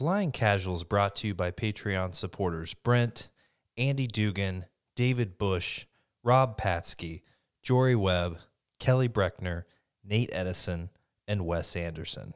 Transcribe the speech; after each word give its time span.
Flying 0.00 0.32
Casuals 0.32 0.82
brought 0.82 1.14
to 1.16 1.26
you 1.26 1.34
by 1.34 1.50
Patreon 1.50 2.14
supporters 2.14 2.72
Brent, 2.72 3.28
Andy 3.76 4.06
Dugan, 4.06 4.64
David 4.96 5.36
Bush, 5.36 5.84
Rob 6.24 6.58
Patsky, 6.58 7.20
Jory 7.62 7.94
Webb, 7.94 8.38
Kelly 8.78 9.10
Breckner, 9.10 9.64
Nate 10.02 10.30
Edison, 10.32 10.88
and 11.28 11.44
Wes 11.44 11.76
Anderson. 11.76 12.32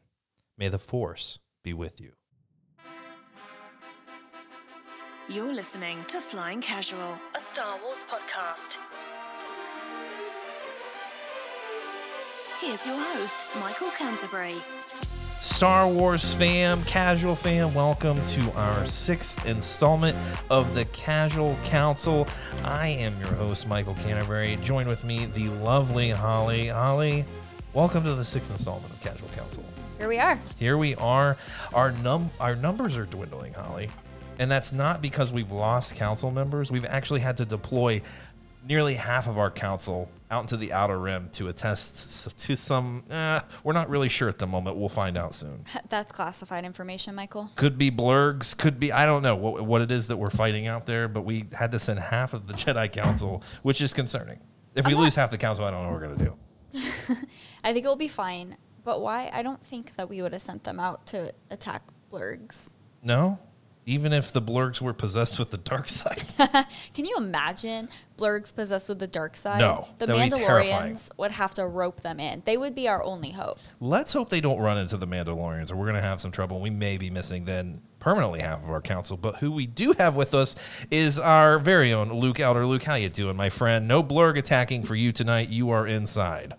May 0.59 0.69
the 0.69 0.79
force 0.79 1.39
be 1.63 1.73
with 1.73 2.03
you. 2.03 2.13
You're 5.31 5.55
listening 5.55 6.05
to 6.09 6.21
Flying 6.21 6.61
Casual, 6.61 7.17
a 7.35 7.41
Star 7.55 7.79
Wars 7.83 8.05
podcast. 8.11 8.77
Here's 12.61 12.85
your 12.85 13.03
host, 13.03 13.47
Michael 13.59 13.89
Canterbury. 13.97 14.57
Star 15.45 15.87
Wars 15.87 16.35
fam, 16.35 16.83
casual 16.85 17.37
fam, 17.37 17.75
welcome 17.75 18.25
to 18.25 18.51
our 18.53 18.87
sixth 18.87 19.45
installment 19.45 20.17
of 20.49 20.75
the 20.75 20.87
Casual 20.87 21.55
Council. 21.65 22.27
I 22.65 22.89
am 22.89 23.15
your 23.21 23.29
host, 23.35 23.69
Michael 23.69 23.93
Canterbury. 23.97 24.57
Join 24.63 24.89
with 24.89 25.05
me, 25.05 25.27
the 25.27 25.51
lovely 25.51 26.09
Holly. 26.09 26.69
Holly, 26.69 27.27
welcome 27.75 28.05
to 28.05 28.15
the 28.15 28.25
sixth 28.25 28.51
installment 28.51 28.91
of 28.91 28.99
Casual 29.03 29.29
Council. 29.37 29.63
Here 29.99 30.09
we 30.09 30.19
are. 30.19 30.39
Here 30.59 30.79
we 30.79 30.95
are. 30.95 31.37
Our 31.75 31.93
num 31.93 32.31
our 32.41 32.57
numbers 32.57 32.97
are 32.97 33.05
dwindling, 33.05 33.53
Holly. 33.53 33.91
And 34.39 34.51
that's 34.51 34.73
not 34.73 35.03
because 35.03 35.31
we've 35.31 35.53
lost 35.53 35.95
council 35.95 36.31
members. 36.31 36.73
We've 36.73 36.87
actually 36.87 37.21
had 37.21 37.37
to 37.37 37.45
deploy 37.45 38.01
nearly 38.67 38.95
half 38.95 39.27
of 39.27 39.39
our 39.39 39.51
council 39.51 40.09
out 40.31 40.43
into 40.43 40.57
the 40.57 40.73
outer 40.73 40.99
rim 40.99 41.29
to 41.33 41.49
attest 41.49 42.39
to 42.39 42.57
some. 42.57 43.05
Uh, 43.11 43.41
we're 43.63 43.73
not 43.73 43.89
really 43.89 44.09
sure 44.09 44.29
at 44.29 44.39
the 44.39 44.47
moment. 44.47 44.77
We'll 44.77 44.89
find 44.89 45.17
out 45.17 45.35
soon. 45.35 45.65
That's 45.89 46.11
classified 46.11 46.65
information, 46.65 47.15
Michael. 47.15 47.51
Could 47.57 47.79
be 47.79 47.91
blurgs. 47.91 48.57
Could 48.57 48.81
be 48.81 48.91
I 48.93 49.07
don't 49.07 49.23
know 49.23 49.37
what, 49.37 49.65
what 49.65 49.81
it 49.81 49.91
is 49.91 50.09
that 50.09 50.17
we're 50.17 50.31
fighting 50.31 50.67
out 50.67 50.87
there. 50.87 51.09
But 51.09 51.23
we 51.23 51.47
had 51.53 51.73
to 51.73 51.79
send 51.79 52.01
half 52.01 52.35
of 52.35 52.47
the 52.47 52.55
Jedi 52.55 52.91
Council, 52.91 53.43
which 53.63 53.81
is 53.81 53.93
concerning. 53.93 54.41
If 54.75 54.87
we 54.87 54.95
lose 54.95 55.15
half 55.15 55.31
the 55.31 55.39
council, 55.39 55.65
I 55.65 55.71
don't 55.71 55.85
know 55.85 55.93
what 55.93 56.01
we're 56.01 56.09
gonna 56.09 56.25
do. 56.25 56.37
I 57.65 57.73
think 57.73 57.85
it'll 57.85 57.95
be 57.95 58.09
fine. 58.09 58.57
But 58.83 59.01
why? 59.01 59.31
I 59.33 59.43
don't 59.43 59.65
think 59.65 59.95
that 59.97 60.11
we 60.11 60.21
would 60.21 60.33
have 60.33 60.43
sent 60.43 60.65
them 60.65 60.81
out 60.81 61.07
to 61.07 61.33
attack 61.51 61.83
blurgs. 62.13 62.69
No, 63.03 63.39
even 63.87 64.13
if 64.13 64.33
the 64.33 64.41
blurgs 64.41 64.81
were 64.81 64.93
possessed 64.93 65.39
with 65.39 65.51
the 65.51 65.59
dark 65.59 65.89
side. 65.89 66.33
Can 66.95 67.05
you 67.05 67.17
imagine 67.17 67.89
blurgs 68.17 68.55
possessed 68.55 68.89
with 68.89 68.99
the 68.99 69.07
dark 69.07 69.37
side? 69.37 69.61
No, 69.61 69.89
The 69.99 70.07
that 70.07 70.17
would 70.17 70.31
be 70.31 70.31
terrifying. 70.31 70.95
Mandalorians 70.95 71.11
would 71.19 71.33
have 71.33 71.55
to 71.55 71.67
rope 71.67 72.01
them 72.01 72.19
in. 72.19 72.43
They 72.45 72.57
would 72.57 72.75
be 72.75 72.89
our 72.89 73.03
only 73.03 73.33
hope. 73.33 73.59
Let's 73.81 74.13
hope 74.13 74.31
they 74.31 74.41
don't 74.41 74.61
run 74.61 74.79
into 74.79 74.97
the 74.97 75.07
Mandalorians, 75.07 75.71
or 75.71 75.77
we're 75.77 75.85
going 75.85 75.97
to 75.97 76.03
have 76.03 76.21
some 76.21 76.31
trouble. 76.31 76.61
We 76.61 76.71
may 76.71 76.97
be 76.97 77.11
missing 77.11 77.45
then 77.45 77.83
permanently 78.01 78.41
half 78.41 78.63
of 78.63 78.71
our 78.71 78.81
council. 78.81 79.17
But 79.17 79.37
who 79.37 79.53
we 79.53 79.67
do 79.67 79.93
have 79.93 80.17
with 80.17 80.35
us 80.35 80.57
is 80.91 81.19
our 81.19 81.59
very 81.59 81.93
own 81.93 82.11
Luke 82.13 82.41
Elder. 82.41 82.67
Luke, 82.67 82.85
how 82.85 82.95
you 82.95 83.09
doing, 83.09 83.37
my 83.37 83.51
friend? 83.51 83.87
No 83.89 84.03
blurg 84.03 84.39
attacking 84.39 84.83
for 84.85 84.95
you 84.95 85.13
tonight. 85.13 85.49
You 85.49 85.71
are 85.71 85.87
inside. 85.87 86.55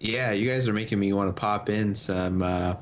Yeah, 0.00 0.32
you 0.32 0.50
guys 0.50 0.66
are 0.68 0.72
making 0.72 0.98
me 0.98 1.12
want 1.12 1.28
to 1.28 1.40
pop 1.40 1.68
in 1.68 1.94
some 1.94 2.42
uh, 2.42 2.74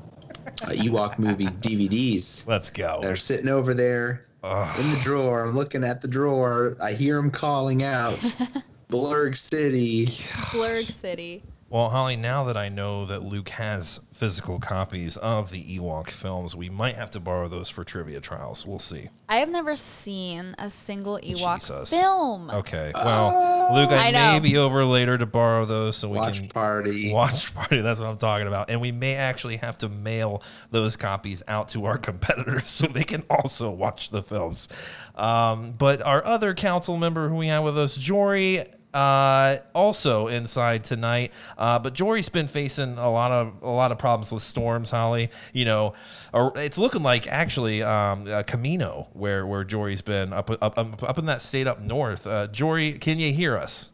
uh, 0.47 0.69
Ewok 0.71 1.19
movie 1.19 1.47
DVDs. 1.47 2.45
Let's 2.47 2.69
go. 2.69 2.99
They're 3.01 3.15
sitting 3.15 3.49
over 3.49 3.73
there 3.73 4.25
in 4.43 4.89
the 4.91 4.99
drawer. 5.01 5.43
I'm 5.43 5.55
looking 5.55 5.83
at 5.83 6.01
the 6.01 6.07
drawer. 6.07 6.75
I 6.81 6.93
hear 6.93 7.15
them 7.17 7.31
calling 7.31 7.83
out, 7.83 8.17
Blurg 8.89 9.37
City. 9.37 10.07
Blurg 10.07 10.83
City. 10.83 11.43
Well, 11.71 11.87
Holly, 11.87 12.17
now 12.17 12.43
that 12.43 12.57
I 12.57 12.67
know 12.67 13.05
that 13.05 13.23
Luke 13.23 13.47
has 13.47 14.01
physical 14.11 14.59
copies 14.59 15.15
of 15.15 15.51
the 15.51 15.77
Ewok 15.77 16.09
films, 16.09 16.53
we 16.53 16.69
might 16.69 16.97
have 16.97 17.09
to 17.11 17.21
borrow 17.21 17.47
those 17.47 17.69
for 17.69 17.85
trivia 17.85 18.19
trials. 18.19 18.65
We'll 18.65 18.77
see. 18.77 19.07
I 19.29 19.37
have 19.37 19.47
never 19.47 19.77
seen 19.77 20.53
a 20.59 20.69
single 20.69 21.17
Ewok 21.19 21.61
Jesus. 21.61 21.89
film. 21.89 22.49
Okay. 22.49 22.91
Well, 22.93 23.73
Luke, 23.73 23.91
I, 23.91 24.09
I 24.09 24.11
may 24.11 24.33
know. 24.33 24.39
be 24.41 24.57
over 24.57 24.83
later 24.83 25.17
to 25.17 25.25
borrow 25.25 25.63
those 25.63 25.95
so 25.95 26.09
we 26.09 26.17
Watch 26.17 26.39
can 26.39 26.49
party. 26.49 27.13
Watch 27.13 27.55
party. 27.55 27.79
That's 27.79 28.01
what 28.01 28.07
I'm 28.09 28.17
talking 28.17 28.47
about. 28.47 28.69
And 28.69 28.81
we 28.81 28.91
may 28.91 29.15
actually 29.15 29.55
have 29.55 29.77
to 29.77 29.87
mail 29.87 30.43
those 30.71 30.97
copies 30.97 31.41
out 31.47 31.69
to 31.69 31.85
our 31.85 31.97
competitors 32.09 32.67
so 32.67 32.87
they 32.87 33.05
can 33.05 33.23
also 33.29 33.71
watch 33.71 34.09
the 34.09 34.21
films. 34.21 34.67
Um, 35.15 35.71
but 35.77 36.01
our 36.01 36.21
other 36.25 36.53
council 36.53 36.97
member 36.97 37.29
who 37.29 37.35
we 37.37 37.47
have 37.47 37.63
with 37.63 37.77
us, 37.77 37.95
Jory. 37.95 38.65
Uh, 38.93 39.57
also 39.73 40.27
inside 40.27 40.83
tonight, 40.83 41.31
uh, 41.57 41.79
but 41.79 41.93
Jory's 41.93 42.27
been 42.27 42.47
facing 42.47 42.97
a 42.97 43.09
lot 43.09 43.31
of 43.31 43.61
a 43.61 43.69
lot 43.69 43.93
of 43.93 43.97
problems 43.97 44.33
with 44.33 44.43
storms. 44.43 44.91
Holly, 44.91 45.29
you 45.53 45.63
know, 45.63 45.93
or 46.33 46.51
it's 46.57 46.77
looking 46.77 47.01
like 47.01 47.25
actually 47.25 47.81
um, 47.83 48.23
uh, 48.23 48.43
Kamino, 48.43 49.07
where 49.13 49.47
where 49.47 49.63
Jory's 49.63 50.01
been 50.01 50.33
up 50.33 50.49
up 50.49 50.77
up, 50.77 51.03
up 51.03 51.17
in 51.17 51.25
that 51.27 51.41
state 51.41 51.67
up 51.67 51.79
north. 51.79 52.27
Uh, 52.27 52.47
Jory, 52.47 52.93
can 52.93 53.17
you 53.17 53.31
hear 53.31 53.55
us? 53.55 53.91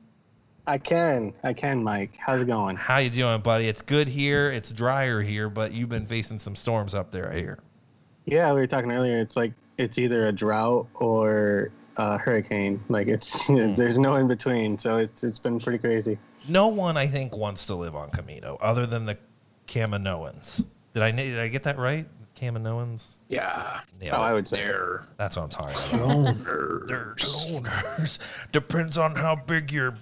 I 0.66 0.80
can. 0.80 1.34
I 1.44 1.54
can, 1.54 1.82
Mike. 1.84 2.18
How's 2.18 2.42
it 2.42 2.48
going? 2.48 2.76
How 2.76 2.98
you 2.98 3.10
doing, 3.10 3.40
buddy? 3.42 3.68
It's 3.68 3.82
good 3.82 4.10
here. 4.10 4.52
It's 4.52 4.72
drier 4.72 5.22
here, 5.22 5.50
but 5.50 5.74
you've 5.74 5.90
been 5.90 6.06
facing 6.06 6.40
some 6.40 6.56
storms 6.58 6.94
up 6.94 7.12
there, 7.12 7.32
I 7.32 7.38
hear. 7.38 7.60
Yeah, 8.26 8.52
we 8.52 8.60
were 8.60 8.68
talking 8.68 8.92
earlier. 8.92 9.20
It's 9.20 9.38
like 9.38 9.54
it's 9.78 9.98
either 9.98 10.28
a 10.28 10.32
drought 10.34 10.88
or 10.96 11.72
a 11.98 12.18
hurricane. 12.18 12.84
Like 12.90 13.08
it's 13.08 13.44
hmm. 13.48 13.74
there's 13.74 13.98
no 13.98 14.16
in 14.16 14.28
between. 14.28 14.78
So 14.78 14.98
it's 14.98 15.24
it's 15.24 15.40
been 15.40 15.60
pretty 15.60 15.80
crazy. 15.80 16.18
No 16.48 16.68
one, 16.68 16.96
I 16.96 17.08
think, 17.08 17.36
wants 17.36 17.66
to 17.66 17.76
live 17.76 17.96
on 17.96 18.10
Kamino 18.10 18.58
other 18.62 18.86
than 18.86 19.06
the 19.06 19.18
Kaminoans. 19.68 20.64
Did 20.94 21.04
I 21.04 21.12
did 21.12 21.40
I 21.40 21.48
get 21.50 21.64
that 21.64 21.78
right? 21.78 22.08
Kaminoans. 22.36 23.18
Yeah, 23.30 23.82
Nailed 24.00 24.14
Oh, 24.14 24.22
I 24.22 24.32
would 24.32 24.48
say. 24.48 24.58
they're 24.58 25.08
That's 25.18 25.36
what 25.36 25.44
I'm 25.44 25.50
talking 25.50 26.00
about. 26.00 26.88
They're 26.88 27.16
donors. 27.16 28.20
Depends 28.52 28.98
on 28.98 29.16
how 29.16 29.36
big 29.36 29.72
your 29.72 29.96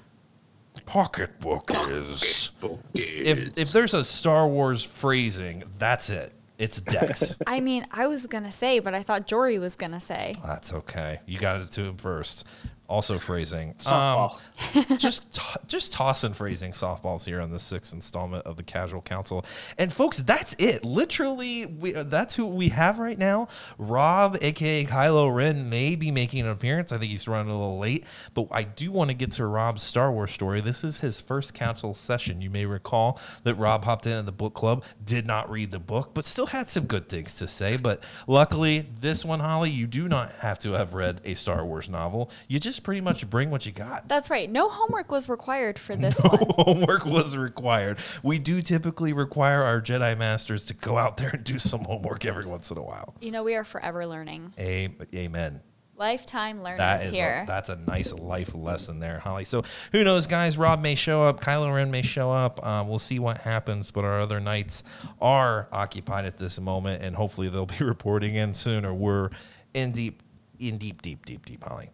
pocketbook 0.85 1.71
is. 1.89 2.51
If 2.93 3.57
if 3.57 3.71
there's 3.71 3.93
a 3.93 4.03
Star 4.03 4.47
Wars 4.47 4.83
phrasing, 4.83 5.63
that's 5.79 6.09
it. 6.09 6.33
It's 6.57 6.79
Dex. 6.79 7.37
I 7.47 7.59
mean, 7.59 7.83
I 7.91 8.07
was 8.07 8.27
going 8.27 8.43
to 8.45 8.51
say, 8.51 8.79
but 8.79 8.93
I 8.93 9.03
thought 9.03 9.27
Jory 9.27 9.59
was 9.59 9.75
going 9.75 9.91
to 9.91 9.99
say. 9.99 10.35
That's 10.45 10.73
okay. 10.73 11.19
You 11.25 11.37
got 11.39 11.61
it 11.61 11.71
to 11.71 11.83
him 11.83 11.97
first. 11.97 12.45
Also 12.87 13.17
phrasing. 13.17 13.73
Softball. 13.75 14.39
Um, 14.75 14.97
just 14.99 15.31
to- 15.33 15.59
just 15.67 15.91
tossing 15.91 16.33
phrasing 16.33 16.71
softballs 16.71 17.25
here 17.25 17.41
on 17.41 17.51
the 17.51 17.57
sixth 17.59 17.93
installment 17.93 18.45
of 18.45 18.57
the 18.57 18.63
Casual 18.63 19.01
Council. 19.01 19.43
And 19.77 19.91
folks, 19.91 20.19
that's 20.19 20.55
it. 20.59 20.85
Literally, 20.85 21.65
we, 21.65 21.91
that's 21.93 22.35
who 22.35 22.45
we 22.45 22.69
have 22.69 22.99
right 22.99 23.17
now. 23.17 23.47
Rob, 23.79 24.37
aka 24.41 24.85
Kylo 24.85 25.33
Ren, 25.33 25.69
may 25.69 25.95
be 25.95 26.11
making 26.11 26.41
an 26.41 26.49
appearance. 26.49 26.91
I 26.91 26.97
think 26.99 27.09
he's 27.09 27.27
running 27.27 27.51
a 27.51 27.57
little 27.57 27.79
late, 27.79 28.05
but 28.33 28.47
I 28.51 28.63
do 28.63 28.91
want 28.91 29.09
to 29.09 29.15
get 29.15 29.31
to 29.33 29.45
Rob's 29.45 29.81
Star 29.81 30.11
Wars 30.11 30.31
story. 30.31 30.61
This 30.61 30.83
is 30.83 30.99
his 30.99 31.21
first 31.21 31.53
council 31.53 31.93
session. 31.95 32.41
You 32.41 32.49
may 32.51 32.65
recall 32.65 33.19
that 33.43 33.55
Rob 33.55 33.85
hopped 33.85 34.05
in 34.05 34.13
at 34.13 34.25
the 34.25 34.31
book 34.31 34.53
club, 34.53 34.83
did 35.03 35.25
not 35.25 35.49
read 35.49 35.71
the 35.71 35.79
book, 35.79 36.11
but 36.13 36.25
still 36.25 36.47
had 36.47 36.69
some 36.69 36.85
good 36.85 37.09
things 37.09 37.33
to 37.35 37.47
say. 37.47 37.77
But 37.77 38.03
luckily, 38.27 38.87
this 39.01 39.25
one, 39.25 39.39
Holly, 39.39 39.71
you 39.71 39.87
do 39.87 40.07
not 40.07 40.31
have 40.41 40.59
to 40.59 40.73
have 40.73 40.93
read 40.93 41.21
a 41.25 41.33
Star 41.33 41.65
Wars 41.65 41.89
novel. 41.89 42.29
You 42.47 42.59
just 42.59 42.74
pretty 42.79 43.01
much 43.01 43.29
bring 43.29 43.49
what 43.51 43.65
you 43.65 43.71
got. 43.71 44.07
That's 44.07 44.29
right. 44.29 44.49
No 44.49 44.69
homework 44.69 45.11
was 45.11 45.27
required 45.29 45.77
for 45.79 45.95
this 45.97 46.19
one. 46.21 46.37
homework 46.57 47.05
was 47.05 47.35
required. 47.37 47.97
We 48.23 48.39
do 48.39 48.61
typically 48.61 49.13
require 49.13 49.61
our 49.63 49.81
Jedi 49.81 50.17
Masters 50.17 50.63
to 50.65 50.73
go 50.73 50.97
out 50.97 51.17
there 51.17 51.29
and 51.29 51.43
do 51.43 51.59
some 51.59 51.81
homework 51.85 52.25
every 52.25 52.45
once 52.45 52.71
in 52.71 52.77
a 52.77 52.83
while. 52.83 53.15
You 53.21 53.31
know, 53.31 53.43
we 53.43 53.55
are 53.55 53.63
forever 53.63 54.05
learning. 54.07 54.53
A- 54.57 54.89
amen. 55.13 55.61
Lifetime 55.97 56.61
learners 56.61 56.79
That 56.79 57.03
is 57.03 57.11
here. 57.11 57.41
A, 57.43 57.47
that's 57.47 57.69
a 57.69 57.77
nice 57.77 58.11
life 58.11 58.53
lesson 58.53 58.99
there, 58.99 59.19
Holly. 59.19 59.45
So 59.45 59.63
who 59.93 60.03
knows, 60.03 60.27
guys? 60.27 60.57
Rob 60.57 60.81
may 60.81 60.95
show 60.95 61.23
up. 61.23 61.39
Kylo 61.39 61.73
Ren 61.73 61.89
may 61.89 62.01
show 62.01 62.31
up. 62.33 62.61
Um, 62.65 62.89
we'll 62.89 62.99
see 62.99 63.17
what 63.17 63.37
happens. 63.37 63.91
But 63.91 64.03
our 64.03 64.19
other 64.19 64.41
knights 64.41 64.83
are 65.21 65.69
occupied 65.71 66.25
at 66.25 66.37
this 66.37 66.59
moment, 66.59 67.01
and 67.01 67.15
hopefully 67.15 67.47
they'll 67.47 67.65
be 67.65 67.77
reporting 67.85 68.35
in 68.35 68.53
soon, 68.53 68.83
or 68.83 68.93
we're 68.93 69.29
in 69.73 69.93
deep, 69.93 70.21
in 70.59 70.77
deep, 70.77 71.01
deep, 71.01 71.25
deep, 71.25 71.45
deep, 71.45 71.63
Holly. 71.63 71.91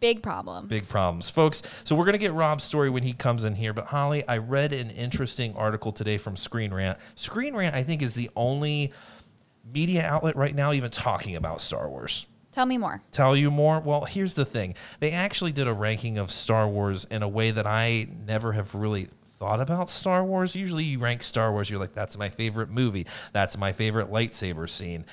Big 0.00 0.22
problem. 0.22 0.68
Big 0.68 0.88
problems, 0.88 1.28
folks. 1.28 1.62
So 1.84 1.96
we're 1.96 2.04
gonna 2.04 2.18
get 2.18 2.32
Rob's 2.32 2.64
story 2.64 2.88
when 2.88 3.02
he 3.02 3.12
comes 3.12 3.44
in 3.44 3.54
here. 3.56 3.72
But 3.72 3.86
Holly, 3.86 4.26
I 4.28 4.38
read 4.38 4.72
an 4.72 4.90
interesting 4.90 5.54
article 5.56 5.92
today 5.92 6.18
from 6.18 6.36
Screen 6.36 6.72
Rant. 6.72 6.98
Screen 7.14 7.54
Rant, 7.54 7.74
I 7.74 7.82
think, 7.82 8.02
is 8.02 8.14
the 8.14 8.30
only 8.36 8.92
media 9.72 10.04
outlet 10.04 10.36
right 10.36 10.54
now 10.54 10.72
even 10.72 10.90
talking 10.90 11.36
about 11.36 11.60
Star 11.60 11.88
Wars. 11.88 12.26
Tell 12.52 12.66
me 12.66 12.78
more. 12.78 13.02
Tell 13.12 13.36
you 13.36 13.50
more? 13.50 13.80
Well, 13.80 14.04
here's 14.04 14.34
the 14.34 14.44
thing. 14.44 14.74
They 15.00 15.10
actually 15.10 15.52
did 15.52 15.68
a 15.68 15.72
ranking 15.72 16.18
of 16.18 16.30
Star 16.30 16.66
Wars 16.66 17.04
in 17.10 17.22
a 17.22 17.28
way 17.28 17.50
that 17.50 17.66
I 17.66 18.08
never 18.26 18.52
have 18.52 18.74
really 18.74 19.08
thought 19.38 19.60
about 19.60 19.90
Star 19.90 20.24
Wars. 20.24 20.56
Usually 20.56 20.84
you 20.84 20.98
rank 20.98 21.22
Star 21.22 21.52
Wars, 21.52 21.70
you're 21.70 21.78
like, 21.78 21.94
that's 21.94 22.18
my 22.18 22.28
favorite 22.28 22.70
movie. 22.70 23.06
That's 23.32 23.56
my 23.56 23.72
favorite 23.72 24.10
lightsaber 24.10 24.68
scene. 24.68 25.04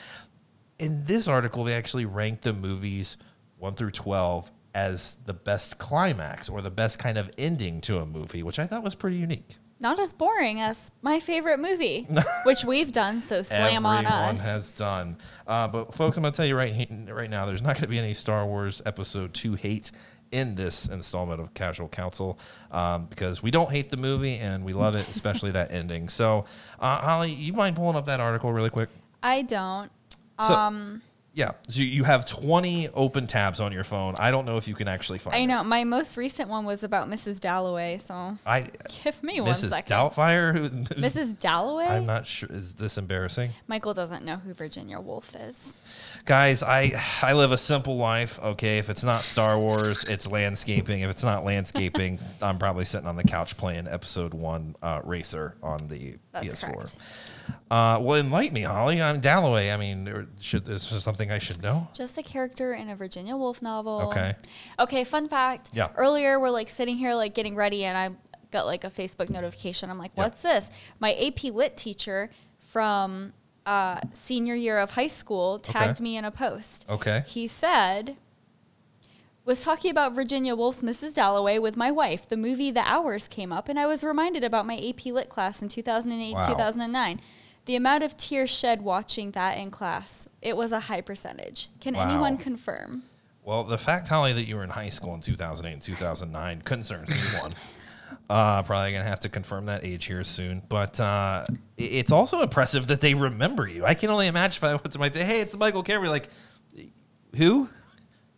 In 0.80 1.06
this 1.06 1.28
article, 1.28 1.64
they 1.64 1.74
actually 1.74 2.06
ranked 2.06 2.44
the 2.44 2.54
movies 2.54 3.18
1 3.60 3.76
through 3.76 3.92
12 3.92 4.52
as 4.75 5.18
the 5.25 5.33
best 5.33 5.80
climax 5.80 6.50
or 6.50 6.62
the 6.62 6.69
best 6.69 7.00
kind 7.00 7.18
of 7.18 7.31
ending 7.38 7.81
to 7.81 7.98
a 7.98 8.06
movie, 8.06 8.44
which 8.44 8.60
I 8.60 8.68
thought 8.68 8.83
was 8.83 8.94
pretty 8.94 9.18
unique. 9.18 9.56
not 9.80 10.00
as 10.00 10.13
boring 10.13 10.60
as 10.62 10.92
my 11.01 11.19
favorite 11.19 11.60
movie, 11.60 12.07
which 12.44 12.63
we've 12.63 12.92
done. 12.92 13.22
So 13.22 13.42
slam 13.42 13.86
on 13.86 14.06
Everyone 14.06 14.36
us. 14.36 14.44
has 14.44 14.72
done. 14.72 15.18
Uh, 15.48 15.68
but 15.68 15.94
folks, 15.94 16.18
I'm 16.18 16.24
gonna 16.24 16.36
tell 16.36 16.45
you 16.45 16.56
right 16.57 16.88
right 17.10 17.30
now, 17.30 17.45
there's 17.45 17.62
not 17.63 17.75
gonna 17.75 17.88
be 17.88 17.98
any 18.00 18.13
Star 18.13 18.45
Wars 18.45 18.81
Episode 18.86 19.33
Two 19.33 19.56
hate 19.56 19.92
in 20.31 20.56
this 20.56 20.88
installment 20.89 21.39
of 21.39 21.54
Casual 21.54 21.88
Council 21.88 22.38
um, 22.72 23.06
because 23.06 23.42
we 23.44 23.51
don't 23.51 23.72
hate 23.72 23.89
the 23.89 23.98
movie 23.98 24.36
and 24.38 24.66
we 24.66 24.74
love 24.74 24.95
it, 24.95 25.07
especially 25.07 25.51
that 25.51 25.72
ending. 25.81 26.10
So, 26.10 26.45
uh, 26.80 26.98
Holly, 27.00 27.31
you 27.31 27.54
mind 27.54 27.75
pulling 27.77 27.95
up 27.95 28.06
that 28.07 28.19
article 28.19 28.51
really 28.51 28.72
quick? 28.72 28.89
I 29.24 29.44
don't. 29.44 29.89
So, 30.42 30.54
um, 30.54 31.01
yeah, 31.36 31.52
so 31.68 31.82
you 31.82 32.06
have 32.06 32.26
20 32.26 32.88
open 32.94 33.28
tabs 33.28 33.60
on 33.60 33.74
your 33.74 33.84
phone. 33.84 34.16
I 34.18 34.32
don't 34.32 34.46
know 34.46 34.56
if 34.56 34.70
you 34.70 34.74
can 34.74 34.88
actually 34.88 35.20
find. 35.20 35.36
I 35.36 35.40
it. 35.40 35.48
know 35.48 35.66
my 35.66 35.84
most 35.84 36.16
recent 36.16 36.50
one 36.50 36.64
was 36.64 36.82
about 36.86 37.10
Mrs. 37.10 37.42
Dalloway. 37.42 37.98
So 37.98 38.38
I 38.46 38.70
give 39.04 39.22
me 39.22 39.42
one 39.42 39.52
Mrs. 39.52 39.72
second. 39.72 39.94
Doubtfire. 39.94 40.54
Who, 40.58 40.70
Mrs. 40.70 41.38
Dalloway. 41.38 41.88
I'm 41.88 42.06
not 42.06 42.26
sure. 42.26 42.48
Is 42.50 42.76
this 42.76 42.98
embarrassing? 42.98 43.52
Michael 43.68 43.94
doesn't 43.94 44.24
know 44.24 44.38
who 44.38 44.54
Virginia 44.54 44.98
Woolf 45.02 45.36
is. 45.36 45.74
Guys, 46.24 46.64
I 46.64 46.94
I 47.22 47.34
live 47.34 47.52
a 47.52 47.58
simple 47.58 47.98
life. 47.98 48.40
Okay, 48.42 48.78
if 48.78 48.90
it's 48.90 49.04
not 49.04 49.24
Star 49.24 49.60
Wars, 49.60 50.06
it's 50.06 50.32
landscaping. 50.32 51.02
If 51.02 51.10
it's 51.10 51.24
not 51.24 51.44
landscaping, 51.44 52.18
I'm 52.42 52.58
probably 52.58 52.86
sitting 52.86 53.08
on 53.08 53.18
the 53.18 53.26
couch 53.26 53.58
playing 53.58 53.88
Episode 53.88 54.34
One 54.34 54.78
uh, 54.82 55.02
Racer 55.04 55.56
on 55.62 55.90
the 55.90 56.16
That's 56.32 56.64
PS4. 56.64 56.74
correct. 56.74 56.96
Uh, 57.69 58.00
well, 58.01 58.19
enlighten 58.19 58.53
me, 58.53 58.62
Holly. 58.62 59.01
I'm 59.01 59.19
Dalloway. 59.19 59.71
I 59.71 59.77
mean, 59.77 60.27
should 60.39 60.65
this 60.65 60.92
is 60.92 61.03
something 61.03 61.31
I 61.31 61.39
should 61.39 61.62
know? 61.62 61.88
Just 61.94 62.18
a 62.18 62.24
character 62.24 62.74
in 62.74 62.89
a 62.89 62.95
Virginia 62.95 63.36
Woolf 63.36 63.62
novel. 63.62 64.01
Okay. 64.09 64.36
Okay, 64.80 65.03
fun 65.03 65.27
fact. 65.27 65.69
Yeah. 65.74 65.89
Earlier, 65.95 66.39
we're 66.39 66.50
like 66.51 66.69
sitting 66.69 66.97
here, 66.97 67.15
like 67.15 67.33
getting 67.33 67.56
ready, 67.56 67.83
and 67.86 67.97
I 67.97 68.12
got 68.51 68.65
like 68.65 68.83
a 68.83 68.89
Facebook 68.89 69.30
notification. 69.30 69.89
I'm 69.89 69.97
like, 69.97 70.12
Yeah. 70.15 70.24
what's 70.24 70.42
this? 70.44 70.69
My 71.00 71.13
AP 71.15 71.45
Lit 71.53 71.75
teacher 71.75 72.30
from 72.59 73.33
uh, 73.65 74.00
senior 74.13 74.53
year 74.56 74.77
of 74.77 74.91
high 74.91 75.07
school 75.07 75.57
tagged 75.59 75.98
Okay. 75.98 76.03
me 76.03 76.18
in 76.18 76.25
a 76.25 76.31
post. 76.31 76.86
Okay. 76.89 77.24
He 77.25 77.48
said, 77.48 78.15
was 79.45 79.63
talking 79.63 79.92
about 79.92 80.13
Virginia 80.13 80.56
Woolf's 80.56 80.81
Mrs. 80.81 81.13
Dalloway 81.13 81.59
with 81.59 81.77
my 81.77 81.92
wife. 81.92 82.27
The 82.27 82.38
movie 82.38 82.71
The 82.71 82.81
Hours 82.81 83.27
came 83.27 83.51
up, 83.53 83.69
and 83.69 83.80
I 83.80 83.86
was 83.86 84.03
reminded 84.03 84.44
about 84.44 84.65
my 84.65 84.75
AP 84.77 85.06
Lit 85.13 85.30
class 85.30 85.62
in 85.62 85.69
2008 85.69 86.33
Wow. 86.33 86.42
2009. 86.42 87.21
The 87.65 87.75
amount 87.75 88.03
of 88.03 88.18
tears 88.18 88.50
shed 88.50 88.81
watching 88.81 89.31
that 89.31 89.57
in 89.57 89.71
class, 89.71 90.27
it 90.42 90.56
was 90.57 90.71
a 90.71 90.81
high 90.81 91.01
percentage. 91.01 91.69
Can 91.80 91.95
Wow. 91.95 92.03
anyone 92.09 92.38
confirm? 92.38 93.03
Well, 93.44 93.63
the 93.63 93.77
fact, 93.77 94.09
Holly, 94.09 94.33
that 94.33 94.44
you 94.45 94.56
were 94.56 94.63
in 94.63 94.71
high 94.71 94.89
school 94.89 95.13
in 95.13 95.21
2008 95.21 95.74
and 95.74 95.81
2009 95.81 96.62
concerns 96.62 97.09
me 97.09 97.18
one. 97.39 97.51
Uh, 98.30 98.62
probably 98.63 98.91
gonna 98.91 99.03
have 99.03 99.19
to 99.19 99.30
confirm 99.30 99.65
that 99.65 99.83
age 99.83 100.06
here 100.06 100.24
soon, 100.24 100.62
but 100.69 101.00
uh, 101.01 101.44
it's 101.75 102.12
also 102.12 102.41
impressive 102.41 102.88
that 102.88 103.01
they 103.01 103.13
remember 103.15 103.68
you. 103.68 103.83
I 103.86 103.94
can 103.95 104.09
only 104.09 104.27
imagine 104.27 104.57
if 104.59 104.63
I 104.63 104.69
went 104.74 104.91
to 104.94 105.00
my 105.00 105.09
day, 105.09 105.24
hey, 105.24 105.41
it's 105.41 105.57
Michael 105.57 105.83
Cameron, 105.83 106.12
like 106.12 106.30
who? 107.36 107.68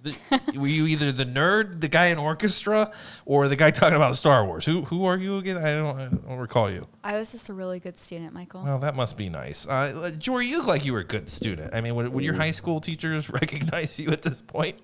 The, 0.08 0.60
were 0.60 0.68
you 0.68 0.88
either 0.88 1.12
the 1.12 1.26
nerd, 1.26 1.82
the 1.82 1.88
guy 1.88 2.08
in 2.08 2.18
orchestra, 2.18 2.92
or 3.26 3.48
the 3.48 3.56
guy 3.56 3.72
talking 3.72 3.96
about 3.96 4.16
Star 4.16 4.46
Wars? 4.46 4.66
Who 4.66 4.84
who 4.84 5.06
are 5.06 5.18
you 5.18 5.38
again? 5.38 5.58
I 5.58 5.76
don't, 5.76 6.00
I 6.00 6.08
don't 6.08 6.38
recall 6.38 6.70
you. 6.70 6.88
I 7.04 7.18
was 7.18 7.32
just 7.32 7.50
a 7.50 7.54
really 7.54 7.80
good 7.80 8.00
student, 8.00 8.34
Michael. 8.34 8.64
Well, 8.64 8.80
that 8.80 8.96
must 8.96 9.18
be 9.18 9.30
nice. 9.30 9.68
Uh, 9.68 10.12
Jory, 10.18 10.48
you 10.48 10.58
look 10.58 10.68
like 10.68 10.86
you 10.86 10.94
were 10.94 11.00
a 11.00 11.04
good 11.06 11.30
student. 11.30 11.74
I 11.74 11.82
mean, 11.82 11.96
would, 11.96 12.10
would 12.10 12.24
your 12.24 12.34
high 12.36 12.52
school 12.52 12.80
teachers 12.82 13.30
recognize 13.42 14.00
you 14.00 14.10
at 14.12 14.22
this 14.22 14.42
point? 14.42 14.80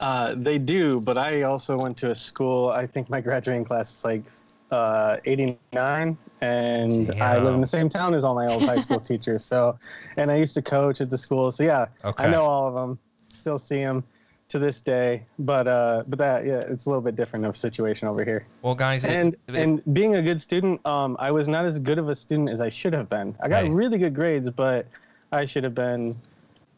Uh, 0.00 0.34
they 0.36 0.58
do, 0.58 1.00
but 1.00 1.16
I 1.16 1.42
also 1.42 1.78
went 1.78 1.96
to 1.98 2.10
a 2.10 2.14
school. 2.14 2.70
I 2.70 2.86
think 2.86 3.08
my 3.08 3.20
graduating 3.20 3.64
class 3.64 3.90
is 3.90 4.04
like 4.04 4.24
uh, 4.72 5.18
89, 5.26 6.18
and 6.40 7.22
I 7.22 7.38
live 7.38 7.54
in 7.54 7.60
the 7.60 7.66
same 7.66 7.88
town 7.88 8.14
as 8.14 8.24
all 8.24 8.34
my 8.34 8.46
old 8.46 8.64
high 8.64 8.80
school 8.80 8.98
teachers. 9.12 9.44
So, 9.44 9.78
and 10.16 10.30
I 10.30 10.36
used 10.36 10.54
to 10.54 10.62
coach 10.62 11.00
at 11.00 11.08
the 11.10 11.18
school. 11.18 11.52
So 11.52 11.62
yeah, 11.62 11.86
Okay. 12.04 12.24
I 12.24 12.30
know 12.30 12.44
all 12.44 12.66
of 12.66 12.74
them. 12.74 12.98
Still 13.28 13.58
see 13.58 13.76
them 13.76 14.04
to 14.52 14.58
this 14.58 14.80
day. 14.80 15.22
But 15.38 15.66
uh, 15.68 16.04
but 16.06 16.18
that 16.18 16.46
yeah, 16.46 16.60
it's 16.60 16.86
a 16.86 16.88
little 16.88 17.02
bit 17.02 17.16
different 17.16 17.44
of 17.44 17.54
a 17.54 17.58
situation 17.58 18.08
over 18.08 18.24
here. 18.24 18.46
Well, 18.62 18.74
guys, 18.74 19.04
And 19.04 19.34
it- 19.48 19.56
and 19.56 19.82
being 19.92 20.14
a 20.16 20.22
good 20.22 20.40
student, 20.40 20.84
um, 20.86 21.16
I 21.18 21.30
was 21.30 21.48
not 21.48 21.64
as 21.66 21.78
good 21.78 21.98
of 21.98 22.08
a 22.08 22.14
student 22.14 22.48
as 22.50 22.60
I 22.60 22.68
should 22.68 22.92
have 22.94 23.08
been. 23.10 23.34
I 23.42 23.48
got 23.48 23.64
Hey. 23.64 23.70
really 23.70 23.98
good 23.98 24.14
grades, 24.14 24.48
but 24.50 24.86
I 25.32 25.44
should 25.46 25.64
have 25.64 25.74
been 25.74 26.14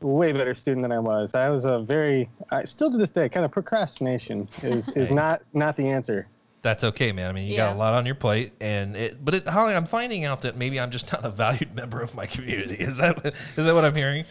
way 0.00 0.32
better 0.32 0.54
student 0.54 0.82
than 0.82 0.92
I 0.92 0.98
was. 0.98 1.34
I 1.34 1.48
was 1.48 1.64
a 1.64 1.78
very, 1.80 2.28
I 2.50 2.64
still 2.64 2.90
to 2.90 2.98
this 2.98 3.10
day, 3.10 3.28
kind 3.28 3.44
of 3.44 3.50
procrastination 3.52 4.48
is, 4.62 4.90
is 4.90 5.10
not 5.10 5.42
not 5.52 5.76
the 5.76 5.88
answer. 5.88 6.26
That's 6.62 6.82
okay, 6.84 7.12
man. 7.12 7.28
I 7.28 7.32
mean, 7.32 7.46
you 7.50 7.56
got 7.58 7.74
a 7.74 7.78
lot 7.78 7.92
on 7.92 8.06
your 8.06 8.14
plate, 8.14 8.52
and 8.58 8.96
it. 8.96 9.22
But 9.22 9.34
it, 9.34 9.48
Holly, 9.48 9.74
I'm 9.74 9.84
finding 9.84 10.24
out 10.24 10.40
that 10.42 10.56
maybe 10.56 10.80
I'm 10.80 10.90
just 10.90 11.12
not 11.12 11.22
a 11.24 11.30
valued 11.30 11.74
member 11.80 12.00
of 12.00 12.14
my 12.14 12.24
community. 12.26 12.76
Is 12.76 12.96
that 12.96 13.34
is 13.56 13.66
that 13.66 13.74
what 13.74 13.84
I'm 13.84 13.94
hearing? 13.94 14.24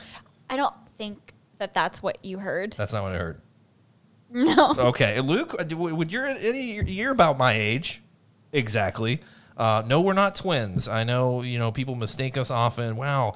I 0.50 0.58
don't 0.58 0.74
think 0.98 1.33
that 1.64 1.74
that's 1.74 2.04
what 2.04 2.24
you 2.26 2.40
heard. 2.40 2.74
That's 2.74 2.92
not 2.92 3.04
what 3.04 3.16
I 3.16 3.18
heard. 3.18 3.42
No. 4.30 4.76
Okay, 4.78 5.22
Luke, 5.22 5.56
uh, 5.58 5.78
would 5.78 6.12
you're 6.12 6.26
any 6.26 6.84
you're 6.92 7.12
about 7.12 7.38
my 7.38 7.54
age, 7.54 8.02
exactly. 8.52 9.22
Uh, 9.56 9.84
no, 9.86 10.02
we're 10.02 10.14
not 10.14 10.36
twins. 10.36 10.88
I 10.88 11.04
know 11.04 11.42
you 11.42 11.58
know 11.60 11.72
people 11.72 11.96
mistake 11.96 12.36
us 12.36 12.52
often. 12.52 12.98
Wow, 12.98 13.36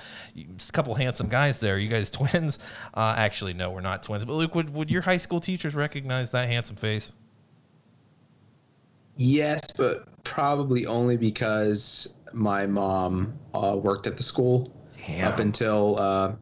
just 0.58 0.72
a 0.72 0.74
couple 0.74 0.96
handsome 0.96 1.30
guys 1.30 1.60
there. 1.60 1.78
You 1.78 1.88
guys 1.88 2.10
twins? 2.20 2.60
Uh, 2.94 3.16
actually, 3.18 3.54
no, 3.54 3.72
we're 3.72 3.82
not 3.82 4.04
twins. 4.04 4.26
But 4.26 4.34
Luke, 4.34 4.56
would 4.56 4.74
would 4.74 4.92
your 4.92 5.04
high 5.04 5.18
school 5.18 5.40
teachers 5.40 5.74
recognize 5.74 6.32
that 6.32 6.50
handsome 6.50 6.76
face? 6.76 7.14
Yes, 9.16 9.62
but 9.78 10.24
probably 10.24 10.86
only 10.86 11.16
because 11.16 12.14
my 12.34 12.66
mom 12.66 13.38
uh, 13.54 13.78
worked 13.82 14.06
at 14.06 14.18
the 14.18 14.24
school 14.24 14.74
Damn. 15.06 15.32
up 15.32 15.40
until 15.40 15.98
uh, 15.98 16.34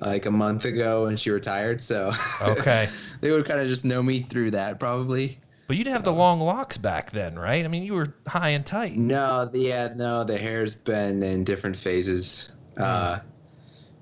like 0.00 0.26
a 0.26 0.30
month 0.30 0.64
ago, 0.64 1.06
and 1.06 1.18
she 1.18 1.30
retired. 1.30 1.82
So 1.82 2.12
Okay. 2.42 2.88
they 3.20 3.30
would 3.30 3.44
kind 3.46 3.60
of 3.60 3.68
just 3.68 3.84
know 3.84 4.02
me 4.02 4.20
through 4.20 4.52
that, 4.52 4.78
probably. 4.78 5.38
But 5.66 5.76
you'd 5.76 5.86
have 5.88 6.04
the 6.04 6.12
long 6.12 6.40
locks 6.40 6.78
back 6.78 7.10
then, 7.10 7.38
right? 7.38 7.62
I 7.64 7.68
mean, 7.68 7.82
you 7.82 7.92
were 7.94 8.14
high 8.26 8.50
and 8.50 8.64
tight. 8.64 8.96
No, 8.96 9.44
the 9.44 9.58
yeah, 9.58 9.92
no, 9.94 10.24
the 10.24 10.38
hair's 10.38 10.74
been 10.74 11.22
in 11.22 11.44
different 11.44 11.76
phases. 11.76 12.56
Uh, 12.78 13.18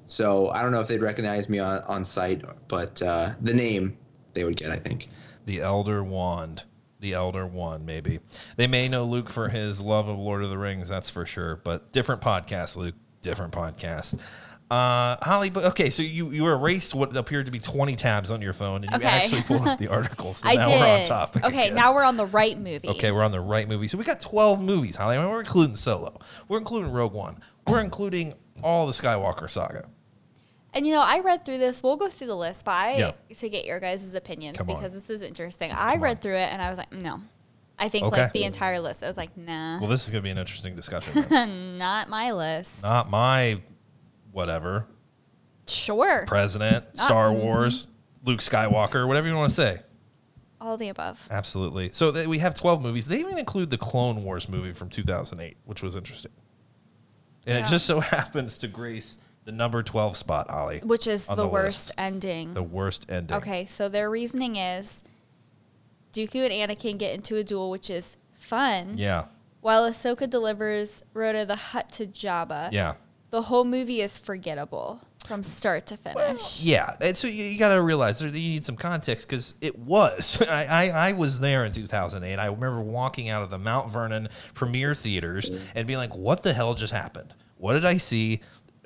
so 0.07 0.51
I 0.51 0.63
don't 0.63 0.71
know 0.71 0.81
if 0.81 0.87
they'd 0.87 1.01
recognize 1.03 1.49
me 1.49 1.59
on, 1.59 1.83
on 1.89 2.05
site, 2.05 2.43
but 2.69 3.03
uh, 3.03 3.33
the 3.41 3.53
name 3.55 3.97
they 4.35 4.45
would 4.45 4.57
get, 4.57 4.71
I 4.71 4.77
think. 4.77 5.09
The 5.47 5.61
Elder 5.61 6.05
Wand. 6.05 6.63
The 7.01 7.15
Elder 7.15 7.47
Wand, 7.47 7.85
maybe. 7.85 8.21
They 8.57 8.67
may 8.69 8.89
know 8.89 9.05
Luke 9.05 9.29
for 9.29 9.49
his 9.49 9.81
love 9.81 10.09
of 10.09 10.19
Lord 10.19 10.43
of 10.45 10.51
the 10.51 10.59
Rings, 10.59 10.89
that's 10.89 11.11
for 11.11 11.27
sure. 11.27 11.57
But 11.57 11.93
different 11.93 12.21
podcast, 12.23 12.77
Luke. 12.77 12.95
Different 13.23 13.53
podcast. 13.53 14.21
Uh, 14.71 15.17
Holly, 15.23 15.49
but 15.51 15.65
okay, 15.67 15.91
so 15.91 16.03
you, 16.03 16.31
you 16.31 16.45
erased 16.49 16.93
what 16.95 17.17
appeared 17.17 17.47
to 17.47 17.53
be 17.53 17.61
20 17.61 17.95
tabs 17.95 18.33
on 18.33 18.43
your 18.43 18.53
phone 18.53 18.83
and 18.83 18.91
you 18.91 18.97
Okay. 18.97 19.07
actually 19.07 19.43
pulled 19.43 19.67
up 19.69 19.79
the 19.79 19.87
article. 19.93 20.35
So 20.35 20.49
I 20.49 20.55
now 20.55 20.69
did. 20.69 20.81
we're 20.81 21.01
on 21.01 21.05
topic. 21.07 21.45
Okay, 21.45 21.65
again. 21.67 21.75
now 21.77 21.95
we're 21.95 22.03
on 22.03 22.17
the 22.17 22.27
right 22.27 22.59
movie. 22.59 22.89
Okay, 22.89 23.13
we're 23.13 23.23
on 23.23 23.31
the 23.31 23.41
right 23.41 23.69
movie. 23.69 23.87
So 23.87 23.97
we 23.97 24.03
got 24.03 24.21
12 24.21 24.61
movies, 24.61 24.97
Holly. 24.97 25.17
I 25.17 25.21
mean, 25.23 25.31
we're 25.31 25.39
including 25.41 25.77
Solo. 25.77 26.19
We're 26.49 26.59
including 26.59 26.91
Rogue 26.91 27.13
One. 27.13 27.39
We're 27.69 27.81
including 27.81 28.35
all 28.63 28.87
the 28.89 28.93
Skywalker 28.93 29.49
saga. 29.49 29.87
And 30.75 30.85
you 30.87 30.93
know, 30.95 31.01
I 31.03 31.21
read 31.21 31.45
through 31.45 31.59
this. 31.59 31.81
We'll 31.83 31.97
go 31.97 32.09
through 32.09 32.27
the 32.27 32.37
list, 32.37 32.65
but 32.65 32.73
I 32.73 32.97
Yeah. 32.97 33.13
to 33.39 33.49
get 33.49 33.67
your 33.67 33.79
guys' 33.79 34.13
opinions 34.17 34.59
Come 34.59 34.69
on. 34.71 34.77
because 34.77 34.93
this 34.93 35.11
is 35.11 35.23
interesting. 35.23 35.71
I 35.73 35.95
read 35.97 36.21
through 36.21 36.37
it 36.37 36.53
and 36.53 36.61
I 36.61 36.69
was 36.71 36.77
like, 36.79 36.93
no. 36.93 37.21
I 37.79 37.89
think 37.89 38.07
Okay. 38.07 38.23
like 38.23 38.33
the 38.33 38.45
entire 38.45 38.81
list. 38.81 39.03
I 39.05 39.07
was 39.07 39.17
like, 39.17 39.37
nah, 39.37 39.79
Well, 39.79 39.89
this 39.89 40.05
is 40.05 40.11
going 40.11 40.23
to 40.23 40.27
be 40.27 40.31
an 40.31 40.39
interesting 40.39 40.75
discussion. 40.75 41.25
then. 41.29 41.79
not 41.79 42.09
my 42.09 42.33
list. 42.33 42.83
Not 42.83 43.09
my 43.11 43.61
whatever. 44.37 44.87
sure, 45.67 46.25
President, 46.27 46.85
Star 46.99 47.33
Wars, 47.33 47.87
Luke 48.25 48.41
Skywalker, 48.41 49.09
whatever 49.09 49.27
you 49.29 49.35
want 49.35 49.49
to 49.51 49.55
say. 49.57 49.81
all 50.61 50.77
the 50.77 50.89
above. 50.89 51.27
Absolutely. 51.31 51.91
So 51.93 52.13
th- 52.13 52.27
we 52.27 52.39
have 52.39 52.55
12 52.55 52.83
movies. 52.83 53.09
They 53.09 53.19
even 53.19 53.39
include 53.39 53.71
the 53.71 53.79
Clone 53.79 54.23
Wars 54.23 54.49
movie 54.49 54.73
from 54.73 54.91
2008, 54.91 55.57
which 55.65 55.83
was 55.83 55.97
interesting. 55.97 56.33
And 57.47 57.59
it 57.59 57.69
just 57.69 57.87
so 57.93 58.01
happens 58.01 58.59
to 58.59 58.69
grace 58.69 59.17
the 59.45 59.53
number 59.53 59.83
12 59.83 60.17
spot, 60.17 60.51
Ollie. 60.51 60.81
Which 60.81 61.07
is 61.07 61.29
on 61.29 61.37
the, 61.37 61.45
the 61.45 61.49
worst 61.49 61.89
list. 61.89 61.93
ending. 61.99 62.55
The 62.55 62.63
worst 62.63 63.07
ending. 63.09 63.37
Okay, 63.37 63.67
so 63.67 63.89
their 63.89 64.11
reasoning 64.11 64.57
is 64.57 65.03
Dooku 66.13 66.49
and 66.51 66.53
Anakin 66.71 66.99
get 66.99 67.15
into 67.15 67.37
a 67.37 67.45
duel, 67.45 67.71
which 67.71 67.89
is 67.91 68.17
fun, 68.35 68.95
Yeah. 68.99 69.27
while 69.61 69.89
Ahsoka 69.89 70.29
delivers 70.29 71.03
Rotta 71.15 71.45
the 71.45 71.57
Hutt 71.57 71.91
to 71.91 72.07
Jabba. 72.07 72.73
Yeah. 72.73 72.95
The 73.37 73.43
whole 73.43 73.65
movie 73.65 74.01
is 74.01 74.17
forgettable 74.17 75.03
from 75.27 75.43
start 75.43 75.85
to 75.89 75.99
finish. 75.99 76.63
Yeah, 76.65 76.97
and 77.03 77.15
so 77.15 77.29
you, 77.29 77.45
you 77.45 77.59
got 77.59 77.75
to 77.75 77.83
realize 77.83 78.19
there, 78.19 78.31
you 78.31 78.49
need 78.49 78.65
some 78.65 78.77
context 78.77 79.29
because 79.29 79.53
it 79.61 79.79
was. 79.79 80.43
I, 80.51 80.65
I, 80.65 81.09
I 81.09 81.13
was 81.13 81.41
there 81.41 81.67
in 81.67 81.73
2008. 81.73 82.39
I 82.39 82.47
remember 82.47 82.81
walking 82.81 83.29
out 83.29 83.43
of 83.43 83.51
the 83.51 83.59
Mount 83.59 83.91
Vernon 83.91 84.31
premiere 84.55 84.95
theaters 84.95 85.51
and 85.75 85.87
being 85.87 85.99
like, 85.99 86.17
"What 86.17 86.45
the 86.45 86.55
hell 86.55 86.73
just 86.73 86.95
happened? 86.95 87.35
What 87.59 87.75
did 87.75 87.85
I 87.85 87.99
see? 87.99 88.41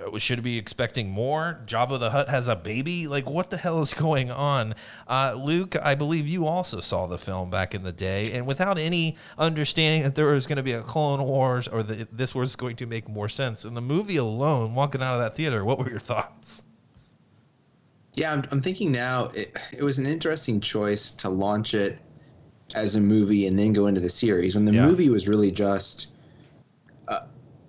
Uh, 0.07 0.19
Should 0.19 0.43
be 0.43 0.59
expecting 0.59 1.11
more? 1.11 1.61
Jabba 1.67 1.99
the 1.99 2.11
Hutt 2.11 2.29
has 2.29 2.49
a 2.49 2.57
baby. 2.57 3.07
Like, 3.07 3.29
what 3.29 3.51
the 3.51 3.57
hell 3.57 3.81
is 3.81 3.95
going 3.95 4.31
on? 4.31 4.75
Uh, 5.09 5.35
Luke, 5.43 5.77
I 5.83 5.95
believe 5.95 6.29
you 6.29 6.47
also 6.47 6.81
saw 6.81 7.07
the 7.07 7.19
film 7.19 7.51
back 7.51 7.75
in 7.75 7.83
the 7.83 7.93
day, 7.93 8.33
and 8.33 8.47
without 8.47 8.79
any 8.79 9.17
understanding 9.39 10.03
that 10.03 10.15
there 10.15 10.27
was 10.33 10.47
going 10.47 10.57
to 10.57 10.63
be 10.63 10.73
a 10.73 10.83
Clone 10.83 11.23
Wars 11.23 11.69
or 11.69 11.83
that 11.83 12.17
this 12.17 12.35
was 12.35 12.57
going 12.57 12.77
to 12.77 12.87
make 12.87 13.09
more 13.09 13.29
sense 13.29 13.65
in 13.65 13.75
the 13.75 13.81
movie 13.81 14.17
alone, 14.17 14.75
walking 14.75 15.03
out 15.03 15.15
of 15.15 15.21
that 15.21 15.37
theater, 15.37 15.65
what 15.65 15.79
were 15.79 15.89
your 15.91 15.99
thoughts? 15.99 16.65
Yeah, 18.15 18.33
I'm, 18.33 18.45
I'm 18.51 18.61
thinking 18.61 18.91
now 18.93 19.27
it, 19.27 19.57
it 19.73 19.83
was 19.83 19.99
an 19.99 20.07
interesting 20.07 20.61
choice 20.61 21.13
to 21.13 21.29
launch 21.29 21.75
it 21.75 21.99
as 22.75 22.95
a 22.97 23.01
movie 23.01 23.47
and 23.47 23.59
then 23.59 23.73
go 23.73 23.87
into 23.87 24.01
the 24.01 24.11
series 24.11 24.55
when 24.55 24.65
the 24.65 24.73
Yeah. 24.73 24.87
movie 24.87 25.09
was 25.09 25.29
really 25.29 25.51
just 25.51 26.09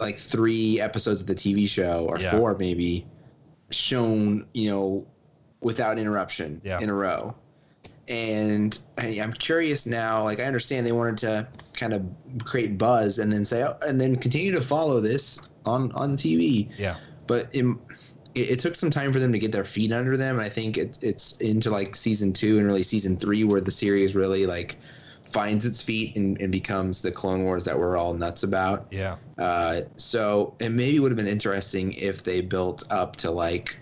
like 0.01 0.17
three 0.19 0.81
episodes 0.81 1.21
of 1.21 1.27
the 1.27 1.35
TV 1.35 1.69
show 1.69 2.05
or 2.09 2.19
Yeah. 2.19 2.31
four 2.31 2.57
maybe 2.57 3.05
shown, 3.69 4.45
you 4.53 4.69
know, 4.69 5.05
without 5.61 5.97
interruption 5.99 6.59
Yeah. 6.65 6.79
in 6.81 6.89
a 6.89 6.93
row. 6.93 7.35
And 8.07 8.77
I, 8.97 9.07
I'm 9.21 9.31
curious 9.31 9.85
now. 9.85 10.23
Like 10.23 10.39
I 10.39 10.43
understand 10.43 10.85
they 10.85 10.91
wanted 10.91 11.17
to 11.19 11.47
kind 11.73 11.93
of 11.93 12.03
create 12.43 12.77
buzz 12.77 13.19
and 13.19 13.31
then 13.31 13.45
say, 13.45 13.63
oh, 13.63 13.75
and 13.87 14.01
then 14.01 14.15
continue 14.15 14.51
to 14.51 14.61
follow 14.61 14.99
this 14.99 15.41
on 15.65 15.91
on 15.93 16.17
TV 16.17 16.67
Yeah. 16.77 16.95
but 17.27 17.47
it, 17.53 17.63
it, 18.33 18.49
it 18.51 18.59
took 18.59 18.73
some 18.75 18.89
time 18.89 19.13
for 19.13 19.19
them 19.19 19.31
to 19.31 19.37
get 19.39 19.51
their 19.51 19.63
feet 19.63 19.91
under 19.91 20.17
them 20.17 20.37
and 20.37 20.43
i 20.43 20.49
think 20.49 20.75
it, 20.79 20.97
it's 21.03 21.37
into 21.37 21.69
like 21.69 21.95
season 21.95 22.33
two 22.33 22.57
and 22.57 22.65
really 22.65 22.81
season 22.81 23.15
three 23.15 23.43
where 23.43 23.61
the 23.61 23.69
series 23.69 24.15
really 24.15 24.47
like 24.47 24.77
finds 25.31 25.65
its 25.65 25.81
feet 25.81 26.15
and, 26.15 26.39
and 26.41 26.51
becomes 26.51 27.01
the 27.01 27.11
clone 27.11 27.43
wars 27.43 27.63
that 27.63 27.77
we're 27.77 27.95
all 27.97 28.13
nuts 28.13 28.43
about 28.43 28.87
Yeah. 28.91 29.17
uh, 29.37 29.81
so 29.97 30.55
it 30.59 30.69
maybe 30.69 30.99
would 30.99 31.11
have 31.11 31.17
been 31.17 31.27
interesting 31.27 31.93
if 31.93 32.23
they 32.23 32.41
built 32.41 32.83
up 32.91 33.15
to 33.17 33.31
like 33.31 33.77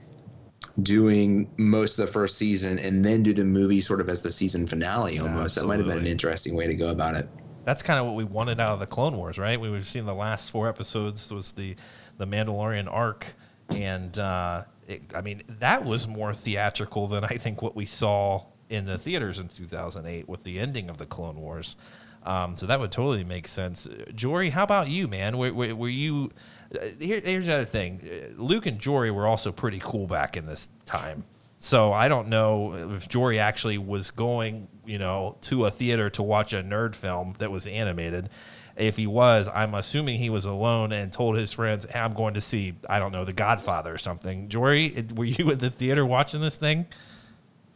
doing 0.84 1.50
most 1.58 1.98
of 2.00 2.06
the 2.06 2.12
first 2.12 2.38
season 2.38 2.80
and 2.80 3.04
then 3.04 3.24
do 3.24 3.34
the 3.34 3.44
movie 3.44 3.82
sort 3.82 4.00
of 4.00 4.08
as 4.10 4.22
the 4.22 4.32
season 4.32 4.66
finale 4.68 5.20
almost 5.20 5.56
that 5.56 5.66
might 5.66 5.78
have 5.80 5.88
been 5.88 5.98
an 5.98 6.08
interesting 6.08 6.56
way 6.56 6.68
to 6.68 6.74
go 6.76 6.90
about 6.90 7.16
it 7.16 7.28
that's 7.66 7.84
kind 7.84 8.00
of 8.00 8.06
what 8.06 8.16
we 8.16 8.24
wanted 8.24 8.60
out 8.60 8.74
of 8.74 8.80
the 8.80 8.88
Clone 8.88 9.16
Wars, 9.18 9.38
right? 9.38 9.60
We- 9.60 9.70
We've 9.70 9.86
seen 9.86 10.06
the 10.06 10.14
last 10.16 10.50
four 10.50 10.68
episodes 10.70 11.32
was 11.32 11.52
the 11.52 11.76
the 12.18 12.26
Mandalorian 12.26 12.88
arc, 12.92 13.28
and 13.70 14.18
uh, 14.18 14.64
it, 14.88 15.04
I 15.14 15.22
mean 15.22 15.44
that 15.60 15.84
was 15.86 16.08
more 16.08 16.34
theatrical 16.34 17.08
than 17.08 17.26
I 17.26 17.38
think 17.38 17.62
what 17.62 17.76
we 17.76 17.86
saw 17.86 18.46
in 18.70 18.86
the 18.86 18.98
theaters 18.98 19.40
in 19.40 19.50
2008 19.50 20.30
with 20.30 20.44
the 20.44 20.60
ending 20.60 20.90
of 20.90 20.98
the 20.98 21.06
Clone 21.06 21.40
Wars. 21.42 21.76
Um, 22.24 22.56
so 22.58 22.66
that 22.68 22.80
would 22.80 22.92
totally 22.92 23.24
make 23.24 23.48
sense. 23.48 23.88
Jory, 24.14 24.50
how 24.50 24.64
about 24.64 24.90
you, 24.90 25.08
man? 25.08 25.38
Were, 25.38 25.54
were, 25.54 25.76
were 25.76 25.90
you? 25.90 26.32
Uh, 26.74 26.88
here, 27.00 27.22
here's 27.24 27.48
another 27.48 27.66
thing. 27.66 28.02
Uh, 28.04 28.42
Luke 28.42 28.66
and 28.66 28.80
Jory 28.80 29.10
were 29.10 29.26
also 29.26 29.52
pretty 29.52 29.80
cool 29.80 30.06
back 30.06 30.36
in 30.38 30.46
this 30.46 30.70
time. 30.86 31.24
So 31.60 31.92
I 31.92 32.08
don't 32.08 32.30
know 32.30 32.94
if 32.96 33.10
Jory 33.10 33.40
actually 33.40 33.78
was 33.78 34.12
going, 34.12 34.68
you 34.86 34.98
know, 34.98 35.38
to 35.42 35.66
a 35.66 35.72
theater 35.72 36.10
to 36.12 36.24
watch 36.24 36.54
a 36.54 36.64
nerd 36.64 36.96
film 36.96 37.36
that 37.40 37.52
was 37.52 37.68
animated. 37.68 38.30
If 38.78 38.96
he 38.96 39.08
was, 39.08 39.50
I'm 39.54 39.74
assuming 39.74 40.20
he 40.20 40.30
was 40.30 40.46
alone 40.46 40.94
and 40.94 41.12
told 41.12 41.36
his 41.36 41.52
friends, 41.52 41.86
hey, 41.90 42.00
"I'm 42.00 42.14
going 42.14 42.36
to 42.36 42.42
see, 42.42 42.76
I 42.90 43.00
don't 43.00 43.12
know, 43.12 43.26
The 43.26 43.34
Godfather 43.34 43.94
or 43.94 43.98
something." 43.98 44.48
Jory, 44.48 45.06
were 45.14 45.26
you 45.26 45.52
at 45.52 45.60
the 45.60 45.70
theater 45.70 46.06
watching 46.06 46.40
this 46.40 46.56
thing? 46.56 46.86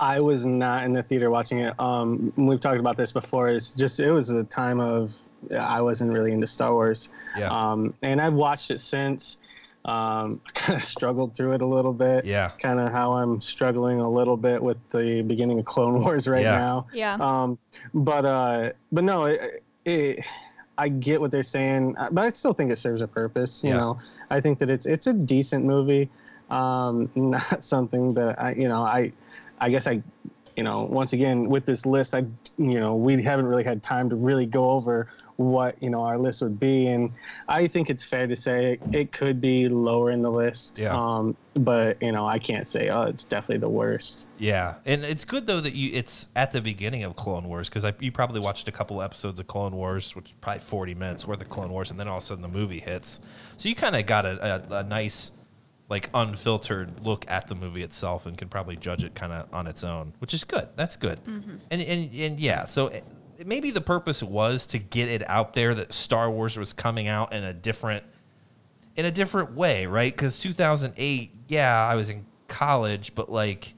I 0.03 0.19
was 0.19 0.45
not 0.45 0.83
in 0.83 0.91
the 0.91 1.01
theater 1.03 1.29
watching 1.29 1.59
it. 1.59 1.79
Um, 1.79 2.33
we've 2.35 2.59
talked 2.59 2.79
about 2.79 2.97
this 2.97 3.11
before. 3.13 3.47
It's 3.49 3.71
just 3.71 3.99
it 4.01 4.11
was 4.11 4.29
a 4.31 4.43
time 4.43 4.79
of 4.81 5.15
I 5.57 5.81
wasn't 5.81 6.11
really 6.11 6.33
into 6.33 6.45
Star 6.47 6.73
Wars. 6.73 7.07
Yeah. 7.37 7.47
Um, 7.47 7.93
and 8.01 8.19
I've 8.19 8.33
watched 8.33 8.69
it 8.71 8.79
since. 8.81 9.37
Um, 9.85 10.39
kind 10.53 10.79
of 10.79 10.85
struggled 10.85 11.35
through 11.35 11.53
it 11.53 11.61
a 11.61 11.65
little 11.65 11.93
bit. 11.93 12.25
Yeah. 12.25 12.51
Kind 12.59 12.79
of 12.81 12.91
how 12.91 13.13
I'm 13.13 13.39
struggling 13.41 13.99
a 14.01 14.09
little 14.09 14.37
bit 14.37 14.61
with 14.61 14.77
the 14.91 15.21
beginning 15.21 15.59
of 15.59 15.65
Clone 15.65 15.99
Wars 16.03 16.27
right 16.27 16.41
Yeah. 16.43 16.51
now. 16.57 16.87
Yeah. 16.93 17.13
Um, 17.19 17.57
but 17.93 18.25
uh, 18.25 18.71
but 18.91 19.03
no, 19.05 19.25
it, 19.25 19.63
it, 19.85 20.25
I 20.77 20.89
get 20.89 21.21
what 21.21 21.31
they're 21.31 21.43
saying, 21.43 21.95
uh, 21.97 22.09
but 22.11 22.25
I 22.25 22.29
still 22.31 22.53
think 22.53 22.71
it 22.71 22.77
serves 22.77 23.01
a 23.01 23.07
purpose. 23.07 23.63
You 23.63 23.69
Yeah. 23.71 23.77
know, 23.77 23.99
I 24.29 24.41
think 24.41 24.59
that 24.59 24.69
it's 24.69 24.85
it's 24.85 25.07
a 25.07 25.13
decent 25.13 25.63
movie, 25.65 26.09
um, 26.49 27.09
not 27.15 27.63
something 27.63 28.13
that 28.15 28.41
I 28.41 28.53
you 28.53 28.67
know 28.67 28.83
I, 28.83 29.11
I 29.63 29.69
guess 29.69 29.87
I, 29.87 30.03
you 30.57 30.63
know, 30.63 30.83
once 30.83 31.13
again 31.13 31.47
with 31.49 31.65
this 31.65 31.85
list, 31.85 32.13
I 32.13 32.25
you 32.57 32.79
know 32.79 32.95
we 32.95 33.21
haven't 33.23 33.45
really 33.45 33.63
had 33.63 33.81
time 33.81 34.09
to 34.09 34.15
really 34.15 34.45
go 34.45 34.71
over 34.71 35.09
what 35.37 35.81
you 35.81 35.89
know 35.89 36.01
our 36.01 36.17
list 36.17 36.41
would 36.41 36.59
be, 36.59 36.87
and 36.87 37.11
I 37.47 37.67
think 37.67 37.89
it's 37.89 38.03
fair 38.03 38.27
to 38.27 38.35
say 38.35 38.77
it, 38.91 39.11
could 39.13 39.39
be 39.39 39.69
lower 39.69 40.11
in 40.11 40.21
the 40.21 40.29
list. 40.29 40.79
Yeah. 40.79 40.95
Um, 40.95 41.35
but 41.55 42.01
you 42.01 42.11
know 42.11 42.27
I 42.27 42.39
can't 42.39 42.67
say 42.67 42.89
oh 42.89 43.03
it's 43.03 43.23
definitely 43.23 43.59
the 43.59 43.69
worst. 43.69 44.27
Yeah, 44.37 44.75
and 44.85 45.03
it's 45.03 45.23
good 45.23 45.47
though 45.47 45.59
that 45.59 45.73
you 45.73 45.91
it's 45.93 46.27
at 46.35 46.51
the 46.51 46.61
beginning 46.61 47.03
of 47.03 47.15
Clone 47.15 47.47
Wars 47.47 47.69
because 47.69 47.85
you 47.99 48.11
probably 48.11 48.41
watched 48.41 48.67
a 48.67 48.71
couple 48.71 49.01
episodes 49.01 49.39
of 49.39 49.47
Clone 49.47 49.75
Wars, 49.75 50.15
which 50.15 50.25
is 50.25 50.33
probably 50.41 50.61
forty 50.61 50.93
minutes 50.93 51.25
worth 51.25 51.41
of 51.41 51.49
Clone 51.49 51.71
Wars, 51.71 51.89
and 51.89 51.99
then 51.99 52.07
all 52.07 52.17
of 52.17 52.23
a 52.23 52.25
sudden 52.25 52.41
the 52.41 52.47
movie 52.47 52.79
hits. 52.79 53.21
So 53.57 53.69
you 53.69 53.75
kind 53.75 53.95
of 53.95 54.05
got 54.05 54.25
a, 54.25 54.65
a, 54.71 54.77
a 54.79 54.83
nice, 54.83 55.31
like 55.89 56.09
unfiltered 56.13 57.05
look 57.05 57.25
at 57.29 57.47
the 57.47 57.55
movie 57.55 57.83
itself, 57.83 58.25
and 58.25 58.37
can 58.37 58.49
probably 58.49 58.75
judge 58.75 59.03
it 59.03 59.15
kind 59.15 59.31
of 59.33 59.53
on 59.53 59.67
its 59.67 59.83
own, 59.83 60.13
which 60.19 60.33
is 60.33 60.43
good. 60.43 60.69
That's 60.75 60.95
good. 60.95 61.23
Mm-hmm. 61.23 61.55
And 61.71 61.81
and 61.81 62.15
and 62.15 62.39
yeah, 62.39 62.65
so. 62.65 62.87
It, 62.87 63.03
Maybe 63.47 63.71
the 63.71 63.81
purpose 63.81 64.21
was 64.21 64.67
to 64.67 64.79
get 64.79 65.09
it 65.09 65.27
out 65.27 65.53
there 65.53 65.73
that 65.73 65.91
Star 65.91 66.29
Wars 66.29 66.55
was 66.57 66.71
coming 66.71 67.07
out 67.07 67.33
in 67.33 67.43
a 67.43 67.51
different 67.51 68.05
in 68.95 69.05
a 69.05 69.11
different 69.11 69.53
way, 69.53 69.87
right? 69.87 70.13
Because 70.13 70.39
2008, 70.39 71.31
yeah, 71.47 71.83
I 71.85 71.95
was 71.95 72.11
in 72.11 72.25
college, 72.47 73.15
but 73.15 73.31
like, 73.31 73.73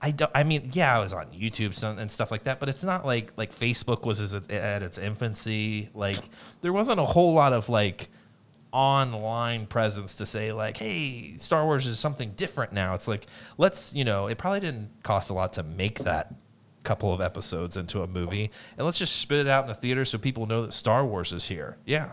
I 0.00 0.10
don't. 0.10 0.30
I 0.34 0.42
mean, 0.42 0.70
yeah, 0.72 0.96
I 0.96 1.00
was 1.00 1.12
on 1.12 1.26
YouTube 1.26 1.74
some- 1.74 1.98
and 1.98 2.10
stuff 2.10 2.30
like 2.30 2.44
that, 2.44 2.58
but 2.60 2.70
it's 2.70 2.82
not 2.82 3.04
like 3.04 3.32
like 3.36 3.52
Facebook 3.54 4.04
was 4.06 4.20
as- 4.22 4.34
at 4.34 4.82
its 4.82 4.96
infancy. 4.96 5.90
Like, 5.94 6.18
there 6.62 6.72
wasn't 6.72 6.98
a 6.98 7.04
whole 7.04 7.34
lot 7.34 7.52
of 7.52 7.68
like 7.68 8.08
online 8.74 9.66
presence 9.66 10.16
to 10.16 10.26
say 10.26 10.52
like, 10.52 10.76
hey, 10.76 11.34
Star 11.38 11.64
Wars 11.64 11.86
is 11.86 11.98
something 11.98 12.32
different 12.36 12.72
now. 12.72 12.94
It's 12.94 13.06
like, 13.08 13.26
let's, 13.56 13.94
you 13.94 14.04
know, 14.04 14.26
it 14.26 14.36
probably 14.36 14.60
didn't 14.60 14.90
cost 15.02 15.30
a 15.30 15.34
lot 15.34 15.52
to 15.54 15.62
make 15.62 16.00
that 16.00 16.34
couple 16.82 17.12
of 17.14 17.20
episodes 17.20 17.76
into 17.78 18.02
a 18.02 18.06
movie, 18.06 18.50
and 18.76 18.84
let's 18.84 18.98
just 18.98 19.16
spit 19.16 19.38
it 19.38 19.48
out 19.48 19.64
in 19.64 19.68
the 19.68 19.74
theater 19.74 20.04
so 20.04 20.18
people 20.18 20.44
know 20.46 20.60
that 20.62 20.72
Star 20.74 21.06
Wars 21.06 21.32
is 21.32 21.46
here. 21.48 21.78
Yeah. 21.86 22.12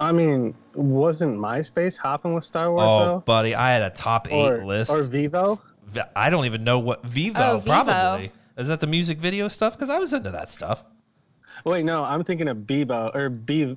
I 0.00 0.12
mean, 0.12 0.54
wasn't 0.74 1.36
MySpace 1.38 1.98
hopping 1.98 2.32
with 2.32 2.44
Star 2.44 2.70
Wars 2.72 2.86
Oh, 2.88 3.04
though? 3.04 3.18
buddy, 3.20 3.54
I 3.54 3.72
had 3.72 3.82
a 3.82 3.90
top 3.90 4.32
eight 4.32 4.52
or, 4.52 4.64
list. 4.64 4.90
or 4.90 5.02
Vivo? 5.02 5.60
I 6.14 6.30
don't 6.30 6.44
even 6.46 6.64
know 6.64 6.78
what 6.78 7.04
Vivo, 7.04 7.38
Oh, 7.38 7.58
Vivo. 7.58 7.66
probably. 7.84 8.32
Is 8.56 8.68
that 8.68 8.80
the 8.80 8.86
music 8.86 9.18
video 9.18 9.48
stuff? 9.48 9.74
Because 9.74 9.90
I 9.90 9.98
was 9.98 10.12
into 10.12 10.30
that 10.30 10.48
stuff. 10.48 10.84
Wait, 11.64 11.84
no, 11.84 12.04
I'm 12.04 12.22
thinking 12.24 12.48
of 12.48 12.58
Bebo 12.58 13.14
or 13.14 13.28
B. 13.28 13.76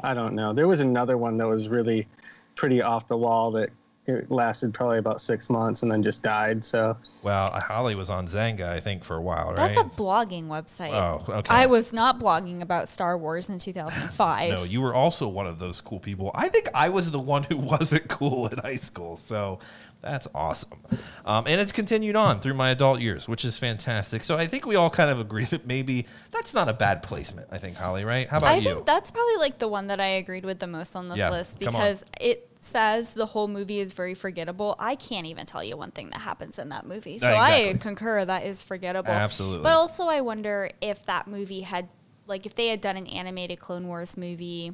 I 0.00 0.14
don't 0.14 0.34
know. 0.34 0.52
There 0.52 0.68
was 0.68 0.80
another 0.80 1.16
one 1.16 1.36
that 1.38 1.46
was 1.46 1.68
really 1.68 2.06
pretty 2.54 2.82
off 2.82 3.08
the 3.08 3.16
wall 3.16 3.50
that 3.52 3.70
it 4.08 4.30
lasted 4.30 4.72
probably 4.72 4.98
about 4.98 5.20
six 5.20 5.50
months 5.50 5.82
and 5.82 5.90
then 5.90 6.02
just 6.02 6.22
died. 6.22 6.64
So 6.64 6.96
Well, 7.22 7.50
uh, 7.52 7.60
Holly 7.60 7.94
was 7.94 8.08
on 8.08 8.26
Xanga, 8.26 8.68
I 8.68 8.80
think, 8.80 9.02
for 9.02 9.16
a 9.16 9.20
while, 9.20 9.48
right? 9.48 9.74
That's 9.74 9.78
a 9.78 10.00
blogging 10.00 10.46
website. 10.46 10.92
Oh, 10.92 11.24
okay. 11.28 11.52
I 11.52 11.66
was 11.66 11.92
not 11.92 12.20
blogging 12.20 12.62
about 12.62 12.88
Star 12.88 13.18
Wars 13.18 13.48
in 13.48 13.58
2005. 13.58 14.50
No, 14.50 14.62
you 14.62 14.80
were 14.80 14.94
also 14.94 15.26
one 15.28 15.46
of 15.46 15.58
those 15.58 15.80
cool 15.80 15.98
people. 15.98 16.30
I 16.34 16.48
think 16.48 16.68
I 16.74 16.88
was 16.88 17.10
the 17.10 17.18
one 17.18 17.42
who 17.42 17.56
wasn't 17.56 18.08
cool 18.08 18.46
in 18.46 18.58
high 18.58 18.76
school. 18.76 19.16
So 19.16 19.58
that's 20.02 20.28
awesome. 20.34 20.78
Um, 21.24 21.46
and 21.48 21.60
it's 21.60 21.72
continued 21.72 22.14
on 22.16 22.40
through 22.40 22.54
my 22.54 22.70
adult 22.70 23.00
years, 23.00 23.28
which 23.28 23.44
is 23.44 23.58
fantastic. 23.58 24.22
So 24.22 24.36
I 24.36 24.46
think 24.46 24.64
we 24.66 24.76
all 24.76 24.90
kind 24.90 25.10
of 25.10 25.18
agree 25.18 25.44
that 25.46 25.66
maybe 25.66 26.06
that's 26.30 26.54
not 26.54 26.68
a 26.68 26.72
bad 26.72 27.02
placement, 27.02 27.48
I 27.50 27.58
think, 27.58 27.76
Holly, 27.76 28.02
right? 28.04 28.28
How 28.28 28.38
about 28.38 28.50
I 28.52 28.56
you? 28.56 28.62
think 28.62 28.86
that's 28.86 29.10
probably 29.10 29.36
like 29.36 29.58
the 29.58 29.68
one 29.68 29.88
that 29.88 29.98
I 29.98 30.06
agreed 30.06 30.44
with 30.44 30.60
the 30.60 30.66
most 30.68 30.94
on 30.94 31.08
this 31.08 31.18
Yeah, 31.18 31.30
list 31.30 31.58
because 31.58 32.04
it 32.20 32.48
says 32.60 33.14
the 33.14 33.26
whole 33.26 33.48
movie 33.48 33.78
is 33.78 33.92
very 33.92 34.14
forgettable. 34.14 34.76
I 34.78 34.94
can't 34.96 35.26
even 35.26 35.46
tell 35.46 35.62
you 35.62 35.76
one 35.76 35.90
thing 35.92 36.10
that 36.10 36.20
happens 36.20 36.58
in 36.58 36.68
that 36.70 36.86
movie. 36.86 37.18
So 37.18 37.26
Uh, 37.28 37.38
I 37.40 37.74
concur 37.80 38.24
that 38.24 38.44
is 38.44 38.62
forgettable. 38.62 39.10
Absolutely. 39.12 39.62
But 39.62 39.72
also 39.74 40.06
I 40.06 40.20
wonder 40.20 40.70
if 40.80 41.04
that 41.06 41.26
movie 41.26 41.62
had 41.62 41.88
like 42.28 42.44
if 42.46 42.54
they 42.56 42.68
had 42.68 42.80
done 42.80 42.96
an 42.96 43.06
animated 43.06 43.58
Clone 43.60 43.86
Wars 43.86 44.16
movie 44.16 44.72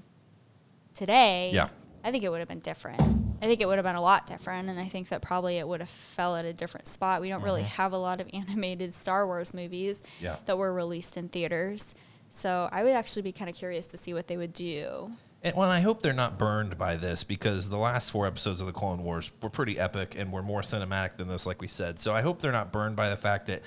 today, 0.95 1.51
Yeah. 1.53 1.69
I 2.05 2.11
think 2.11 2.25
it 2.25 2.31
would 2.31 2.41
have 2.41 2.49
been 2.49 2.61
different. 2.61 3.01
I 3.43 3.47
think 3.47 3.61
it 3.61 3.67
would 3.67 3.77
have 3.77 3.85
been 3.85 3.97
a 3.97 4.01
lot 4.01 4.27
different 4.27 4.69
and 4.71 4.79
I 4.79 4.87
think 4.87 5.09
that 5.09 5.21
probably 5.21 5.59
it 5.59 5.67
would 5.67 5.81
have 5.81 5.91
fell 5.91 6.37
at 6.37 6.45
a 6.45 6.53
different 6.53 6.87
spot. 6.87 7.21
We 7.21 7.29
don't 7.29 7.43
really 7.43 7.63
have 7.65 7.93
a 7.93 7.99
lot 7.99 8.21
of 8.21 8.29
animated 8.33 8.95
Star 8.95 9.27
Wars 9.27 9.53
movies 9.53 10.01
Mm-hmm. 10.03 10.25
Yeah. 10.25 10.37
that 10.47 10.57
were 10.57 10.73
released 10.73 11.17
in 11.17 11.29
theaters. 11.29 11.95
So 12.31 12.69
I 12.73 12.85
would 12.85 12.93
actually 12.93 13.23
be 13.23 13.33
kind 13.33 13.51
of 13.51 13.57
curious 13.57 13.87
to 13.89 13.97
see 13.97 14.15
what 14.15 14.29
they 14.29 14.37
would 14.37 14.53
do. 14.53 15.11
And 15.43 15.57
well, 15.57 15.69
I 15.69 15.81
hope 15.81 16.03
they're 16.03 16.13
not 16.13 16.39
burned 16.39 16.79
by 16.79 16.95
this 16.97 17.25
because 17.25 17.69
the 17.69 17.77
last 17.77 18.13
four 18.13 18.29
episodes 18.29 18.61
of 18.61 18.69
the 18.69 18.73
Clone 18.73 19.03
Wars 19.03 19.33
were 19.43 19.51
pretty 19.51 19.77
epic 19.79 20.15
and 20.17 20.33
were 20.33 20.43
more 20.43 20.61
cinematic 20.61 21.17
than 21.17 21.27
this, 21.27 21.45
like 21.47 21.61
we 21.61 21.67
said. 21.67 21.99
So 21.99 22.15
I 22.15 22.23
hope 22.23 22.41
they're 22.41 22.53
not 22.53 22.71
burned 22.73 22.95
by 22.95 23.11
the 23.11 23.17
fact 23.17 23.49
that 23.49 23.63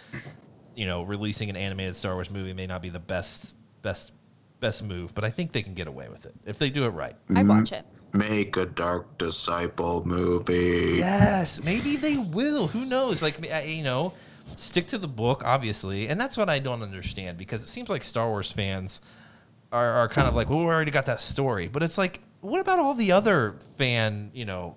you 0.73 0.85
know 0.85 1.03
releasing 1.03 1.49
an 1.49 1.57
animated 1.57 1.97
Star 1.97 2.13
Wars 2.13 2.31
movie 2.31 2.53
may 2.53 2.65
not 2.65 2.81
be 2.81 2.87
the 2.89 2.99
best 2.99 3.53
best 3.81 4.13
best 4.61 4.83
move, 4.83 5.13
but 5.13 5.25
I 5.25 5.29
think 5.31 5.51
they 5.51 5.61
can 5.63 5.73
get 5.73 5.87
away 5.87 6.07
with 6.07 6.25
it 6.25 6.33
if 6.45 6.57
they 6.57 6.69
do 6.69 6.85
it 6.85 6.89
right. 6.91 7.15
I'd 7.35 7.45
watch 7.47 7.73
it. 7.73 7.85
Make 8.15 8.55
a 8.55 8.65
Dark 8.65 9.17
Disciple 9.17 10.07
movie. 10.07 10.95
Yes, 10.97 11.61
maybe 11.63 11.97
they 11.97 12.17
will. 12.17 12.67
Who 12.67 12.85
knows? 12.85 13.21
Like, 13.21 13.45
you 13.65 13.83
know, 13.83 14.13
stick 14.55 14.87
to 14.87 14.97
the 14.97 15.07
book, 15.07 15.43
obviously. 15.43 16.07
And 16.07 16.19
that's 16.19 16.37
what 16.37 16.49
I 16.49 16.59
don't 16.59 16.81
understand 16.81 17.37
because 17.37 17.63
it 17.63 17.69
seems 17.69 17.89
like 17.89 18.03
Star 18.03 18.29
Wars 18.29 18.51
fans 18.51 19.01
are, 19.71 19.91
are 19.91 20.07
kind 20.07 20.27
of 20.27 20.35
like, 20.35 20.49
well, 20.49 20.59
we 20.59 20.65
already 20.65 20.91
got 20.91 21.07
that 21.07 21.19
story. 21.19 21.67
But 21.67 21.83
it's 21.83 21.97
like, 21.97 22.21
what 22.41 22.61
about 22.61 22.79
all 22.79 22.93
the 22.93 23.11
other 23.11 23.55
fan, 23.77 24.31
you 24.33 24.45
know, 24.45 24.75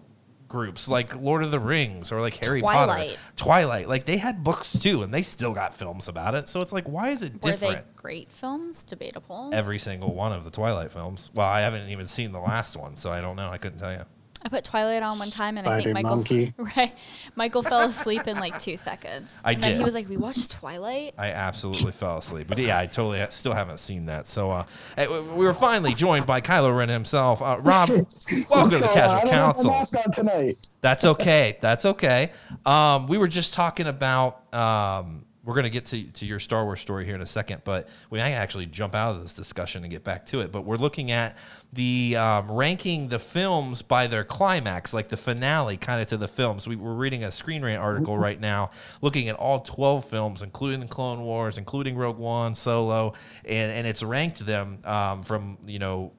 groups 0.49 0.88
like 0.88 1.14
Lord 1.17 1.43
of 1.43 1.50
the 1.50 1.61
Rings 1.61 2.11
or 2.11 2.21
like 2.21 2.43
Harry 2.45 2.61
Potter? 2.62 2.93
Twilight. 2.93 3.19
Twilight. 3.37 3.88
Like, 3.88 4.05
they 4.05 4.17
had 4.17 4.43
books 4.43 4.78
too, 4.78 5.02
and 5.02 5.12
they 5.12 5.23
still 5.23 5.52
got 5.55 5.75
films 5.75 6.09
about 6.09 6.35
it. 6.35 6.49
So 6.49 6.61
it's 6.61 6.73
like, 6.73 6.88
why 6.88 7.11
is 7.11 7.23
it 7.23 7.35
Were 7.43 7.50
different? 7.50 7.76
they 7.78 7.85
great 7.97 8.33
films? 8.33 8.83
Debatable. 8.83 9.50
Every 9.52 9.78
single 9.78 10.14
one 10.14 10.33
of 10.33 10.45
the 10.45 10.50
Twilight 10.50 10.90
films. 10.90 11.31
Well, 11.35 11.47
I 11.47 11.61
haven't 11.61 11.88
even 11.90 12.07
seen 12.07 12.33
the 12.33 12.40
last 12.40 12.76
one, 12.76 12.97
so 12.97 13.12
I 13.12 13.21
don't 13.21 13.37
know. 13.37 13.50
I 13.50 13.59
couldn't 13.59 13.78
tell 13.78 13.93
you. 13.93 14.05
I 14.45 14.49
put 14.49 14.64
Twilight 14.64 15.02
on 15.02 15.18
one 15.18 15.30
time, 15.30 15.59
and 15.59 15.68
I 15.68 15.80
think 15.80 15.95
Michael 15.95 16.16
Monkey. 16.16 16.54
right, 16.76 16.92
Michael 17.35 17.62
fell 17.62 17.80
asleep 17.80 18.26
in 18.26 18.38
like 18.38 18.59
two 18.59 18.76
seconds. 18.76 19.40
I 19.45 19.52
and 19.52 19.62
then 19.62 19.73
did. 19.73 19.78
he 19.78 19.85
was 19.85 19.95
like, 19.95 20.09
"We 20.09 20.16
watched 20.16 20.52
Twilight." 20.52 21.14
I 21.18 21.28
absolutely 21.33 21.92
fell 21.92 22.18
asleep. 22.18 22.47
But 22.47 22.59
yeah, 22.59 22.78
I 22.78 22.87
totally 22.87 23.25
still 23.30 23.52
haven't 23.52 23.78
seen 23.80 24.07
that. 24.07 24.26
So 24.26 24.50
uh, 24.50 24.64
we 24.97 25.07
we 25.07 25.45
were 25.45 25.52
finally 25.52 25.95
joined 25.95 26.26
by 26.26 26.40
Kylo 26.40 26.76
Ren 26.76 26.88
himself. 26.88 27.42
Uh, 27.42 27.59
Rob, 27.61 27.88
welcome 28.50 28.71
to 28.71 28.78
the 28.78 28.78
So, 28.78 28.87
uh, 28.87 28.90
I 28.90 28.95
Casual 28.95 29.21
don't 29.21 29.28
have 29.28 29.54
Council. 29.54 29.71
mask 29.71 29.97
on 29.97 30.12
tonight. 30.12 30.54
That's 30.80 31.04
okay. 31.04 31.59
That's 31.61 31.85
okay. 31.85 32.30
Um, 32.64 33.09
we 33.09 33.18
were 33.18 33.28
just 33.28 33.54
talking 33.54 33.87
about. 33.87 34.54
Um, 34.54 35.25
we're 35.49 35.55
going 35.55 35.64
to 35.64 35.71
get 35.71 35.87
to, 35.87 36.05
to 36.05 36.26
your 36.26 36.38
Star 36.38 36.62
Wars 36.67 36.78
story 36.78 37.07
here 37.07 37.14
in 37.14 37.23
a 37.23 37.26
second, 37.26 37.62
but 37.64 37.88
we 38.11 38.19
might 38.19 38.33
actually 38.33 38.67
jump 38.67 38.95
out 38.95 39.17
of 39.17 39.23
this 39.23 39.33
discussion 39.33 39.83
and 39.83 39.90
get 39.90 40.05
back 40.05 40.26
to 40.26 40.40
it. 40.40 40.52
But 40.52 40.67
we're 40.67 40.76
looking 40.76 41.11
at 41.11 41.38
the 41.73 42.17
um, 42.17 42.52
ranking 42.52 43.09
the 43.09 43.19
films 43.19 43.81
by 43.81 44.09
their 44.09 44.25
climax, 44.25 44.93
like 44.93 45.09
the 45.09 45.17
finale, 45.17 45.78
kind 45.78 46.02
of 46.02 46.09
to 46.09 46.19
the 46.19 46.28
films. 46.28 46.69
We, 46.69 46.76
we're 46.76 46.93
reading 46.93 47.25
a 47.25 47.31
Screen 47.31 47.64
Rant 47.64 47.81
article 47.81 48.19
right 48.19 48.38
now, 48.38 48.73
looking 49.00 49.31
at 49.31 49.37
all 49.37 49.61
12 49.61 50.05
films, 50.05 50.43
including 50.43 50.81
the 50.81 50.87
Clone 50.87 51.23
Wars, 51.23 51.57
including 51.57 51.97
Rogue 51.97 52.19
One, 52.19 52.55
Solo, 52.55 53.14
and, 53.47 53.73
and 53.73 53.87
it's 53.87 54.02
ranked 54.02 54.45
them 54.45 54.81
um, 54.85 55.23
from, 55.23 55.57
you 55.64 55.78
know, 55.78 56.12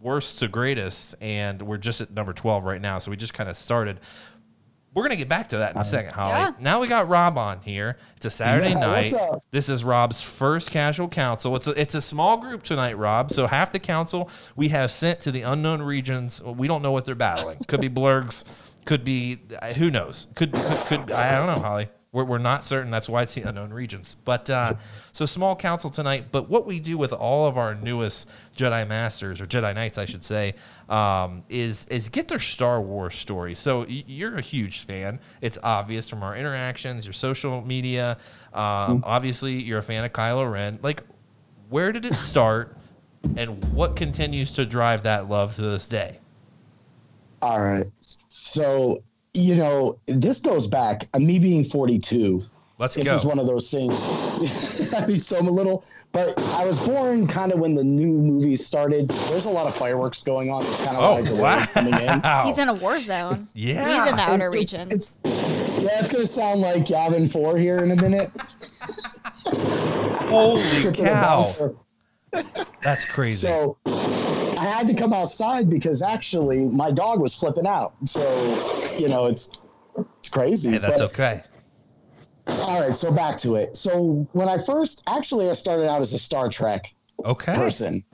worst 0.00 0.38
to 0.38 0.48
greatest, 0.48 1.14
and 1.20 1.60
we're 1.60 1.76
just 1.76 2.00
at 2.00 2.10
number 2.10 2.32
12 2.32 2.64
right 2.64 2.80
now. 2.80 2.98
So 2.98 3.10
we 3.10 3.18
just 3.18 3.34
kind 3.34 3.50
of 3.50 3.56
started. 3.58 4.00
We're 4.94 5.02
going 5.02 5.10
to 5.10 5.16
get 5.16 5.28
back 5.28 5.48
to 5.48 5.58
that 5.58 5.74
in 5.74 5.80
a 5.80 5.84
second, 5.84 6.12
Holly. 6.12 6.30
Yeah. 6.30 6.52
Now 6.60 6.80
we 6.80 6.86
got 6.86 7.08
Rob 7.08 7.36
on 7.36 7.60
here. 7.62 7.98
It's 8.16 8.26
a 8.26 8.30
Saturday 8.30 8.70
Yeah, 8.70 8.78
night. 8.78 9.14
This 9.50 9.68
is 9.68 9.82
Rob's 9.84 10.22
first 10.22 10.70
casual 10.70 11.08
council. 11.08 11.56
It's 11.56 11.66
a, 11.66 11.72
it's 11.80 11.94
a 11.96 12.00
small 12.00 12.36
group 12.36 12.62
tonight, 12.62 12.96
Rob. 12.96 13.32
So 13.32 13.46
half 13.48 13.72
the 13.72 13.80
council 13.80 14.30
we 14.54 14.68
have 14.68 14.90
sent 14.90 15.20
to 15.20 15.32
the 15.32 15.42
unknown 15.42 15.82
regions. 15.82 16.42
We 16.42 16.68
don't 16.68 16.80
know 16.82 16.92
what 16.92 17.04
they're 17.04 17.14
battling. 17.16 17.56
Could 17.66 17.80
be 17.80 17.88
blurgs. 17.90 18.44
Could 18.84 19.04
be 19.04 19.38
uh, 19.60 19.72
who 19.72 19.90
knows. 19.90 20.28
Could 20.34 20.52
could, 20.52 20.86
could 20.86 21.10
I 21.10 21.36
don't 21.36 21.46
know, 21.46 21.62
Holly. 21.66 21.88
We're, 22.14 22.24
we're 22.24 22.38
not 22.38 22.62
certain. 22.62 22.90
That's 22.92 23.08
why 23.08 23.22
it's 23.22 23.34
the 23.34 23.42
unknown 23.42 23.72
regions. 23.72 24.16
But 24.24 24.48
uh, 24.48 24.74
so 25.12 25.26
small 25.26 25.56
council 25.56 25.90
tonight. 25.90 26.26
But 26.30 26.48
what 26.48 26.64
we 26.64 26.78
do 26.78 26.96
with 26.96 27.12
all 27.12 27.46
of 27.46 27.58
our 27.58 27.74
newest 27.74 28.28
Jedi 28.56 28.86
Masters 28.88 29.40
or 29.40 29.46
Jedi 29.46 29.74
Knights, 29.74 29.98
I 29.98 30.04
should 30.04 30.24
say, 30.24 30.54
um, 30.88 31.42
is 31.48 31.86
is 31.86 32.08
get 32.08 32.28
their 32.28 32.38
Star 32.38 32.80
Wars 32.80 33.16
story. 33.16 33.54
So 33.54 33.80
y- 33.80 34.04
you're 34.06 34.36
a 34.36 34.40
huge 34.40 34.84
fan. 34.84 35.18
It's 35.40 35.58
obvious 35.62 36.08
from 36.08 36.22
our 36.22 36.36
interactions, 36.36 37.04
your 37.04 37.12
social 37.12 37.60
media. 37.62 38.16
Um, 38.54 39.02
Obviously, 39.04 39.60
you're 39.60 39.80
a 39.80 39.82
fan 39.82 40.04
of 40.04 40.12
Kylo 40.12 40.50
Ren. 40.50 40.78
Like, 40.82 41.02
where 41.68 41.90
did 41.90 42.06
it 42.06 42.14
start, 42.14 42.76
and 43.36 43.74
what 43.74 43.96
continues 43.96 44.52
to 44.52 44.64
drive 44.64 45.02
that 45.02 45.28
love 45.28 45.56
to 45.56 45.62
this 45.62 45.88
day? 45.88 46.20
All 47.42 47.60
right. 47.60 47.86
So, 48.28 49.02
you 49.34 49.54
know, 49.56 49.98
this 50.06 50.40
goes 50.40 50.66
back, 50.66 51.08
uh, 51.14 51.18
me 51.18 51.38
being 51.38 51.64
42. 51.64 52.44
Let's 52.78 52.96
This 52.96 53.04
go. 53.04 53.14
is 53.14 53.24
one 53.24 53.38
of 53.38 53.46
those 53.46 53.70
things. 53.70 53.94
I 54.94 55.06
mean, 55.06 55.20
so 55.20 55.38
I'm 55.38 55.46
a 55.46 55.50
little, 55.50 55.84
but 56.10 56.36
I 56.54 56.64
was 56.66 56.76
born 56.80 57.28
kind 57.28 57.52
of 57.52 57.60
when 57.60 57.74
the 57.76 57.84
new 57.84 58.08
movies 58.08 58.66
started. 58.66 59.06
There's 59.08 59.44
a 59.44 59.50
lot 59.50 59.68
of 59.68 59.76
fireworks 59.76 60.24
going 60.24 60.50
on. 60.50 60.62
It's 60.64 60.84
kind 60.84 60.96
of 60.96 61.02
oh 61.04 61.14
like 61.14 61.24
the 61.26 61.36
wow! 61.36 61.64
coming 61.72 61.94
in. 61.94 62.20
He's 62.46 62.58
in 62.58 62.68
a 62.68 62.74
war 62.74 62.98
zone. 62.98 63.36
Yeah. 63.54 64.02
He's 64.02 64.10
in 64.10 64.16
the 64.16 64.22
outer 64.22 64.48
It's- 64.48 64.54
regions. 64.54 64.92
It's, 64.92 65.16
yeah, 65.84 66.00
it's 66.00 66.10
gonna 66.12 66.26
sound 66.26 66.62
like 66.62 66.84
Gavin 66.86 67.28
Four 67.28 67.56
here 67.58 67.78
in 67.78 67.92
a 67.92 67.96
minute. 67.96 68.30
Holy 70.28 70.62
Get 70.62 70.82
to 70.82 70.90
the 70.90 70.96
cow! 70.96 71.76
That's 72.82 73.10
crazy. 73.10 73.36
So 73.46 73.76
I 73.86 73.90
had 74.84 74.94
to 74.96 75.00
come 75.02 75.12
outside 75.12 75.68
because 75.70 76.02
actually 76.02 76.64
my 76.68 76.90
dog 76.90 77.20
was 77.20 77.34
flipping 77.34 77.66
out. 77.66 77.94
So 78.04 78.20
you 78.98 79.08
know 79.08 79.26
it's 79.26 79.50
it's 80.18 80.28
crazy. 80.28 80.70
hey, 80.70 80.78
that's 80.78 81.00
but- 81.00 81.10
okay. 81.12 81.42
All 82.46 82.78
right, 82.80 82.94
so 82.94 83.10
back 83.10 83.38
to 83.38 83.54
it. 83.54 83.74
So 83.74 84.28
when 84.32 84.48
I 84.48 84.58
first 84.58 85.02
actually 85.08 85.48
I 85.48 85.54
started 85.54 85.88
out 85.88 86.00
as 86.02 86.12
a 86.12 86.18
Star 86.18 86.48
Trek 86.48 86.94
Okay. 87.24 87.54
person. 87.54 88.04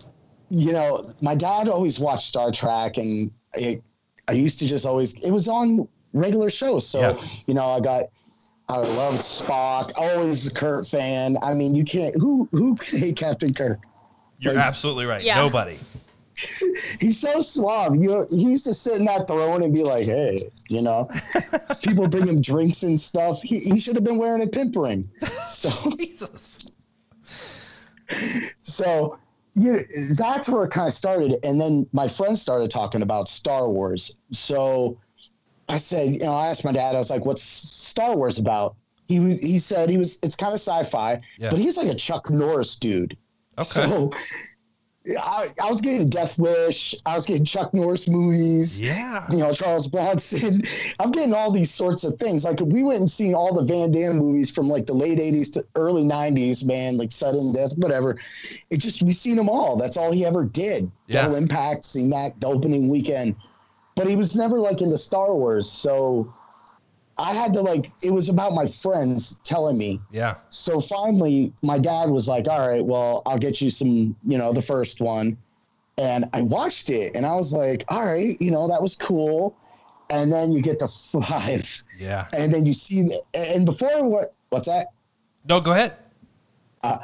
You 0.50 0.72
know, 0.72 1.04
my 1.22 1.34
dad 1.34 1.68
always 1.68 1.98
watched 2.00 2.26
Star 2.28 2.50
Trek, 2.52 2.96
and 2.96 3.30
it, 3.54 3.82
I 4.28 4.32
used 4.32 4.58
to 4.60 4.66
just 4.66 4.84
always 4.86 5.14
it 5.24 5.30
was 5.32 5.48
on 5.48 5.88
regular 6.12 6.50
shows. 6.50 6.86
So 6.86 7.00
Yeah. 7.00 7.28
you 7.46 7.54
know, 7.54 7.66
I 7.70 7.80
got 7.80 8.04
I 8.68 8.76
loved 8.78 9.18
Spock. 9.20 9.90
Always 9.96 10.46
a 10.46 10.54
Kirk 10.54 10.86
fan. 10.86 11.36
I 11.42 11.54
mean, 11.54 11.74
you 11.74 11.84
can't 11.84 12.14
who 12.16 12.48
who 12.52 12.74
can 12.76 12.98
hate 13.00 13.16
Captain 13.16 13.52
Kirk? 13.52 13.80
You're 14.38 14.54
like- 14.54 14.64
absolutely 14.64 15.06
right. 15.06 15.24
Yeah. 15.24 15.36
Nobody. 15.36 15.76
He's 17.00 17.18
so 17.20 17.40
suave. 17.40 17.96
You 17.96 18.08
know, 18.08 18.26
he 18.30 18.44
used 18.50 18.64
to 18.66 18.74
sit 18.74 18.96
in 18.96 19.04
that 19.06 19.26
throne 19.28 19.62
and 19.62 19.72
be 19.74 19.82
like, 19.82 20.04
"Hey, 20.04 20.38
you 20.68 20.82
know, 20.82 21.08
people 21.82 22.08
bring 22.08 22.26
him 22.26 22.40
drinks 22.40 22.82
and 22.82 22.98
stuff. 22.98 23.40
He, 23.42 23.60
he 23.60 23.78
should 23.80 23.94
have 23.96 24.04
been 24.04 24.18
wearing 24.18 24.42
a 24.42 24.46
pimp 24.46 24.76
ring." 24.76 25.08
So, 25.48 25.90
Jesus. 25.98 26.70
so 28.62 29.18
you 29.54 29.84
that's 30.16 30.48
where 30.48 30.64
it 30.64 30.70
kind 30.70 30.88
of 30.88 30.94
started. 30.94 31.36
And 31.44 31.60
then 31.60 31.86
my 31.92 32.08
friends 32.08 32.40
started 32.40 32.70
talking 32.70 33.02
about 33.02 33.28
Star 33.28 33.70
Wars. 33.70 34.16
So 34.30 34.98
I 35.68 35.76
said, 35.76 36.12
you 36.14 36.20
know, 36.20 36.32
I 36.32 36.48
asked 36.48 36.64
my 36.64 36.72
dad. 36.72 36.94
I 36.94 36.98
was 36.98 37.10
like, 37.10 37.24
"What's 37.26 37.42
Star 37.42 38.16
Wars 38.16 38.38
about?" 38.38 38.76
He 39.08 39.36
he 39.38 39.58
said 39.58 39.90
he 39.90 39.98
was. 39.98 40.18
It's 40.22 40.36
kind 40.36 40.52
of 40.52 40.60
sci-fi, 40.60 41.20
Yeah. 41.38 41.50
but 41.50 41.58
he's 41.58 41.76
like 41.76 41.88
a 41.88 41.94
Chuck 41.94 42.30
Norris 42.30 42.76
dude. 42.76 43.16
Okay. 43.58 43.64
So. 43.64 44.10
I, 45.18 45.48
I 45.62 45.70
was 45.70 45.80
getting 45.80 46.08
Death 46.10 46.38
Wish. 46.38 46.94
I 47.06 47.14
was 47.14 47.24
getting 47.24 47.44
Chuck 47.44 47.72
Norris 47.72 48.06
movies. 48.06 48.80
yeah. 48.80 49.26
you 49.30 49.38
know, 49.38 49.52
Charles 49.52 49.88
Bronson. 49.88 50.62
I'm 51.00 51.10
getting 51.10 51.32
all 51.32 51.50
these 51.50 51.70
sorts 51.70 52.04
of 52.04 52.18
things. 52.18 52.44
Like 52.44 52.60
we 52.60 52.82
went 52.82 53.00
and 53.00 53.10
seen 53.10 53.34
all 53.34 53.54
the 53.54 53.62
Van 53.62 53.90
Damme 53.92 54.18
movies 54.18 54.50
from 54.50 54.68
like 54.68 54.86
the 54.86 54.92
late 54.92 55.18
80s 55.18 55.52
to 55.54 55.64
early 55.74 56.04
90s, 56.04 56.64
man, 56.64 56.98
like 56.98 57.12
Sudden 57.12 57.54
Death, 57.54 57.76
whatever. 57.78 58.18
It 58.68 58.76
just, 58.76 59.02
we've 59.02 59.16
seen 59.16 59.36
them 59.36 59.48
all. 59.48 59.76
That's 59.76 59.96
all 59.96 60.12
he 60.12 60.26
ever 60.26 60.44
did. 60.44 60.90
Yeah. 61.06 61.22
Double 61.22 61.36
Impact, 61.36 61.84
seen 61.84 62.10
that 62.10 62.38
the 62.40 62.48
opening 62.48 62.90
weekend. 62.90 63.36
But 63.96 64.06
he 64.06 64.16
was 64.16 64.36
never 64.36 64.60
like 64.60 64.82
into 64.82 64.98
Star 64.98 65.34
Wars. 65.34 65.70
So 65.70 66.32
I 67.20 67.34
had 67.34 67.52
to 67.52 67.60
like, 67.60 67.92
it 68.02 68.12
was 68.12 68.30
about 68.30 68.54
my 68.54 68.64
friends 68.64 69.38
telling 69.44 69.76
me. 69.76 70.00
Yeah. 70.10 70.36
So 70.48 70.80
finally, 70.80 71.52
my 71.62 71.78
dad 71.78 72.08
was 72.08 72.26
like, 72.26 72.48
"All 72.48 72.66
right, 72.66 72.82
well, 72.84 73.22
I'll 73.26 73.36
get 73.38 73.60
you 73.60 73.70
some, 73.70 74.16
you 74.26 74.38
know, 74.38 74.52
the 74.54 74.62
first 74.62 75.00
one." 75.02 75.36
And 75.98 76.24
I 76.32 76.40
watched 76.40 76.88
it, 76.88 77.14
and 77.14 77.26
I 77.26 77.34
was 77.36 77.52
like, 77.52 77.84
"All 77.88 78.04
right, 78.06 78.40
you 78.40 78.50
know, 78.50 78.66
that 78.68 78.80
was 78.80 78.96
cool." 78.96 79.54
And 80.08 80.32
then 80.32 80.50
you 80.50 80.62
get 80.62 80.78
to 80.78 80.88
five, 81.22 81.84
Yeah. 81.98 82.26
and 82.36 82.52
then 82.52 82.64
you 82.64 82.72
see 82.72 83.02
the, 83.02 83.20
and 83.34 83.66
before 83.66 84.08
what? 84.08 84.34
What's 84.48 84.66
that? 84.66 84.86
No, 85.46 85.60
go 85.60 85.72
ahead. 85.72 85.96
Uh, 86.82 86.98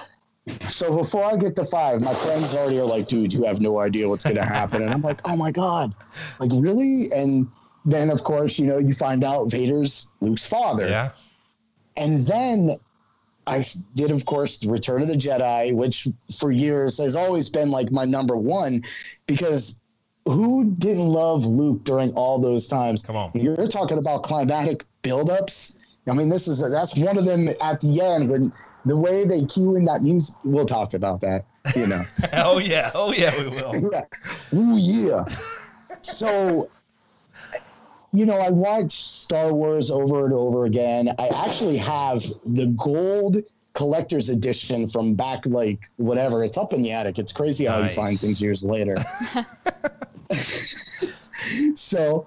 so 0.69 0.97
before 0.97 1.25
I 1.25 1.37
get 1.37 1.57
to 1.57 1.65
five, 1.65 2.01
my 2.01 2.15
friends 2.15 2.55
already 2.55 2.79
are 2.81 2.87
like, 2.87 3.07
"Dude, 3.07 3.35
you 3.35 3.45
have 3.45 3.61
no 3.61 3.81
idea 3.81 4.09
what's 4.09 4.25
gonna 4.25 4.45
happen," 4.45 4.81
and 4.83 4.91
I'm 4.91 5.03
like, 5.03 5.21
"Oh 5.29 5.37
my 5.37 5.51
god, 5.53 5.95
like 6.41 6.51
really?" 6.55 7.13
And 7.13 7.49
then 7.87 8.11
of 8.11 8.25
course, 8.25 8.59
you 8.59 8.67
know, 8.67 8.79
you 8.79 8.93
find 8.93 9.25
out 9.25 9.51
Vader's 9.51 10.09
Luke's 10.21 10.45
father. 10.45 10.89
Yeah. 10.89 11.11
And 11.97 12.21
then 12.27 12.77
I 13.47 13.65
did, 13.95 14.11
of 14.11 14.27
course, 14.27 14.59
the 14.59 14.71
Return 14.71 15.01
of 15.03 15.09
the 15.09 15.15
Jedi, 15.15 15.73
which 15.73 16.09
for 16.37 16.51
years 16.51 16.99
has 16.99 17.17
always 17.17 17.49
been 17.49 17.71
like 17.71 17.91
my 17.93 18.05
number 18.05 18.37
one 18.37 18.83
because 19.27 19.81
who 20.27 20.73
didn't 20.79 21.09
love 21.09 21.47
Luke 21.47 21.85
during 21.85 22.11
all 22.13 22.41
those 22.41 22.67
times? 22.67 23.05
Come 23.05 23.17
on. 23.17 23.31
You're 23.35 23.69
talking 23.69 23.99
about 23.99 24.25
climatic 24.25 24.85
buildups. 25.03 25.77
I 26.09 26.13
mean, 26.13 26.29
this 26.29 26.47
is 26.47 26.59
that's 26.71 26.97
one 26.97 27.19
of 27.19 27.25
them 27.25 27.49
at 27.61 27.81
the 27.81 28.01
end 28.01 28.29
when 28.31 28.53
the 28.85 28.97
way 28.97 29.25
they 29.25 29.45
cue 29.45 29.77
in 29.77 29.85
that 29.85 30.03
music. 30.03 30.37
We'll 30.45 30.67
talk 30.67 30.95
about 30.95 31.21
that, 31.23 31.47
you 31.75 31.87
know. 31.87 32.05
Oh 32.33 32.59
yeah. 32.59 32.91
Oh 32.95 33.13
yeah. 33.13 33.37
We 33.39 33.49
will. 33.49 33.91
yeah. 33.93 34.03
Ooh, 34.55 34.77
yeah. 34.77 35.25
So, 36.03 36.71
you 38.17 38.25
know, 38.25 38.39
I 38.39 38.51
watched 38.51 39.01
Star 39.01 39.53
Wars 39.53 39.91
over 39.91 40.25
and 40.25 40.33
over 40.33 40.65
again. 40.65 41.11
I 41.19 41.29
actually 41.45 41.77
have 41.77 42.25
the 42.47 42.67
gold 42.83 43.39
collector's 43.75 44.31
edition 44.31 44.89
from 44.89 45.15
back, 45.15 45.45
like, 45.45 45.81
whatever. 45.97 46.43
It's 46.43 46.57
up 46.57 46.73
in 46.73 46.81
the 46.81 46.93
attic. 46.93 47.19
It's 47.19 47.33
crazy 47.33 47.67
how 47.67 47.83
you 47.83 47.91
find 47.91 48.19
things 48.19 48.41
years 48.41 48.65
later. 48.65 48.97
so 51.75 52.27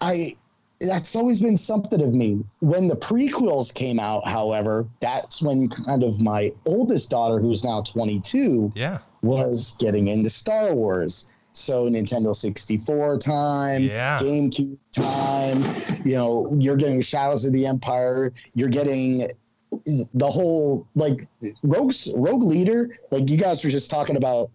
I 0.00 0.36
that's 0.80 1.14
always 1.14 1.40
been 1.40 1.56
something 1.56 2.02
of 2.02 2.12
me. 2.12 2.44
When 2.60 2.88
the 2.88 2.96
prequels 2.96 3.72
came 3.72 4.00
out, 4.00 4.26
however, 4.26 4.86
that's 5.00 5.40
when 5.40 5.68
kind 5.68 6.02
of 6.02 6.20
my 6.20 6.52
oldest 6.66 7.08
daughter, 7.08 7.38
who's 7.38 7.62
now 7.64 7.82
22, 7.82 8.72
Yeah. 8.74 8.98
was 9.22 9.76
getting 9.78 10.08
into 10.08 10.28
Star 10.28 10.74
Wars. 10.74 11.26
So 11.52 11.86
Nintendo 11.88 12.34
64 12.34 13.18
time, 13.18 13.82
Yeah. 13.82 14.18
GameCube 14.18 14.78
time, 14.92 15.62
you 16.04 16.14
know, 16.16 16.54
you're 16.58 16.76
getting 16.76 17.00
Shadows 17.00 17.44
of 17.44 17.52
the 17.52 17.66
Empire, 17.66 18.32
you're 18.54 18.68
getting 18.68 19.26
the 20.14 20.30
whole 20.30 20.86
like 20.94 21.26
Rogue's 21.62 22.12
Rogue 22.14 22.42
Leader, 22.42 22.90
like 23.10 23.30
you 23.30 23.36
guys 23.36 23.64
were 23.64 23.70
just 23.70 23.90
talking 23.90 24.16
about 24.16 24.50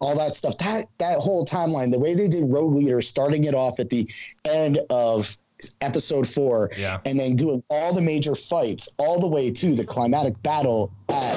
all 0.00 0.14
that 0.16 0.34
stuff. 0.34 0.56
That 0.58 0.86
that 0.98 1.18
whole 1.18 1.44
timeline, 1.44 1.90
the 1.90 1.98
way 1.98 2.14
they 2.14 2.28
did 2.28 2.44
Rogue 2.44 2.74
Leader, 2.74 3.00
starting 3.02 3.44
it 3.44 3.54
off 3.54 3.80
at 3.80 3.88
the 3.90 4.08
end 4.44 4.78
of 4.90 5.36
episode 5.80 6.26
four, 6.26 6.70
Yeah. 6.78 6.98
and 7.04 7.18
then 7.18 7.34
doing 7.34 7.62
all 7.68 7.92
the 7.92 8.00
major 8.00 8.34
fights 8.34 8.88
all 8.98 9.18
the 9.20 9.26
way 9.26 9.50
to 9.50 9.74
the 9.74 9.84
climatic 9.84 10.40
battle 10.42 10.92
at 11.08 11.34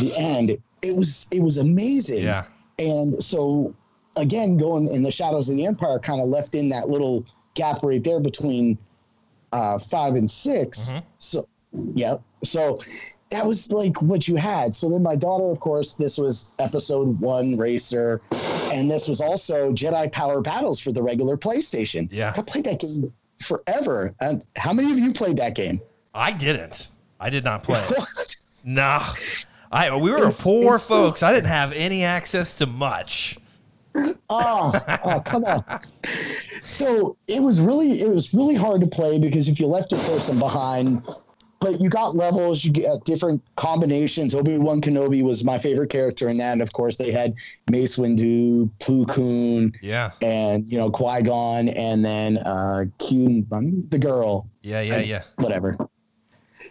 the 0.00 0.12
end. 0.16 0.56
It 0.82 0.96
was 0.96 1.26
it 1.30 1.42
was 1.42 1.58
amazing. 1.58 2.24
Yeah. 2.24 2.44
And 2.78 3.22
so 3.22 3.74
again, 4.16 4.56
going 4.56 4.88
in 4.88 5.02
the 5.02 5.10
shadows 5.10 5.48
of 5.48 5.56
the 5.56 5.66
empire 5.66 5.98
kind 5.98 6.20
of 6.20 6.28
left 6.28 6.54
in 6.54 6.68
that 6.70 6.88
little 6.88 7.24
gap 7.54 7.82
right 7.82 8.02
there 8.02 8.20
between 8.20 8.76
uh 9.52 9.78
five 9.78 10.14
and 10.14 10.30
6 10.30 10.92
Mhm. 10.92 11.02
So 11.20 11.48
yeah. 11.94 12.16
So 12.44 12.80
that 13.30 13.44
was 13.46 13.70
like 13.72 14.00
what 14.02 14.28
you 14.28 14.36
had. 14.36 14.74
So 14.74 14.88
then 14.90 15.02
my 15.02 15.16
daughter, 15.16 15.50
of 15.50 15.60
course, 15.60 15.94
this 15.94 16.16
was 16.18 16.48
episode 16.58 17.18
one 17.20 17.56
racer, 17.58 18.20
and 18.72 18.90
this 18.90 19.08
was 19.08 19.20
also 19.20 19.72
Jedi 19.72 20.10
Power 20.12 20.40
Battles 20.40 20.78
for 20.80 20.92
the 20.92 21.02
regular 21.02 21.36
PlayStation. 21.36 22.08
Yeah. 22.10 22.32
I 22.36 22.42
played 22.42 22.64
that 22.64 22.80
game 22.80 23.12
forever. 23.40 24.14
And 24.20 24.44
how 24.56 24.72
many 24.72 24.90
of 24.92 24.98
you 24.98 25.12
played 25.12 25.36
that 25.38 25.54
game? 25.54 25.80
I 26.14 26.32
didn't. 26.32 26.90
I 27.20 27.30
did 27.30 27.44
not 27.44 27.62
play. 27.62 27.82
it. 27.90 28.36
Nah. 28.64 29.12
I 29.70 29.94
we 29.96 30.10
were 30.10 30.16
It's- 30.18 30.42
poor 30.42 30.74
it's 30.76 30.84
so- 30.84 31.04
folks. 31.06 31.22
I 31.22 31.32
didn't 31.32 31.48
have 31.48 31.72
any 31.72 32.04
access 32.04 32.54
to 32.54 32.66
much. 32.66 33.38
Oh, 34.30 34.72
oh, 35.04 35.20
come 35.24 35.44
on. 35.44 35.62
So 36.62 37.16
it 37.28 37.42
was 37.42 37.60
really 37.60 38.00
it 38.00 38.08
was 38.08 38.34
really 38.34 38.54
hard 38.54 38.80
to 38.80 38.86
play 38.86 39.18
because 39.18 39.48
if 39.48 39.60
you 39.60 39.66
left 39.66 39.92
a 39.92 39.96
person 39.96 40.38
behind, 40.38 41.06
but 41.60 41.80
you 41.80 41.88
got 41.88 42.14
levels, 42.16 42.64
you 42.64 42.70
get 42.72 43.04
different 43.04 43.42
combinations. 43.56 44.34
Obi 44.34 44.58
Wan 44.58 44.80
Kenobi 44.80 45.22
was 45.22 45.42
my 45.44 45.58
favorite 45.58 45.90
character 45.90 46.28
in 46.28 46.36
that. 46.38 46.52
And 46.52 46.62
of 46.62 46.72
course, 46.72 46.96
they 46.96 47.10
had 47.10 47.34
Mace 47.70 47.96
Windu, 47.96 48.70
Plo 48.78 49.08
Koon, 49.08 49.72
Yeah. 49.80 50.10
and 50.22 50.68
you 50.68 50.76
know 50.78 50.90
Qui 50.90 51.22
Gon, 51.22 51.68
and 51.70 52.04
then 52.04 52.38
uh, 52.38 52.84
Q, 52.98 53.46
the 53.88 53.98
girl, 53.98 54.48
Yeah, 54.62 54.80
yeah, 54.80 54.98
yeah. 54.98 55.22
whatever. 55.36 55.76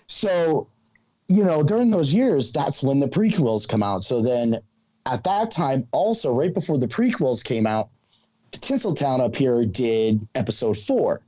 So, 0.08 0.68
you 1.30 1.44
know, 1.44 1.64
during 1.64 1.90
those 1.90 2.14
years, 2.14 2.52
that's 2.52 2.84
when 2.84 3.00
the 3.00 3.08
prequels 3.08 3.68
come 3.68 3.82
out. 3.82 4.04
So 4.04 4.22
then 4.22 4.60
at 5.06 5.24
that 5.24 5.52
time, 5.52 5.88
also 5.92 6.34
right 6.34 6.54
before 6.54 6.78
the 6.78 6.88
prequels 6.88 7.44
came 7.44 7.68
out, 7.68 7.90
Tinseltown 8.52 9.20
up 9.20 9.36
here 9.36 9.66
did 9.66 10.28
episode 10.36 10.78
four. 10.78 11.22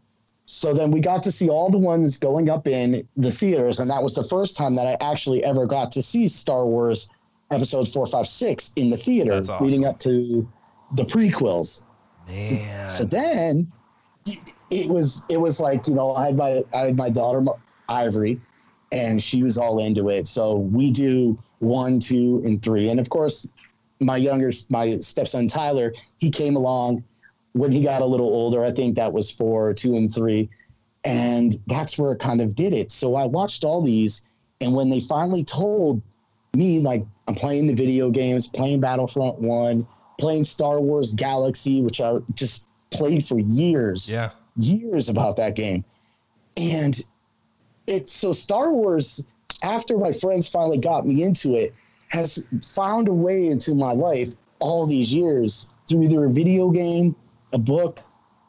So 0.45 0.73
then 0.73 0.91
we 0.91 1.01
got 1.01 1.23
to 1.23 1.31
see 1.31 1.49
all 1.49 1.69
the 1.69 1.77
ones 1.77 2.17
going 2.17 2.49
up 2.49 2.67
in 2.67 3.05
the 3.17 3.31
theaters, 3.31 3.79
and 3.79 3.89
that 3.89 4.01
was 4.01 4.13
the 4.15 4.23
first 4.23 4.55
time 4.55 4.75
that 4.75 4.87
I 4.87 5.11
actually 5.11 5.43
ever 5.43 5.65
got 5.65 5.91
to 5.93 6.01
see 6.01 6.27
Star 6.29 6.65
Wars 6.65 7.09
episodes 7.51 7.91
four, 7.93 8.07
five, 8.07 8.27
six 8.27 8.71
in 8.77 8.89
the 8.89 8.97
theater, 8.97 9.33
awesome. 9.49 9.65
leading 9.67 9.85
up 9.85 9.99
to 9.99 10.47
the 10.95 11.03
prequels. 11.03 11.83
Man. 12.27 12.35
So 12.85 13.03
then 13.03 13.71
it- 14.25 14.53
it 14.69 14.89
was 14.89 15.23
it 15.29 15.39
was 15.39 15.59
like 15.59 15.87
you 15.87 15.93
know 15.95 16.13
I 16.15 16.25
had 16.25 16.37
my 16.37 16.63
I 16.73 16.77
had 16.85 16.97
my 16.97 17.09
daughter 17.09 17.41
Ivory, 17.89 18.39
and 18.91 19.21
she 19.23 19.43
was 19.43 19.57
all 19.57 19.79
into 19.79 20.09
it. 20.09 20.27
So 20.27 20.55
we 20.57 20.91
do 20.91 21.37
one, 21.59 21.99
two, 21.99 22.41
and 22.45 22.61
three, 22.61 22.89
and 22.89 22.99
of 22.99 23.09
course 23.09 23.47
my 23.99 24.17
younger 24.17 24.51
my 24.69 24.99
stepson 24.99 25.47
Tyler 25.47 25.93
he 26.19 26.29
came 26.29 26.55
along 26.55 27.03
when 27.53 27.71
he 27.71 27.81
got 27.81 28.01
a 28.01 28.05
little 28.05 28.27
older. 28.27 28.63
I 28.63 28.71
think 28.71 28.95
that 28.95 29.13
was 29.13 29.31
four, 29.31 29.73
two, 29.73 29.95
and 29.95 30.13
three, 30.13 30.49
and 31.03 31.57
that's 31.67 31.97
where 31.97 32.12
it 32.12 32.19
kind 32.19 32.39
of 32.41 32.53
did 32.55 32.73
it. 32.73 32.91
So 32.91 33.15
I 33.15 33.25
watched 33.25 33.63
all 33.63 33.81
these, 33.81 34.23
and 34.62 34.75
when 34.75 34.89
they 34.89 34.99
finally 34.99 35.43
told 35.43 36.01
me 36.53 36.79
like 36.79 37.03
I'm 37.27 37.36
playing 37.36 37.67
the 37.67 37.73
video 37.73 38.12
games, 38.12 38.47
playing 38.47 38.79
Battlefront 38.81 39.39
One, 39.39 39.88
playing 40.19 40.43
Star 40.43 40.79
Wars 40.79 41.13
Galaxy, 41.15 41.81
which 41.81 41.99
I 41.99 42.17
just 42.36 42.65
played 42.91 43.25
for 43.25 43.39
years, 43.39 44.12
Yeah. 44.12 44.29
years 44.57 45.10
about 45.10 45.36
that 45.38 45.55
game. 45.55 45.83
And 46.55 46.99
it's 47.88 48.13
so 48.13 48.33
Star 48.33 48.71
Wars, 48.71 49.23
after 49.63 49.97
my 49.97 50.12
friends 50.12 50.47
finally 50.47 50.77
got 50.77 51.07
me 51.07 51.23
into 51.23 51.55
it, 51.55 51.73
has 52.10 52.46
found 52.63 53.08
a 53.08 53.13
way 53.13 53.46
into 53.46 53.76
my 53.76 53.91
life 53.91 54.34
all 54.60 54.86
these 54.86 55.13
years 55.13 55.70
through 55.88 56.04
either 56.04 56.26
a 56.26 56.32
video 56.32 56.70
game, 56.70 57.15
a 57.54 57.58
book, 57.58 58.00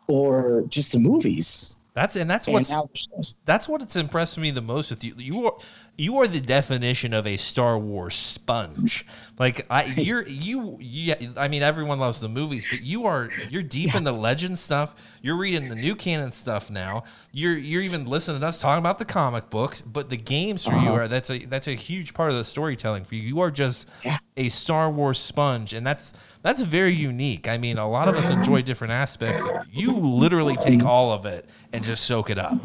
or 0.08 0.64
just 0.68 0.92
the 0.92 0.98
movies. 0.98 1.76
That's 1.94 2.14
and 2.14 2.30
that's 2.30 2.46
And 2.46 2.54
what's 2.54 3.34
that's 3.44 3.68
what 3.68 3.82
it's 3.82 3.96
impressed 3.96 4.38
me 4.38 4.52
the 4.52 4.62
most 4.62 4.90
with 4.90 5.02
you. 5.02 5.14
You 5.18 5.46
are 5.46 5.58
you 6.00 6.18
are 6.18 6.28
the 6.28 6.40
definition 6.40 7.12
of 7.12 7.26
a 7.26 7.36
Star 7.36 7.76
Wars 7.76 8.14
sponge. 8.14 9.04
Like 9.36 9.66
I, 9.68 9.84
you're 9.96 10.26
you. 10.26 10.78
Yeah, 10.80 11.16
I 11.36 11.48
mean 11.48 11.62
everyone 11.62 11.98
loves 11.98 12.20
the 12.20 12.28
movies, 12.28 12.70
but 12.70 12.86
you 12.86 13.06
are 13.06 13.28
you're 13.50 13.64
deep 13.64 13.94
in 13.96 14.04
the 14.04 14.12
legend 14.12 14.60
stuff. 14.60 14.94
You're 15.22 15.36
reading 15.36 15.68
the 15.68 15.74
new 15.74 15.96
canon 15.96 16.30
stuff 16.30 16.70
now. 16.70 17.02
You're 17.32 17.56
you're 17.56 17.82
even 17.82 18.06
listening 18.06 18.40
to 18.40 18.46
us 18.46 18.60
talking 18.60 18.78
about 18.78 19.00
the 19.00 19.04
comic 19.04 19.50
books, 19.50 19.82
but 19.82 20.08
the 20.08 20.16
games 20.16 20.64
for 20.64 20.70
you 20.70 20.76
uh-huh. 20.78 20.92
are 20.92 21.08
that's 21.08 21.30
a 21.30 21.38
that's 21.46 21.66
a 21.66 21.72
huge 21.72 22.14
part 22.14 22.30
of 22.30 22.36
the 22.36 22.44
storytelling 22.44 23.02
for 23.02 23.16
you. 23.16 23.22
You 23.22 23.40
are 23.40 23.50
just 23.50 23.88
Yeah. 24.04 24.18
a 24.36 24.48
Star 24.50 24.88
Wars 24.90 25.18
sponge, 25.18 25.74
and 25.74 25.84
that's 25.84 26.12
that's 26.42 26.62
very 26.62 26.92
unique. 26.92 27.48
I 27.48 27.58
mean, 27.58 27.76
a 27.76 27.88
lot 27.88 28.06
of 28.06 28.14
us 28.14 28.30
enjoy 28.30 28.62
different 28.62 28.92
aspects. 28.92 29.42
You 29.72 29.92
literally 29.92 30.54
take 30.54 30.78
mm-hmm. 30.78 30.86
all 30.86 31.10
of 31.10 31.26
it 31.26 31.46
and 31.72 31.82
just 31.82 32.04
soak 32.04 32.30
it 32.30 32.38
up. 32.38 32.56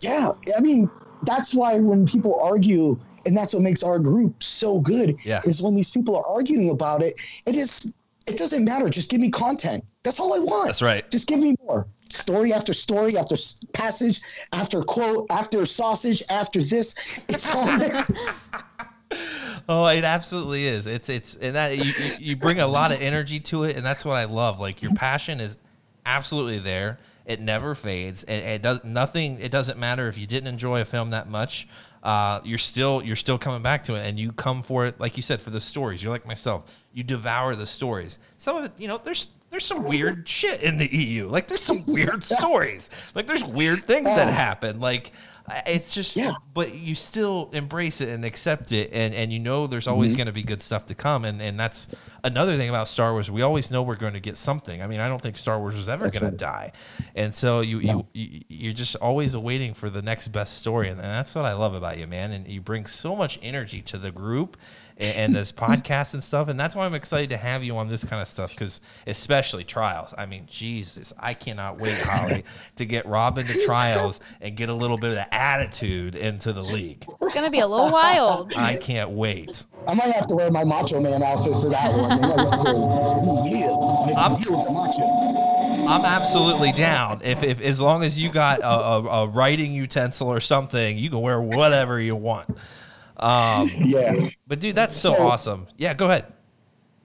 yeah, 0.00 0.32
I 0.56 0.60
mean, 0.60 0.90
that's 1.24 1.54
why 1.54 1.78
when 1.80 2.06
people 2.06 2.38
argue, 2.42 2.98
and 3.26 3.36
that's 3.36 3.52
what 3.54 3.62
makes 3.62 3.82
our 3.82 3.98
group 3.98 4.42
so 4.42 4.80
good, 4.80 5.18
Yeah. 5.24 5.40
is 5.44 5.60
when 5.62 5.74
these 5.74 5.90
people 5.90 6.16
are 6.16 6.26
arguing 6.26 6.70
about 6.70 7.02
it, 7.02 7.18
it 7.46 7.56
is 7.56 7.92
it 8.26 8.36
doesn't 8.36 8.64
matter. 8.64 8.88
Just 8.88 9.10
give 9.10 9.20
me 9.20 9.30
content. 9.30 9.82
That's 10.04 10.20
all 10.20 10.34
I 10.34 10.38
want. 10.38 10.66
That's 10.66 10.82
right. 10.82 11.08
Just 11.10 11.26
give 11.26 11.40
me 11.40 11.56
more. 11.66 11.86
Story 12.10 12.52
after 12.52 12.72
story 12.72 13.16
after 13.16 13.34
passage 13.72 14.20
after 14.52 14.82
quote 14.82 15.26
after 15.30 15.64
sausage 15.66 16.22
after 16.30 16.62
this. 16.62 17.18
It's 17.28 17.54
all 17.54 17.64
there. 17.78 18.06
Oh, 19.68 19.86
it 19.86 20.04
absolutely 20.04 20.66
is. 20.66 20.86
It's 20.86 21.08
it's 21.08 21.34
and 21.36 21.54
that 21.56 21.76
you, 21.78 21.84
you- 21.84 22.16
you 22.32 22.36
bring 22.36 22.60
a 22.60 22.66
lot 22.66 22.92
of 22.92 23.00
energy 23.00 23.40
to 23.40 23.64
it, 23.64 23.76
and 23.76 23.84
that's 23.84 24.04
what 24.04 24.14
I 24.16 24.24
love. 24.24 24.60
Like 24.60 24.82
your 24.82 24.94
passion 24.94 25.40
is 25.40 25.58
absolutely 26.06 26.58
there. 26.58 26.98
It 27.30 27.40
never 27.40 27.76
fades. 27.76 28.24
It, 28.24 28.42
it 28.42 28.62
does 28.62 28.82
nothing. 28.82 29.38
It 29.40 29.52
doesn't 29.52 29.78
matter 29.78 30.08
if 30.08 30.18
you 30.18 30.26
didn't 30.26 30.48
enjoy 30.48 30.80
a 30.80 30.84
film 30.84 31.10
that 31.10 31.28
much. 31.28 31.68
Uh, 32.02 32.40
you're 32.42 32.58
still 32.58 33.02
you're 33.02 33.14
still 33.14 33.38
coming 33.38 33.62
back 33.62 33.84
to 33.84 33.94
it, 33.94 34.04
and 34.04 34.18
you 34.18 34.32
come 34.32 34.62
for 34.62 34.86
it, 34.86 34.98
like 34.98 35.16
you 35.16 35.22
said, 35.22 35.40
for 35.40 35.50
the 35.50 35.60
stories. 35.60 36.02
You're 36.02 36.10
like 36.10 36.26
myself. 36.26 36.64
You 36.92 37.04
devour 37.04 37.54
the 37.54 37.66
stories. 37.66 38.18
Some 38.36 38.56
of 38.56 38.64
it, 38.64 38.72
you 38.78 38.88
know, 38.88 38.98
there's 38.98 39.28
there's 39.50 39.64
some 39.64 39.84
weird 39.84 40.28
shit 40.28 40.62
in 40.62 40.76
the 40.76 40.86
EU. 40.86 41.28
Like 41.28 41.46
there's 41.46 41.62
some 41.62 41.78
weird 41.88 42.24
stories. 42.24 42.90
Like 43.14 43.28
there's 43.28 43.44
weird 43.44 43.78
things 43.78 44.08
that 44.08 44.32
happen. 44.32 44.80
Like 44.80 45.12
it's 45.66 45.92
just 45.94 46.16
Yeah. 46.16 46.32
but 46.54 46.74
you 46.74 46.94
still 46.94 47.50
embrace 47.52 48.00
it 48.00 48.08
and 48.08 48.24
accept 48.24 48.72
it 48.72 48.90
and, 48.92 49.14
and 49.14 49.32
you 49.32 49.38
know 49.38 49.66
there's 49.66 49.88
always 49.88 50.12
Mm-hmm. 50.12 50.16
going 50.18 50.26
to 50.26 50.32
be 50.32 50.42
good 50.42 50.62
stuff 50.62 50.86
to 50.86 50.94
come 50.94 51.24
and, 51.24 51.40
and 51.42 51.58
that's 51.58 51.88
another 52.24 52.56
thing 52.56 52.68
about 52.68 52.86
star 52.88 53.12
wars. 53.12 53.30
We 53.30 53.42
always 53.42 53.70
know 53.70 53.82
we're 53.82 53.96
going 53.96 54.12
to 54.14 54.20
get 54.20 54.36
something. 54.36 54.82
I 54.82 54.86
mean 54.86 55.00
i 55.00 55.08
don't 55.08 55.20
think 55.20 55.36
star 55.36 55.58
wars 55.58 55.74
is 55.74 55.88
ever 55.88 56.08
going 56.10 56.30
to 56.30 56.36
die. 56.36 56.72
And 57.14 57.34
so 57.34 57.60
you, 57.60 57.78
you, 57.80 58.06
you 58.12 58.40
you're 58.48 58.72
just 58.74 58.96
always 58.96 59.36
waiting 59.36 59.74
for 59.74 59.90
the 59.90 60.02
next 60.02 60.28
best 60.28 60.58
story 60.58 60.88
and, 60.88 61.00
and 61.00 61.08
that's 61.08 61.34
what 61.34 61.44
i 61.44 61.52
love 61.52 61.74
about 61.74 61.98
you 61.98 62.06
man 62.06 62.32
and 62.32 62.46
you 62.46 62.60
bring 62.60 62.86
so 62.86 63.16
much 63.16 63.38
energy 63.42 63.80
to 63.82 63.98
the 63.98 64.10
group 64.10 64.56
and, 65.00 65.16
and 65.16 65.34
this 65.34 65.50
podcast 65.52 66.14
and 66.14 66.22
stuff 66.22 66.48
and 66.48 66.58
that's 66.60 66.76
why 66.76 66.84
i'm 66.86 66.94
excited 66.94 67.30
to 67.30 67.36
have 67.36 67.64
you 67.64 67.76
on 67.76 67.88
this 67.88 68.04
kind 68.04 68.20
of 68.22 68.28
stuff 68.28 68.50
because 68.54 68.80
especially 69.06 69.64
trials 69.64 70.14
i 70.18 70.26
mean 70.26 70.44
jesus 70.48 71.12
i 71.18 71.34
cannot 71.34 71.80
wait 71.80 71.96
holly 72.04 72.44
to 72.76 72.84
get 72.84 73.06
rob 73.06 73.38
into 73.38 73.58
trials 73.66 74.34
and 74.40 74.56
get 74.56 74.68
a 74.68 74.74
little 74.74 74.98
bit 74.98 75.16
of 75.18 75.24
attitude 75.32 76.14
into 76.14 76.52
the 76.52 76.62
league 76.62 77.04
It's 77.22 77.34
gonna 77.34 77.50
be 77.50 77.60
a 77.60 77.66
little 77.66 77.90
wild. 77.90 78.52
I 78.58 78.76
can't 78.76 79.10
wait. 79.10 79.64
I 79.88 79.94
might 79.94 80.10
have 80.12 80.26
to 80.28 80.34
wear 80.34 80.50
my 80.50 80.64
Macho 80.64 81.00
Man 81.00 81.22
outfit 81.22 81.54
for 81.54 81.70
that 81.70 81.90
one. 81.92 82.12
And 82.12 82.22
then 82.22 82.36
let's 82.36 82.56
go, 82.62 82.70
"Ooh, 82.70 83.48
yeah, 83.48 84.20
I'm- 84.20 84.32
a 84.32 84.36
with 84.36 84.64
the 84.66 84.72
Macho. 84.72 85.86
I'm 85.88 86.04
absolutely 86.04 86.72
down. 86.72 87.20
If, 87.24 87.42
if 87.42 87.60
as 87.62 87.80
long 87.80 88.04
as 88.04 88.20
you 88.20 88.30
got 88.30 88.60
a, 88.60 88.66
a, 88.68 89.02
a 89.22 89.26
writing 89.26 89.72
utensil 89.72 90.28
or 90.28 90.38
something, 90.38 90.96
you 90.98 91.10
can 91.10 91.20
wear 91.20 91.40
whatever 91.40 91.98
you 91.98 92.14
want. 92.14 92.56
Um, 93.20 93.68
Yeah. 93.80 94.28
but 94.48 94.60
dude, 94.60 94.74
that's 94.74 94.96
so 94.96 95.14
So- 95.14 95.22
awesome. 95.28 95.66
Yeah, 95.76 95.94
go 95.94 96.06
ahead. 96.06 96.24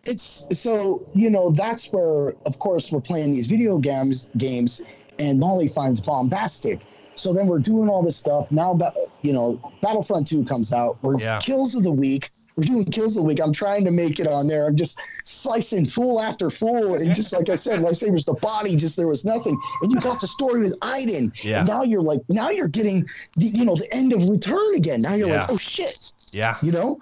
it's 0.07 0.45
so 0.59 1.03
you 1.15 1.31
know 1.31 1.49
that's 1.49 1.91
where 1.91 2.35
of 2.45 2.59
course 2.59 2.91
we're 2.91 3.01
playing 3.01 3.31
these 3.33 3.47
video 3.47 3.79
games 3.79 4.27
games 4.37 4.79
and 5.17 5.39
molly 5.39 5.67
finds 5.67 5.99
bombastic 5.99 6.79
so 7.15 7.33
then 7.33 7.47
we're 7.47 7.59
doing 7.59 7.89
all 7.89 8.03
this 8.03 8.17
stuff. 8.17 8.51
Now 8.51 8.77
you 9.21 9.33
know 9.33 9.59
battlefront 9.81 10.27
2 10.27 10.45
comes 10.45 10.73
out. 10.73 10.97
We're 11.01 11.19
Yeah. 11.19 11.39
kills 11.39 11.75
of 11.75 11.83
the 11.83 11.91
week. 11.91 12.29
We're 12.55 12.63
doing 12.63 12.85
kills 12.85 13.17
of 13.17 13.23
the 13.23 13.27
week. 13.27 13.39
I'm 13.41 13.51
trying 13.51 13.83
to 13.85 13.91
make 13.91 14.19
it 14.19 14.27
on 14.27 14.47
there. 14.47 14.67
I'm 14.67 14.75
just 14.75 14.99
slicing 15.23 15.85
fool 15.85 16.21
after 16.21 16.49
fool. 16.49 16.95
And 16.95 17.13
just 17.13 17.33
like 17.33 17.49
i 17.49 17.55
said 17.55 17.79
lightsabers 17.79 18.25
the 18.25 18.33
body 18.33 18.75
just 18.75 18.97
there 18.97 19.07
was 19.07 19.25
nothing. 19.25 19.59
And 19.81 19.91
you 19.91 19.99
got 19.99 20.19
the 20.21 20.27
story 20.27 20.61
with 20.61 20.77
iden 20.81 21.31
Yeah. 21.43 21.59
and 21.59 21.67
now 21.67 21.83
you're 21.83 22.01
like 22.01 22.21
now 22.29 22.49
you're 22.49 22.67
getting 22.67 23.07
the 23.37 23.47
you 23.47 23.65
know 23.65 23.75
the 23.75 23.87
end 23.93 24.13
of 24.13 24.27
return 24.29 24.75
again. 24.75 25.01
Now 25.01 25.13
you're 25.13 25.29
Yeah. 25.29 25.41
like 25.41 25.51
oh 25.51 25.57
shit. 25.57 26.13
Yeah. 26.31 26.57
you 26.61 26.71
know? 26.71 26.99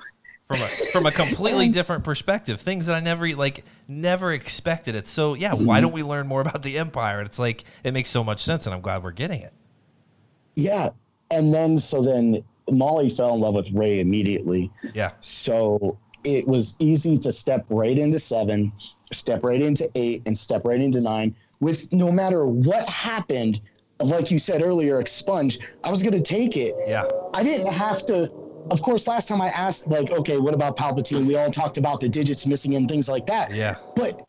From 0.48 0.58
a 0.58 0.66
from 0.92 1.06
a 1.06 1.12
completely 1.12 1.70
different 1.70 2.04
perspective. 2.04 2.60
Things 2.60 2.86
that 2.88 2.96
i 2.96 3.00
never 3.00 3.28
like 3.30 3.64
never 3.88 4.34
expected 4.34 4.94
it. 4.94 5.08
So 5.08 5.34
yeah 5.34 5.54
why 5.54 5.78
mm-hmm. 5.78 5.82
don't 5.84 5.94
we 5.94 6.04
learn 6.04 6.28
more 6.28 6.42
about 6.42 6.64
the 6.64 6.78
empire? 6.78 7.20
And 7.20 7.28
it's 7.28 7.40
like 7.40 7.64
it 7.84 7.94
makes 7.94 8.10
so 8.10 8.24
much 8.24 8.42
sense 8.42 8.66
and 8.66 8.74
i'm 8.74 8.82
glad 8.82 9.04
we're 9.04 9.12
getting 9.12 9.42
it 9.42 9.54
Yeah. 10.56 10.90
And 11.32 11.54
then 11.54 11.80
so 11.80 12.02
then 12.02 12.44
Molly 12.72 13.10
fell 13.10 13.34
in 13.34 13.42
love 13.42 13.56
with 13.56 13.72
Rey 13.72 14.00
immediately. 14.00 14.72
yeah 14.94 15.12
So 15.22 15.98
it 16.24 16.48
was 16.48 16.76
easy 16.80 17.18
to 17.18 17.32
step 17.32 17.66
right 17.70 17.98
into 17.98 18.20
seven, 18.20 18.72
step 19.12 19.44
right 19.44 19.62
into 19.62 19.90
eight, 19.96 20.22
and 20.26 20.38
step 20.38 20.64
right 20.64 20.80
into 20.80 21.02
nine 21.02 21.36
with 21.60 21.92
no 21.94 22.12
matter 22.12 22.46
what 22.48 22.88
happened, 22.90 23.60
like 24.00 24.32
you 24.32 24.40
said 24.40 24.62
earlier, 24.62 25.00
expunge, 25.02 25.60
I 25.84 25.92
was 25.92 26.04
gonna 26.04 26.22
take 26.22 26.56
it. 26.58 26.76
yeah 26.88 27.06
I 27.34 27.44
didn't 27.44 27.72
have 27.74 28.06
to 28.08 28.32
of 28.72 28.82
course 28.82 29.08
last 29.08 29.28
time 29.28 29.42
I 29.42 29.50
asked 29.50 29.88
like, 29.88 30.12
okay, 30.12 30.38
what 30.38 30.54
about 30.54 30.78
Palpatine? 30.78 31.26
We 31.26 31.36
all 31.36 31.52
talked 31.52 31.78
about 31.78 32.00
the 32.00 32.08
digits 32.08 32.46
missing 32.46 32.76
and 32.76 32.88
things 32.88 33.10
like 33.10 33.26
that. 33.26 33.54
yeah 33.54 33.76
But 33.96 34.22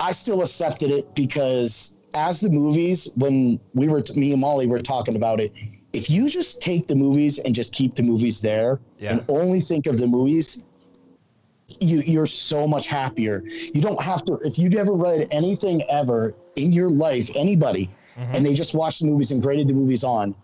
I 0.00 0.12
still 0.12 0.42
accepted 0.42 0.90
it 0.90 1.14
because 1.14 1.95
as 2.16 2.40
the 2.40 2.50
movies, 2.50 3.08
when 3.14 3.60
we 3.74 3.88
were, 3.88 4.02
me 4.16 4.32
and 4.32 4.40
Molly 4.40 4.66
were 4.66 4.80
talking 4.80 5.14
about 5.16 5.38
it, 5.40 5.52
if 5.92 6.10
you 6.10 6.28
just 6.28 6.60
take 6.60 6.86
the 6.88 6.96
movies 6.96 7.38
and 7.38 7.54
just 7.54 7.72
keep 7.72 7.94
the 7.94 8.02
movies 8.02 8.40
there 8.40 8.80
Yeah. 8.98 9.12
and 9.12 9.24
only 9.28 9.60
think 9.60 9.86
of 9.86 9.98
the 9.98 10.06
movies, 10.06 10.64
you 11.80 12.00
you're 12.06 12.26
so 12.26 12.66
much 12.66 12.86
happier. 12.86 13.42
You 13.74 13.80
don't 13.82 14.00
have 14.00 14.24
to. 14.26 14.34
If 14.44 14.58
you'd 14.58 14.74
ever 14.76 14.92
read 14.92 15.26
anything 15.30 15.82
ever 15.90 16.34
in 16.56 16.72
your 16.72 16.90
life, 16.90 17.30
anybody, 17.34 17.90
Mm-hmm. 18.16 18.34
and 18.34 18.46
they 18.46 18.54
just 18.54 18.72
watched 18.74 19.00
the 19.00 19.06
movies 19.06 19.30
and 19.30 19.42
graded 19.42 19.68
the 19.68 19.74
movies 19.74 20.02
on, 20.02 20.34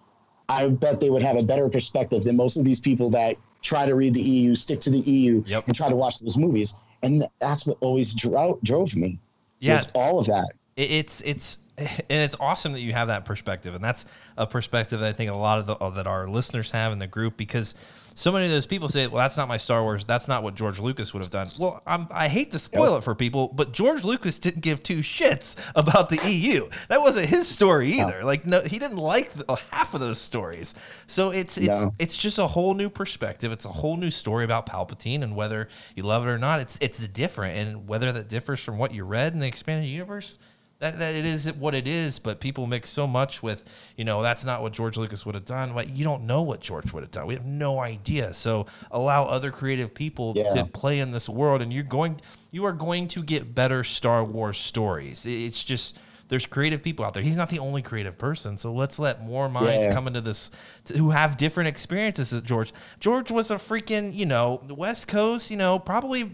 I 0.50 0.68
bet 0.68 1.00
they 1.00 1.08
would 1.08 1.22
have 1.22 1.38
a 1.38 1.42
better 1.42 1.70
perspective 1.70 2.22
than 2.22 2.36
most 2.36 2.58
of 2.58 2.66
these 2.66 2.80
people 2.80 3.08
that 3.10 3.36
try 3.62 3.86
to 3.86 3.94
read 3.94 4.12
the 4.12 4.20
EU, 4.20 4.54
stick 4.54 4.78
to 4.80 4.90
the 4.90 4.98
EU, 4.98 5.42
Yep. 5.46 5.68
and 5.68 5.74
try 5.74 5.88
to 5.88 5.96
watch 5.96 6.18
those 6.20 6.36
movies. 6.36 6.74
And 7.02 7.24
that's 7.40 7.64
what 7.66 7.78
always 7.80 8.12
drove 8.12 8.60
drove 8.62 8.94
me. 8.94 9.18
Yeah. 9.60 9.80
all 9.94 10.18
of 10.18 10.26
that. 10.26 10.52
It- 10.76 10.90
it's 10.90 11.20
it's 11.22 11.58
and 11.78 11.96
it's 12.10 12.36
awesome 12.38 12.72
that 12.72 12.80
you 12.80 12.92
have 12.92 13.08
that 13.08 13.24
perspective 13.24 13.74
and 13.74 13.82
that's 13.82 14.04
a 14.36 14.46
perspective 14.46 15.00
that 15.00 15.08
i 15.08 15.12
think 15.12 15.30
a 15.30 15.36
lot 15.36 15.58
of 15.58 15.66
the 15.66 15.74
uh, 15.76 15.88
that 15.90 16.06
our 16.06 16.28
listeners 16.28 16.70
have 16.70 16.92
in 16.92 16.98
the 16.98 17.06
group 17.06 17.36
because 17.38 17.74
so 18.14 18.30
many 18.30 18.44
of 18.44 18.50
those 18.50 18.66
people 18.66 18.90
say 18.90 19.06
well 19.06 19.16
that's 19.16 19.38
not 19.38 19.48
my 19.48 19.56
star 19.56 19.82
wars 19.82 20.04
that's 20.04 20.28
not 20.28 20.42
what 20.42 20.54
george 20.54 20.78
lucas 20.78 21.14
would 21.14 21.22
have 21.22 21.32
done 21.32 21.46
well 21.58 21.82
I'm, 21.86 22.06
i 22.10 22.28
hate 22.28 22.50
to 22.50 22.58
spoil 22.58 22.94
it 22.98 23.04
for 23.04 23.14
people 23.14 23.48
but 23.48 23.72
george 23.72 24.04
lucas 24.04 24.38
didn't 24.38 24.60
give 24.60 24.82
two 24.82 24.98
shits 24.98 25.56
about 25.74 26.10
the 26.10 26.20
eu 26.30 26.68
that 26.88 27.00
wasn't 27.00 27.26
his 27.28 27.48
story 27.48 27.90
either 27.94 28.22
like 28.22 28.44
no 28.44 28.60
he 28.60 28.78
didn't 28.78 28.98
like 28.98 29.30
the, 29.32 29.56
half 29.70 29.94
of 29.94 30.00
those 30.00 30.18
stories 30.20 30.74
so 31.06 31.30
it's 31.30 31.56
it's 31.56 31.68
No. 31.68 31.94
it's 31.98 32.18
just 32.18 32.38
a 32.38 32.46
whole 32.48 32.74
new 32.74 32.90
perspective. 32.90 33.50
It's 33.50 33.64
a 33.64 33.70
whole 33.70 33.96
new 33.96 34.10
story 34.10 34.44
about 34.44 34.66
Palpatine, 34.66 35.22
and 35.22 35.34
whether 35.34 35.68
you 35.96 36.02
love 36.02 36.26
it 36.26 36.30
or 36.30 36.38
not, 36.38 36.60
it's 36.60 36.78
it's 36.80 37.06
different. 37.08 37.56
And 37.56 37.88
whether 37.88 38.12
that 38.12 38.28
differs 38.28 38.60
from 38.60 38.78
what 38.78 38.92
you 38.94 39.04
read 39.04 39.32
in 39.34 39.40
the 39.40 39.46
expanded 39.46 39.88
universe, 39.90 40.38
that, 40.82 40.98
that 40.98 41.14
it 41.14 41.24
is 41.24 41.50
what 41.54 41.74
it 41.74 41.88
is. 41.88 42.18
But 42.18 42.38
people 42.40 42.66
mix 42.66 42.90
so 42.90 43.06
much 43.06 43.42
with, 43.42 43.64
you 43.96 44.04
know, 44.04 44.20
that's 44.22 44.44
not 44.44 44.60
what 44.60 44.72
George 44.74 44.98
Lucas 44.98 45.24
would 45.24 45.34
have 45.34 45.46
done. 45.46 45.72
But 45.72 45.88
you 45.88 46.04
don't 46.04 46.24
know 46.24 46.42
what 46.42 46.60
George 46.60 46.92
would 46.92 47.02
have 47.02 47.10
done. 47.10 47.26
We 47.26 47.34
have 47.34 47.46
no 47.46 47.78
idea. 47.80 48.34
So 48.34 48.66
allow 48.90 49.24
other 49.24 49.50
creative 49.50 49.94
people 49.94 50.34
Yeah. 50.36 50.52
to 50.54 50.64
play 50.66 50.98
in 50.98 51.10
this 51.12 51.28
world, 51.28 51.62
and 51.62 51.72
you're 51.72 51.82
going, 51.84 52.20
you 52.50 52.64
are 52.66 52.72
going 52.72 53.08
to 53.08 53.22
get 53.22 53.54
better 53.54 53.82
Star 53.82 54.22
Wars 54.22 54.58
stories. 54.58 55.24
It's 55.26 55.64
just. 55.64 55.98
There's 56.28 56.46
creative 56.46 56.82
people 56.82 57.04
out 57.04 57.12
there. 57.12 57.22
He's 57.22 57.36
not 57.36 57.50
the 57.50 57.58
only 57.58 57.82
creative 57.82 58.16
person, 58.16 58.56
so 58.56 58.72
let's 58.72 58.98
let 58.98 59.22
more 59.22 59.50
minds 59.50 59.88
Yeah. 59.88 59.92
come 59.92 60.06
into 60.06 60.22
this 60.22 60.50
to, 60.86 60.96
who 60.96 61.10
have 61.10 61.36
different 61.36 61.68
experiences 61.68 62.40
George. 62.40 62.72
George 63.00 63.30
was 63.30 63.50
a 63.50 63.56
freaking, 63.56 64.14
you 64.14 64.24
know, 64.24 64.62
West 64.70 65.08
Coast, 65.08 65.50
you 65.50 65.58
know, 65.58 65.78
probably 65.78 66.30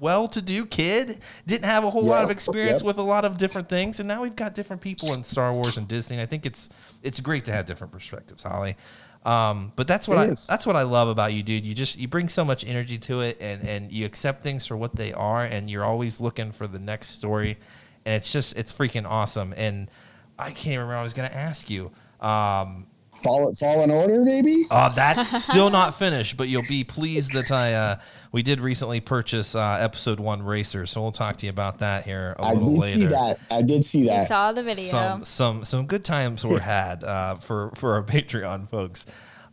well-to-do 0.00 0.66
kid, 0.66 1.20
didn't 1.46 1.64
have 1.64 1.84
a 1.84 1.90
whole 1.90 2.02
lot 2.02 2.24
of 2.24 2.30
experience 2.30 2.80
yep. 2.80 2.86
with 2.86 2.98
a 2.98 3.02
lot 3.02 3.24
of 3.24 3.38
different 3.38 3.68
things, 3.68 4.00
and 4.00 4.08
now 4.08 4.22
we've 4.22 4.36
got 4.36 4.54
different 4.54 4.82
people 4.82 5.12
in 5.14 5.22
Star 5.22 5.52
Wars 5.52 5.76
and 5.76 5.88
Disney. 5.88 6.16
And 6.16 6.22
I 6.22 6.26
think 6.26 6.46
it's 6.46 6.70
it's 7.02 7.20
great 7.20 7.44
to 7.46 7.52
have 7.52 7.66
different 7.66 7.92
perspectives, 7.92 8.42
Holly. 8.42 8.76
Um, 9.24 9.72
but 9.76 9.86
that's 9.86 10.08
what 10.08 10.18
It 10.18 10.20
I 10.20 10.24
is. 10.32 10.46
that's 10.46 10.66
what 10.66 10.76
I 10.76 10.82
love 10.82 11.08
about 11.08 11.32
you, 11.32 11.42
dude. 11.42 11.66
You 11.66 11.74
just 11.74 11.98
you 11.98 12.08
bring 12.08 12.28
so 12.28 12.44
much 12.44 12.64
energy 12.64 12.98
to 12.98 13.20
it, 13.20 13.36
and 13.40 13.66
and 13.66 13.92
you 13.92 14.06
accept 14.06 14.42
things 14.42 14.66
for 14.66 14.76
what 14.76 14.94
they 14.94 15.12
are, 15.12 15.44
and 15.44 15.68
you're 15.68 15.84
always 15.84 16.20
looking 16.20 16.52
for 16.52 16.66
the 16.66 16.78
next 16.78 17.08
story, 17.08 17.58
and 18.04 18.14
it's 18.14 18.32
just 18.32 18.56
it's 18.56 18.72
freaking 18.72 19.06
awesome. 19.06 19.52
And 19.56 19.90
I 20.38 20.50
can't 20.50 20.78
remember 20.78 20.96
I 20.96 21.02
was 21.02 21.14
gonna 21.14 21.28
ask 21.28 21.68
you. 21.68 21.90
Um, 22.20 22.86
Fall, 23.22 23.52
Fallen 23.54 23.90
Order, 23.90 24.22
maybe. 24.24 24.64
uh, 24.70 24.88
that's 24.90 25.28
still 25.44 25.70
not 25.70 25.94
finished, 25.98 26.36
but 26.36 26.48
you'll 26.48 26.62
be 26.68 26.84
pleased 26.84 27.32
that 27.32 27.50
I 27.50 27.72
uh, 27.72 27.96
we 28.32 28.42
did 28.42 28.60
recently 28.60 29.00
purchase 29.00 29.54
uh, 29.54 29.78
episode 29.80 30.20
one 30.20 30.42
racer, 30.42 30.86
so 30.86 31.02
we'll 31.02 31.12
talk 31.12 31.36
to 31.38 31.46
you 31.46 31.50
about 31.50 31.78
that 31.80 32.04
here 32.04 32.36
a 32.38 32.42
I 32.42 32.52
little 32.52 32.76
later. 32.78 32.86
I 32.86 32.92
did 32.92 33.00
see 33.00 33.06
that. 33.06 33.38
I 33.50 33.62
did 33.62 33.84
see 33.84 34.00
You 34.02 34.06
that. 34.08 34.28
saw 34.28 34.52
the 34.52 34.62
video. 34.62 34.84
Some 34.90 35.24
some 35.24 35.64
some 35.64 35.86
good 35.86 36.04
times 36.04 36.44
were 36.46 36.60
had 36.78 37.02
uh, 37.04 37.34
for 37.36 37.70
for 37.74 37.94
our 37.94 38.02
Patreon 38.14 38.68
folks. 38.68 39.06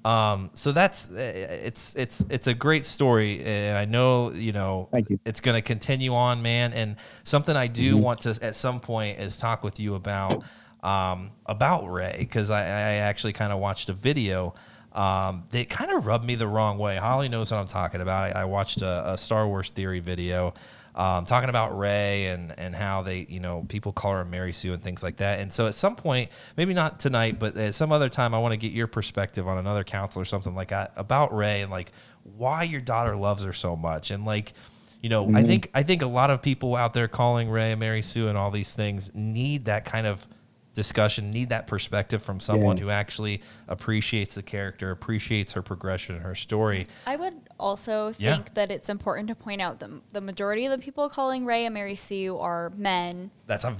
Um, 0.03 0.51
so 0.53 0.71
that's 0.71 1.09
uh, 1.09 1.15
it's 1.63 1.95
it's 1.95 2.23
it's 2.29 2.45
a 2.45 2.53
great 2.53 2.85
story, 2.85 3.43
and 3.43 3.75
I 3.75 3.85
know 3.85 4.31
you 4.31 4.51
know 4.51 4.87
Thank 4.91 5.09
you. 5.09 5.19
it's 5.25 5.41
going 5.41 5.55
to 5.55 5.63
continue 5.63 6.13
on, 6.13 6.43
man. 6.43 6.73
And 6.73 6.97
something 7.23 7.55
I 7.55 7.65
do 7.65 7.97
want 7.97 8.21
to 8.21 8.37
at 8.43 8.55
some 8.55 8.79
point 8.79 9.19
is 9.19 9.39
talk 9.39 9.63
with 9.63 9.79
you 9.79 9.95
about 9.95 10.43
um, 10.85 11.31
about 11.47 11.87
Rey 11.87 12.15
because 12.19 12.51
I, 12.51 12.61
I 12.61 12.93
actually 13.01 13.33
kind 13.33 13.51
of 13.51 13.59
watched 13.59 13.89
a 13.89 13.93
video 13.93 14.53
um, 14.93 15.43
that 15.49 15.67
kind 15.67 15.91
of 15.91 16.05
rubbed 16.05 16.23
me 16.23 16.35
the 16.35 16.47
wrong 16.47 16.77
way. 16.77 16.95
Holly 16.97 17.27
knows 17.27 17.51
what 17.51 17.57
I'm 17.57 17.67
talking 17.67 18.01
about. 18.01 18.35
I, 18.35 18.41
I 18.41 18.45
watched 18.45 18.81
a, 18.83 19.13
a 19.13 19.17
Star 19.17 19.47
Wars 19.47 19.69
theory 19.69 19.99
video 19.99 20.53
um, 20.93 21.25
talking 21.25 21.49
about 21.49 21.77
Rey 21.77 22.27
and 22.27 22.57
and 22.57 22.73
how 22.73 23.01
they 23.01 23.25
you 23.27 23.39
know 23.39 23.65
people 23.67 23.91
call 23.91 24.13
her 24.13 24.23
Mary 24.23 24.53
Sue 24.53 24.73
and 24.73 24.81
things 24.81 25.01
like 25.01 25.17
that. 25.17 25.39
And 25.39 25.51
so 25.51 25.65
at 25.65 25.73
some 25.73 25.95
point, 25.95 26.29
maybe 26.55 26.73
not 26.73 26.99
tonight, 26.99 27.39
but 27.39 27.57
at 27.57 27.73
some 27.73 27.91
other 27.91 28.07
time, 28.07 28.33
I 28.33 28.37
want 28.37 28.53
to 28.53 28.57
get 28.57 28.71
your 28.71 28.87
perspective 28.87 29.47
on 29.47 29.57
another 29.57 29.83
council 29.83 30.21
or 30.21 30.25
something 30.25 30.55
like 30.55 30.69
that 30.69 30.93
about 30.95 31.35
Rey 31.35 31.61
and 31.61 31.71
like 31.71 31.91
why 32.23 32.63
your 32.63 32.81
daughter 32.81 33.15
loves 33.17 33.43
her 33.43 33.53
so 33.53 33.75
much 33.75 34.09
and 34.09 34.25
like 34.25 34.53
you 35.01 35.09
know 35.09 35.29
I 35.35 35.43
think 35.43 35.69
I 35.73 35.83
think 35.83 36.01
a 36.01 36.07
lot 36.07 36.29
of 36.29 36.41
people 36.41 36.75
out 36.75 36.93
there 36.93 37.07
calling 37.07 37.49
Rey 37.49 37.75
Mary 37.75 38.01
Sue 38.01 38.27
and 38.27 38.37
all 38.37 38.51
these 38.51 38.73
things 38.73 39.11
need 39.13 39.65
that 39.65 39.83
kind 39.83 40.07
of 40.07 40.27
discussion 40.75 41.31
need 41.31 41.49
that 41.49 41.65
perspective 41.65 42.21
from 42.21 42.39
someone 42.39 42.77
Yeah. 42.77 42.83
who 42.83 42.89
actually 42.91 43.41
appreciates 43.67 44.35
the 44.35 44.43
character 44.43 44.91
appreciates 44.91 45.53
her 45.53 45.61
progression 45.63 46.15
and 46.15 46.23
her 46.23 46.35
story 46.35 46.85
I 47.07 47.15
would 47.15 47.33
also 47.59 48.13
Yeah. 48.19 48.35
think 48.35 48.53
that 48.53 48.69
it's 48.71 48.89
important 48.89 49.29
to 49.29 49.35
point 49.35 49.61
out 49.61 49.79
that 49.79 49.89
the 50.13 50.21
majority 50.21 50.65
of 50.65 50.71
the 50.71 50.77
people 50.77 51.09
calling 51.09 51.45
Rey 51.45 51.65
and 51.65 51.73
Mary 51.73 51.95
Sue 51.95 52.37
are 52.37 52.71
men 52.75 53.31
that's 53.47 53.63
a 53.63 53.69
in- 53.69 53.75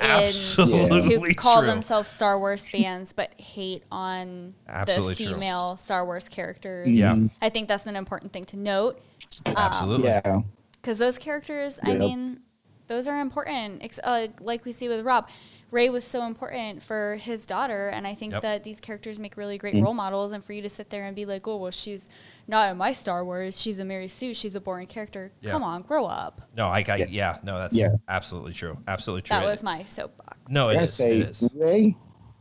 absolutely 0.00 1.02
who 1.28 1.34
call 1.34 1.58
true. 1.60 1.66
themselves 1.68 2.08
Star 2.08 2.38
Wars 2.38 2.68
fans 2.68 3.12
but 3.12 3.32
hate 3.40 3.82
on 3.90 4.54
Absolutely 4.68 5.14
the 5.14 5.24
true. 5.24 5.34
female 5.34 5.76
Star 5.78 6.04
Wars 6.04 6.28
characters. 6.28 6.88
Yeah. 6.88 7.16
I 7.42 7.48
think 7.48 7.66
that's 7.68 7.86
an 7.86 7.96
important 7.96 8.32
thing 8.32 8.44
to 8.44 8.56
note 8.56 9.00
absolutely 9.46 10.04
Yeah. 10.08 10.40
because 10.80 10.98
those 10.98 11.18
characters, 11.18 11.80
I 11.82 11.94
mean, 11.94 12.40
those 12.88 13.08
are 13.08 13.18
important. 13.18 13.82
Uh, 14.04 14.28
like 14.40 14.64
we 14.64 14.72
see 14.72 14.88
with 14.88 15.04
Rob, 15.04 15.28
Rey 15.72 15.88
was 15.90 16.04
so 16.04 16.24
important 16.24 16.82
for 16.82 17.16
his 17.16 17.44
daughter, 17.44 17.88
and 17.88 18.06
I 18.06 18.14
think 18.14 18.32
Yep. 18.32 18.42
that 18.42 18.64
these 18.64 18.78
characters 18.80 19.18
make 19.18 19.36
really 19.36 19.58
great 19.58 19.74
role 19.82 19.92
models. 19.94 20.32
And 20.32 20.44
for 20.44 20.52
you 20.52 20.62
to 20.62 20.68
sit 20.70 20.90
there 20.90 21.04
and 21.04 21.14
be 21.16 21.26
like, 21.26 21.46
"Oh, 21.48 21.56
well, 21.56 21.70
she's 21.72 22.08
not 22.46 22.70
in 22.70 22.76
my 22.76 22.92
Star 22.92 23.24
Wars. 23.24 23.60
She's 23.60 23.78
a 23.80 23.84
Mary 23.84 24.06
Sue. 24.08 24.32
She's 24.32 24.54
a 24.54 24.60
boring 24.60 24.86
character." 24.86 25.32
Yeah. 25.40 25.50
Come 25.50 25.62
on, 25.64 25.82
grow 25.82 26.06
up. 26.06 26.42
no 26.56 26.68
I, 26.68 26.84
I 26.88 27.06
yeah. 27.10 27.38
no 27.42 27.58
that's 27.58 27.76
Yeah. 27.76 27.88
absolutely 28.08 28.52
true 28.52 28.78
absolutely 28.86 29.22
true 29.22 29.36
That 29.36 29.44
was 29.44 29.62
my 29.62 29.82
soapbox. 29.84 30.38
no 30.48 30.68
it 30.68 30.74
is, 30.74 30.78
I 30.78 30.82
is, 30.84 30.94
say 30.94 31.18
it 31.18 31.28
is 31.30 31.50
Rey. 31.54 31.96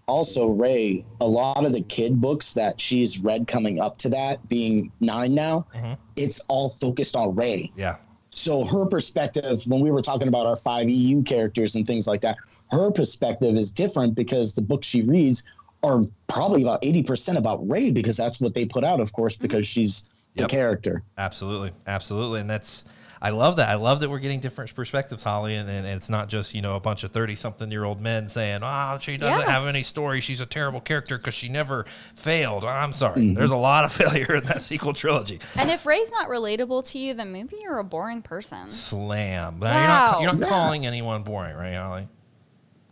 Also, 0.07 0.49
Rey. 0.49 1.03
A 1.19 1.25
lot 1.27 1.65
of 1.65 1.73
the 1.73 1.81
kid 1.81 2.21
books 2.21 2.53
that 2.53 2.79
she's 2.79 3.19
read 3.19 3.47
coming 3.47 3.79
up 3.79 3.97
to 3.97 4.09
that, 4.09 4.47
being 4.47 4.91
nine 5.01 5.33
now, 5.33 5.65
Mhm. 5.73 5.97
it's 6.15 6.39
all 6.41 6.69
focused 6.69 7.15
on 7.15 7.33
Rey. 7.33 7.71
yeah 7.75 7.95
So 8.35 8.65
her 8.65 8.85
perspective, 8.85 9.63
when 9.65 9.79
we 9.79 9.91
were 9.91 10.01
talking 10.01 10.27
about 10.27 10.45
our 10.45 10.57
five 10.57 10.89
EU 10.89 11.23
characters 11.23 11.75
and 11.75 11.87
things 11.87 12.05
like 12.05 12.19
that, 12.21 12.35
her 12.69 12.91
perspective 12.91 13.55
is 13.55 13.71
different 13.71 14.13
because 14.13 14.53
the 14.53 14.61
books 14.61 14.85
she 14.85 15.03
reads 15.03 15.43
are 15.83 16.01
probably 16.27 16.61
about 16.61 16.83
eighty 16.83 17.01
percent 17.01 17.37
about 17.37 17.67
Rey 17.67 17.91
because 17.91 18.17
that's 18.17 18.41
what 18.41 18.53
they 18.53 18.65
put 18.65 18.83
out, 18.83 18.99
of 18.99 19.13
course, 19.13 19.35
mm-hmm. 19.35 19.43
because 19.43 19.65
she's 19.65 20.03
the 20.35 20.43
Yep. 20.43 20.49
character. 20.49 21.01
Absolutely, 21.17 21.71
absolutely, 21.87 22.41
and 22.41 22.49
that's. 22.49 22.83
I 23.25 23.31
love 23.31 23.55
that. 23.55 23.69
I 23.69 23.73
love 23.75 24.01
that 24.01 24.09
we're 24.11 24.19
getting 24.19 24.39
different 24.39 24.75
perspectives, 24.75 25.23
Holly, 25.23 25.55
and, 25.55 25.67
and 25.67 25.87
it's 25.87 26.09
not 26.09 26.29
just 26.29 26.53
you 26.53 26.61
know 26.61 26.75
a 26.75 26.79
bunch 26.79 27.03
of 27.03 27.09
thirty 27.09 27.35
something 27.35 27.71
year 27.71 27.83
old 27.83 27.99
men 27.99 28.27
saying, 28.27 28.59
"Oh, 28.61 28.97
she 29.01 29.17
doesn't 29.17 29.41
Yeah. 29.41 29.51
have 29.51 29.65
any 29.65 29.81
story. 29.81 30.21
She's 30.21 30.41
a 30.41 30.45
terrible 30.45 30.79
character 30.79 31.17
because 31.17 31.33
she 31.33 31.49
never 31.49 31.85
failed." 32.13 32.63
Ah, 32.65 32.83
I'm 32.83 32.93
sorry. 32.93 33.21
Mm-hmm. 33.21 33.33
There's 33.33 33.49
a 33.51 33.55
lot 33.57 33.83
of 33.83 33.91
failure 34.01 34.35
in 34.35 34.43
that 34.45 34.61
sequel 34.61 34.93
trilogy. 34.93 35.39
And 35.57 35.71
if 35.71 35.87
Rey's 35.87 36.11
not 36.11 36.29
relatable 36.29 36.87
to 36.91 36.99
you, 36.99 37.15
then 37.15 37.31
maybe 37.31 37.57
you're 37.61 37.79
a 37.79 37.83
boring 37.83 38.21
person. 38.21 38.69
Slam. 38.71 39.57
Now, 39.59 39.73
you're 39.79 39.87
not, 39.87 40.21
you're 40.21 40.31
not 40.33 40.39
Yeah. 40.41 40.47
calling 40.49 40.85
anyone 40.85 41.23
boring, 41.23 41.55
right, 41.55 41.73
Holly? 41.73 42.07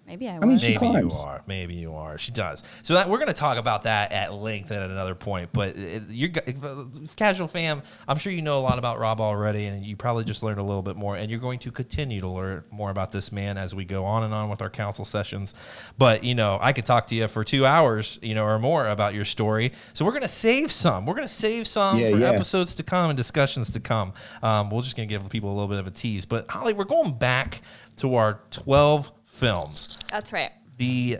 Maybe 0.06 0.28
I 0.30 0.36
I 0.36 0.40
mean, 0.40 0.52
was. 0.54 0.62
she 0.62 0.78
Maybe 0.82 1.00
you 1.00 1.10
are. 1.26 1.44
Maybe 1.48 1.76
you 1.76 1.96
are. 1.96 2.18
She 2.18 2.32
does. 2.34 2.64
So 2.84 2.94
that 2.96 3.10
we're 3.10 3.20
going 3.20 3.30
to 3.30 3.34
talk 3.34 3.58
about 3.58 3.84
that 3.84 4.12
at 4.12 4.34
length 4.34 4.70
at 4.72 4.82
another 4.82 5.16
point. 5.16 5.52
But 5.54 5.78
it, 5.78 6.04
you're 6.10 6.30
uh, 6.62 6.84
casual 7.16 7.48
fam. 7.48 7.82
I'm 8.08 8.18
sure 8.18 8.34
you 8.34 8.42
know 8.42 8.60
a 8.60 8.62
lot 8.62 8.78
about 8.80 9.00
Rob 9.00 9.22
already, 9.22 9.66
and 9.66 9.86
you 9.86 9.96
probably 9.96 10.26
just 10.26 10.44
learned 10.44 10.60
a 10.60 10.64
little 10.64 10.82
bit 10.82 10.98
more. 10.98 11.16
And 11.16 11.32
you're 11.32 11.40
going 11.40 11.60
to 11.60 11.72
continue 11.72 12.20
to 12.20 12.28
learn 12.28 12.64
more 12.70 12.90
about 12.92 13.14
this 13.14 13.32
man 13.32 13.58
as 13.58 13.74
we 13.74 13.86
go 13.86 14.04
on 14.04 14.24
and 14.24 14.34
on 14.34 14.50
with 14.50 14.62
our 14.62 14.70
council 14.70 15.06
sessions. 15.06 15.54
But 15.98 16.24
you 16.26 16.36
know, 16.36 16.58
I 16.62 16.74
could 16.74 16.86
talk 16.86 17.08
to 17.08 17.16
you 17.16 17.30
for 17.30 17.46
two 17.46 17.66
hours, 17.66 18.20
you 18.22 18.36
know, 18.36 18.44
or 18.46 18.60
more 18.60 18.88
about 18.88 19.14
your 19.14 19.26
story. 19.26 19.72
So 19.94 20.04
we're 20.04 20.12
going 20.12 20.24
to 20.24 20.28
save 20.28 20.70
some. 20.70 21.06
We're 21.06 21.16
going 21.16 21.28
to 21.28 21.34
save 21.34 21.66
some 21.66 21.98
Yeah, 21.98 22.12
for 22.12 22.18
yeah. 22.20 22.30
episodes 22.30 22.76
to 22.76 22.84
come 22.84 23.10
and 23.10 23.16
discussions 23.16 23.72
to 23.72 23.80
come. 23.80 24.14
Um, 24.42 24.70
we're 24.70 24.82
just 24.82 24.98
going 24.98 25.08
to 25.08 25.14
give 25.14 25.28
people 25.30 25.50
a 25.50 25.54
little 25.56 25.70
bit 25.70 25.80
of 25.80 25.88
a 25.88 25.92
tease. 25.92 26.26
But 26.26 26.50
Holly, 26.52 26.74
we're 26.74 26.84
going 26.84 27.18
back 27.18 27.62
to 27.98 28.16
our 28.16 28.42
12 28.52 29.12
films 29.34 29.98
That's 30.12 30.32
right. 30.32 30.52
the 30.78 31.18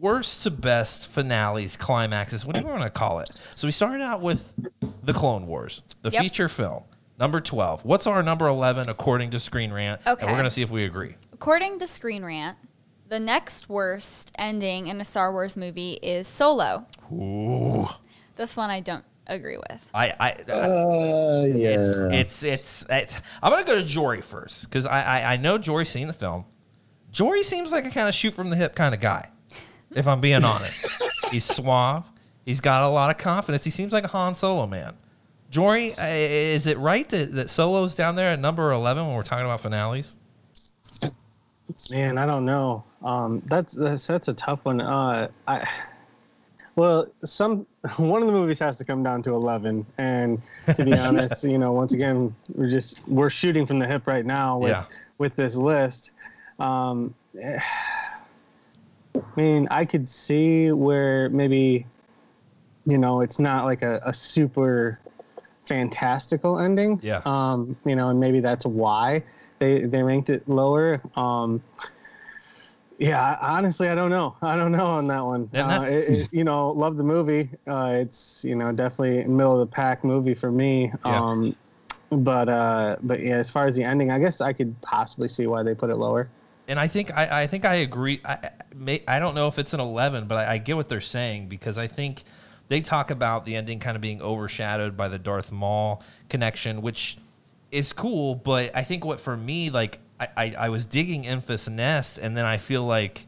worst 0.00 0.42
to 0.44 0.50
best 0.50 1.08
finales, 1.08 1.76
climaxes, 1.76 2.46
whatever 2.46 2.68
you 2.68 2.72
want 2.72 2.84
to 2.84 2.90
call 2.90 3.20
it. 3.20 3.28
So 3.50 3.68
we 3.68 3.72
started 3.72 4.02
out 4.02 4.22
with 4.22 4.54
the 5.02 5.12
Clone 5.12 5.46
Wars, 5.46 5.82
the 6.02 6.10
Yep. 6.10 6.22
feature 6.22 6.48
film, 6.48 6.84
number 7.18 7.38
12. 7.38 7.84
What's 7.84 8.06
our 8.06 8.22
number 8.22 8.46
11 8.48 8.88
according 8.88 9.30
to 9.30 9.38
Screen 9.38 9.72
Rant? 9.72 10.00
And 10.06 10.14
Okay. 10.14 10.24
we're 10.26 10.32
going 10.32 10.44
to 10.44 10.50
see 10.50 10.62
if 10.62 10.70
we 10.70 10.84
agree. 10.84 11.16
According 11.34 11.78
to 11.80 11.86
Screen 11.86 12.24
Rant, 12.24 12.56
the 13.08 13.20
next 13.20 13.68
worst 13.68 14.32
ending 14.38 14.86
in 14.86 15.00
a 15.00 15.04
Star 15.04 15.30
Wars 15.32 15.56
movie 15.56 15.94
is 16.02 16.26
Solo. 16.26 16.86
Ooh. 17.12 17.88
This 18.36 18.56
one 18.56 18.70
I 18.70 18.80
don't 18.80 19.04
agree 19.26 19.58
with. 19.58 19.90
I, 19.92 20.14
I, 20.18 20.30
Uh, 20.50 21.44
yeah. 21.46 21.68
it's, 21.68 22.42
it's, 22.42 22.42
it's, 22.42 22.86
it's, 22.88 23.22
I'm 23.42 23.52
going 23.52 23.64
to 23.64 23.70
go 23.70 23.78
to 23.78 23.84
Jory 23.86 24.22
first 24.22 24.64
because 24.64 24.86
I, 24.86 25.02
I, 25.02 25.32
I 25.34 25.36
know 25.36 25.58
Jory's 25.58 25.90
seen 25.90 26.06
the 26.06 26.12
film. 26.14 26.46
Jory 27.12 27.42
seems 27.42 27.72
like 27.72 27.86
a 27.86 27.90
kind 27.90 28.08
of 28.08 28.14
shoot 28.14 28.34
from 28.34 28.50
the 28.50 28.56
hip 28.56 28.74
kind 28.74 28.94
of 28.94 29.00
guy, 29.00 29.28
if 29.94 30.06
I'm 30.06 30.20
being 30.20 30.44
honest. 30.44 31.02
He's 31.30 31.44
suave. 31.44 32.10
He's 32.44 32.60
got 32.60 32.82
a 32.84 32.88
lot 32.88 33.10
of 33.10 33.18
confidence. 33.18 33.64
He 33.64 33.70
seems 33.70 33.92
like 33.92 34.04
a 34.04 34.08
Han 34.08 34.34
Solo 34.34 34.66
man. 34.66 34.94
Jory, 35.50 35.86
uh, 36.00 36.04
is 36.06 36.66
it 36.66 36.78
right 36.78 37.08
that, 37.08 37.32
that 37.32 37.50
Solo's 37.50 37.94
down 37.96 38.14
there 38.14 38.28
at 38.32 38.38
number 38.38 38.70
11 38.70 39.04
when 39.06 39.14
we're 39.16 39.22
talking 39.22 39.44
about 39.44 39.60
finales? 39.60 40.16
Man, 41.90 42.18
I 42.18 42.26
don't 42.26 42.44
know. 42.44 42.84
Um, 43.02 43.42
that's, 43.46 43.72
that's 43.74 44.06
that's 44.06 44.28
a 44.28 44.34
tough 44.34 44.64
one. 44.64 44.80
Uh, 44.80 45.28
I 45.48 45.68
well, 46.76 47.06
some 47.24 47.66
one 47.96 48.22
of 48.22 48.26
the 48.26 48.32
movies 48.32 48.58
has 48.58 48.76
to 48.78 48.84
come 48.84 49.02
down 49.02 49.22
to 49.22 49.34
eleven, 49.34 49.86
and 49.98 50.40
to 50.76 50.84
be 50.84 50.92
honest, 50.98 51.44
you 51.44 51.58
know, 51.58 51.72
once 51.72 51.92
again, 51.92 52.34
we're 52.54 52.68
just 52.68 53.00
we're 53.08 53.30
shooting 53.30 53.66
from 53.66 53.78
the 53.78 53.86
hip 53.86 54.06
right 54.06 54.26
now 54.26 54.58
with 54.58 54.70
Yeah. 54.70 54.84
with 55.18 55.36
this 55.36 55.56
list. 55.56 56.10
Um, 56.60 57.14
I 57.42 57.60
mean, 59.36 59.68
I 59.70 59.84
could 59.84 60.08
see 60.08 60.70
where 60.72 61.28
maybe, 61.30 61.86
you 62.86 62.98
know, 62.98 63.20
it's 63.22 63.38
not 63.38 63.64
like 63.64 63.82
a, 63.82 64.00
a 64.04 64.14
super 64.14 64.98
fantastical 65.64 66.58
ending. 66.58 67.00
Yeah. 67.02 67.22
Um, 67.24 67.76
you 67.84 67.96
know, 67.96 68.08
and 68.10 68.20
maybe 68.20 68.40
that's 68.40 68.66
why 68.66 69.22
they 69.58 69.84
they 69.84 70.02
ranked 70.02 70.30
it 70.30 70.48
lower. 70.48 71.00
Um, 71.16 71.62
yeah, 72.98 73.38
honestly, 73.40 73.88
I 73.88 73.94
don't 73.94 74.10
know. 74.10 74.36
I 74.42 74.56
don't 74.56 74.72
know 74.72 74.86
on 74.86 75.06
that 75.08 75.24
one. 75.24 75.48
Uh, 75.54 75.82
it- 75.84 76.08
it- 76.18 76.32
you 76.32 76.44
know, 76.44 76.70
love 76.70 76.96
the 76.96 77.04
movie. 77.04 77.50
Uh, 77.66 77.92
it's 77.94 78.44
you 78.44 78.54
know 78.54 78.72
definitely 78.72 79.24
middle 79.24 79.54
of 79.60 79.60
the 79.60 79.74
pack 79.74 80.04
movie 80.04 80.34
for 80.34 80.50
me. 80.50 80.92
Yeah. 81.04 81.20
Um, 81.20 81.56
but 82.10 82.48
uh, 82.48 82.96
but 83.02 83.20
yeah, 83.20 83.36
as 83.36 83.48
far 83.48 83.66
as 83.66 83.76
the 83.76 83.84
ending, 83.84 84.10
I 84.10 84.18
guess 84.18 84.40
I 84.40 84.52
could 84.52 84.78
possibly 84.82 85.28
see 85.28 85.46
why 85.46 85.62
they 85.62 85.74
put 85.74 85.90
it 85.90 85.96
lower. 85.96 86.28
And 86.70 86.78
I 86.78 86.86
think 86.86 87.10
I, 87.16 87.42
I 87.42 87.46
think 87.48 87.64
I 87.64 87.74
agree. 87.76 88.20
I, 88.24 88.50
may, 88.74 89.02
I 89.06 89.18
don't 89.18 89.34
know 89.34 89.48
if 89.48 89.58
it's 89.58 89.74
an 89.74 89.80
eleven, 89.80 90.26
but 90.26 90.36
I, 90.36 90.52
I 90.52 90.58
get 90.58 90.76
what 90.76 90.88
they're 90.88 91.00
saying 91.00 91.48
because 91.48 91.76
I 91.76 91.88
think 91.88 92.22
they 92.68 92.80
talk 92.80 93.10
about 93.10 93.44
the 93.44 93.56
ending 93.56 93.80
kind 93.80 93.96
of 93.96 94.00
being 94.00 94.22
overshadowed 94.22 94.96
by 94.96 95.08
the 95.08 95.18
Darth 95.18 95.50
Maul 95.50 96.02
connection, 96.28 96.80
which 96.80 97.18
is 97.72 97.92
cool. 97.92 98.36
But 98.36 98.74
I 98.74 98.84
think 98.84 99.04
what 99.04 99.20
for 99.20 99.36
me, 99.36 99.68
like 99.70 99.98
I, 100.20 100.28
I, 100.36 100.54
I 100.58 100.68
was 100.68 100.86
digging 100.86 101.24
Enfys 101.24 101.68
Nest, 101.68 102.18
and 102.18 102.36
then 102.36 102.44
I 102.44 102.56
feel 102.56 102.84
like 102.84 103.26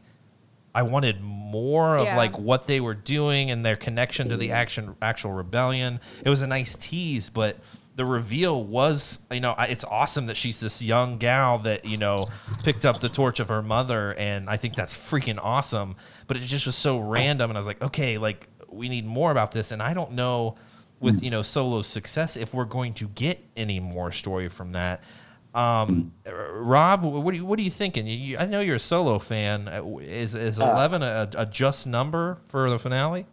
I 0.73 0.83
wanted 0.83 1.21
more 1.21 1.97
of 1.97 2.05
Yeah. 2.05 2.17
like 2.17 2.39
what 2.39 2.67
they 2.67 2.79
were 2.79 2.95
doing 2.95 3.51
and 3.51 3.65
their 3.65 3.75
connection 3.75 4.29
to 4.29 4.37
the 4.37 4.49
mm. 4.49 4.53
action 4.53 4.95
actual 5.01 5.33
rebellion. 5.33 5.99
It 6.25 6.29
was 6.29 6.41
a 6.41 6.47
nice 6.47 6.75
tease, 6.75 7.29
but 7.29 7.57
the 7.95 8.05
reveal 8.05 8.63
was, 8.63 9.19
you 9.31 9.39
know, 9.39 9.55
it's 9.59 9.83
awesome 9.83 10.25
that 10.25 10.37
she's 10.37 10.59
this 10.59 10.81
young 10.81 11.17
gal 11.17 11.59
that 11.59 11.85
you 11.89 11.97
know 11.97 12.17
picked 12.63 12.85
up 12.85 12.99
the 12.99 13.09
torch 13.09 13.39
of 13.39 13.49
her 13.49 13.61
mother, 13.61 14.13
and 14.15 14.49
I 14.49 14.57
think 14.57 14.75
that's 14.75 14.95
freaking 14.95 15.39
awesome. 15.41 15.95
But 16.27 16.37
it 16.37 16.41
just 16.41 16.65
was 16.65 16.75
so 16.75 16.99
random, 16.99 17.51
and 17.51 17.57
I 17.57 17.59
was 17.59 17.67
like, 17.67 17.81
okay, 17.81 18.17
like 18.17 18.47
we 18.67 18.89
need 18.89 19.05
more 19.05 19.31
about 19.31 19.51
this, 19.51 19.71
and 19.71 19.81
I 19.81 19.93
don't 19.93 20.13
know 20.13 20.55
with 20.99 21.21
you 21.21 21.29
know 21.29 21.41
Solo's 21.41 21.87
success 21.87 22.37
if 22.37 22.53
we're 22.53 22.65
going 22.65 22.93
to 22.95 23.07
get 23.09 23.43
any 23.55 23.79
more 23.79 24.11
story 24.11 24.49
from 24.49 24.71
that. 24.71 25.03
Um, 25.53 26.13
Rob, 26.25 27.03
what 27.03 27.31
are 27.31 27.37
you, 27.37 27.45
what 27.45 27.59
are 27.59 27.61
you 27.61 27.69
thinking? 27.69 28.07
You, 28.07 28.17
you, 28.17 28.37
I 28.39 28.47
know 28.47 28.59
you're 28.59 28.77
a 28.77 28.79
Solo 28.79 29.19
fan. 29.19 29.67
Uh, 29.67 29.97
Is 29.99 30.33
is 30.33 30.57
eleven 30.57 31.03
a, 31.03 31.29
a 31.37 31.45
just 31.45 31.85
number 31.85 32.39
for 32.47 32.71
the 32.71 32.79
finale? 32.79 33.27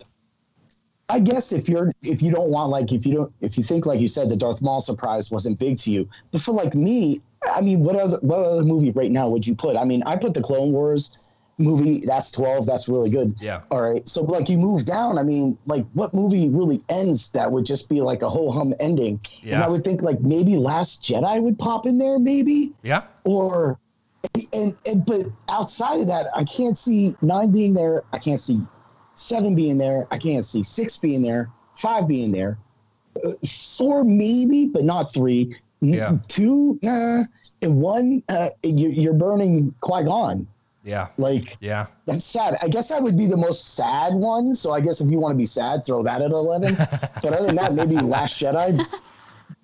I 1.11 1.19
guess 1.19 1.53
if 1.53 1.69
you're 1.69 1.91
if 2.03 2.23
you 2.23 2.31
don't 2.31 2.51
want 2.51 2.71
like 2.71 2.93
if 2.93 3.05
you 3.05 3.15
don't 3.15 3.33
if 3.41 3.59
you 3.59 3.65
think 3.65 3.85
like 3.85 4.01
you 4.01 4.09
said 4.09 4.29
the 4.29 4.37
Darth 4.37 4.63
Maul 4.63 4.81
surprise 4.81 5.31
wasn't 5.31 5.59
big 5.59 5.77
to 5.79 5.91
you, 5.91 6.09
but 6.31 6.41
for 6.41 6.53
like 6.53 6.75
me, 6.75 7.21
I 7.53 7.61
mean, 7.61 7.81
what 7.81 7.97
other 7.97 8.19
what 8.23 8.39
other 8.39 8.63
movie 8.63 8.91
right 8.93 9.11
now 9.11 9.29
would 9.29 9.47
you 9.47 9.55
put? 9.55 9.77
I 9.77 9.85
mean, 9.85 10.03
I 10.05 10.17
put 10.17 10.35
the 10.35 10.43
Clone 10.43 10.73
Wars 10.73 11.29
movie. 11.59 12.03
That's 12.07 12.31
twelve. 12.31 12.67
That's 12.67 12.89
really 12.89 13.11
good. 13.11 13.35
Yeah. 13.41 13.63
All 13.71 13.81
right. 13.81 14.09
So 14.09 14.23
like 14.23 14.49
you 14.49 14.57
move 14.57 14.85
down. 14.87 15.19
I 15.19 15.23
mean, 15.23 15.59
like 15.67 15.85
what 15.95 16.15
movie 16.15 16.49
really 16.49 16.81
ends 16.89 17.31
that 17.33 17.51
would 17.51 17.67
just 17.67 17.89
be 17.89 18.01
like 18.01 18.23
a 18.23 18.29
whole 18.29 18.53
hum 18.53 18.73
ending? 18.79 19.21
Yeah. 19.43 19.57
And 19.57 19.65
I 19.65 19.69
would 19.69 19.83
think 19.83 20.03
like 20.03 20.21
maybe 20.21 20.57
Last 20.57 21.03
Jedi 21.03 21.43
would 21.43 21.59
pop 21.59 21.87
in 21.87 21.99
there, 21.99 22.19
maybe 22.19 22.73
Yeah, 22.83 23.05
or 23.25 23.79
and, 24.53 24.77
and 24.87 25.05
but 25.05 25.27
outside 25.49 26.01
of 26.01 26.07
that, 26.07 26.27
I 26.35 26.45
can't 26.45 26.77
see 26.77 27.15
nine 27.23 27.51
being 27.51 27.75
there. 27.75 28.05
I 28.13 28.19
can't 28.19 28.41
see 28.41 28.61
seven 29.21 29.55
being 29.55 29.79
there. 29.79 30.07
I 30.11 30.19
can't 30.19 30.45
see 30.45 30.63
six 30.63 30.97
being 30.97 31.23
there. 31.23 31.51
Five 31.75 32.09
being 32.09 32.33
there. 32.33 32.59
Uh, 33.25 33.33
four 33.47 34.05
maybe, 34.05 34.67
but 34.67 34.85
not 34.85 35.13
three. 35.13 35.57
Yeah. 35.81 36.19
Two, 36.29 36.79
uh, 36.87 37.25
and 37.63 37.81
one. 37.81 38.23
Uh, 38.29 38.51
you, 38.63 38.89
you're 38.91 39.15
burning 39.15 39.75
Qui 39.81 40.05
Gon. 40.05 40.47
yeah, 40.85 41.09
Like 41.17 41.57
yeah. 41.61 41.87
that's 42.07 42.25
sad. 42.25 42.57
I 42.63 42.69
guess 42.69 42.89
that 42.89 43.03
would 43.03 43.17
be 43.17 43.27
the 43.27 43.37
most 43.37 43.75
sad 43.75 44.15
one. 44.15 44.55
So 44.55 44.73
I 44.73 44.81
guess 44.81 45.01
if 45.01 45.11
you 45.11 45.19
want 45.19 45.33
to 45.33 45.39
be 45.39 45.47
sad, 45.47 45.85
throw 45.87 46.03
that 46.03 46.21
at 46.23 46.31
eleven. 46.31 46.75
but 47.23 47.33
other 47.33 47.47
than 47.47 47.57
that, 47.57 47.75
maybe 47.75 47.97
Last 47.97 48.41
Jedi. 48.41 48.85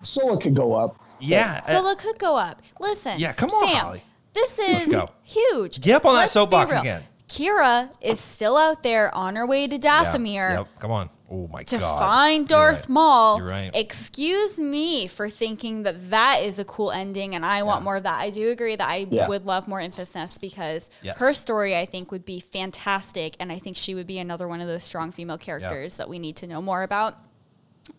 Solo 0.03 0.37
could 0.37 0.55
go 0.55 0.73
up. 0.75 1.01
Yeah, 1.21 1.63
uh, 1.67 1.81
Solo 1.81 1.95
could 1.95 2.19
go 2.19 2.37
up. 2.37 2.63
Listen. 2.81 3.19
Yeah, 3.19 3.33
come 3.33 3.51
on, 3.51 3.67
fam, 3.69 3.77
Holly. 3.77 4.03
This 4.35 4.59
Let's 4.59 4.87
is 4.87 4.93
go. 4.93 5.09
huge. 5.23 5.81
Get 5.81 5.97
up 5.97 6.07
on 6.07 6.15
that 6.15 6.21
Let's 6.21 6.33
be 6.33 6.39
soapbox 6.41 6.73
again. 6.73 7.03
Qi'ra 7.29 7.93
is 8.01 8.21
still 8.21 8.57
out 8.57 8.83
there 8.83 9.13
on 9.15 9.35
her 9.37 9.47
way 9.47 9.67
to 9.67 9.77
yeah, 9.77 10.05
Dathomir 10.05 10.57
Yep, 10.59 10.69
come 10.79 10.91
on. 10.93 11.11
Oh 11.29 11.49
my 11.49 11.65
to 11.65 11.79
god. 11.79 11.99
To 11.99 12.05
find 12.05 12.39
You're 12.49 12.59
Darth 12.61 12.81
right. 12.83 12.89
Maul. 12.89 13.39
You're 13.39 13.49
right. 13.49 13.71
Excuse 13.75 14.59
me 14.59 15.09
for 15.09 15.29
thinking 15.29 15.83
that 15.83 16.11
that 16.11 16.43
is 16.43 16.61
a 16.61 16.65
cool 16.65 16.93
ending, 16.93 17.35
and 17.35 17.45
I 17.45 17.65
want 17.65 17.81
Yeah. 17.81 17.85
more 17.85 17.97
of 17.97 18.05
that. 18.05 18.21
I 18.21 18.31
do 18.31 18.51
agree 18.51 18.77
that 18.77 18.89
I 18.89 19.09
Yeah. 19.11 19.27
would 19.27 19.45
love 19.45 19.67
more 19.67 19.81
emphasis 19.81 20.39
because 20.39 20.89
Yes. 21.03 21.19
her 21.19 21.35
story, 21.35 21.77
I 21.77 21.85
think, 21.85 22.13
would 22.13 22.25
be 22.25 22.39
fantastic, 22.39 23.35
and 23.41 23.51
I 23.51 23.59
think 23.59 23.77
she 23.77 23.93
would 23.97 24.07
be 24.07 24.21
another 24.21 24.47
one 24.47 24.61
of 24.61 24.69
those 24.69 24.85
strong 24.85 25.11
female 25.11 25.37
characters 25.39 25.97
that 25.97 26.09
we 26.09 26.21
need 26.21 26.37
to 26.37 26.47
know 26.47 26.63
more 26.63 26.85
about. 26.85 27.17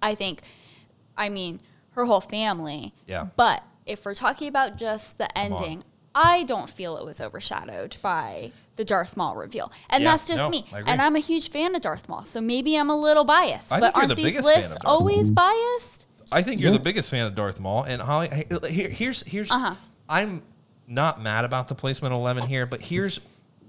I 0.01 0.15
think, 0.15 0.41
I 1.17 1.27
mean, 1.27 1.59
her 1.91 2.05
whole 2.05 2.21
family. 2.21 2.93
Yeah. 3.07 3.27
But 3.35 3.61
if 3.85 4.05
we're 4.05 4.13
talking 4.13 4.47
about 4.47 4.77
just 4.77 5.17
the 5.17 5.25
on. 5.25 5.51
ending, 5.51 5.83
I 6.17 6.43
don't 6.43 6.69
feel 6.69 6.97
it 6.97 7.05
was 7.05 7.21
overshadowed 7.21 7.97
by 8.01 8.51
the 8.75 8.83
Darth 8.83 9.15
Maul 9.15 9.35
reveal. 9.35 9.71
And 9.89 10.03
Yeah, 10.03 10.11
that's 10.11 10.25
just 10.25 10.37
no, 10.37 10.49
me. 10.49 10.65
And 10.73 10.99
I'm 10.99 11.15
a 11.15 11.19
huge 11.19 11.51
fan 11.51 11.75
of 11.75 11.81
Darth 11.81 12.09
Maul, 12.09 12.25
so 12.25 12.41
maybe 12.41 12.75
I'm 12.75 12.89
a 12.89 12.97
little 12.97 13.23
biased. 13.23 13.71
I 13.71 13.79
but 13.79 13.93
think 13.93 13.95
you're 13.95 14.01
aren't 14.01 14.09
the 14.09 14.15
these 14.15 14.25
biggest 14.25 14.47
fan 14.49 14.57
lists 14.57 14.75
of 14.77 14.81
always 14.85 15.29
biased? 15.29 16.07
I 16.31 16.41
think 16.41 16.59
you're 16.59 16.71
the 16.71 16.79
biggest 16.79 17.11
fan 17.11 17.27
of 17.27 17.35
Darth 17.35 17.59
Maul, 17.59 17.83
and 17.83 18.01
Holly. 18.01 18.45
Here, 18.67 18.89
here's 18.89 19.21
here's. 19.23 19.51
Uh-huh. 19.51 19.75
I'm 20.09 20.41
not 20.87 21.21
mad 21.21 21.45
about 21.45 21.67
the 21.67 21.75
placement 21.75 22.13
of 22.13 22.19
eleven 22.19 22.47
here, 22.47 22.65
but 22.65 22.81
here's 22.81 23.19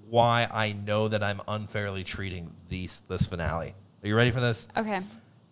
why 0.09 0.49
I 0.51 0.73
know 0.73 1.09
that 1.09 1.23
I'm 1.23 1.43
unfairly 1.47 2.03
treating 2.03 2.51
these 2.69 3.03
this 3.09 3.27
finale. 3.27 3.75
Are 4.03 4.09
you 4.09 4.17
ready 4.17 4.31
for 4.31 4.41
this? 4.41 4.69
Okay. 4.77 5.01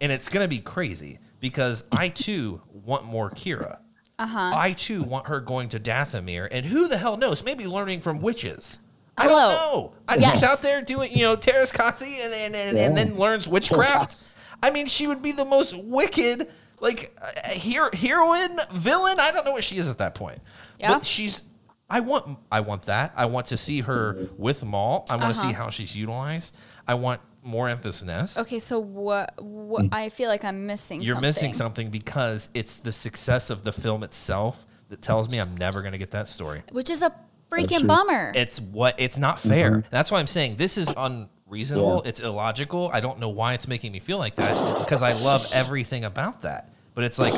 And 0.01 0.13
it's 0.13 0.29
gonna 0.31 0.49
be 0.49 0.59
crazy 0.61 1.19
because 1.41 1.85
I 1.93 2.09
too 2.09 2.63
want 2.73 3.05
more 3.05 3.31
Qi'ra. 3.31 3.79
Uh-huh. 4.19 4.51
I 4.55 4.73
too 4.73 5.03
want 5.03 5.27
her 5.27 5.41
going 5.41 5.69
to 5.71 5.81
Dathomir, 5.81 6.49
and 6.51 6.67
who 6.67 6.89
the 6.89 6.97
hell 6.97 7.17
knows? 7.17 7.45
Maybe 7.45 7.67
learning 7.67 8.01
from 8.01 8.21
witches. 8.21 8.79
I 9.19 9.25
Hello. 9.25 9.35
don't 9.35 9.49
know. 9.51 9.93
I 10.09 10.17
Yes. 10.17 10.35
she's 10.35 10.43
out 10.43 10.63
there 10.63 10.83
doing, 10.83 11.11
you 11.13 11.23
know, 11.25 11.37
Teräs 11.37 11.73
Käsi 11.75 12.19
and, 12.25 12.33
and, 12.35 12.55
and, 12.57 12.79
and 12.79 12.97
then 12.97 13.17
learns 13.17 13.49
witchcraft. 13.49 14.33
I 14.63 14.71
mean, 14.71 14.87
she 14.87 15.07
would 15.07 15.21
be 15.23 15.33
the 15.33 15.45
most 15.45 15.75
wicked, 15.77 16.49
like, 16.81 17.15
uh, 17.21 17.49
hero, 17.51 17.91
heroine, 17.95 18.59
villain. 18.73 19.21
I 19.21 19.31
don't 19.33 19.45
know 19.45 19.53
what 19.53 19.65
she 19.65 19.77
is 19.79 19.89
at 19.89 19.99
that 19.99 20.15
point. 20.15 20.41
Yeah. 20.79 20.95
But 20.95 21.07
she's. 21.07 21.43
I 21.89 22.01
want. 22.01 22.39
I 22.51 22.61
want 22.61 22.83
that. 22.87 23.13
I 23.17 23.27
want 23.27 23.47
to 23.49 23.57
see 23.57 23.81
her 23.83 24.29
with 24.37 24.65
Maul. 24.65 25.07
I 25.09 25.17
want 25.17 25.35
to 25.35 25.41
see 25.41 25.49
Uh-huh. 25.49 25.65
how 25.65 25.71
she's 25.71 25.95
utilized. 25.95 26.55
I 26.89 26.95
want 26.95 27.21
more 27.47 27.69
emphasis. 27.69 28.37
Okay, 28.37 28.59
so 28.59 28.79
what? 28.79 29.35
what 29.43 29.85
mm. 29.85 29.93
I 29.93 30.09
feel 30.09 30.29
like 30.29 30.45
I'm 30.45 30.67
missing. 30.67 31.03
You're 31.03 31.15
something. 31.15 31.29
missing 31.29 31.53
something 31.53 31.91
because 31.91 32.51
it's 32.55 32.81
the 32.81 32.93
success 32.93 33.51
of 33.51 33.63
the 33.63 33.73
film 33.73 34.03
itself 34.03 34.67
that 34.89 35.03
tells 35.03 35.31
me 35.33 35.41
I'm 35.41 35.55
never 35.57 35.81
going 35.81 35.93
to 35.93 35.99
get 35.99 36.11
that 36.13 36.29
story. 36.29 36.63
which 36.71 36.91
is 36.91 37.03
a 37.03 37.13
freaking 37.51 37.87
bummer. 37.87 38.33
It's 38.35 38.61
what 38.61 38.95
it's 38.99 39.19
not 39.19 39.39
fair. 39.39 39.71
Mm-hmm. 39.71 39.89
That's 39.91 40.11
why 40.11 40.19
I'm 40.19 40.27
saying 40.27 40.57
this 40.57 40.79
is 40.79 40.93
unreasonable. 40.97 42.03
Yeah. 42.05 42.09
It's 42.09 42.21
illogical. 42.21 42.91
I 42.93 43.01
don't 43.01 43.19
know 43.19 43.31
why 43.31 43.55
it's 43.55 43.69
making 43.69 43.93
me 43.93 44.01
feel 44.01 44.19
like 44.19 44.37
that 44.37 44.79
because 44.81 45.03
I 45.03 45.13
love 45.15 45.47
everything 45.53 46.05
about 46.05 46.43
that. 46.43 46.71
But 46.97 47.05
it's 47.05 47.19
like 47.19 47.35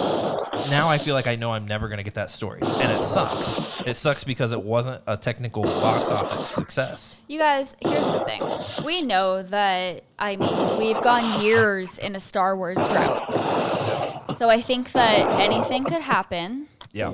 now 0.70 0.88
I 0.88 0.98
feel 0.98 1.14
like 1.14 1.26
I 1.26 1.34
know 1.34 1.52
I'm 1.52 1.66
never 1.66 1.88
going 1.88 1.98
to 1.98 2.04
get 2.04 2.14
that 2.14 2.30
story, 2.30 2.60
and 2.62 2.92
it 2.92 3.02
sucks. 3.02 3.80
It 3.84 3.96
sucks 3.96 4.22
because 4.22 4.52
it 4.52 4.62
wasn't 4.62 5.02
a 5.08 5.16
technical 5.16 5.64
box 5.64 6.12
office 6.12 6.48
success. 6.48 7.16
You 7.26 7.40
guys, 7.40 7.74
here's 7.80 8.12
the 8.12 8.20
thing. 8.20 8.86
We 8.86 9.02
know 9.02 9.42
that, 9.42 10.04
I 10.16 10.36
mean, 10.36 10.78
we've 10.78 11.02
gone 11.02 11.42
years 11.42 11.98
in 11.98 12.14
a 12.14 12.20
Star 12.20 12.56
Wars 12.56 12.76
drought. 12.76 14.38
So 14.38 14.48
I 14.48 14.60
think 14.60 14.92
that 14.92 15.40
anything 15.40 15.82
could 15.82 16.02
happen. 16.02 16.68
Yeah. 16.92 17.10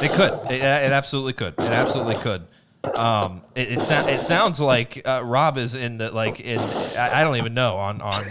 It 0.00 0.12
could. 0.12 0.32
It, 0.48 0.62
it 0.62 0.92
absolutely 0.92 1.32
could. 1.32 1.54
It 1.54 1.72
absolutely 1.72 2.22
could. 2.22 2.46
Um, 2.94 3.42
it 3.54 3.72
it, 3.72 3.80
sou- 3.80 4.08
it 4.08 4.20
sounds 4.20 4.60
like 4.60 5.02
uh, 5.06 5.22
Rob 5.24 5.58
is 5.58 5.74
in 5.74 5.98
the 5.98 6.10
like 6.10 6.40
in 6.40 6.58
I, 6.98 7.20
I 7.20 7.24
don't 7.24 7.36
even 7.36 7.54
know 7.54 7.76
on 7.76 8.00
on 8.00 8.22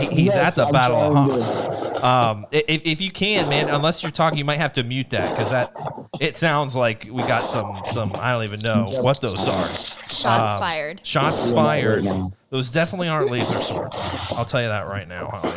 he, 0.00 0.06
he's 0.06 0.34
Yes, 0.34 0.58
at 0.58 0.62
the 0.62 0.66
I'm 0.66 0.72
Battle 0.72 1.16
of 1.16 1.30
Hoth. 1.30 2.02
Um, 2.02 2.46
if, 2.50 2.82
if 2.86 3.00
you 3.02 3.10
can, 3.10 3.48
man, 3.48 3.68
unless 3.68 4.02
you're 4.02 4.10
talking, 4.12 4.38
you 4.38 4.44
might 4.44 4.58
have 4.58 4.72
to 4.74 4.82
mute 4.82 5.10
that 5.10 5.28
because 5.30 5.50
that 5.50 5.72
it 6.20 6.36
sounds 6.36 6.74
like 6.74 7.08
we 7.10 7.22
got 7.22 7.44
some 7.44 7.82
some 7.86 8.12
I 8.16 8.32
don't 8.32 8.44
even 8.44 8.60
know 8.60 8.86
what 9.02 9.20
those 9.20 9.46
are. 9.48 9.66
Shots 10.08 10.26
Um, 10.26 10.58
fired. 10.60 11.00
Shots 11.06 11.52
fired. 11.52 12.04
Those 12.50 12.70
definitely 12.70 13.08
aren't 13.08 13.30
laser 13.30 13.60
swords. 13.60 13.96
I'll 14.32 14.44
tell 14.44 14.60
you 14.62 14.68
that 14.68 14.86
right 14.88 15.06
now, 15.06 15.28
Holly. 15.28 15.52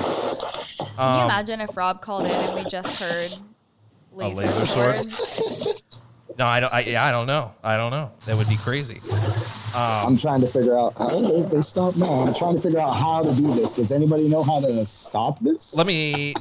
Can 0.95 1.15
you 1.15 1.21
um, 1.21 1.26
imagine 1.26 1.61
if 1.61 1.76
Rob 1.76 2.01
called 2.01 2.24
in 2.24 2.32
and 2.32 2.53
we 2.55 2.69
just 2.69 2.99
heard 3.01 3.32
laser, 4.11 4.45
laser 4.45 4.65
sword? 4.65 5.84
No, 6.38 6.45
I 6.45 6.59
don't. 6.59 6.73
I, 6.73 6.79
yeah, 6.81 7.05
I 7.05 7.11
don't 7.11 7.27
know. 7.27 7.53
I 7.63 7.77
don't 7.77 7.91
know. 7.91 8.11
That 8.25 8.38
would 8.38 8.49
be 8.49 8.57
crazy. 8.57 8.99
I'm 9.75 10.17
trying 10.17 10.41
to 10.41 10.47
figure 10.47 10.77
out 10.77 10.93
how 10.97 11.07
they, 11.07 11.41
they 11.43 11.61
stop. 11.61 11.95
now. 11.95 12.25
I'm 12.25 12.34
trying 12.34 12.55
to 12.55 12.61
figure 12.61 12.79
out 12.79 12.93
how 12.93 13.23
to 13.23 13.34
do 13.34 13.53
this. 13.53 13.71
Does 13.71 13.91
anybody 13.91 14.27
know 14.27 14.43
how 14.43 14.59
to 14.59 14.86
stop 14.86 15.39
this? 15.39 15.75
Let 15.77 15.88
me, 15.88 16.34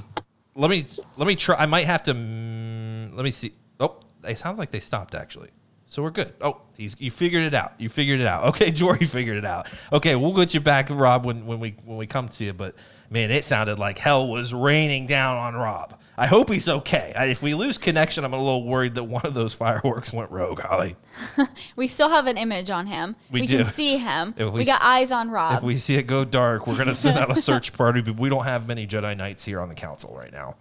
let 0.55 0.71
me, 0.71 0.87
let 1.17 1.27
me 1.27 1.37
try. 1.37 1.57
I 1.57 1.67
might 1.67 1.85
have 1.87 2.03
to. 2.05 2.15
Mm, 2.15 3.15
let 3.15 3.25
me 3.25 3.31
see. 3.31 3.53
Oh, 3.81 3.97
it 4.25 4.39
sounds 4.39 4.59
like 4.59 4.71
they 4.71 4.81
stopped 4.81 5.15
actually. 5.15 5.51
So 5.87 6.03
we're 6.03 6.11
good. 6.11 6.33
Oh, 6.41 6.63
he's 6.79 6.97
you 6.99 7.11
figured 7.11 7.45
it 7.45 7.53
out. 7.53 7.75
You 7.77 7.91
figured 7.91 8.19
it 8.19 8.27
out. 8.27 8.45
Okay, 8.53 8.71
Jory 8.71 9.05
figured 9.05 9.37
it 9.37 9.45
out. 9.45 9.69
Okay, 9.93 10.17
we'll 10.17 10.33
get 10.33 10.55
you 10.55 10.61
back, 10.61 10.89
Rob, 10.89 11.27
when, 11.27 11.45
when 11.45 11.61
we 11.61 11.75
when 11.85 11.99
we 11.99 12.07
come 12.07 12.29
to 12.31 12.45
you. 12.45 12.55
But 12.55 12.75
man, 13.11 13.31
it 13.31 13.45
sounded 13.45 13.79
like 13.79 13.99
hell 13.99 14.27
was 14.27 14.55
raining 14.55 15.07
down 15.07 15.37
on 15.37 15.55
Rob. 15.55 15.99
I 16.17 16.27
hope 16.27 16.51
he's 16.51 16.69
okay. 16.69 17.13
I, 17.17 17.27
if 17.27 17.43
we 17.43 17.55
lose 17.55 17.79
connection, 17.79 18.23
I'm 18.25 18.35
a 18.35 18.37
little 18.39 18.65
worried 18.65 18.95
that 18.97 19.05
one 19.05 19.23
of 19.25 19.33
those 19.33 19.55
fireworks 19.55 20.13
went 20.13 20.31
rogue, 20.31 20.61
Holly. 20.61 20.97
We 21.77 21.87
still 21.87 22.11
have 22.11 22.27
an 22.27 22.37
image 22.37 22.69
on 22.71 22.87
him. 22.87 23.17
We 23.31 23.47
can 23.47 23.59
do. 23.59 23.65
see 23.65 23.97
him. 23.97 24.35
If 24.37 24.53
we 24.53 24.61
We, 24.61 24.65
got 24.67 24.83
s- 24.83 24.87
eyes 24.87 25.13
on 25.13 25.31
Rob. 25.31 25.57
If 25.59 25.63
we 25.63 25.79
see 25.79 25.97
it 25.97 26.07
go 26.07 26.25
dark, 26.25 26.67
we're 26.67 26.77
gonna 26.77 26.95
send 26.95 27.19
out 27.19 27.31
a 27.31 27.37
search 27.37 27.73
party. 27.77 28.03
But 28.03 28.19
we 28.21 28.29
don't 28.29 28.45
have 28.45 28.69
many 28.69 28.87
Jedi 28.87 29.17
Knights 29.17 29.45
here 29.45 29.61
on 29.61 29.69
the 29.71 29.75
council 29.75 30.15
right 30.17 30.33
now. 30.33 30.57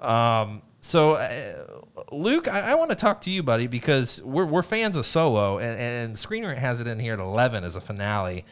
Um, 0.00 0.62
so, 0.80 1.12
uh, 1.12 1.64
Luke, 2.12 2.48
I, 2.48 2.72
I 2.72 2.74
want 2.74 2.90
to 2.90 2.96
talk 2.96 3.20
to 3.22 3.30
you, 3.30 3.42
buddy, 3.42 3.66
because 3.68 4.20
we're, 4.22 4.44
we're 4.46 4.62
fans 4.64 4.96
of 4.96 5.06
Solo, 5.06 5.58
and, 5.58 5.78
and 5.80 6.18
Screen 6.18 6.44
Rant 6.44 6.58
has 6.58 6.80
it 6.80 6.86
in 6.88 6.98
here 6.98 7.14
at 7.14 7.20
eleven 7.20 7.64
as 7.64 7.76
a 7.76 7.80
finale. 7.80 8.44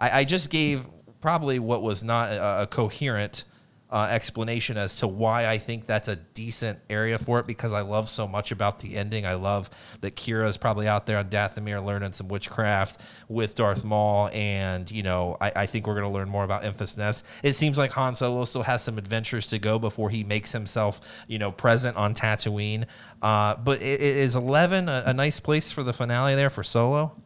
I, 0.00 0.20
I 0.20 0.24
just 0.24 0.50
gave 0.50 0.86
probably 1.20 1.58
what 1.58 1.82
was 1.82 2.02
not 2.04 2.30
a, 2.32 2.62
a 2.62 2.66
coherent 2.66 3.44
uh, 3.90 4.06
explanation 4.10 4.76
as 4.76 4.96
to 4.96 5.06
why 5.08 5.46
I 5.46 5.56
think 5.58 5.86
that's 5.86 6.08
a 6.08 6.16
decent 6.16 6.78
area 6.90 7.18
for 7.18 7.40
it 7.40 7.46
because 7.46 7.72
I 7.72 7.80
love 7.80 8.08
so 8.08 8.28
much 8.28 8.52
about 8.52 8.80
the 8.80 8.96
ending. 8.96 9.24
I 9.24 9.34
love 9.34 9.70
that 10.02 10.14
Qi'ra 10.14 10.46
is 10.48 10.58
probably 10.58 10.86
out 10.86 11.06
there 11.06 11.16
on 11.16 11.30
Dathomir 11.30 11.82
learning 11.84 12.12
some 12.12 12.28
witchcraft 12.28 13.00
with 13.28 13.54
Darth 13.54 13.84
Maul, 13.84 14.28
and 14.34 14.90
you 14.90 15.02
know 15.02 15.36
I, 15.40 15.52
I 15.56 15.66
think 15.66 15.86
we're 15.86 15.94
going 15.94 16.04
to 16.06 16.12
learn 16.12 16.28
more 16.28 16.44
about 16.44 16.64
Enfys 16.64 16.98
Nest. 16.98 17.24
It 17.42 17.54
seems 17.54 17.78
like 17.78 17.92
Han 17.92 18.14
Solo 18.14 18.44
still 18.44 18.64
has 18.64 18.82
some 18.82 18.98
adventures 18.98 19.46
to 19.48 19.58
go 19.58 19.78
before 19.78 20.10
he 20.10 20.22
makes 20.22 20.52
himself 20.52 21.00
you 21.26 21.38
know 21.38 21.50
present 21.50 21.96
on 21.96 22.12
Tatooine. 22.14 22.84
Uh, 23.22 23.54
but 23.56 23.80
i- 23.80 23.84
i- 23.84 23.86
is 23.86 24.36
Eleven 24.36 24.88
a, 24.88 25.04
a 25.06 25.14
nice 25.14 25.40
place 25.40 25.72
for 25.72 25.82
the 25.82 25.92
finale 25.94 26.34
there 26.34 26.50
for 26.50 26.62
Solo? 26.62 27.16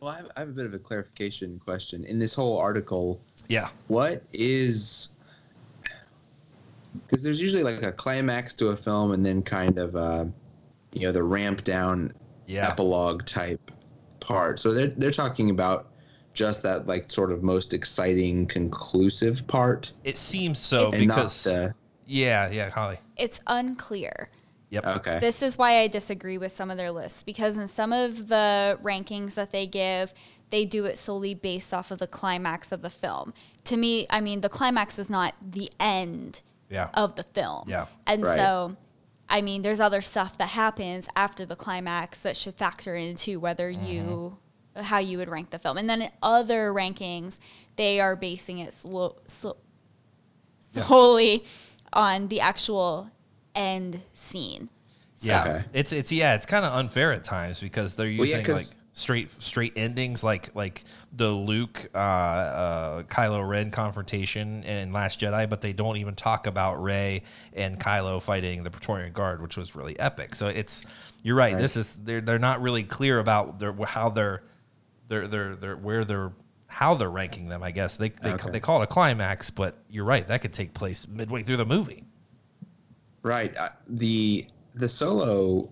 Well, 0.00 0.10
I 0.12 0.16
have, 0.16 0.30
I 0.36 0.40
have 0.40 0.48
a 0.48 0.52
bit 0.52 0.64
of 0.64 0.72
a 0.72 0.78
clarification 0.78 1.58
question. 1.62 2.04
In 2.04 2.18
this 2.18 2.32
whole 2.32 2.56
article, 2.56 3.20
Yeah, 3.48 3.68
what 3.88 4.22
is 4.32 5.10
because 7.06 7.22
there's 7.22 7.40
usually 7.40 7.62
like 7.62 7.82
a 7.82 7.92
climax 7.92 8.54
to 8.54 8.68
a 8.68 8.76
film 8.76 9.12
and 9.12 9.24
then 9.24 9.42
kind 9.42 9.78
of 9.78 9.96
uh, 9.96 10.24
you 10.92 11.06
know 11.06 11.12
the 11.12 11.22
ramp 11.22 11.64
down 11.64 12.12
yeah. 12.46 12.68
epilogue 12.68 13.24
type 13.24 13.70
part. 14.20 14.58
So 14.58 14.72
they're 14.72 14.88
they're 14.88 15.10
talking 15.10 15.50
about 15.50 15.88
just 16.32 16.62
that 16.62 16.86
like 16.86 17.10
sort 17.10 17.32
of 17.32 17.42
most 17.42 17.74
exciting 17.74 18.46
conclusive 18.46 19.46
part 19.48 19.92
It 20.04 20.16
seems 20.16 20.58
so 20.58 20.92
and 20.92 21.08
not 21.08 21.16
because 21.16 21.44
the 21.44 21.74
yeah, 22.06 22.50
yeah, 22.50 22.70
Holly. 22.70 22.98
it's 23.16 23.40
unclear. 23.46 24.30
Yep. 24.70 24.86
okay. 24.86 25.18
This 25.18 25.42
is 25.42 25.58
why 25.58 25.78
I 25.78 25.88
disagree 25.88 26.38
with 26.38 26.52
some 26.52 26.70
of 26.70 26.76
their 26.76 26.92
lists 26.92 27.24
because 27.24 27.56
in 27.56 27.66
some 27.66 27.92
of 27.92 28.28
the 28.28 28.78
rankings 28.82 29.34
that 29.34 29.50
they 29.50 29.66
give, 29.66 30.14
they 30.50 30.64
do 30.64 30.84
it 30.84 30.96
solely 30.96 31.34
based 31.34 31.74
off 31.74 31.90
of 31.90 31.98
the 31.98 32.06
climax 32.06 32.70
of 32.70 32.82
the 32.82 32.90
film. 32.90 33.34
To 33.64 33.76
me, 33.76 34.06
I 34.10 34.20
mean, 34.20 34.42
the 34.42 34.48
climax 34.48 34.98
is 34.98 35.10
not 35.10 35.34
the 35.40 35.70
end 35.80 36.42
Yeah. 36.70 36.88
of 36.94 37.16
the 37.16 37.24
film. 37.24 37.68
Yeah. 37.68 37.86
And 38.06 38.22
Right. 38.22 38.36
so, 38.36 38.76
I 39.28 39.42
mean, 39.42 39.62
there's 39.62 39.80
other 39.80 40.00
stuff 40.00 40.38
that 40.38 40.50
happens 40.50 41.08
after 41.14 41.44
the 41.44 41.56
climax 41.56 42.20
that 42.20 42.36
should 42.36 42.54
factor 42.54 42.94
into 42.96 43.38
whether 43.38 43.70
mm-hmm. 43.72 43.86
you 43.86 44.38
how 44.76 44.98
you 44.98 45.18
would 45.18 45.28
rank 45.28 45.50
the 45.50 45.58
film. 45.58 45.76
And 45.76 45.90
then 45.90 46.02
in 46.02 46.10
other 46.22 46.72
rankings, 46.72 47.38
they 47.76 48.00
are 48.00 48.14
basing 48.16 48.58
it 48.58 48.72
slo- 48.72 49.16
so, 49.26 49.56
solely 50.60 51.44
on 51.92 52.28
the 52.28 52.40
actual 52.40 53.10
end 53.54 54.00
scene. 54.12 54.70
Yeah, 55.20 55.42
Okay. 55.42 55.64
it's 55.74 55.92
it's 55.92 56.10
yeah, 56.12 56.34
it's 56.34 56.46
kind 56.46 56.64
of 56.64 56.72
unfair 56.72 57.12
at 57.12 57.24
times 57.24 57.60
because 57.60 57.94
they're 57.94 58.14
Well, 58.16 58.26
yeah, 58.26 58.44
like 58.48 58.66
straight 58.94 59.30
straight 59.30 59.74
endings, 59.76 60.24
like 60.24 60.54
like 60.54 60.84
the 61.12 61.28
Luke 61.30 61.90
uh, 61.94 61.98
uh, 61.98 63.02
Kylo 63.04 63.46
Ren 63.46 63.70
confrontation 63.70 64.62
in 64.62 64.92
Last 64.92 65.20
Jedi, 65.20 65.48
but 65.48 65.60
they 65.60 65.72
don't 65.72 65.96
even 65.96 66.14
talk 66.14 66.46
about 66.46 66.80
Rey 66.82 67.22
and 67.52 67.78
Kylo 67.80 68.22
fighting 68.22 68.62
the 68.62 68.70
Praetorian 68.70 69.12
Guard, 69.12 69.42
which 69.42 69.56
was 69.56 69.74
really 69.74 69.98
epic. 69.98 70.34
So 70.34 70.46
it's 70.46 70.84
you're 71.22 71.36
right. 71.36 71.58
This 71.58 71.76
is 71.76 71.96
they're 71.96 72.20
they're 72.20 72.38
not 72.38 72.62
really 72.62 72.84
clear 72.84 73.18
about 73.18 73.58
their 73.58 73.72
how 73.84 74.10
they're 74.10 74.42
they're 75.08 75.26
they're 75.26 75.56
they're 75.56 75.76
where 75.76 76.04
they're 76.04 76.32
how 76.68 76.94
they're 76.94 77.10
ranking 77.10 77.48
them. 77.48 77.62
I 77.62 77.72
guess 77.72 77.96
they 77.96 78.10
they, 78.10 78.32
Okay. 78.34 78.50
they 78.50 78.60
call 78.60 78.80
it 78.80 78.84
a 78.84 78.86
climax, 78.86 79.50
but 79.50 79.78
you're 79.90 80.04
right. 80.04 80.26
That 80.28 80.40
could 80.42 80.52
take 80.54 80.74
place 80.74 81.08
midway 81.08 81.42
through 81.42 81.56
the 81.56 81.66
movie. 81.66 82.04
Right. 83.22 83.54
Uh, 83.56 83.70
the 83.88 84.46
the 84.74 84.88
solo 84.88 85.68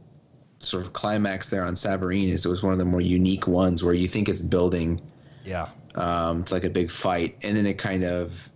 sort 0.59 0.85
of 0.85 0.93
climax 0.93 1.51
there 1.51 1.65
on 1.65 1.75
Savareen 1.75 2.29
is 2.29 2.47
was 2.47 2.65
one 2.65 2.73
of 2.73 2.81
the 2.81 2.85
more 2.85 3.01
unique 3.01 3.47
ones 3.47 3.85
where 3.85 3.95
you 3.95 4.09
think 4.09 4.29
it's 4.29 4.43
building 4.43 5.01
Yeah. 5.49 5.69
um, 5.95 6.45
to 6.45 6.55
like 6.55 6.65
a 6.65 6.71
big 6.71 6.91
fight, 6.91 7.37
and 7.43 7.57
then 7.57 7.67
it 7.67 7.79
kind 7.79 8.05
of 8.05 8.51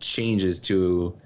changes 0.00 0.60
to 0.60 1.16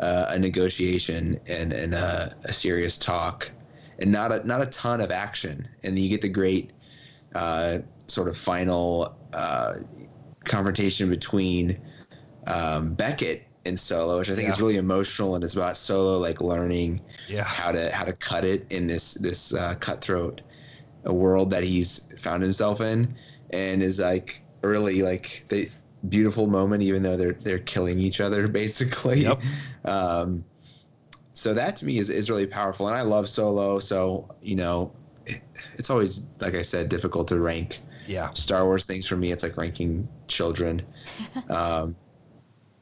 uh, 0.00 0.26
a 0.28 0.38
negotiation 0.38 1.38
and 1.46 1.72
and 1.72 1.94
a, 1.94 2.34
a 2.44 2.52
serious 2.52 2.96
talk, 2.98 3.50
and 3.98 4.10
not 4.10 4.32
a 4.32 4.46
not 4.46 4.62
a 4.62 4.66
ton 4.66 5.00
of 5.00 5.10
action, 5.10 5.68
and 5.84 5.98
you 5.98 6.08
get 6.08 6.22
the 6.22 6.28
great 6.28 6.72
uh, 7.34 7.78
sort 8.08 8.28
of 8.28 8.36
final 8.36 9.14
uh, 9.32 9.74
confrontation 10.44 11.08
between 11.10 11.80
um, 12.46 12.94
Beckett 12.94 13.46
and 13.64 13.78
Solo, 13.78 14.18
which 14.18 14.30
I 14.30 14.34
think 14.34 14.48
is 14.48 14.60
really 14.60 14.76
emotional, 14.76 15.34
and 15.36 15.44
it's 15.44 15.54
about 15.54 15.76
Solo 15.76 16.18
like 16.18 16.40
learning 16.40 17.00
Yeah. 17.28 17.44
how 17.44 17.70
to 17.72 17.92
how 17.94 18.04
to 18.04 18.12
cut 18.14 18.44
it 18.44 18.66
in 18.70 18.86
this 18.86 19.14
this 19.14 19.54
uh, 19.54 19.74
cutthroat 19.78 20.40
world 21.04 21.50
that 21.50 21.62
he's 21.62 22.00
found 22.18 22.42
himself 22.42 22.80
in, 22.80 23.14
and 23.50 23.82
is 23.82 23.98
like 24.00 24.42
really 24.62 25.02
like 25.02 25.44
the 25.48 25.68
beautiful 26.08 26.46
moment, 26.46 26.82
even 26.82 27.02
though 27.02 27.16
they're 27.16 27.32
they're 27.32 27.58
killing 27.60 27.98
each 28.00 28.20
other 28.20 28.48
basically. 28.62 29.22
Yep. 29.22 29.40
Um, 29.84 30.44
so 31.34 31.54
that 31.54 31.76
to 31.76 31.86
me 31.86 31.98
is, 31.98 32.10
is 32.10 32.28
really 32.28 32.46
powerful 32.46 32.88
and 32.88 32.94
i 32.94 33.00
love 33.00 33.26
solo 33.26 33.78
so 33.78 34.28
you 34.42 34.54
know 34.54 34.92
it, 35.24 35.40
it's 35.78 35.88
always 35.88 36.26
like 36.40 36.54
i 36.54 36.60
said 36.60 36.90
difficult 36.90 37.26
to 37.26 37.40
rank 37.40 37.80
Yeah. 38.06 38.30
star 38.34 38.66
wars 38.66 38.84
things 38.84 39.08
for 39.08 39.16
me 39.16 39.32
it's 39.32 39.42
like 39.42 39.56
ranking 39.56 40.06
children 40.28 40.82
um, 41.48 41.96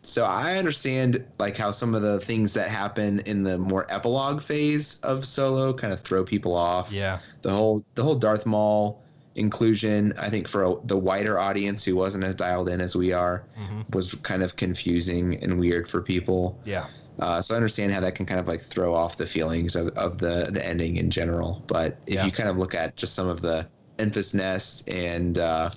so 0.03 0.25
i 0.25 0.57
understand 0.59 1.25
like 1.39 1.57
how 1.57 1.71
some 1.71 1.95
of 1.95 2.03
the 2.03 2.19
things 2.19 2.53
that 2.55 2.69
happen 2.69 3.21
in 3.21 3.45
the 3.45 3.57
more 3.57 3.87
epilogue 3.89 4.43
phase 4.43 4.99
of 5.05 5.25
solo 5.25 5.73
kind 5.73 5.93
of 5.93 6.01
throw 6.01 6.25
people 6.25 6.57
off 6.57 6.91
Yeah. 6.91 7.21
the 7.43 7.51
whole 7.53 7.85
the 7.95 8.03
whole 8.03 8.17
darth 8.17 8.47
maul 8.47 9.01
inclusion 9.37 10.13
i 10.19 10.29
think 10.29 10.49
for 10.49 10.65
a, 10.65 10.75
the 10.85 10.97
wider 10.97 11.39
audience 11.39 11.85
who 11.85 11.95
wasn't 11.95 12.23
as 12.25 12.35
dialed 12.35 12.69
in 12.69 12.81
as 12.81 12.97
we 12.97 13.13
are 13.13 13.45
was 13.93 14.15
kind 14.15 14.43
of 14.43 14.57
confusing 14.57 15.37
and 15.43 15.59
weird 15.59 15.89
for 15.89 16.01
people 16.01 16.59
Yeah. 16.65 16.87
uh, 17.21 17.41
so 17.43 17.55
I 17.55 17.57
understand 17.57 17.93
how 17.93 18.01
that 18.01 18.15
can 18.15 18.25
kind 18.27 18.41
of 18.41 18.49
like 18.49 18.61
throw 18.63 18.95
off 18.95 19.17
the 19.17 19.27
feelings 19.27 19.77
of, 19.77 19.89
of 19.97 20.19
the 20.19 20.49
the 20.51 20.65
ending 20.67 20.97
in 20.97 21.11
general. 21.11 21.63
But 21.67 21.99
if 22.07 22.15
Yeah. 22.15 22.25
you 22.25 22.33
kind 22.33 22.49
of 22.49 22.57
look 22.57 22.75
at 22.75 22.97
just 22.97 23.15
some 23.15 23.29
of 23.29 23.41
the 23.41 23.69
Enfys 23.99 24.35
Nest 24.35 24.89
and 24.89 25.39
uh, 25.39 25.71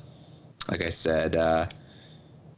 like 0.72 0.82
I 0.82 0.90
said, 0.90 1.36
uh, 1.36 1.68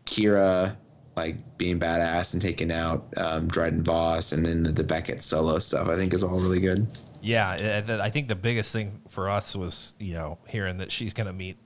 Qi'ra 0.05 0.75
like 1.15 1.57
being 1.57 1.79
badass 1.79 2.33
and 2.33 2.41
taking 2.41 2.71
out 2.71 3.05
um, 3.17 3.47
Dryden 3.47 3.83
Voss 3.83 4.31
and 4.31 4.45
then 4.45 4.63
the, 4.63 4.71
the 4.71 4.83
Beckett 4.83 5.21
solo 5.21 5.59
stuff, 5.59 5.87
I 5.87 5.95
think 5.95 6.13
is 6.13 6.23
all 6.23 6.39
really 6.39 6.59
good. 6.59 6.87
Yeah, 7.21 7.83
uh, 7.87 7.99
I 8.01 8.09
think 8.09 8.27
the 8.27 8.35
biggest 8.35 8.71
thing 8.71 9.01
for 9.09 9.29
us 9.29 9.55
was, 9.55 9.95
you 9.99 10.13
know, 10.13 10.37
hearing 10.47 10.77
that 10.77 10.91
she's 10.91 11.13
going 11.13 11.27
to 11.27 11.33
meet, 11.33 11.57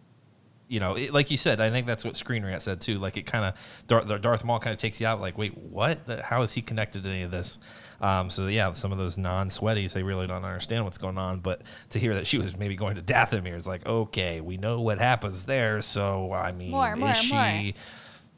you 0.68 0.80
know, 0.80 0.96
it, 0.96 1.12
like 1.12 1.32
you 1.32 1.38
said, 1.38 1.60
I 1.60 1.72
think 1.72 1.88
that's 1.88 2.06
what 2.06 2.16
Screen 2.16 2.46
Rant 2.46 2.62
said 2.62 2.80
too. 2.80 3.00
Like 3.00 3.18
it 3.18 3.26
kind 3.26 3.44
of, 3.44 3.86
Darth, 3.88 4.22
Darth 4.22 4.44
Maul 4.46 4.60
kind 4.60 4.72
of 4.72 4.80
takes 4.80 5.02
you 5.02 5.08
out. 5.08 5.20
Like, 5.20 5.38
wait, 5.38 5.58
what? 5.58 6.08
How 6.24 6.44
is 6.44 6.54
he 6.54 6.62
connected 6.62 7.04
to 7.04 7.10
any 7.10 7.24
of 7.24 7.32
this? 7.32 7.58
Um, 8.00 8.30
so 8.30 8.48
yeah, 8.48 8.72
some 8.74 8.92
of 8.92 9.00
those 9.00 9.18
non-sweaties, 9.18 9.94
they 9.94 10.04
really 10.04 10.28
don't 10.28 10.46
understand 10.46 10.86
what's 10.86 11.00
going 11.00 11.18
on. 11.18 11.40
But 11.40 11.64
to 11.90 12.00
hear 12.00 12.14
that 12.14 12.28
she 12.28 12.38
was 12.38 12.56
maybe 12.56 12.76
going 12.76 12.96
to 12.96 13.02
Dathomir 13.02 13.58
is 13.58 13.66
like, 13.66 13.86
okay, 13.86 14.42
we 14.42 14.58
know 14.58 14.80
what 14.80 15.00
happens 15.00 15.46
there. 15.46 15.82
So 15.82 16.32
I 16.32 16.54
mean, 16.54 16.72
More, 16.72 16.96
more, 16.96 17.16
she 17.16 17.34
more. 17.34 17.74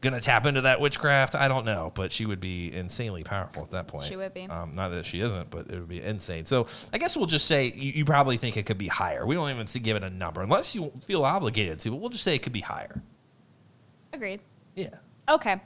Gonna 0.01 0.19
tap 0.19 0.45
into 0.45 0.61
that 0.61 0.81
witchcraft? 0.81 1.35
I 1.35 1.47
don't 1.47 1.65
know, 1.65 1.91
but 1.93 2.11
she 2.11 2.25
would 2.25 2.39
be 2.39 2.73
insanely 2.73 3.23
powerful 3.23 3.63
at 3.63 3.71
that 3.71 3.87
point. 3.87 4.05
She 4.05 4.15
would 4.15 4.33
be. 4.33 4.43
Um, 4.43 4.73
not 4.73 4.89
that 4.89 5.05
she 5.05 5.21
isn't, 5.21 5.49
but 5.49 5.69
it 5.69 5.75
would 5.79 5.87
be 5.87 6.01
insane. 6.01 6.45
So 6.45 6.67
I 6.91 6.97
guess 6.97 7.15
we'll 7.15 7.27
just 7.27 7.45
say 7.45 7.71
you, 7.75 7.93
you 7.93 8.05
probably 8.05 8.37
think 8.37 8.57
it 8.57 8.65
could 8.65 8.77
be 8.77 8.87
higher. 8.87 9.25
We 9.25 9.35
don't 9.35 9.49
even 9.49 9.67
see 9.67 9.79
give 9.79 9.95
it 9.95 10.03
a 10.03 10.09
number 10.09 10.41
unless 10.41 10.75
you 10.75 10.91
feel 11.05 11.23
obligated 11.23 11.79
to, 11.81 11.91
but 11.91 11.97
we'll 11.97 12.09
just 12.09 12.23
say 12.23 12.35
it 12.35 12.41
could 12.41 12.53
be 12.53 12.61
higher. 12.61 13.01
Agreed. 14.13 14.41
Yeah. 14.75 14.95
Okay. 15.29 15.61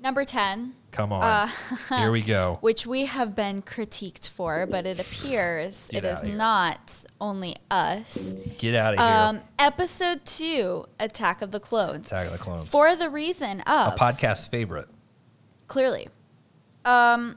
Number 0.00 0.24
10, 0.24 0.74
Come 0.96 1.12
on. 1.12 1.22
Uh, 1.22 1.48
Here 1.98 2.10
we 2.10 2.22
go. 2.22 2.56
which 2.62 2.86
we 2.86 3.04
have 3.04 3.34
been 3.34 3.60
critiqued 3.60 4.30
for, 4.30 4.64
but 4.66 4.86
it 4.86 4.98
appears 4.98 5.88
Get 5.92 6.04
it 6.04 6.08
is 6.08 6.22
here. 6.22 6.34
not 6.34 7.04
only 7.20 7.56
us. 7.70 8.32
Get 8.58 8.74
out 8.74 8.94
of 8.94 9.00
here. 9.00 9.06
Um, 9.08 9.40
episode 9.58 10.24
2, 10.24 10.86
Attack 10.98 11.42
of 11.42 11.50
the 11.50 11.60
Clones. 11.60 12.06
Attack 12.06 12.26
of 12.28 12.32
the 12.32 12.38
Clones. 12.38 12.70
For 12.70 12.96
the 12.96 13.10
reason 13.10 13.60
of. 13.62 13.92
a 13.92 13.96
podcast 13.96 14.48
favorite. 14.50 14.88
clearly. 15.66 16.08
Um, 16.86 17.36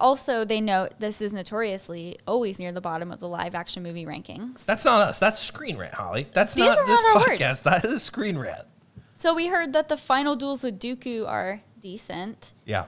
also, 0.00 0.44
they 0.44 0.60
note 0.60 0.92
this 1.00 1.20
is 1.20 1.32
notoriously 1.32 2.16
always 2.26 2.58
near 2.58 2.70
the 2.72 2.80
bottom 2.80 3.10
of 3.10 3.18
the 3.18 3.28
live 3.28 3.54
action 3.54 3.82
movie 3.82 4.06
rankings. 4.06 4.64
That's 4.64 4.84
not 4.84 5.00
us. 5.08 5.18
That's 5.18 5.38
Screen 5.40 5.76
Rant, 5.76 5.94
Holly. 5.94 6.26
That's 6.32 6.54
These 6.54 6.64
not 6.66 6.86
this 6.86 7.02
not 7.02 7.16
our 7.22 7.28
words. 7.28 7.40
podcast. 7.40 7.62
That 7.64 7.84
is 7.84 8.02
Screen 8.02 8.38
Rant. 8.38 8.66
So 9.14 9.34
we 9.34 9.48
heard 9.48 9.72
that 9.74 9.88
the 9.88 9.96
final 9.96 10.36
duels 10.36 10.62
with 10.62 10.78
Dooku 10.78 11.26
are 11.28 11.60
decent, 11.80 12.54
Yeah. 12.64 12.84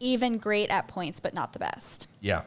Even 0.00 0.38
great 0.38 0.70
at 0.70 0.88
points, 0.88 1.20
but 1.20 1.34
not 1.34 1.52
the 1.52 1.58
best. 1.58 2.08
Yeah. 2.20 2.42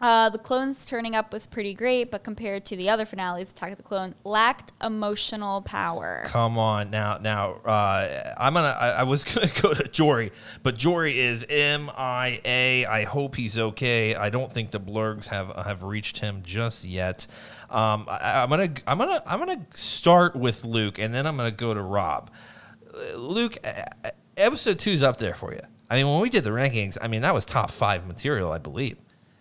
Uh, 0.00 0.28
the 0.28 0.38
clones 0.38 0.86
turning 0.86 1.16
up 1.16 1.32
was 1.32 1.46
pretty 1.48 1.74
great, 1.74 2.10
but 2.10 2.22
compared 2.22 2.64
to 2.64 2.76
the 2.76 2.88
other 2.88 3.04
finales, 3.04 3.50
Attack 3.50 3.72
of 3.72 3.78
the 3.78 3.82
Clone 3.82 4.14
lacked 4.22 4.72
emotional 4.80 5.60
power. 5.62 6.22
Come 6.26 6.56
on 6.56 6.90
now, 6.90 7.18
now. 7.20 7.54
Uh, 7.54 8.32
I'm 8.38 8.54
gonna. 8.54 8.68
I, 8.68 8.90
I 8.90 9.02
was 9.02 9.24
gonna 9.34 9.50
go 9.60 9.74
to 9.74 9.88
Jory, 9.88 10.30
but 10.62 10.78
Jory 10.78 11.18
is 11.18 11.44
MIA. 11.48 12.88
I 12.88 13.06
hope 13.08 13.34
he's 13.34 13.58
okay. 13.58 14.14
I 14.14 14.30
don't 14.30 14.52
think 14.52 14.70
the 14.70 14.78
blurgs 14.78 15.26
have 15.28 15.48
have 15.56 15.82
reached 15.82 16.18
him 16.18 16.42
just 16.44 16.84
yet. 16.84 17.26
Um, 17.68 18.06
I, 18.08 18.42
I'm 18.42 18.50
gonna. 18.50 18.70
I'm 18.86 18.98
gonna. 18.98 19.22
I'm 19.26 19.40
gonna 19.40 19.66
start 19.74 20.36
with 20.36 20.64
Luke, 20.64 21.00
and 21.00 21.12
then 21.12 21.26
I'm 21.26 21.36
gonna 21.36 21.50
go 21.50 21.74
to 21.74 21.82
Rob. 21.82 22.30
Uh, 22.94 23.16
Luke, 23.16 23.58
uh, 23.64 24.10
episode 24.36 24.78
two's 24.78 25.02
up 25.02 25.16
there 25.16 25.34
for 25.34 25.52
you. 25.52 25.60
I 25.90 25.96
mean, 25.96 26.08
when 26.08 26.20
we 26.20 26.28
did 26.30 26.44
the 26.44 26.50
rankings, 26.50 26.98
I 27.00 27.08
mean 27.08 27.22
that 27.22 27.34
was 27.34 27.44
top 27.44 27.70
five 27.70 28.06
material, 28.06 28.52
I 28.52 28.58
believe. 28.58 28.96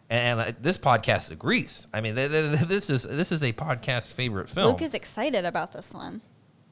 And 0.10 0.40
uh, 0.40 0.52
this 0.62 0.78
podcast 0.78 1.32
agrees. 1.32 1.86
I 1.94 2.00
mean, 2.00 2.16
th- 2.16 2.32
th- 2.32 2.56
th- 2.56 2.68
this 2.68 2.90
is 2.90 3.04
this 3.04 3.32
is 3.32 3.44
a 3.44 3.52
podcast 3.54 4.14
favorite 4.14 4.50
film. 4.50 4.68
Luke 4.72 4.82
is 4.82 4.94
excited 4.94 5.44
about 5.46 5.74
this 5.74 5.94
one. 5.94 6.22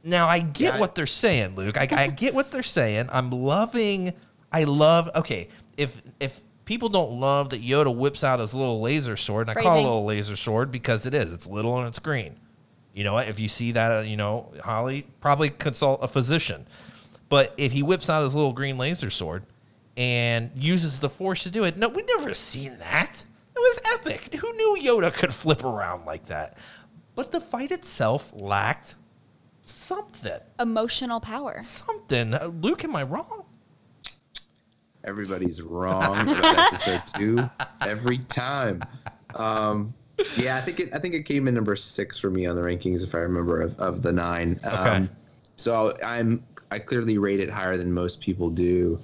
Now 0.03 0.27
I 0.27 0.39
get 0.39 0.75
Yeah. 0.75 0.79
what 0.79 0.95
they're 0.95 1.07
saying, 1.07 1.55
Luke. 1.55 1.77
I, 1.77 1.87
I 1.91 2.07
get 2.07 2.33
what 2.33 2.51
they're 2.51 2.63
saying. 2.63 3.09
I'm 3.11 3.29
loving. 3.31 4.13
I 4.51 4.63
love. 4.63 5.09
Okay, 5.15 5.49
if 5.75 6.01
if 6.21 6.41
people 6.63 6.87
don't 6.89 7.19
love 7.19 7.49
that 7.49 7.61
Yoda 7.61 7.93
whips 7.93 8.23
out 8.23 8.39
his 8.39 8.53
little 8.55 8.79
laser 8.79 9.17
sword, 9.17 9.49
and 9.49 9.57
I 9.57 9.61
call 9.61 9.75
it 9.77 9.79
a 9.79 9.83
little 9.83 10.05
laser 10.05 10.35
sword 10.37 10.71
because 10.71 11.05
it 11.05 11.13
is. 11.13 11.31
It's 11.33 11.47
little 11.47 11.77
and 11.77 11.87
it's 11.87 11.99
green. 11.99 12.39
You 12.93 13.03
know 13.03 13.13
what? 13.13 13.27
If 13.27 13.41
you 13.41 13.49
see 13.49 13.73
that, 13.73 13.91
uh, 13.97 14.01
you 14.01 14.15
know, 14.15 14.53
Holly 14.63 15.05
probably 15.19 15.49
consult 15.49 16.01
a 16.01 16.07
physician. 16.07 16.65
But 17.27 17.53
if 17.57 17.73
he 17.73 17.83
whips 17.83 18.09
out 18.09 18.23
his 18.23 18.33
little 18.33 18.53
green 18.53 18.77
laser 18.77 19.09
sword 19.09 19.43
and 19.97 20.51
uses 20.55 20.99
the 20.99 21.09
force 21.09 21.43
to 21.43 21.49
do 21.49 21.63
it, 21.63 21.77
no, 21.77 21.89
we've 21.89 22.07
never 22.07 22.33
seen 22.33 22.77
that. 22.79 23.23
It 23.55 23.59
was 23.59 23.81
epic. 23.93 24.33
Who 24.35 24.51
knew 24.53 24.77
Yoda 24.81 25.13
could 25.13 25.33
flip 25.33 25.63
around 25.63 26.05
like 26.05 26.25
that? 26.25 26.57
But 27.15 27.31
the 27.31 27.39
fight 27.39 27.71
itself 27.71 28.31
lacked 28.35 28.95
something. 29.61 30.39
Emotional 30.59 31.19
power. 31.19 31.57
Something. 31.61 32.33
Uh, 32.33 32.51
Luke, 32.61 32.83
am 32.83 32.95
I 32.95 33.03
wrong? 33.03 33.45
Everybody's 35.05 35.61
wrong 35.61 36.29
episode 36.29 37.01
two 37.05 37.49
every 37.81 38.17
time. 38.17 38.81
Um, 39.35 39.93
yeah, 40.35 40.57
I 40.57 40.61
think 40.61 40.79
it. 40.79 40.93
I 40.93 40.99
think 40.99 41.13
it 41.13 41.23
came 41.23 41.47
in 41.47 41.53
number 41.53 41.75
six 41.75 42.17
for 42.17 42.29
me 42.29 42.45
on 42.45 42.55
the 42.55 42.61
rankings, 42.61 43.03
if 43.03 43.13
I 43.13 43.19
remember, 43.19 43.61
of, 43.61 43.79
of 43.79 44.01
the 44.01 44.11
nine. 44.11 44.59
Okay. 44.65 44.75
Um, 44.75 45.09
so 45.57 45.95
I'm. 46.03 46.43
I 46.71 46.79
clearly 46.79 47.17
rate 47.17 47.39
it 47.39 47.49
higher 47.49 47.77
than 47.77 47.93
most 47.93 48.19
people 48.19 48.49
do. 48.49 48.99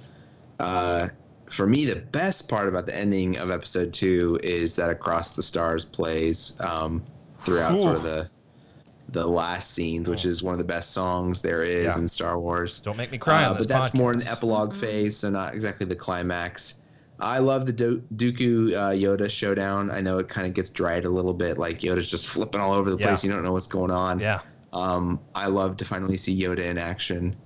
Uh, 0.62 1.08
for 1.50 1.66
me, 1.66 1.84
the 1.84 1.96
best 1.96 2.48
part 2.48 2.68
about 2.68 2.86
the 2.86 2.96
ending 2.96 3.36
of 3.36 3.50
episode 3.50 3.92
two 3.92 4.38
is 4.42 4.74
that 4.76 4.88
Across 4.90 5.36
the 5.36 5.42
Stars 5.42 5.84
plays 5.84 6.56
um, 6.60 7.02
throughout 7.40 7.78
sort 7.78 7.96
of 7.96 8.02
the 8.02 8.28
the 9.08 9.26
last 9.26 9.72
scenes, 9.72 10.08
which 10.08 10.24
is 10.24 10.42
one 10.42 10.52
of 10.54 10.58
the 10.58 10.64
best 10.64 10.92
songs 10.92 11.42
there 11.42 11.62
is 11.62 11.84
Yeah. 11.84 11.98
in 11.98 12.08
Star 12.08 12.38
Wars. 12.40 12.78
Don't 12.78 12.96
make 12.96 13.12
me 13.12 13.18
cry 13.18 13.44
Uh, 13.44 13.50
on 13.50 13.56
this 13.58 13.66
but 13.66 13.80
that's 13.80 13.92
more 13.94 14.10
an 14.12 14.22
epilogue 14.26 14.74
phase, 14.74 15.18
so 15.18 15.28
not 15.28 15.52
exactly 15.54 15.84
the 15.84 15.94
climax. 15.96 16.76
I 17.20 17.38
love 17.38 17.66
the 17.66 17.74
Do- 17.74 18.02
Dooku 18.16 18.72
uh, 18.72 18.90
Yoda 18.92 19.28
showdown. 19.28 19.90
I 19.90 20.00
know 20.00 20.16
it 20.16 20.30
kind 20.30 20.46
of 20.46 20.54
gets 20.54 20.70
dried 20.70 21.04
a 21.04 21.10
little 21.10 21.34
bit, 21.34 21.58
like 21.58 21.80
Yoda's 21.80 22.08
just 22.10 22.26
flipping 22.26 22.60
all 22.62 22.72
over 22.72 22.90
the 22.90 22.96
Yeah. 22.96 23.08
place. 23.08 23.22
You 23.22 23.30
don't 23.30 23.42
know 23.42 23.52
what's 23.52 23.66
going 23.66 23.90
on. 23.90 24.18
Yeah. 24.18 24.40
Um, 24.72 25.20
I 25.34 25.46
love 25.48 25.76
to 25.78 25.84
finally 25.84 26.16
see 26.16 26.40
Yoda 26.40 26.60
in 26.60 26.78
action. 26.78 27.36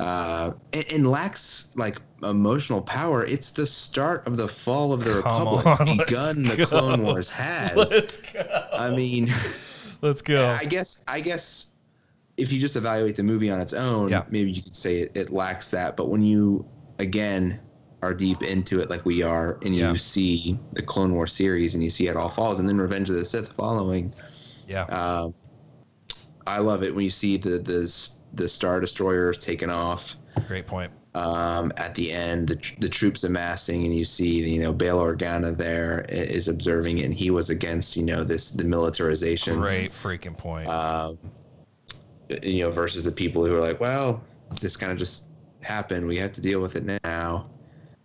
Uh, 0.00 0.52
and, 0.72 0.84
and 0.90 1.10
lacks 1.10 1.72
like 1.76 1.98
emotional 2.22 2.80
power. 2.82 3.24
It's 3.24 3.50
the 3.50 3.66
start 3.66 4.26
of 4.26 4.36
the 4.36 4.48
fall 4.48 4.92
of 4.92 5.04
the 5.04 5.20
Come 5.22 5.44
Republic, 5.44 5.66
on, 5.80 5.96
begun 5.98 6.42
the 6.44 6.56
go. 6.56 6.66
Clone 6.66 7.02
Wars 7.02 7.30
has. 7.30 7.76
Let's 7.90 8.16
go. 8.16 8.68
I 8.72 8.90
mean, 8.90 9.32
Let's 10.00 10.22
go. 10.22 10.48
I 10.60 10.64
guess 10.64 11.04
I 11.06 11.20
guess 11.20 11.66
if 12.36 12.50
you 12.50 12.58
just 12.60 12.76
evaluate 12.76 13.16
the 13.16 13.22
movie 13.22 13.50
on 13.50 13.60
its 13.60 13.74
own, 13.74 14.08
Yeah. 14.08 14.24
maybe 14.30 14.50
you 14.50 14.62
could 14.62 14.74
say 14.76 15.00
it, 15.00 15.12
it 15.14 15.30
lacks 15.30 15.70
that. 15.72 15.96
But 15.96 16.08
when 16.08 16.22
you 16.22 16.64
again 16.98 17.60
are 18.02 18.14
deep 18.14 18.42
into 18.42 18.80
it 18.80 18.88
like 18.88 19.04
we 19.04 19.22
are, 19.22 19.58
and 19.62 19.76
Yeah. 19.76 19.90
you 19.90 19.96
see 19.96 20.58
the 20.72 20.80
Clone 20.82 21.12
War 21.12 21.26
series 21.26 21.74
and 21.74 21.84
you 21.84 21.90
see 21.90 22.08
it 22.08 22.16
all 22.16 22.30
falls, 22.30 22.58
and 22.58 22.66
then 22.66 22.78
Revenge 22.78 23.10
of 23.10 23.16
the 23.16 23.24
Sith 23.26 23.52
following, 23.52 24.10
yeah. 24.66 24.84
uh, 24.84 25.28
I 26.46 26.58
love 26.58 26.82
it 26.82 26.94
when 26.94 27.04
you 27.04 27.10
see 27.10 27.36
the 27.36 27.58
the 27.58 28.10
the 28.34 28.48
Star 28.48 28.80
Destroyers 28.80 29.38
taken 29.38 29.70
off 29.70 30.16
Great 30.46 30.66
point. 30.66 30.92
um, 31.16 31.72
at 31.76 31.94
the 31.96 32.12
end, 32.12 32.48
the, 32.48 32.74
the 32.78 32.88
troops 32.88 33.24
amassing, 33.24 33.84
and 33.84 33.94
you 33.94 34.04
see, 34.04 34.48
you 34.48 34.60
know, 34.60 34.72
Bail 34.72 34.98
Organa 34.98 35.56
there 35.56 36.06
is 36.08 36.46
observing 36.48 36.98
it, 36.98 37.06
and 37.06 37.14
he 37.14 37.30
was 37.30 37.50
against, 37.50 37.96
you 37.96 38.04
know, 38.04 38.22
this 38.22 38.52
the 38.52 38.64
militarization 38.64 39.58
Great 39.58 39.90
freaking 39.90 40.36
point. 40.36 40.68
um, 40.68 41.18
you 42.42 42.62
know, 42.62 42.70
versus 42.70 43.02
the 43.02 43.12
people 43.12 43.44
who 43.44 43.56
are 43.56 43.60
like, 43.60 43.80
well, 43.80 44.22
this 44.60 44.76
kind 44.76 44.92
of 44.92 44.98
just 44.98 45.24
happened. 45.62 46.06
We 46.06 46.16
have 46.18 46.32
to 46.32 46.40
deal 46.40 46.60
with 46.60 46.76
it 46.76 47.00
now. 47.04 47.50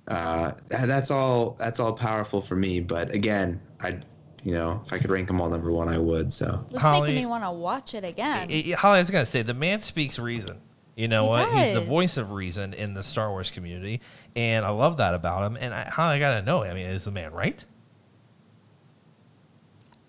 Uh, 0.07 0.51
that's 0.67 1.11
all. 1.11 1.51
That's 1.59 1.79
all 1.79 1.93
powerful 1.93 2.41
for 2.41 2.55
me. 2.55 2.79
But 2.79 3.13
again, 3.13 3.59
I, 3.81 3.99
you 4.45 4.51
know, 4.53 4.81
if 4.85 4.93
I 4.93 4.99
could 4.99 5.09
rank 5.09 5.27
them 5.27 5.41
all 5.41 5.49
number 5.49 5.71
one, 5.71 5.89
I 5.89 5.97
would. 5.97 6.31
So 6.31 6.65
Luke's 6.69 6.81
Holly- 6.81 7.09
making 7.09 7.15
me 7.23 7.25
want 7.25 7.43
to 7.43 7.51
watch 7.51 7.93
it 7.95 8.05
again. 8.05 8.47
I- 8.49 8.63
I- 8.71 8.75
Holly, 8.77 8.97
I 8.97 9.01
was 9.01 9.11
gonna 9.11 9.25
say 9.25 9.41
the 9.41 9.53
man 9.55 9.81
speaks 9.81 10.17
reason. 10.19 10.61
You 10.95 11.09
know 11.09 11.23
He 11.23 11.29
what? 11.29 11.51
He's 11.51 11.73
the 11.73 11.81
voice 11.81 12.15
of 12.15 12.31
reason 12.31 12.73
in 12.73 12.93
the 12.93 13.03
Star 13.03 13.29
Wars 13.31 13.51
community, 13.51 13.99
and 14.35 14.63
I 14.63 14.69
love 14.69 14.95
that 14.97 15.13
about 15.13 15.45
him. 15.51 15.57
And 15.59 15.73
I, 15.73 15.89
how 15.89 16.05
I 16.07 16.19
gotta 16.19 16.41
know? 16.41 16.63
I 16.63 16.73
mean, 16.73 16.85
is 16.85 17.03
the 17.03 17.11
man 17.11 17.33
right? 17.33 17.65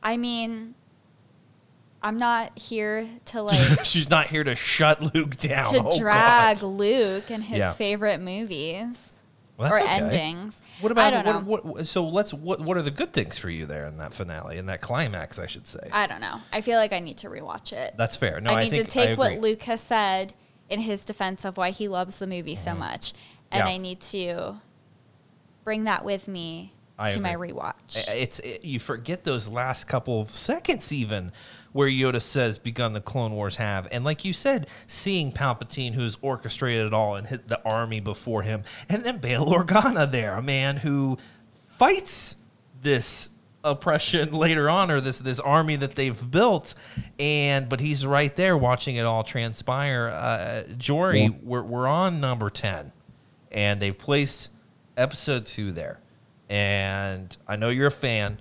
I 0.03 0.16
mean, 0.16 0.74
I'm 2.03 2.18
not 2.18 2.57
here 2.59 3.09
to 3.26 3.43
like 3.43 3.84
She's 3.84 4.09
not 4.11 4.28
here 4.28 4.45
to 4.45 4.55
shut 4.55 5.14
Luke 5.14 5.37
down. 5.39 5.64
to 5.72 5.82
Oh, 5.84 5.99
drag 5.99 6.61
God. 6.61 6.66
Luke 6.66 7.30
and 7.30 7.43
his 7.43 7.59
Yeah. 7.59 7.72
favorite 7.72 8.20
movies 8.20 9.14
Well, 9.57 9.72
or 9.72 9.76
that's 9.78 9.88
okay. 9.88 9.94
endings. 9.94 10.61
What 10.80 10.92
about 10.92 11.44
what, 11.44 11.64
what? 11.64 11.86
So 11.86 12.07
let's. 12.07 12.34
What? 12.34 12.61
What 12.61 12.76
are 12.76 12.82
the 12.82 12.90
good 12.90 13.12
things 13.12 13.38
for 13.38 13.48
you 13.48 13.64
there 13.64 13.86
in 13.86 13.96
that 13.98 14.12
finale, 14.12 14.59
in 14.59 14.66
that 14.66 14.82
climax? 14.82 15.38
I 15.38 15.46
should 15.46 15.66
say. 15.66 15.88
I 15.92 16.07
don't 16.07 16.20
know. 16.20 16.40
I 16.52 16.61
feel 16.61 16.78
like 16.78 16.92
I 16.92 16.98
need 16.98 17.16
to 17.18 17.28
rewatch 17.28 17.72
it. 17.72 17.94
That's 17.96 18.16
fair. 18.16 18.40
No, 18.40 18.50
I 18.50 18.61
I, 18.61 18.62
need 18.64 18.70
to 18.70 18.84
take 18.84 19.18
what. 19.18 19.38
Luke 19.38 19.62
has 19.62 19.80
said 19.80 20.34
in 20.68 20.80
his 20.80 21.04
defense 21.04 21.44
of 21.44 21.57
why 21.57 21.70
he 21.70 21.88
loves 21.88 22.18
the 22.18 22.26
movie 22.26 22.57
so 22.57 22.74
much, 22.74 23.12
and 23.50 23.62
Mm-hmm. 23.62 23.68
Yeah. 23.68 23.74
I 23.74 23.76
need 23.78 24.00
to 24.00 24.61
bring 25.64 25.84
that 25.84 26.04
with 26.04 26.28
me 26.28 26.72
I 26.99 27.12
to 27.12 27.20
my 27.20 27.34
rewatch. 27.34 28.09
It's 28.09 28.38
it, 28.40 28.64
you 28.64 28.78
forget 28.78 29.24
those 29.24 29.49
last 29.49 29.84
couple 29.84 30.20
of 30.20 30.30
seconds 30.30 30.92
even 30.92 31.32
where 31.72 31.88
Yoda 31.88 32.22
says 32.22 32.59
begun 32.59 32.94
the 32.94 33.01
Clone 33.03 33.32
Wars 33.32 33.57
have. 33.57 33.86
And 33.90 34.05
like 34.05 34.24
you 34.24 34.32
said 34.32 34.66
seeing 34.86 35.32
Palpatine 35.32 35.92
who's 35.92 36.16
orchestrated 36.22 36.86
it 36.86 36.94
all 36.94 37.16
and 37.16 37.26
hit 37.26 37.49
the 37.49 37.62
army 37.64 38.01
before 38.01 38.42
him 38.42 38.62
and 38.88 39.05
then 39.05 39.18
Bail 39.18 39.47
Organa 39.47 40.11
there 40.11 40.34
a 40.34 40.42
man 40.42 40.78
who 40.78 41.18
fights 41.66 42.36
this 42.80 43.30
oppression 43.62 44.32
later 44.32 44.70
on 44.70 44.90
or 44.90 45.01
this 45.01 45.18
this 45.18 45.40
army 45.40 45.76
that 45.76 45.97
they've 45.97 46.30
built 46.30 46.74
and 47.18 47.68
but 47.68 47.80
he's 47.80 48.07
right 48.07 48.34
there 48.36 48.57
watching 48.57 48.97
it 48.97 49.03
all 49.03 49.22
transpire. 49.22 50.09
Uh 50.09 50.62
Jory 50.78 51.28
we're, 51.42 51.62
we're 51.62 51.86
on 51.86 52.20
number 52.20 52.49
10 52.49 52.92
and 53.53 53.80
they've 53.82 53.99
placed 53.99 54.51
episode 54.97 55.44
2 55.44 55.72
there 55.72 56.01
and 56.49 57.36
I 57.47 57.57
know 57.57 57.68
you're 57.70 57.88
a 57.88 57.90
fan 57.90 58.38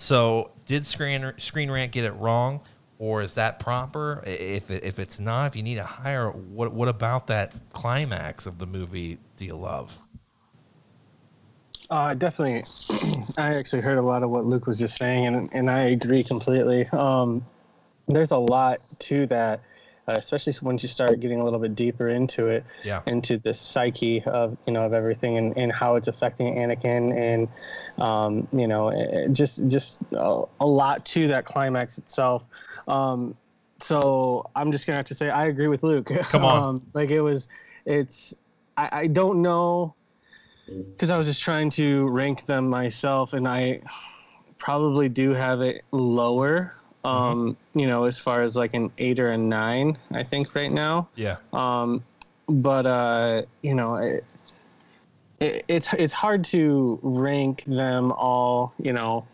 so 0.00 0.52
did 0.64 0.86
Screen 0.86 1.32
Screen 1.36 1.70
Rant 1.70 1.92
get 1.92 2.04
it 2.04 2.12
wrong, 2.12 2.60
or 2.98 3.22
is 3.22 3.34
that 3.34 3.58
proper? 3.58 4.22
If 4.26 4.70
if 4.70 4.98
it's 4.98 5.20
not, 5.20 5.46
if 5.46 5.56
you 5.56 5.62
need 5.62 5.78
a 5.78 5.84
higher, 5.84 6.30
what 6.30 6.72
what 6.72 6.88
about 6.88 7.26
that 7.26 7.54
climax 7.72 8.46
of 8.46 8.58
the 8.58 8.66
movie 8.66 9.18
do 9.36 9.44
you 9.44 9.56
love? 9.56 9.98
Uh, 11.90 12.14
definitely. 12.14 12.64
I 13.38 13.54
actually 13.54 13.82
heard 13.82 13.98
a 13.98 14.02
lot 14.02 14.22
of 14.22 14.30
what 14.30 14.46
Luke 14.46 14.66
was 14.66 14.78
just 14.78 14.96
saying, 14.96 15.26
and 15.26 15.50
and 15.52 15.70
I 15.70 15.80
agree 15.80 16.24
completely. 16.24 16.86
Um, 16.92 17.44
there's 18.06 18.30
a 18.30 18.38
lot 18.38 18.78
to 19.00 19.26
that, 19.26 19.60
uh, 20.08 20.12
especially 20.12 20.52
once 20.62 20.82
you 20.82 20.88
start 20.88 21.20
getting 21.20 21.40
a 21.40 21.44
little 21.44 21.58
bit 21.58 21.74
deeper 21.74 22.08
into 22.08 22.48
it, 22.48 22.64
Yeah. 22.84 23.02
into 23.06 23.38
the 23.38 23.54
psyche 23.54 24.22
of 24.24 24.56
you 24.66 24.72
know 24.72 24.84
of 24.84 24.92
everything 24.92 25.38
and, 25.38 25.56
and 25.56 25.72
how 25.72 25.96
it's 25.96 26.08
affecting 26.08 26.54
Anakin, 26.56 27.14
and 27.16 27.48
um, 28.02 28.48
you 28.52 28.66
know 28.66 28.88
eh, 28.88 29.28
just 29.32 29.66
just 29.68 30.00
a, 30.12 30.42
a 30.60 30.66
lot 30.66 31.04
to 31.06 31.28
that 31.28 31.44
climax 31.44 31.98
itself. 31.98 32.46
Um, 32.88 33.36
so 33.82 34.50
I'm 34.56 34.72
just 34.72 34.86
gonna 34.86 34.96
have 34.96 35.06
to 35.06 35.14
say 35.14 35.30
I 35.30 35.46
agree 35.46 35.68
with 35.68 35.82
Luke. 35.82 36.06
Come 36.24 36.44
on. 36.44 36.62
um, 36.62 36.86
like 36.94 37.10
it 37.10 37.20
was, 37.20 37.48
it's 37.86 38.34
I, 38.76 38.88
I 38.92 39.06
don't 39.06 39.42
know 39.42 39.94
because 40.66 41.10
I 41.10 41.18
was 41.18 41.26
just 41.26 41.42
trying 41.42 41.70
to 41.70 42.08
rank 42.08 42.46
them 42.46 42.68
myself, 42.68 43.32
and 43.32 43.46
I 43.48 43.80
probably 44.58 45.08
do 45.08 45.32
have 45.34 45.60
it 45.62 45.82
lower. 45.92 46.74
Um, 47.02 47.56
you 47.74 47.86
know, 47.86 48.04
as 48.04 48.18
far 48.18 48.42
as 48.42 48.56
like 48.56 48.74
an 48.74 48.92
eight 48.98 49.18
or 49.18 49.30
a 49.30 49.38
nine, 49.38 49.96
I 50.12 50.22
think 50.22 50.54
right 50.54 50.70
now. 50.70 51.08
Yeah, 51.14 51.36
Um, 51.52 52.04
but 52.46 52.86
uh, 52.86 53.42
you 53.62 53.74
know, 53.74 53.96
it, 53.96 54.24
it, 55.40 55.64
it's 55.68 55.88
it's 55.94 56.12
hard 56.12 56.44
to 56.46 56.98
rank 57.02 57.64
them 57.64 58.12
all. 58.12 58.74
You 58.78 58.92
know, 58.92 59.26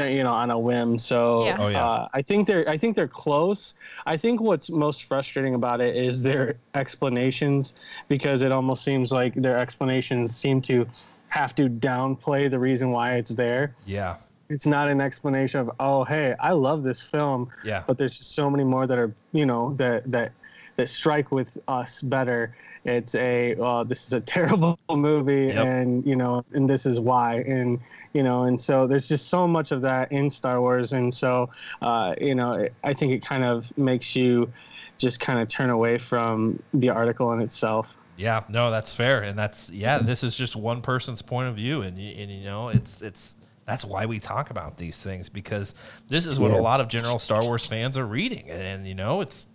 uh, 0.00 0.04
you 0.04 0.22
know, 0.22 0.32
on 0.32 0.50
a 0.50 0.58
whim. 0.58 0.98
So 0.98 1.44
Yeah. 1.44 1.56
Oh, 1.60 1.68
yeah. 1.68 1.84
uh, 1.84 2.08
I 2.14 2.22
think 2.22 2.46
they're 2.46 2.68
I 2.68 2.78
think 2.78 2.96
they're 2.96 3.08
close. 3.08 3.74
I 4.06 4.16
think 4.16 4.40
what's 4.40 4.70
most 4.70 5.04
frustrating 5.04 5.54
about 5.54 5.80
it 5.80 5.96
is 5.96 6.22
their 6.22 6.56
explanations 6.74 7.74
because 8.08 8.42
it 8.42 8.52
almost 8.52 8.84
seems 8.84 9.12
like 9.12 9.34
their 9.34 9.58
explanations 9.58 10.34
seem 10.34 10.62
to 10.62 10.86
have 11.28 11.54
to 11.54 11.68
downplay 11.68 12.50
the 12.50 12.58
reason 12.58 12.90
why 12.90 13.14
it's 13.14 13.30
there. 13.30 13.74
yeah, 13.86 14.16
It's 14.52 14.66
not 14.66 14.88
an 14.88 15.00
explanation 15.00 15.60
of 15.60 15.70
oh 15.80 16.04
hey 16.04 16.34
I 16.38 16.52
love 16.52 16.82
this 16.82 17.00
film, 17.00 17.48
yeah. 17.64 17.82
but 17.86 17.96
there's 17.98 18.16
just 18.18 18.34
so 18.34 18.50
many 18.50 18.64
more 18.64 18.86
that 18.86 18.98
are 18.98 19.12
you 19.32 19.46
know 19.46 19.74
that 19.78 20.10
that 20.12 20.32
that 20.76 20.88
strike 20.88 21.30
with 21.32 21.58
us 21.68 22.02
better. 22.02 22.54
It's 22.84 23.14
a 23.14 23.54
uh, 23.60 23.84
this 23.84 24.06
is 24.06 24.12
a 24.12 24.20
terrible 24.34 24.78
movie, 24.90 25.46
Yep. 25.46 25.66
and 25.66 26.06
you 26.06 26.16
know, 26.16 26.44
and 26.52 26.68
this 26.68 26.84
is 26.84 26.98
why, 27.00 27.36
and 27.36 27.78
you 28.12 28.22
know, 28.22 28.44
and 28.44 28.60
so 28.60 28.86
there's 28.86 29.08
just 29.08 29.28
so 29.28 29.46
much 29.46 29.70
of 29.72 29.80
that 29.82 30.10
in 30.12 30.30
Star 30.30 30.60
Wars, 30.60 30.92
and 30.92 31.14
so 31.14 31.48
uh, 31.80 32.14
you 32.20 32.34
know, 32.34 32.54
it, 32.54 32.74
I 32.84 32.92
think 32.92 33.12
it 33.12 33.24
kind 33.24 33.44
of 33.44 33.66
makes 33.78 34.14
you 34.16 34.52
just 34.98 35.20
kind 35.20 35.38
of 35.38 35.48
turn 35.48 35.70
away 35.70 35.98
from 35.98 36.62
the 36.74 36.90
article 36.90 37.32
in 37.32 37.40
itself. 37.40 37.96
Yeah, 38.16 38.44
no, 38.48 38.70
that's 38.70 38.94
fair, 38.94 39.22
and 39.22 39.38
that's 39.38 39.70
yeah. 39.70 39.98
This 39.98 40.22
is 40.22 40.36
just 40.36 40.54
one 40.56 40.82
person's 40.82 41.22
point 41.22 41.48
of 41.48 41.54
view, 41.54 41.82
and 41.82 41.96
and 41.96 42.30
you 42.30 42.44
know, 42.44 42.68
it's 42.68 43.00
it's 43.00 43.36
that's 43.66 43.84
why 43.84 44.06
we 44.06 44.18
talk 44.18 44.50
about 44.50 44.76
these 44.76 45.02
things 45.02 45.28
because 45.28 45.74
this 46.08 46.26
is 46.26 46.38
what 46.40 46.50
Yeah. 46.52 46.58
a 46.58 46.62
lot 46.62 46.80
of 46.80 46.88
general 46.88 47.18
Star 47.18 47.42
Wars 47.44 47.64
fans 47.66 47.96
are 47.96 48.06
reading, 48.06 48.50
and, 48.50 48.60
and 48.62 48.86
you 48.88 48.94
know, 48.94 49.20
it's 49.20 49.46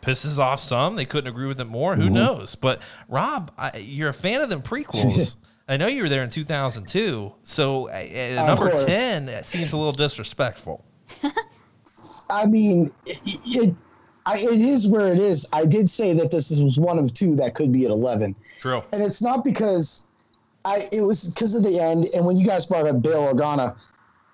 pisses 0.00 0.38
off 0.38 0.60
some. 0.60 0.96
They 0.96 1.04
couldn't 1.04 1.28
agree 1.30 1.46
with 1.46 1.60
it 1.60 1.66
more. 1.66 1.94
Who 1.94 2.08
knows? 2.08 2.54
But 2.54 2.80
Rob, 3.08 3.50
I, 3.58 3.76
you're 3.78 4.08
a 4.08 4.14
fan 4.14 4.40
of 4.40 4.48
them 4.48 4.62
prequels. 4.62 5.36
I 5.68 5.76
know 5.76 5.86
you 5.86 6.02
were 6.02 6.08
there 6.08 6.24
in 6.24 6.30
2002, 6.30 7.32
so 7.44 7.88
uh, 7.90 8.44
number 8.44 8.70
course. 8.70 8.84
10 8.86 9.44
seems 9.44 9.72
a 9.72 9.76
little 9.76 9.92
disrespectful. 9.92 10.84
I 12.30 12.46
mean, 12.46 12.90
it, 13.06 13.40
it, 13.44 13.76
I, 14.26 14.38
it 14.38 14.60
is 14.60 14.88
where 14.88 15.08
it 15.08 15.18
is. 15.18 15.46
I 15.52 15.64
did 15.66 15.88
say 15.88 16.12
that 16.14 16.30
this 16.30 16.50
was 16.60 16.78
one 16.78 16.98
of 16.98 17.12
two 17.14 17.36
that 17.36 17.54
could 17.54 17.72
be 17.72 17.84
at 17.84 17.90
11. 17.90 18.34
True. 18.58 18.80
And 18.92 19.02
it's 19.02 19.22
not 19.22 19.44
because 19.44 20.06
I, 20.64 20.88
it 20.92 21.00
was 21.00 21.28
because 21.32 21.54
of 21.54 21.62
the 21.62 21.78
end. 21.80 22.06
And 22.14 22.24
when 22.26 22.36
you 22.36 22.46
guys 22.46 22.66
brought 22.66 22.86
up 22.86 23.00
Bill 23.02 23.22
Organa, 23.32 23.76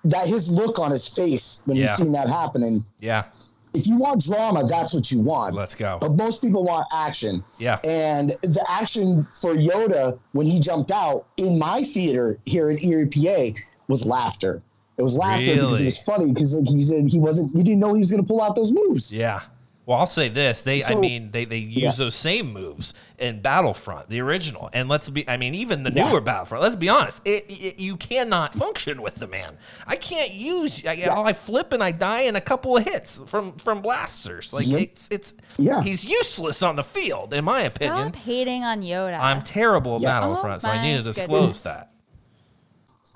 that 0.05 0.27
his 0.27 0.49
look 0.49 0.79
on 0.79 0.91
his 0.91 1.07
face 1.07 1.61
when 1.65 1.77
you 1.77 1.83
Yeah. 1.83 1.95
seen 1.95 2.11
that 2.13 2.27
happening, 2.29 2.83
Yeah, 2.99 3.25
if 3.73 3.87
you 3.87 3.97
want 3.97 4.23
drama, 4.23 4.65
that's 4.65 4.93
what 4.93 5.11
you 5.11 5.19
want. 5.21 5.53
let's 5.55 5.75
go. 5.75 5.97
But 5.99 6.15
most 6.15 6.41
people 6.41 6.63
want 6.63 6.85
action. 6.93 7.43
Yeah, 7.59 7.79
And 7.83 8.31
the 8.41 8.65
action 8.69 9.23
for 9.23 9.53
Yoda 9.55 10.17
when 10.33 10.45
he 10.47 10.59
jumped 10.59 10.91
out 10.91 11.25
in 11.37 11.57
my 11.59 11.83
theater 11.83 12.37
here 12.45 12.69
in 12.69 12.77
Erie, 12.83 13.07
PA, 13.07 13.59
was 13.87 14.05
laughter. 14.05 14.61
It 14.97 15.03
was 15.03 15.15
laughter 15.15 15.53
because 15.53 15.81
it 15.81 15.85
was 15.85 15.97
funny 15.99 16.31
because 16.33 16.55
like 16.55 16.67
he 16.69 16.81
said 16.81 17.07
he 17.07 17.19
wasn't 17.19 17.51
you 17.55 17.63
didn't 17.63 17.79
know 17.79 17.93
he 17.93 17.99
was 17.99 18.09
going 18.09 18.23
to 18.23 18.27
pull 18.27 18.41
out 18.41 18.55
those 18.55 18.71
moves. 18.73 19.13
Yeah. 19.13 19.41
Well, 19.87 19.97
I'll 19.97 20.05
say 20.05 20.27
this: 20.27 20.63
they, 20.63 20.83
I 20.83 20.95
mean, 20.95 21.31
they 21.31 21.45
they 21.45 21.59
use 21.59 21.81
Yeah. 21.81 21.91
those 21.91 22.13
same 22.13 22.51
moves 22.51 22.93
in 23.17 23.41
Battlefront, 23.41 24.09
the 24.09 24.19
original, 24.19 24.69
and 24.73 24.89
let's 24.89 25.07
be, 25.07 25.27
I 25.29 25.37
mean, 25.37 25.55
even 25.55 25.83
the 25.83 25.93
Yeah. 25.93 26.09
newer 26.09 26.19
Battlefront. 26.19 26.61
Let's 26.61 26.75
be 26.75 26.89
honest, 26.89 27.21
it, 27.23 27.45
it, 27.47 27.79
you 27.79 27.95
cannot 27.95 28.53
function 28.53 29.01
with 29.01 29.15
the 29.15 29.27
man. 29.27 29.57
I 29.87 29.95
can't 29.95 30.31
use. 30.33 30.85
I, 30.85 31.07
I 31.09 31.31
flip 31.31 31.71
and 31.71 31.81
I 31.81 31.91
die 31.93 32.23
in 32.23 32.35
a 32.35 32.41
couple 32.41 32.75
of 32.75 32.83
hits 32.83 33.23
from 33.27 33.53
from 33.53 33.79
blasters. 33.81 34.51
Like 34.51 34.67
Yep. 34.67 34.79
it's 34.81 35.07
it's 35.09 35.33
Yeah. 35.57 35.81
he's 35.81 36.03
useless 36.03 36.61
on 36.61 36.75
the 36.75 36.83
field, 36.83 37.33
in 37.33 37.45
my 37.45 37.61
opinion. 37.61 38.09
Stop 38.09 38.15
hating 38.23 38.65
on 38.65 38.81
Yoda. 38.81 39.17
I'm 39.17 39.41
terrible 39.41 39.95
at 39.95 40.01
Yeah. 40.01 40.17
Oh 40.19 40.21
Battlefront, 40.21 40.61
so 40.63 40.69
I 40.69 40.79
Oh 40.79 40.81
need 40.81 40.97
to 40.97 41.03
disclose 41.03 41.29
goodness. 41.29 41.61
that. 41.61 41.91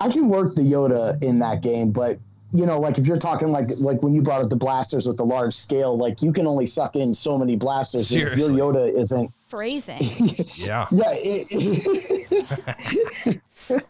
I 0.00 0.08
can 0.08 0.30
work 0.30 0.54
the 0.54 0.62
Yoda 0.62 1.22
in 1.22 1.38
that 1.40 1.60
game, 1.62 1.90
but 1.92 2.16
you 2.54 2.66
know, 2.66 2.78
like 2.78 2.98
if 2.98 3.06
you're 3.06 3.16
talking 3.16 3.48
like 3.48 3.66
like 3.80 4.02
when 4.02 4.14
you 4.14 4.22
brought 4.22 4.42
up 4.42 4.50
the 4.50 4.56
blasters 4.56 5.06
with 5.06 5.16
the 5.16 5.24
large 5.24 5.54
scale, 5.54 5.96
like 5.96 6.22
you 6.22 6.32
can 6.32 6.46
only 6.46 6.66
suck 6.66 6.96
in 6.96 7.14
so 7.14 7.38
many 7.38 7.56
blasters. 7.56 8.02
If 8.02 8.08
Seriously. 8.20 8.56
your 8.56 8.72
Yoda 8.72 9.00
isn't. 9.00 9.30
phrasing. 9.48 10.00
Yeah. 10.56 10.86
Yeah. 10.90 11.04
It, 11.14 13.40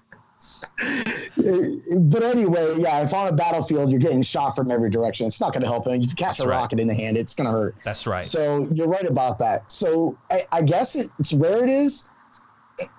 but 2.01 2.23
anyway, 2.23 2.75
yeah. 2.79 3.03
If 3.03 3.15
on 3.15 3.29
a 3.29 3.33
battlefield 3.33 3.91
you're 3.91 4.01
getting 4.01 4.23
shot 4.23 4.57
from 4.57 4.71
every 4.71 4.91
direction, 4.91 5.27
it's 5.27 5.41
not 5.41 5.53
going 5.53 5.63
to 5.63 5.69
help. 5.69 5.87
And 5.87 6.03
if 6.03 6.11
you 6.11 6.17
catch 6.17 6.39
That's 6.39 6.41
a 6.41 6.49
right. 6.49 6.57
rocket 6.57 6.81
in 6.81 6.89
the 6.89 6.95
hand, 6.95 7.17
it's 7.17 7.35
going 7.35 7.47
to 7.47 7.53
hurt. 7.53 7.77
That's 7.85 8.07
right. 8.07 8.25
So 8.25 8.67
you're 8.73 8.89
right 8.89 9.07
about 9.07 9.39
that. 9.39 9.71
So 9.71 10.17
I, 10.31 10.47
I 10.53 10.63
guess 10.63 10.97
it's 10.97 11.33
where 11.33 11.63
it 11.63 11.71
is, 11.71 12.09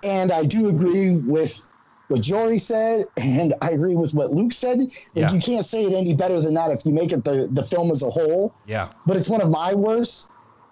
and 0.02 0.32
I 0.32 0.44
do 0.44 0.68
agree 0.68 1.12
with 1.16 1.66
what 2.08 2.20
Jory 2.20 2.58
said, 2.58 3.06
and 3.16 3.54
I 3.62 3.70
agree 3.70 3.94
with 3.96 4.14
what 4.14 4.32
Luke 4.32 4.52
said. 4.52 4.78
Like 4.80 4.90
Yeah. 5.14 5.32
you 5.32 5.40
can't 5.40 5.64
say 5.64 5.84
it 5.84 5.92
any 5.92 6.14
better 6.14 6.40
than 6.40 6.54
that 6.54 6.70
if 6.70 6.84
you 6.84 6.92
make 6.92 7.12
it 7.12 7.24
the 7.24 7.48
the 7.50 7.62
film 7.62 7.90
as 7.90 8.02
a 8.02 8.10
whole. 8.10 8.52
yeah. 8.66 8.88
But 9.06 9.16
it's 9.16 9.28
one 9.28 9.40
of 9.40 9.50
my 9.50 9.74
worst 9.74 10.30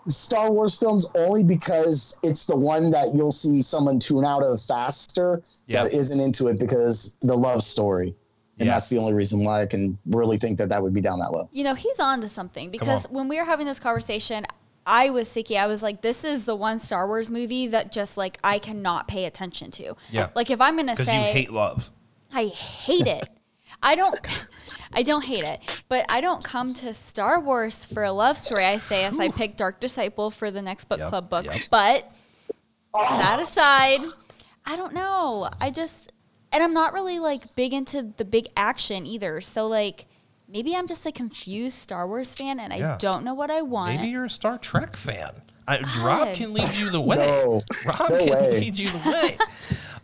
Star 0.08 0.50
Wars 0.50 0.76
films 0.76 1.06
only 1.14 1.44
because 1.44 2.18
it's 2.24 2.44
the 2.44 2.56
one 2.56 2.90
that 2.90 3.14
you'll 3.14 3.30
see 3.30 3.62
someone 3.62 4.00
tune 4.00 4.24
out 4.24 4.42
of 4.42 4.60
faster 4.60 5.42
Yeah. 5.68 5.84
that 5.84 5.92
isn't 5.92 6.18
into 6.20 6.48
it 6.48 6.58
because 6.58 7.14
the 7.20 7.36
love 7.36 7.62
story. 7.62 8.14
And 8.58 8.66
Yeah. 8.66 8.74
that's 8.74 8.88
the 8.88 8.98
only 8.98 9.14
reason 9.14 9.44
why 9.44 9.62
I 9.62 9.66
can 9.66 9.96
really 10.06 10.38
think 10.38 10.58
that 10.58 10.68
that 10.70 10.82
would 10.82 10.92
be 10.92 11.00
down 11.00 11.20
that 11.20 11.30
low. 11.32 11.48
You 11.52 11.62
know, 11.64 11.74
he's 11.74 12.00
on 12.00 12.20
to 12.20 12.28
something 12.28 12.70
because 12.70 13.06
on. 13.06 13.12
when 13.14 13.28
we 13.28 13.38
were 13.38 13.44
having 13.44 13.64
this 13.66 13.78
conversation, 13.78 14.44
I 14.86 15.10
was 15.10 15.28
thinking, 15.28 15.58
I 15.58 15.66
was 15.66 15.82
like, 15.82 16.02
this 16.02 16.24
is 16.24 16.44
the 16.44 16.56
one 16.56 16.78
Star 16.78 17.06
Wars 17.06 17.30
movie 17.30 17.68
that 17.68 17.92
just 17.92 18.16
like 18.16 18.38
I 18.42 18.58
cannot 18.58 19.06
pay 19.08 19.24
attention 19.26 19.70
to. 19.72 19.94
Yeah. 20.10 20.30
Like 20.34 20.50
if 20.50 20.60
I'm 20.60 20.76
gonna 20.76 20.96
say 20.96 21.28
you 21.28 21.32
hate 21.32 21.52
love. 21.52 21.90
I 22.32 22.46
hate 22.46 23.06
it. 23.06 23.28
I 23.82 23.94
don't 23.94 24.48
I 24.92 25.02
don't 25.02 25.24
hate 25.24 25.44
it. 25.44 25.84
But 25.88 26.06
I 26.08 26.20
don't 26.20 26.42
come 26.42 26.72
to 26.74 26.94
Star 26.94 27.40
Wars 27.40 27.84
for 27.84 28.04
a 28.04 28.12
love 28.12 28.38
story. 28.38 28.64
I 28.64 28.78
say 28.78 29.04
as 29.04 29.18
I 29.18 29.28
pick 29.28 29.56
Dark 29.56 29.80
Disciple 29.80 30.30
for 30.30 30.50
the 30.50 30.62
next 30.62 30.86
book 30.88 30.98
Yep, 30.98 31.08
club 31.08 31.28
book. 31.30 31.44
yep. 31.46 31.54
But 31.70 32.12
that 32.94 33.38
aside, 33.40 33.98
I 34.66 34.76
don't 34.76 34.94
know. 34.94 35.48
I 35.60 35.70
just 35.70 36.12
and 36.52 36.62
I'm 36.62 36.74
not 36.74 36.92
really 36.92 37.18
like 37.18 37.40
big 37.56 37.72
into 37.72 38.12
the 38.16 38.24
big 38.24 38.48
action 38.56 39.06
either. 39.06 39.40
So 39.40 39.66
like 39.68 40.06
maybe 40.52 40.76
I'm 40.76 40.86
just 40.86 41.06
a 41.06 41.12
confused 41.12 41.78
Star 41.78 42.06
Wars 42.06 42.34
fan 42.34 42.60
and 42.60 42.72
Yeah. 42.72 42.94
I 42.94 42.96
don't 42.98 43.24
know 43.24 43.34
what 43.34 43.50
I 43.50 43.62
want. 43.62 43.96
Maybe 43.96 44.08
you're 44.08 44.24
a 44.24 44.30
Star 44.30 44.58
Trek 44.58 44.96
fan. 44.96 45.30
I, 45.66 45.80
Rob 46.02 46.34
can 46.34 46.52
lead 46.52 46.72
you 46.76 46.90
the 46.90 47.00
way. 47.00 47.16
No, 47.16 47.60
Rob 47.86 48.10
no 48.10 48.18
can 48.18 48.30
way. 48.30 48.60
lead 48.60 48.78
you 48.78 48.90
the 48.90 48.98
way. 48.98 49.38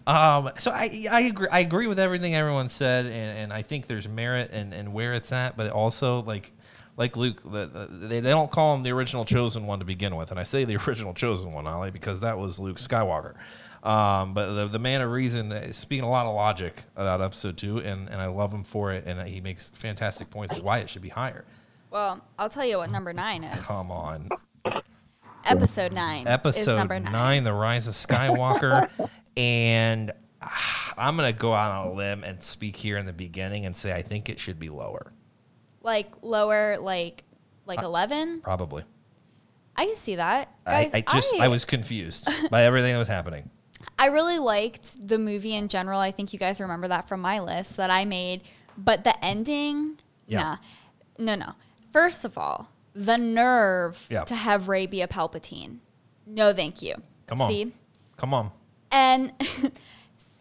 um, 0.06 0.50
so 0.58 0.70
I, 0.70 1.06
I 1.10 1.20
agree. 1.22 1.48
I 1.50 1.60
agree 1.60 1.86
with 1.86 1.98
everything 1.98 2.34
everyone 2.34 2.68
said, 2.68 3.06
and, 3.06 3.38
and 3.38 3.52
I 3.52 3.62
think 3.62 3.86
there's 3.86 4.08
merit 4.08 4.50
and, 4.52 4.72
in 4.72 4.92
where 4.92 5.12
it's 5.14 5.32
at. 5.32 5.56
But 5.56 5.70
also, 5.70 6.22
like 6.22 6.52
like 6.96 7.16
Luke, 7.16 7.42
the, 7.42 7.66
the, 7.66 7.86
they, 8.06 8.20
they 8.20 8.30
don't 8.30 8.50
call 8.50 8.74
him 8.74 8.82
the 8.82 8.90
original 8.90 9.24
chosen 9.24 9.66
one 9.66 9.78
to 9.80 9.84
begin 9.84 10.16
with, 10.16 10.30
and 10.30 10.38
I 10.38 10.42
say 10.44 10.64
the 10.64 10.76
original 10.88 11.12
chosen 11.14 11.52
one, 11.52 11.66
Ollie, 11.66 11.90
because 11.90 12.20
that 12.20 12.38
was 12.38 12.58
Luke 12.58 12.78
Skywalker. 12.78 13.34
Um, 13.88 14.34
but 14.34 14.52
the, 14.52 14.68
the 14.68 14.78
man 14.78 15.00
of 15.00 15.10
reason 15.10 15.50
is 15.50 15.76
speaking 15.78 16.04
a 16.04 16.10
lot 16.10 16.26
of 16.26 16.34
logic 16.34 16.82
about 16.94 17.22
episode 17.22 17.56
two, 17.56 17.78
and, 17.78 18.06
and 18.10 18.20
I 18.20 18.26
love 18.26 18.52
him 18.52 18.62
for 18.62 18.92
it, 18.92 19.04
and 19.06 19.26
he 19.26 19.40
makes 19.40 19.70
fantastic 19.70 20.28
points 20.30 20.58
of 20.58 20.64
why 20.64 20.78
it 20.80 20.90
should 20.90 21.00
be 21.00 21.08
higher. 21.08 21.46
well, 21.90 22.20
I'll 22.38 22.50
tell 22.50 22.66
you 22.66 22.76
what 22.76 22.90
number 22.90 23.14
nine 23.14 23.44
is. 23.44 23.56
Come 23.64 23.90
on. 23.90 24.28
Episode 25.46 25.92
nine. 25.94 26.26
is 26.26 26.32
episode 26.32 26.76
number 26.76 27.00
nine. 27.00 27.12
nine. 27.12 27.44
the 27.44 27.52
rise 27.54 27.88
of 27.88 27.94
skywalker 27.94 28.90
and 29.38 30.12
ah, 30.42 30.94
i'm 30.98 31.16
gonna 31.16 31.32
go 31.32 31.54
out 31.54 31.70
on 31.70 31.86
a 31.86 31.92
limb 31.92 32.24
and 32.24 32.42
speak 32.42 32.76
here 32.76 32.98
in 32.98 33.06
the 33.06 33.12
beginning 33.14 33.64
and 33.64 33.74
say 33.74 33.94
i 33.94 34.02
think 34.02 34.28
it 34.28 34.38
should 34.38 34.58
be 34.58 34.68
lower 34.68 35.12
Like 35.80 36.12
lower, 36.20 36.76
like 36.78 37.22
Uh, 37.22 37.62
like 37.66 37.82
eleven. 37.82 38.40
probably 38.42 38.84
I 39.76 39.86
can 39.86 39.94
see 39.96 40.16
that. 40.16 40.54
Guys, 40.66 40.92
I 40.92 41.02
just 41.02 41.32
I, 41.36 41.46
was 41.46 41.64
confused 41.64 42.28
by 42.50 42.64
everything 42.64 42.92
that 42.92 42.98
was 42.98 43.06
happening 43.08 43.48
I 43.98 44.06
really 44.06 44.38
liked 44.38 45.06
the 45.08 45.18
movie 45.18 45.54
in 45.54 45.68
general. 45.68 45.98
I 46.00 46.10
think 46.12 46.32
you 46.32 46.38
guys 46.38 46.60
remember 46.60 46.88
that 46.88 47.08
from 47.08 47.20
my 47.20 47.40
list 47.40 47.76
that 47.78 47.90
I 47.90 48.04
made. 48.04 48.42
But 48.76 49.02
the 49.04 49.22
ending, 49.24 49.98
Yeah. 50.26 50.40
nah. 50.40 50.56
No, 51.18 51.34
no. 51.34 51.52
First 51.92 52.24
of 52.24 52.38
all, 52.38 52.70
the 52.94 53.16
nerve 53.18 54.06
Yeah. 54.08 54.22
to 54.24 54.34
have 54.36 54.68
Rey 54.68 54.86
be 54.86 55.02
a 55.02 55.08
Palpatine. 55.08 55.78
No, 56.26 56.52
thank 56.52 56.80
you. 56.82 56.94
come 57.26 57.40
on 57.42 57.50
See? 57.50 57.72
come 58.16 58.32
on 58.34 58.50
And 58.92 59.32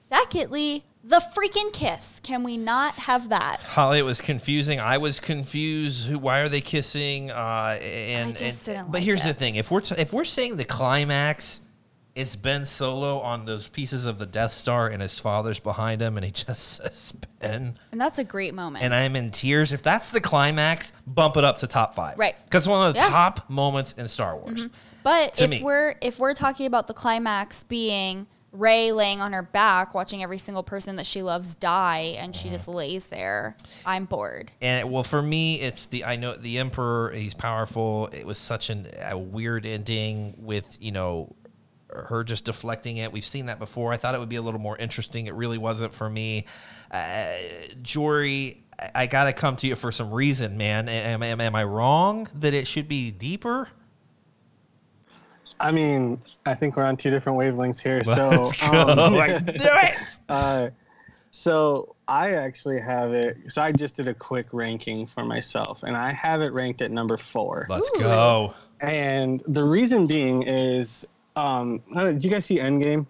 secondly, 0.10 0.84
the 1.04 1.18
freaking 1.36 1.72
kiss. 1.74 2.20
Can 2.24 2.44
we 2.44 2.58
not 2.58 2.94
have 2.96 3.30
that? 3.30 3.60
Holly, 3.62 4.00
it 4.00 4.04
was 4.04 4.20
confusing. 4.22 4.80
I 4.80 4.98
was 4.98 5.20
confused. 5.20 6.08
Who? 6.08 6.20
Why 6.20 6.40
are 6.40 6.50
they 6.50 6.62
kissing? 6.62 7.32
Uh, 7.32 7.80
and, 7.82 8.36
just 8.38 8.68
and 8.68 8.88
but 8.92 8.96
like 9.00 9.04
here's 9.04 9.24
the 9.24 9.34
thing: 9.34 9.56
if 9.56 9.72
we're 9.72 9.82
t- 9.82 9.96
if 9.98 10.12
we're 10.14 10.26
saying 10.26 10.58
the 10.58 10.66
climax 10.66 11.62
is 12.18 12.36
Ben 12.36 12.66
Solo 12.66 13.20
on 13.20 13.46
those 13.46 13.68
pieces 13.68 14.08
of 14.08 14.18
the 14.18 14.26
Death 14.26 14.52
Star 14.52 14.88
and 14.88 15.04
his 15.04 15.20
father's 15.20 15.60
behind 15.60 16.02
him, 16.02 16.18
and 16.18 16.26
he 16.26 16.32
just 16.46 16.82
says 16.82 17.14
Ben, 17.40 17.76
And 17.92 18.02
that's 18.02 18.18
a 18.18 18.24
great 18.24 18.56
moment. 18.56 18.84
and 18.84 18.94
I'm 18.94 19.16
in 19.16 19.30
tears. 19.30 19.72
If 19.72 19.84
that's 19.84 20.10
the 20.10 20.20
climax, 20.20 20.92
bump 21.06 21.38
it 21.38 21.44
up 21.44 21.60
to 21.60 21.68
top 21.68 21.94
five. 21.94 22.18
Right. 22.18 22.36
Because 22.46 22.68
one 22.68 22.88
of 22.88 22.96
the 22.96 23.00
Yeah. 23.00 23.10
top 23.10 23.48
moments 23.50 23.94
in 23.94 24.08
Star 24.08 24.36
Wars. 24.36 24.66
Mm-hmm. 24.66 24.74
But 25.04 25.36
to 25.36 25.44
if 25.44 25.50
me. 25.52 25.64
we're 25.64 25.96
if 26.02 26.20
we're 26.20 26.34
talking 26.34 26.66
about 26.66 26.88
the 26.88 26.94
climax 26.94 27.64
being 27.64 28.26
Rey 28.52 28.92
laying 28.92 29.22
on 29.22 29.34
her 29.34 29.44
back, 29.44 29.94
watching 29.94 30.24
every 30.24 30.40
single 30.40 30.64
person 30.64 30.96
that 30.96 31.06
she 31.06 31.22
loves 31.22 31.54
die, 31.54 32.16
and 32.18 32.36
she 32.36 32.48
mm-hmm. 32.48 32.56
just 32.56 32.68
lays 32.68 33.08
there, 33.08 33.56
I'm 33.86 34.06
bored. 34.06 34.52
And 34.60 34.92
well, 34.92 35.04
for 35.04 35.22
me, 35.22 35.62
it's 35.62 35.86
the 35.86 36.04
I 36.04 36.16
know 36.16 36.36
the 36.36 36.58
Emperor. 36.58 37.12
He's 37.12 37.36
powerful. 37.36 38.10
It 38.12 38.26
was 38.26 38.40
such 38.40 38.72
an, 38.72 38.88
a 39.00 39.18
weird 39.18 39.66
ending 39.68 40.34
with 40.40 40.78
you 40.82 40.92
know 40.92 41.36
her 42.04 42.24
just 42.24 42.46
deflecting 42.46 42.98
it. 42.98 43.12
We've 43.12 43.24
seen 43.26 43.48
that 43.48 43.60
before. 43.60 43.94
I 43.94 43.98
thought 43.98 44.16
it 44.16 44.20
would 44.20 44.30
be 44.30 44.36
a 44.36 44.42
little 44.42 44.60
more 44.60 44.78
interesting. 44.78 45.28
It 45.28 45.34
really 45.34 45.58
wasn't 45.58 45.94
for 45.94 46.10
me. 46.10 46.46
Uh, 46.92 47.34
Jory, 47.82 48.64
I, 48.80 48.90
I 48.96 49.08
got 49.08 49.26
to 49.26 49.34
come 49.34 49.56
to 49.58 49.68
you 49.68 49.76
for 49.76 49.92
some 49.92 50.12
reason, 50.12 50.58
man. 50.58 50.90
Am, 50.90 51.24
am, 51.24 51.42
am 51.42 51.56
I 51.56 51.64
wrong 51.64 52.28
that 52.36 52.54
it 52.54 52.68
should 52.68 52.88
be 52.88 53.12
deeper? 53.12 53.70
I 55.60 55.72
mean, 55.72 56.20
I 56.46 56.54
think 56.54 56.76
we're 56.76 56.84
on 56.84 56.98
two 56.98 57.10
different 57.10 57.38
wavelengths 57.38 57.82
here. 57.82 58.04
So, 58.04 58.30
Let's 58.30 58.62
go. 58.62 58.88
um, 58.88 59.16
I 59.16 59.40
do 59.40 59.54
it. 59.58 59.96
uh, 60.30 60.70
so 61.32 61.96
I 62.08 62.32
actually 62.32 62.80
have 62.80 63.14
it. 63.14 63.38
So 63.50 63.62
I 63.62 63.72
just 63.72 63.96
did 63.96 64.08
a 64.08 64.14
quick 64.14 64.48
ranking 64.54 65.08
for 65.08 65.26
myself, 65.26 65.84
and 65.84 65.96
I 65.96 66.12
have 66.14 66.42
it 66.42 66.54
ranked 66.54 66.82
at 66.82 66.92
number 66.92 67.18
four. 67.18 67.66
Let's 67.70 67.90
Ooh. 67.96 68.00
go. 68.00 68.54
And 68.80 69.42
the 69.48 69.64
reason 69.64 70.08
being 70.08 70.44
is, 70.44 71.08
um, 71.38 71.82
did 71.94 72.24
you 72.24 72.30
guys 72.30 72.46
see 72.46 72.58
Endgame? 72.58 73.06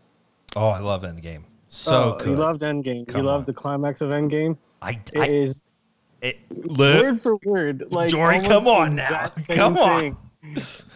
Oh, 0.56 0.70
I 0.70 0.80
love 0.80 1.04
Endgame. 1.04 1.44
So 1.68 2.16
oh, 2.16 2.18
good. 2.18 2.30
You 2.30 2.36
loved 2.36 2.62
Endgame. 2.62 3.08
Come 3.08 3.22
you 3.22 3.28
on. 3.28 3.34
loved 3.34 3.46
the 3.46 3.54
climax 3.54 4.02
of 4.02 4.10
Endgame. 4.10 4.58
I, 4.82 5.00
It 5.14 5.20
I 5.20 5.28
is 5.28 5.62
it, 6.22 6.38
look, 6.50 7.04
word 7.04 7.22
for 7.22 7.38
word, 7.46 7.86
like 7.92 8.10
Jory, 8.10 8.40
come 8.40 8.68
on 8.68 8.96
now. 8.96 9.32
Come 9.50 9.78
on. 9.78 10.18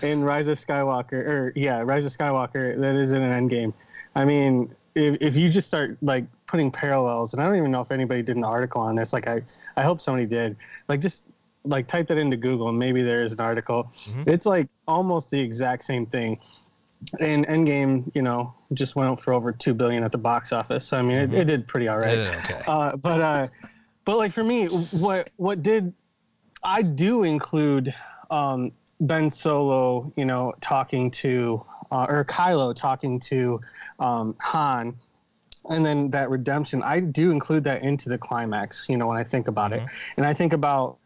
In 0.02 0.24
Rise 0.24 0.48
of 0.48 0.58
Skywalker, 0.58 1.14
or 1.14 1.54
yeah, 1.56 1.82
Rise 1.82 2.06
of 2.06 2.12
Skywalker, 2.12 2.80
that 2.80 2.96
is 2.96 3.14
in 3.14 3.22
an 3.22 3.50
Endgame. 3.50 3.74
I 4.16 4.26
mean, 4.26 4.74
if, 4.96 5.18
if 5.22 5.36
you 5.36 5.50
just 5.50 5.68
start 5.68 5.98
like 6.02 6.26
putting 6.48 6.72
parallels, 6.72 7.34
and 7.34 7.42
I 7.42 7.46
don't 7.46 7.56
even 7.58 7.72
know 7.72 7.82
if 7.82 7.92
anybody 7.92 8.24
did 8.24 8.36
an 8.36 8.44
article 8.44 8.82
on 8.82 8.96
this. 8.96 9.14
Like 9.14 9.28
I, 9.28 9.42
I 9.78 9.84
hope 9.84 10.02
somebody 10.02 10.26
did. 10.26 10.58
Like 10.88 11.02
just 11.02 11.26
like 11.64 11.88
type 11.88 12.08
that 12.08 12.18
into 12.18 12.38
Google, 12.38 12.70
and 12.70 12.80
maybe 12.80 13.04
there 13.04 13.24
is 13.24 13.34
an 13.34 13.40
article. 13.40 13.92
Mm-hmm. 14.06 14.30
It's 14.30 14.46
like 14.46 14.68
almost 14.88 15.32
the 15.32 15.40
exact 15.40 15.84
same 15.84 16.06
thing. 16.06 16.40
And 17.20 17.48
Endgame, 17.48 18.12
you 18.16 18.22
know, 18.22 18.54
just 18.74 18.96
went 18.96 19.20
for 19.20 19.34
over 19.34 19.52
two 19.52 19.74
billion 19.74 20.04
at 20.04 20.12
the 20.12 20.18
box 20.18 20.54
office. 20.54 20.88
So 20.88 20.98
I 20.98 21.02
mean, 21.02 21.18
it, 21.18 21.34
it 21.34 21.46
did 21.46 21.68
pretty 21.68 21.88
all 21.88 21.98
right. 21.98 22.18
Okay. 22.18 22.62
Uh, 22.68 22.96
but 22.96 23.22
uh, 23.22 23.48
but 24.06 24.18
like 24.18 24.34
for 24.34 24.44
me, 24.44 24.68
what 24.68 25.30
what 25.38 25.64
did 25.64 25.94
I 26.64 26.82
do 26.84 27.24
include 27.24 27.94
um, 28.30 28.72
Ben 29.00 29.30
Solo, 29.30 30.14
you 30.16 30.26
know, 30.26 30.54
talking 30.62 31.10
to 31.12 31.66
uh, 31.92 32.06
or 32.08 32.26
Kylo 32.26 32.74
talking 32.76 33.20
to 33.22 33.60
um, 34.00 34.36
Han, 34.40 34.96
and 35.70 35.86
then 35.86 36.12
that 36.12 36.30
redemption. 36.30 36.84
I 36.84 37.00
do 37.00 37.32
include 37.32 37.64
that 37.66 37.84
into 37.84 38.10
the 38.10 38.18
climax. 38.18 38.88
You 38.88 38.98
know, 38.98 39.08
when 39.08 39.18
I 39.18 39.24
think 39.24 39.48
about 39.48 39.74
it, 39.74 39.84
and 40.18 40.26
I 40.26 40.34
think 40.34 40.54
about 40.54 40.98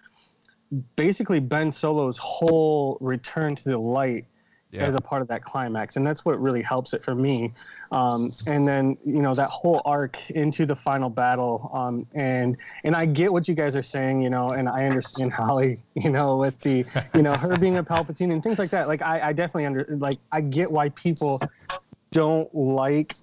basically 0.96 1.40
Ben 1.40 1.72
Solo's 1.72 2.18
whole 2.18 2.98
return 3.00 3.56
to 3.56 3.64
the 3.64 3.78
light 3.78 4.26
Yeah. 4.76 4.86
as 4.86 4.96
a 4.96 5.02
part 5.02 5.22
of 5.22 5.28
that 5.30 5.44
climax, 5.44 5.96
and 5.96 6.06
that's 6.06 6.26
what 6.26 6.42
really 6.42 6.62
helps 6.62 6.94
it 6.94 7.04
for 7.04 7.16
me. 7.16 7.54
Um, 7.92 8.30
and 8.48 8.68
then 8.68 8.98
you 9.06 9.22
know 9.22 9.34
that 9.34 9.50
whole 9.50 9.82
arc 9.86 10.30
into 10.32 10.66
the 10.66 10.76
final 10.76 11.10
battle, 11.10 11.70
um, 11.74 12.06
and 12.14 12.58
and 12.84 12.96
I 12.96 13.06
get 13.06 13.32
what 13.32 13.48
you 13.48 13.56
guys 13.56 13.76
are 13.76 13.84
saying, 13.84 14.22
you 14.22 14.30
know, 14.30 14.50
and 14.50 14.68
I 14.68 14.86
understand 14.86 15.32
Holly, 15.38 15.80
you 15.94 16.10
know, 16.10 16.38
with 16.38 16.60
the 16.62 16.86
you 17.14 17.22
know 17.22 17.36
her 17.36 17.58
being 17.58 17.78
a 17.78 17.84
Palpatine 17.84 18.32
and 18.32 18.44
things 18.44 18.60
like 18.60 18.72
that. 18.72 18.88
Like 18.88 19.02
I, 19.02 19.30
I 19.30 19.34
definitely 19.34 19.66
under 19.66 19.88
like 20.00 20.20
I 20.32 20.42
get 20.42 20.72
why 20.72 20.90
people 20.90 21.42
don't 22.12 22.54
like 22.54 23.16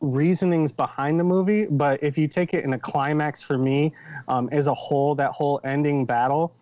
reasonings 0.00 0.72
behind 0.72 1.18
the 1.18 1.24
movie, 1.24 1.66
but 1.66 2.02
if 2.02 2.18
you 2.18 2.28
take 2.28 2.54
it 2.54 2.64
in 2.64 2.74
a 2.74 2.78
climax 2.78 3.42
for 3.42 3.58
me, 3.58 3.92
um, 4.28 4.48
as 4.52 4.66
a 4.66 4.74
whole, 4.74 5.14
that 5.14 5.32
whole 5.32 5.60
ending 5.64 6.04
battle, 6.04 6.54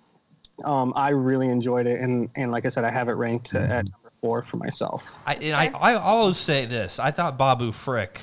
um, 0.65 0.93
I 0.97 1.11
really 1.11 1.49
enjoyed 1.49 1.87
it, 1.87 2.01
and 2.01 2.29
and 2.37 2.51
like 2.53 2.67
I 2.67 2.69
said, 2.69 2.85
I 2.85 2.91
have 2.91 3.09
it 3.09 3.13
ranked 3.13 3.55
at 3.55 3.69
number 3.87 4.11
four 4.21 4.43
for 4.43 4.57
myself. 4.57 5.15
I, 5.27 5.35
and 5.35 5.55
I, 5.57 5.67
I 5.79 5.95
always 5.95 6.37
say 6.39 6.67
this. 6.67 6.99
I 6.99 7.11
thought 7.11 7.37
Babu 7.39 7.73
Frick 7.73 8.23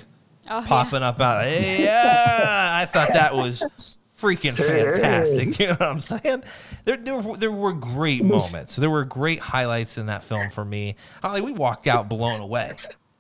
Oh, 0.50 0.62
yeah. 0.62 0.68
popping 0.68 1.04
up 1.04 1.20
out. 1.22 1.46
Yeah, 1.50 2.70
I 2.82 2.86
thought 2.86 3.10
that 3.14 3.36
was 3.36 4.00
freaking 4.18 4.56
fantastic. 4.58 5.60
You 5.60 5.68
know 5.68 5.74
what 5.74 5.82
I'm 5.84 6.00
saying? 6.00 6.44
There, 6.86 6.98
there, 6.98 7.18
were- 7.20 7.38
there 7.38 7.52
were 7.52 7.74
great 7.74 8.24
moments. 8.24 8.76
There 8.76 8.90
were 8.90 9.06
great 9.06 9.40
highlights 9.40 9.98
in 9.98 10.08
that 10.08 10.24
film 10.24 10.50
for 10.50 10.66
me. 10.66 10.96
Holly, 11.22 11.42
we 11.42 11.52
walked 11.52 11.88
out 11.88 12.10
blown 12.10 12.42
away. 12.42 12.72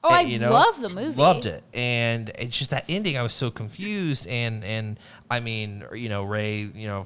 Oh, 0.03 0.09
I 0.09 0.21
You 0.21 0.39
know, 0.39 0.51
love 0.51 0.79
the 0.79 0.87
movie. 0.89 1.21
Loved 1.21 1.45
it, 1.45 1.61
and 1.73 2.29
it's 2.39 2.57
just 2.57 2.69
that 2.71 2.85
ending. 2.87 3.17
I 3.17 3.21
was 3.21 3.33
so 3.33 3.51
confused, 3.51 4.27
and 4.27 4.63
and 4.63 4.97
I 5.29 5.41
mean, 5.41 5.83
you 5.93 6.07
know, 6.07 6.23
Rey, 6.23 6.69
you 6.73 6.87
know, 6.87 7.03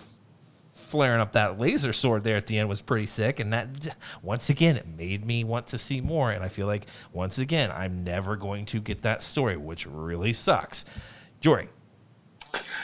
flaring 0.94 1.20
up 1.20 1.32
that 1.32 1.60
laser 1.60 1.92
sword 1.92 2.24
there 2.24 2.38
at 2.38 2.46
the 2.46 2.60
end 2.60 2.70
was 2.70 2.80
pretty 2.80 3.08
sick, 3.08 3.40
and 3.40 3.52
that 3.52 3.96
once 4.22 4.48
again 4.48 4.78
it 4.78 4.86
made 4.88 5.26
me 5.26 5.44
want 5.44 5.66
to 5.66 5.76
see 5.76 6.00
more. 6.02 6.30
And 6.30 6.44
I 6.44 6.50
feel 6.50 6.68
like 6.68 6.86
once 7.12 7.40
again 7.40 7.72
I'm 7.72 8.04
never 8.04 8.36
going 8.36 8.68
to 8.68 8.80
get 8.80 9.02
that 9.02 9.24
story, 9.24 9.58
which 9.58 9.88
really 9.88 10.34
sucks. 10.34 10.86
Jory, 11.42 11.68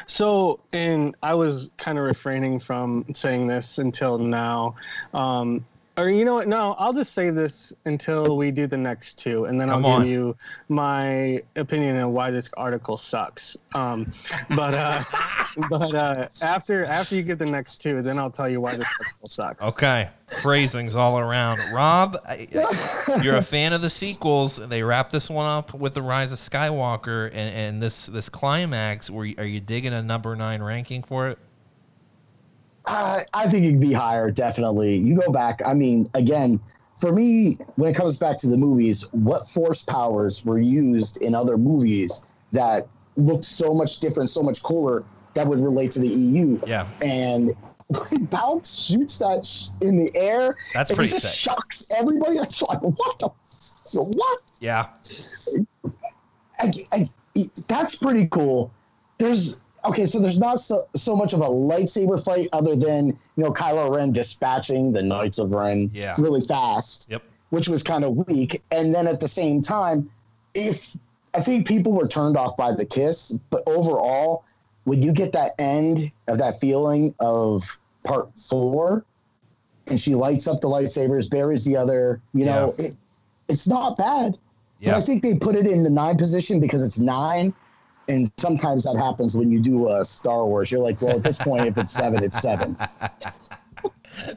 So, 0.08 0.60
and 0.74 1.16
I 1.22 1.36
was 1.36 1.70
kind 1.78 2.00
of 2.00 2.06
refraining 2.06 2.60
from 2.60 3.06
saying 3.14 3.46
this 3.46 3.78
until 3.78 4.18
now. 4.18 4.74
Um, 5.14 5.64
Or 5.98 6.10
you 6.10 6.24
know 6.24 6.36
what? 6.36 6.48
No, 6.48 6.76
I'll 6.80 6.94
just 6.94 7.12
save 7.14 7.36
this 7.36 7.74
until 7.84 8.38
we 8.38 8.52
do 8.52 8.68
the 8.68 8.78
next 8.78 9.18
two, 9.18 9.46
and 9.46 9.60
then 9.60 9.68
Come 9.68 9.86
I'll 9.86 9.92
on. 9.94 10.04
give 10.04 10.12
you 10.12 10.36
my 10.70 11.44
opinion 11.58 11.98
on 11.98 12.14
why 12.14 12.32
this 12.32 12.50
article 12.56 12.96
sucks. 12.96 13.58
Um, 13.76 14.14
but 14.56 14.74
uh, 14.74 15.04
but 15.70 15.94
uh, 15.94 16.28
after 16.42 16.86
after 16.86 17.16
you 17.16 17.22
get 17.24 17.38
the 17.38 17.46
next 17.48 17.80
two, 17.80 18.02
then 18.02 18.18
I'll 18.18 18.32
tell 18.32 18.48
you 18.48 18.62
why 18.62 18.78
this 18.78 18.88
article 18.98 19.28
sucks. 19.28 19.62
Okay, 19.64 20.10
phrasings 20.42 20.96
all 20.96 21.20
around. 21.20 21.60
Rob, 21.74 22.16
I- 22.26 22.48
I- 22.56 23.22
you're 23.22 23.36
a 23.36 23.42
fan 23.42 23.74
of 23.74 23.82
the 23.82 23.90
sequels. 23.90 24.56
They 24.56 24.84
wrap 24.84 25.10
this 25.10 25.30
one 25.30 25.48
up 25.48 25.74
with 25.74 25.96
the 25.96 26.02
Rise 26.02 26.32
of 26.32 26.40
Skywalker 26.40 27.28
and, 27.28 27.36
and 27.56 27.84
this 27.84 28.06
this 28.06 28.30
climax. 28.30 29.10
You, 29.10 29.36
are 29.38 29.44
you 29.44 29.60
digging 29.60 29.94
a 29.94 30.02
number 30.02 30.34
nine 30.38 30.64
ranking 30.64 31.04
for 31.04 31.28
it? 31.28 31.40
I, 32.90 33.26
I 33.34 33.48
think 33.48 33.66
it 33.66 33.72
could 33.72 33.80
be 33.80 33.94
higher, 33.94 34.32
definitely. 34.32 34.98
You 34.98 35.16
go 35.22 35.32
back. 35.32 35.62
I 35.66 35.74
mean, 35.74 36.08
again, 36.16 36.60
for 36.98 37.14
me, 37.14 37.58
when 37.76 37.92
it 37.92 37.96
comes 37.96 38.18
back 38.18 38.38
to 38.40 38.48
the 38.48 38.58
movies, 38.58 39.04
what 39.12 39.48
force 39.48 39.84
powers 39.84 40.44
were 40.44 40.60
used 40.60 41.22
in 41.22 41.36
other 41.36 41.58
movies 41.58 42.24
that 42.52 42.88
looked 43.16 43.46
so 43.46 43.74
much 43.74 44.00
different, 44.00 44.30
so 44.32 44.42
much 44.42 44.64
cooler 44.64 45.04
that 45.36 45.46
would 45.48 45.60
relate 45.60 45.92
to 45.92 46.00
the 46.00 46.08
EU? 46.08 46.60
Yeah. 46.66 46.88
And 47.04 47.52
when 47.88 48.28
Palps 48.28 48.88
shoots 48.88 49.20
that 49.20 49.46
sh- 49.46 49.68
in 49.82 50.04
the 50.04 50.12
air, 50.16 50.58
That's 50.74 50.92
pretty 50.92 51.10
sick. 51.14 51.32
shocks 51.32 51.92
everybody. 51.96 52.38
That's 52.38 52.62
like, 52.64 52.82
what 52.82 53.20
the? 53.20 53.30
What? 53.94 54.42
Yeah, 54.60 54.88
I, 56.60 56.72
I, 56.92 57.06
that's 57.68 57.96
pretty 57.96 58.28
cool. 58.28 58.72
There's 59.18 59.60
okay, 59.86 60.06
so 60.06 60.20
there's 60.20 60.40
not 60.40 60.60
so, 60.60 60.88
so 60.96 61.16
much 61.16 61.34
of 61.34 61.42
a 61.42 61.48
lightsaber 61.48 62.24
fight 62.24 62.48
other 62.54 62.76
than 62.76 63.08
you 63.08 63.16
know 63.44 63.52
Kylo 63.52 63.94
Ren 63.96 64.12
dispatching 64.12 64.92
the 64.92 65.04
Knights 65.04 65.40
of 65.40 65.52
Ren 65.54 65.90
Yeah. 65.94 66.16
really 66.18 66.42
fast, 66.42 67.08
Yep. 67.10 67.24
which 67.50 67.68
was 67.70 67.84
kind 67.84 68.04
of 68.04 68.16
weak. 68.28 68.62
And 68.72 68.94
then 68.94 69.08
at 69.08 69.20
the 69.20 69.28
same 69.28 69.62
time, 69.62 70.10
if 70.54 70.96
I 71.34 71.42
think 71.42 71.68
people 71.68 71.92
were 71.92 72.08
turned 72.08 72.38
off 72.38 72.58
by 72.58 72.74
the 72.74 72.86
kiss, 72.86 73.38
but 73.50 73.64
overall, 73.68 74.44
when 74.86 75.02
you 75.04 75.12
get 75.12 75.32
that 75.34 75.52
end 75.60 76.12
of 76.28 76.38
that 76.40 76.60
feeling 76.60 77.14
of 77.20 77.78
part 78.04 78.32
four, 78.38 79.04
and 79.88 80.00
she 80.00 80.16
lights 80.16 80.48
up 80.48 80.62
the 80.62 80.68
lightsabers, 80.68 81.30
buries 81.30 81.66
the 81.66 81.76
other, 81.76 82.22
you 82.34 82.46
know, 82.46 82.74
it, 82.78 82.96
it's 83.48 83.68
not 83.68 83.98
bad. 83.98 84.38
But 84.82 84.88
yeah. 84.88 84.98
I 84.98 85.02
think 85.02 85.24
they 85.24 85.36
put 85.36 85.56
it 85.56 85.68
in 85.68 85.84
the 85.84 85.90
nine 85.90 86.16
position 86.18 86.60
because 86.60 86.82
it's 86.84 87.00
nine. 87.00 87.54
And 88.10 88.32
sometimes 88.38 88.84
that 88.84 88.98
happens 88.98 89.38
when 89.38 89.52
you 89.52 89.62
do 89.62 89.88
uh, 89.88 90.04
Star 90.04 90.46
Wars. 90.46 90.72
You're 90.72 90.82
like, 90.82 91.02
well, 91.02 91.18
at 91.18 91.24
this 91.24 91.38
point, 91.38 91.68
if 91.68 91.78
it's 91.78 91.94
seven, 91.94 92.24
it's 92.24 92.42
seven. 92.42 92.76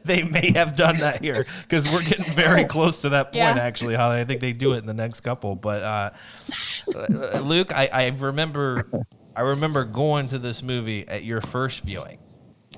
They 0.05 0.23
may 0.23 0.53
have 0.53 0.77
done 0.77 0.97
that 0.99 1.23
here 1.23 1.45
because 1.63 1.91
we're 1.93 2.05
getting 2.05 2.33
very 2.35 2.65
close 2.65 3.03
to 3.03 3.09
that 3.09 3.27
point. 3.27 3.37
Yeah. 3.37 3.57
Actually, 3.59 3.95
Holly, 3.95 4.21
I 4.21 4.25
think 4.25 4.41
they 4.41 4.53
do 4.53 4.75
it 4.75 4.79
in 4.79 4.87
the 4.87 4.95
next 4.95 5.23
couple. 5.23 5.57
But 5.57 5.83
uh, 5.83 6.11
uh, 6.95 7.41
Luke, 7.41 7.73
I, 7.75 7.89
I 7.93 8.09
remember, 8.09 8.89
I 9.35 9.41
remember 9.41 9.85
going 9.85 10.29
to 10.29 10.39
this 10.39 10.63
movie 10.63 11.09
at 11.09 11.25
your 11.25 11.41
first 11.41 11.85
viewing 11.85 12.19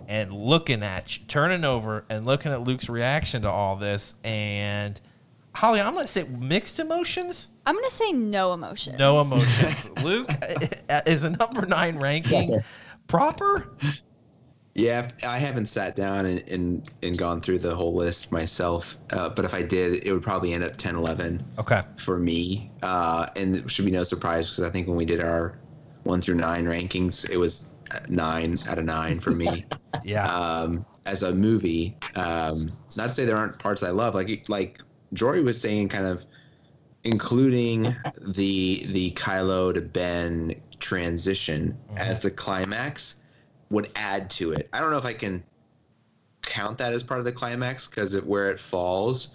and 0.09 0.32
looking 0.32 0.82
at 0.82 1.18
you, 1.18 1.24
turning 1.26 1.64
over 1.64 2.05
and 2.09 2.24
looking 2.24 2.53
at 2.53 2.62
Luke's 2.62 2.88
reaction 2.88 3.42
to 3.42 3.51
all 3.51 3.76
this. 3.76 4.14
And 4.22 4.99
Holly, 5.55 5.80
I'm 5.80 5.95
gonna 5.95 6.07
say 6.07 6.24
mixed 6.24 6.78
emotions. 6.78 7.51
I'm 7.67 7.75
gonna 7.75 7.91
say 7.91 8.12
no 8.12 8.53
emotion. 8.53 8.97
No 8.97 9.21
emotions. 9.21 9.89
Luke 10.03 10.27
is 11.07 11.25
a 11.25 11.31
number 11.31 11.67
nine 11.67 11.97
ranking 11.99 12.61
proper. 13.07 13.71
Yeah, 14.77 15.09
I 15.25 15.39
haven't 15.39 15.67
sat 15.67 15.95
down 15.95 16.27
and, 16.27 16.41
and, 16.49 16.91
and 17.05 17.17
gone 17.17 17.41
through 17.41 17.61
the 17.61 17.73
whole 17.77 17.95
list 17.95 18.33
myself. 18.33 18.97
Uh, 19.12 19.29
but 19.29 19.45
if 19.45 19.55
I 19.55 19.62
did, 19.62 20.05
it 20.05 20.12
would 20.12 20.23
probably 20.23 20.53
end 20.53 20.65
up 20.65 20.77
10, 20.77 20.97
11 20.97 21.45
Okay. 21.61 21.83
for 21.97 22.19
me. 22.19 22.73
Uh, 22.83 23.29
and 23.37 23.55
it 23.55 23.71
should 23.71 23.85
be 23.85 23.93
no 23.93 24.03
surprise 24.03 24.51
because 24.51 24.65
I 24.65 24.71
think 24.71 24.89
when 24.89 24.97
we 24.97 25.05
did 25.05 25.21
our 25.21 25.57
one 26.03 26.21
through 26.21 26.35
nine 26.35 26.65
rankings, 26.65 27.31
it 27.31 27.37
was 27.37 27.71
uh, 27.93 28.01
nine 28.09 28.57
out 28.69 28.79
of 28.79 28.85
nine 28.85 29.19
for 29.21 29.31
me. 29.31 29.65
Yeah. 30.05 30.27
um, 30.27 30.85
as 31.07 31.23
a 31.23 31.33
movie. 31.33 31.97
Um, 32.17 32.67
not 32.97 33.07
to 33.07 33.15
say 33.15 33.25
there 33.25 33.37
aren't 33.37 33.57
parts 33.61 33.85
I 33.85 33.91
love, 33.91 34.17
like 34.17 34.49
like 34.49 34.81
Jory 35.12 35.41
was 35.41 35.59
saying, 35.59 35.89
kind 35.89 36.05
of 36.05 36.27
including 37.05 37.94
the 38.20 38.82
the 38.92 39.11
Kylo 39.12 39.72
to 39.74 39.80
Ben 39.80 40.61
transition 40.80 41.76
as 41.96 42.20
the 42.20 42.30
climax 42.30 43.16
would 43.70 43.90
add 43.96 44.30
to 44.30 44.52
it. 44.52 44.68
I 44.72 44.80
don't 44.80 44.90
know 44.90 44.96
if 44.96 45.05
I 45.05 45.14
can 45.14 45.42
count 46.42 46.78
that 46.78 46.92
as 46.92 47.02
part 47.02 47.20
of 47.20 47.24
the 47.24 47.32
climax 47.32 47.86
because 47.86 48.14
of 48.14 48.26
where 48.26 48.50
it 48.50 48.61
falls, 48.61 49.28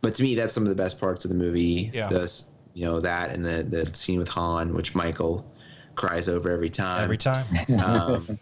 but 0.00 0.14
to 0.14 0.22
me, 0.22 0.34
that's 0.34 0.52
some 0.52 0.62
of 0.62 0.68
the 0.68 0.74
best 0.74 0.98
parts 0.98 1.24
of 1.24 1.30
the 1.30 1.36
movie. 1.36 1.90
Yeah. 1.92 2.08
The, 2.08 2.42
you 2.74 2.84
know 2.84 3.00
that 3.00 3.30
and 3.30 3.44
the 3.44 3.64
the 3.64 3.94
scene 3.94 4.18
with 4.18 4.28
Han, 4.28 4.74
which 4.74 4.94
Michael 4.94 5.50
cries 5.96 6.28
over 6.28 6.50
every 6.50 6.70
time 6.70 7.02
Every 7.02 7.16
time. 7.16 7.46
um, 7.84 8.38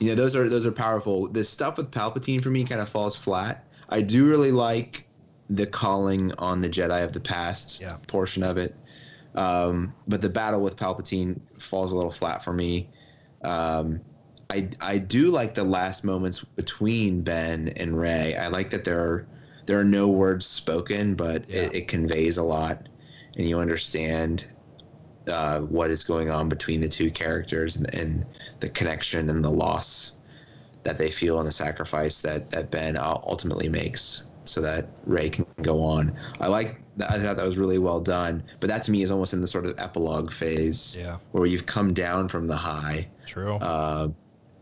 you 0.00 0.08
know 0.08 0.14
those 0.14 0.36
are 0.36 0.48
those 0.48 0.66
are 0.66 0.72
powerful 0.72 1.28
the 1.28 1.44
stuff 1.44 1.76
with 1.76 1.90
palpatine 1.90 2.40
for 2.40 2.50
me 2.50 2.64
kind 2.64 2.80
of 2.80 2.88
falls 2.88 3.16
flat 3.16 3.66
i 3.88 4.00
do 4.00 4.28
really 4.28 4.52
like 4.52 5.04
the 5.50 5.66
calling 5.66 6.32
on 6.38 6.60
the 6.60 6.68
jedi 6.68 7.02
of 7.04 7.12
the 7.12 7.20
past 7.20 7.80
Yeah. 7.80 7.96
portion 8.06 8.42
of 8.42 8.56
it 8.58 8.74
um, 9.34 9.94
but 10.06 10.20
the 10.20 10.28
battle 10.28 10.62
with 10.62 10.76
palpatine 10.76 11.38
falls 11.60 11.92
a 11.92 11.96
little 11.96 12.10
flat 12.10 12.42
for 12.42 12.52
me 12.52 12.88
um, 13.44 14.00
I, 14.50 14.70
I 14.80 14.98
do 14.98 15.30
like 15.30 15.54
the 15.54 15.64
last 15.64 16.04
moments 16.04 16.44
between 16.56 17.22
ben 17.22 17.68
and 17.76 17.98
rey 17.98 18.36
i 18.36 18.48
like 18.48 18.70
that 18.70 18.84
there 18.84 19.00
are 19.00 19.26
there 19.66 19.78
are 19.78 19.84
no 19.84 20.08
words 20.08 20.46
spoken 20.46 21.14
but 21.14 21.42
it, 21.42 21.48
Yeah. 21.48 21.78
it 21.78 21.88
conveys 21.88 22.38
a 22.38 22.42
lot 22.42 22.88
and 23.36 23.48
you 23.48 23.58
understand 23.58 24.46
uh, 25.28 25.60
what 25.60 25.90
is 25.90 26.04
going 26.04 26.30
on 26.30 26.48
between 26.48 26.80
the 26.80 26.88
two 26.88 27.10
characters 27.10 27.76
and, 27.76 27.94
and 27.94 28.24
the 28.60 28.68
connection 28.70 29.28
and 29.28 29.44
the 29.44 29.50
loss 29.50 30.12
that 30.84 30.96
they 30.96 31.10
feel 31.10 31.38
and 31.38 31.46
the 31.46 31.52
sacrifice 31.52 32.22
that, 32.22 32.50
that 32.50 32.70
Ben 32.70 32.96
ultimately 32.96 33.68
makes 33.68 34.27
so 34.48 34.60
that 34.62 34.88
Rey 35.06 35.30
can 35.30 35.46
go 35.62 35.82
on. 35.82 36.16
I 36.40 36.46
like 36.48 36.80
that. 36.96 37.10
I 37.10 37.18
thought 37.18 37.36
that 37.36 37.46
was 37.46 37.58
really 37.58 37.78
well 37.78 38.00
done, 38.00 38.42
but 38.60 38.68
that 38.68 38.82
to 38.84 38.90
me 38.90 39.02
is 39.02 39.10
almost 39.10 39.32
in 39.34 39.40
the 39.40 39.46
sort 39.46 39.66
of 39.66 39.78
epilogue 39.78 40.32
phase 40.32 40.96
Yeah. 40.98 41.18
where 41.32 41.46
you've 41.46 41.66
come 41.66 41.92
down 41.92 42.28
from 42.28 42.46
the 42.46 42.56
high. 42.56 43.08
True. 43.26 43.56
Uh, 43.56 44.08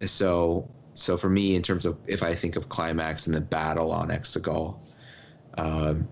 so, 0.05 0.69
so 0.95 1.17
for 1.17 1.29
me, 1.31 1.55
in 1.57 1.63
terms 1.63 1.87
of 1.87 1.97
if 2.07 2.23
I 2.23 2.35
think 2.35 2.57
of 2.57 2.69
climax 2.69 3.27
and 3.27 3.35
the 3.35 3.41
battle 3.41 3.93
on 3.93 4.09
Exegol, 4.09 4.77
um, 5.59 6.07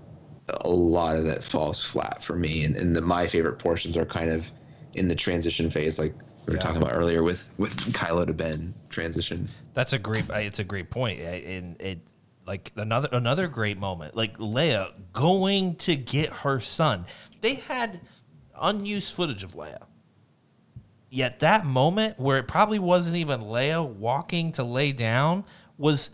a 0.62 0.68
lot 0.68 1.16
of 1.16 1.24
that 1.24 1.42
falls 1.42 1.82
flat 1.82 2.22
for 2.22 2.36
me, 2.36 2.64
and, 2.64 2.76
and 2.76 2.94
the, 2.94 3.00
my 3.00 3.26
favorite 3.26 3.58
portions 3.58 3.96
are 3.96 4.04
kind 4.06 4.30
of 4.30 4.50
in 4.94 5.08
the 5.08 5.14
transition 5.14 5.70
phase, 5.70 5.98
like 5.98 6.14
we 6.46 6.50
were 6.52 6.54
Yeah. 6.54 6.58
talking 6.60 6.82
about 6.82 6.92
earlier 6.94 7.22
with 7.22 7.48
with 7.58 7.74
Kylo 7.94 8.26
to 8.26 8.34
Ben 8.34 8.74
transition. 8.90 9.48
That's 9.72 9.92
a 9.94 9.98
great. 9.98 10.26
It's 10.30 10.58
a 10.58 10.64
great 10.64 10.90
point, 10.90 11.20
and 11.20 11.80
it 11.80 11.98
like 12.47 12.72
another 12.76 13.09
another 13.12 13.49
great 13.49 13.78
moment. 13.78 14.16
Like 14.16 14.38
Leia 14.38 14.92
going 15.12 15.76
to 15.76 15.97
get 15.97 16.30
her 16.30 16.61
son. 16.61 17.07
They 17.40 17.55
had 17.55 18.01
unused 18.61 19.14
footage 19.14 19.42
of 19.42 19.53
Leia. 19.53 19.86
Yet 21.11 21.40
that 21.40 21.64
moment 21.64 22.18
where 22.18 22.38
it 22.38 22.49
probably 22.49 22.78
wasn't 22.78 23.16
even 23.16 23.40
Leia 23.42 23.86
walking 23.86 24.53
to 24.53 24.64
lay 24.64 24.92
down 24.92 25.45
was 25.78 26.11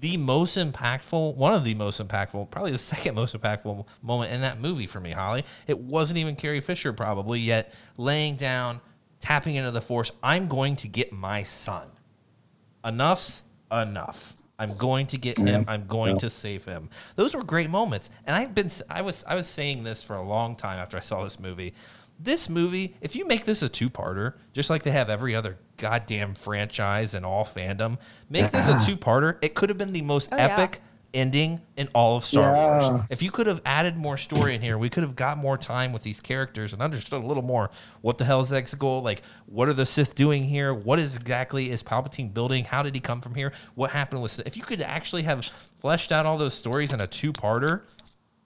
the 0.00 0.16
most 0.16 0.56
impactful, 0.56 1.34
one 1.34 1.54
of 1.54 1.64
the 1.64 1.74
most 1.74 2.00
impactful, 2.00 2.50
probably 2.50 2.70
the 2.70 2.78
second 2.78 3.14
most 3.14 3.36
impactful 3.36 3.86
moment 4.02 4.32
in 4.32 4.42
that 4.42 4.60
movie 4.60 4.86
for 4.86 5.00
me, 5.00 5.10
Holly. 5.10 5.44
It 5.66 5.78
wasn't 5.78 6.18
even 6.18 6.36
Carrie 6.36 6.60
Fisher, 6.60 6.92
probably, 6.92 7.40
yet 7.40 7.74
laying 7.96 8.36
down, 8.36 8.80
tapping 9.20 9.56
into 9.56 9.70
the 9.70 9.80
force. 9.80 10.12
I'm 10.22 10.46
going 10.46 10.76
to 10.76 10.88
get 10.88 11.12
my 11.12 11.42
son. 11.42 11.88
Enough's 12.84 13.42
enough. 13.72 14.34
I'm 14.58 14.70
going 14.78 15.06
to 15.08 15.18
get 15.18 15.38
him. 15.38 15.64
I'm 15.68 15.86
going 15.86 16.18
to 16.18 16.30
save 16.30 16.64
him. 16.64 16.90
Those 17.14 17.34
were 17.34 17.44
great 17.44 17.70
moments. 17.70 18.10
And 18.26 18.34
I've 18.34 18.54
been 18.54 18.68
I 18.90 19.02
was 19.02 19.24
I 19.26 19.34
was 19.36 19.46
saying 19.46 19.84
this 19.84 20.02
for 20.02 20.16
a 20.16 20.22
long 20.22 20.56
time 20.56 20.78
after 20.78 20.96
I 20.96 21.00
saw 21.00 21.22
this 21.22 21.38
movie. 21.38 21.74
This 22.20 22.48
movie, 22.48 22.96
if 23.00 23.14
you 23.14 23.24
make 23.28 23.44
this 23.44 23.62
a 23.62 23.68
two-parter, 23.68 24.34
just 24.52 24.70
like 24.70 24.82
they 24.82 24.90
have 24.90 25.08
every 25.08 25.36
other 25.36 25.56
goddamn 25.76 26.34
franchise 26.34 27.14
and 27.14 27.24
all 27.24 27.44
fandom, 27.44 27.98
make 28.28 28.50
this 28.50 28.66
a 28.68 28.76
two-parter. 28.86 29.38
It 29.40 29.54
could 29.54 29.68
have 29.68 29.78
been 29.78 29.92
the 29.92 30.02
most 30.02 30.30
Oh, 30.32 30.36
yeah. 30.36 30.56
Ending 31.14 31.60
in 31.76 31.88
all 31.94 32.16
of 32.16 32.24
Star. 32.24 32.52
Wars. 32.52 33.10
If 33.10 33.22
you 33.22 33.30
could 33.30 33.46
have 33.46 33.60
added 33.64 33.96
more 33.96 34.16
story 34.16 34.54
in 34.54 34.60
here, 34.60 34.76
we 34.78 34.90
could 34.90 35.02
have 35.02 35.16
got 35.16 35.38
more 35.38 35.56
time 35.56 35.92
with 35.92 36.02
these 36.02 36.20
characters 36.20 36.72
and 36.72 36.82
understood 36.82 37.22
a 37.22 37.26
little 37.26 37.42
more 37.42 37.70
what 38.00 38.18
the 38.18 38.24
hell 38.24 38.40
is 38.40 38.52
Exegol? 38.52 39.02
Like, 39.02 39.22
what 39.46 39.68
are 39.68 39.72
the 39.72 39.86
Sith 39.86 40.14
doing 40.14 40.44
here? 40.44 40.72
What 40.74 40.98
is 40.98 41.16
exactly 41.16 41.70
is 41.70 41.82
Palpatine 41.82 42.32
building? 42.32 42.64
How 42.64 42.82
did 42.82 42.94
he 42.94 43.00
come 43.00 43.20
from 43.20 43.34
here? 43.34 43.52
What 43.74 43.90
happened 43.90 44.22
with? 44.22 44.40
If 44.46 44.56
you 44.56 44.62
could 44.62 44.82
actually 44.82 45.22
have 45.22 45.44
fleshed 45.44 46.12
out 46.12 46.26
all 46.26 46.38
those 46.38 46.54
stories 46.54 46.92
in 46.92 47.00
a 47.00 47.06
two-parter, 47.06 47.82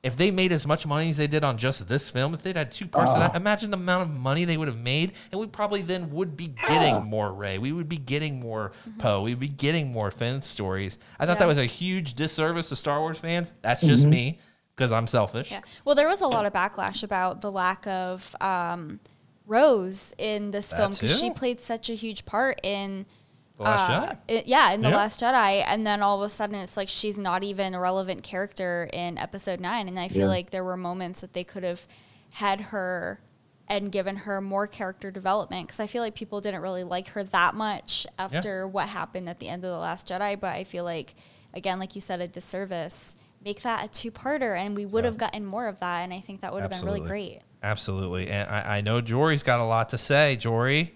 if 0.03 0.17
they 0.17 0.33
made 0.33 0.51
as 0.51 0.67
much 0.67 0.85
money 0.85 1.11
as 1.11 1.17
they 1.17 1.29
did 1.29 1.45
on 1.45 1.57
just 1.57 1.89
this 1.89 2.11
film, 2.11 2.35
if 2.35 2.43
they'd 2.43 2.57
had 2.57 2.73
two 2.73 2.89
parts 2.89 3.13
of 3.13 3.19
that, 3.19 3.31
uh-huh. 3.31 3.37
imagine 3.37 3.71
the 3.71 3.77
amount 3.77 4.03
of 4.03 4.11
money 4.11 4.45
they 4.45 4.57
would 4.57 4.67
have 4.67 4.79
made, 4.79 5.13
and 5.31 5.41
we 5.41 5.47
probably 5.47 5.81
then 5.81 6.11
would 6.11 6.37
be 6.37 6.49
getting 6.69 7.05
more 7.05 7.33
Rey. 7.33 7.59
We 7.59 7.71
would 7.71 7.89
be 7.89 7.99
getting 7.99 8.41
more 8.41 8.73
mm-hmm. 8.89 8.99
Poe. 8.99 9.23
We'd 9.23 9.39
be 9.39 9.49
getting 9.49 9.93
more 9.93 10.11
Finn 10.11 10.43
stories. 10.43 10.99
I 11.21 11.27
thought 11.27 11.39
that 11.39 11.47
was 11.47 11.59
a 11.59 11.65
huge 11.65 12.15
disservice 12.15 12.69
to 12.71 12.77
Star 12.77 13.01
Wars 13.01 13.19
fans. 13.19 13.53
That's 13.63 13.81
mm-hmm. 13.81 13.91
just 13.91 14.07
me 14.07 14.41
because 14.75 14.91
I'm 14.91 15.07
selfish. 15.07 15.53
Yeah. 15.53 15.61
Well, 15.85 15.95
there 15.95 16.09
was 16.09 16.21
a 16.21 16.27
lot 16.27 16.47
of 16.47 16.53
backlash 16.53 17.05
about 17.05 17.41
the 17.41 17.53
lack 17.53 17.87
of 17.87 18.35
um, 18.41 18.99
Rose 19.47 20.13
in 20.19 20.51
this 20.51 20.71
That 20.71 20.77
film 20.79 20.93
because 20.93 21.21
she 21.21 21.31
played 21.31 21.61
such 21.61 21.89
a 21.89 21.95
huge 21.95 22.25
part 22.25 22.61
in. 22.65 23.07
The 23.59 23.63
Last 23.65 23.91
uh, 23.91 24.07
Jedi. 24.07 24.17
it- 24.29 24.47
yeah, 24.47 24.73
in 24.73 24.81
the 24.81 24.89
Yeah. 24.89 24.97
Last 24.97 25.21
Jedi, 25.21 25.63
and 25.67 25.87
then 25.87 26.03
all 26.03 26.17
of 26.23 26.27
a 26.27 26.33
sudden 26.33 26.57
it's 26.57 26.77
like 26.77 26.89
she's 26.89 27.19
not 27.19 27.45
even 27.45 27.75
a 27.75 27.81
relevant 27.81 28.23
character 28.23 28.89
in 28.93 29.19
Episode 29.19 29.61
Nine, 29.61 29.89
and 29.89 29.99
I 30.01 30.09
feel 30.09 30.23
Yeah. 30.23 30.27
like 30.29 30.51
there 30.51 30.65
were 30.65 30.77
moments 30.77 31.21
that 31.21 31.33
they 31.35 31.45
could 31.45 31.63
have 31.63 31.87
had 32.35 32.61
her 32.61 33.21
and 33.69 33.93
given 33.93 34.17
her 34.17 34.41
more 34.41 34.67
character 34.67 35.11
development 35.11 35.67
because 35.67 35.81
I 35.81 35.87
feel 35.87 36.03
like 36.03 36.15
people 36.15 36.41
didn't 36.41 36.61
really 36.63 36.83
like 36.85 37.09
her 37.09 37.23
that 37.25 37.55
much 37.55 38.07
after 38.19 38.67
what 38.67 38.89
happened 38.89 39.29
at 39.29 39.39
the 39.39 39.49
end 39.49 39.65
of 39.65 39.71
the 39.71 39.79
Last 39.79 40.09
Jedi, 40.09 40.39
but 40.39 40.53
I 40.55 40.65
feel 40.65 40.85
like 40.85 41.15
again, 41.55 41.79
like 41.79 41.95
you 41.95 42.01
said, 42.01 42.21
a 42.21 42.27
disservice. 42.29 43.15
Make 43.45 43.63
that 43.63 43.85
a 43.85 43.89
two-parter, 43.89 44.57
and 44.57 44.77
we 44.77 44.87
would 44.87 45.05
have 45.05 45.19
gotten 45.19 45.45
more 45.45 45.67
of 45.67 45.81
that, 45.81 46.03
and 46.03 46.15
I 46.15 46.21
think 46.21 46.43
that 46.43 46.53
would 46.53 46.63
have 46.63 46.71
been 46.71 46.85
really 46.85 47.01
great. 47.01 47.41
Absolutely. 47.61 48.31
And 48.31 48.49
I, 48.49 48.79
I 48.79 48.81
know 48.83 49.01
Jory's 49.01 49.43
got 49.43 49.59
a 49.59 49.65
lot 49.65 49.89
to 49.89 49.99
say. 49.99 50.37
Jory. 50.37 50.95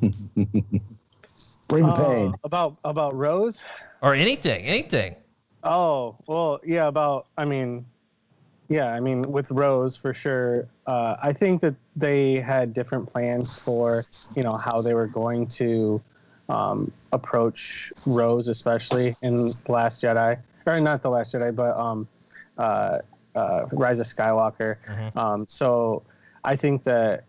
Bring 1.68 1.86
the 1.86 1.92
Uh, 1.92 2.06
pain. 2.06 2.34
about 2.44 2.76
about 2.84 3.14
Rose. 3.14 3.62
Or 4.02 4.14
anything, 4.14 4.64
anything. 4.64 5.16
Oh 5.64 6.16
well, 6.26 6.60
yeah. 6.64 6.86
About 6.88 7.26
I 7.38 7.44
mean, 7.44 7.86
yeah. 8.68 8.88
I 8.88 9.00
mean, 9.00 9.30
with 9.32 9.50
Rose 9.50 9.96
for 9.96 10.12
sure. 10.12 10.68
Uh, 10.86 11.16
I 11.22 11.32
think 11.32 11.60
that 11.62 11.74
they 11.96 12.40
had 12.40 12.72
different 12.74 13.06
plans 13.10 13.58
for 13.58 14.02
you 14.36 14.42
know 14.42 14.52
how 14.64 14.82
they 14.82 14.94
were 14.94 15.06
going 15.06 15.46
to 15.48 16.00
um, 16.48 16.92
approach 17.12 17.92
Rose, 18.06 18.48
especially 18.48 19.14
in 19.22 19.34
the 19.36 19.56
Last 19.68 20.02
Jedi, 20.02 20.38
or 20.66 20.80
not 20.80 21.00
the 21.02 21.10
Last 21.10 21.32
Jedi, 21.34 21.54
but 21.54 21.76
um, 21.78 22.08
uh, 22.58 22.98
uh, 23.34 23.66
Rise 23.72 24.00
of 24.00 24.06
Skywalker. 24.06 24.76
Um, 25.16 25.46
so 25.48 26.02
I 26.44 26.56
think 26.56 26.84
that 26.84 27.24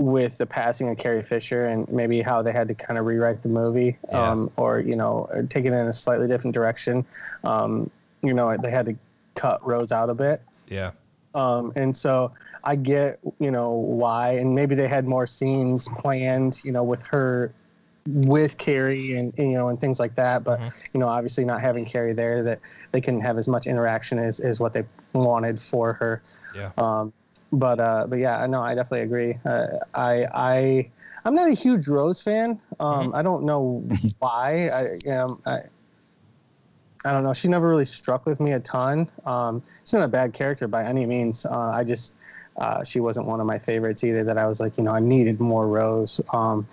with 0.00 0.38
the 0.38 0.46
passing 0.46 0.88
of 0.88 0.96
Carrie 0.98 1.22
Fisher 1.22 1.66
and 1.66 1.88
maybe 1.90 2.22
how 2.22 2.42
they 2.42 2.52
had 2.52 2.68
to 2.68 2.74
kind 2.74 2.98
of 2.98 3.04
rewrite 3.06 3.42
the 3.42 3.48
movie, 3.48 3.98
Yeah. 4.08 4.30
um, 4.30 4.50
or 4.56 4.80
you 4.80 4.96
know, 4.96 5.28
or 5.32 5.42
take 5.44 5.64
it 5.64 5.72
in 5.72 5.86
a 5.88 5.92
slightly 5.92 6.26
different 6.26 6.54
direction. 6.54 7.04
Um, 7.44 7.90
you 8.22 8.34
know, 8.34 8.56
they 8.56 8.70
had 8.70 8.86
to 8.86 8.96
cut 9.34 9.64
Rose 9.66 9.92
out 9.92 10.10
a 10.10 10.14
bit, 10.14 10.42
Yeah. 10.68 10.92
um, 11.34 11.72
and 11.76 11.96
so 11.96 12.32
I 12.64 12.76
get 12.76 13.20
you 13.38 13.50
know 13.50 13.70
why, 13.72 14.32
and 14.32 14.54
maybe 14.54 14.74
they 14.74 14.88
had 14.88 15.06
more 15.06 15.26
scenes 15.26 15.88
planned, 15.96 16.60
you 16.64 16.72
know, 16.72 16.82
with 16.84 17.02
her, 17.06 17.52
with 18.06 18.58
Carrie, 18.58 19.14
and 19.18 19.32
you 19.36 19.52
know, 19.52 19.68
and 19.68 19.80
things 19.80 20.00
like 20.00 20.14
that. 20.16 20.44
But 20.44 20.60
you 20.94 21.00
know, 21.00 21.08
obviously 21.08 21.44
not 21.44 21.60
having 21.60 21.84
Carrie 21.84 22.14
there, 22.14 22.42
that 22.42 22.58
they 22.92 23.00
couldn't 23.00 23.20
have 23.22 23.38
as 23.38 23.48
much 23.48 23.66
interaction 23.66 24.18
as, 24.18 24.40
as 24.40 24.58
what 24.60 24.72
they 24.72 24.84
wanted 25.12 25.60
for 25.60 25.92
her. 25.94 26.22
Yeah. 26.56 26.72
Um, 26.78 27.12
but 27.52 27.80
uh, 27.80 28.06
but 28.08 28.18
yeah, 28.18 28.46
no, 28.46 28.62
I 28.62 28.74
definitely 28.74 29.04
agree. 29.04 29.38
Uh, 29.44 29.78
I 29.94 30.26
I 30.32 30.90
I'm 31.24 31.34
not 31.34 31.48
a 31.50 31.54
huge 31.54 31.88
Rose 31.88 32.20
fan. 32.20 32.60
Um, 32.78 33.14
I 33.14 33.22
don't 33.22 33.44
know 33.44 33.84
why. 34.18 34.68
I 34.72 35.08
know, 35.08 35.40
I 35.46 35.60
I 37.04 37.12
don't 37.12 37.24
know. 37.24 37.32
She 37.32 37.48
never 37.48 37.68
really 37.68 37.84
struck 37.84 38.26
with 38.26 38.40
me 38.40 38.52
a 38.52 38.60
ton. 38.60 39.10
Um, 39.24 39.62
she's 39.84 39.94
not 39.94 40.02
a 40.02 40.08
bad 40.08 40.32
character 40.32 40.68
by 40.68 40.84
any 40.84 41.06
means. 41.06 41.46
Uh, 41.46 41.70
I 41.70 41.84
just 41.84 42.14
uh, 42.56 42.84
she 42.84 43.00
wasn't 43.00 43.26
one 43.26 43.40
of 43.40 43.46
my 43.46 43.58
favorites 43.58 44.04
either. 44.04 44.24
That 44.24 44.38
I 44.38 44.46
was 44.46 44.60
like, 44.60 44.76
you 44.76 44.84
know, 44.84 44.92
I 44.92 45.00
needed 45.00 45.40
more 45.40 45.66
Rose. 45.66 46.20
Um, 46.32 46.66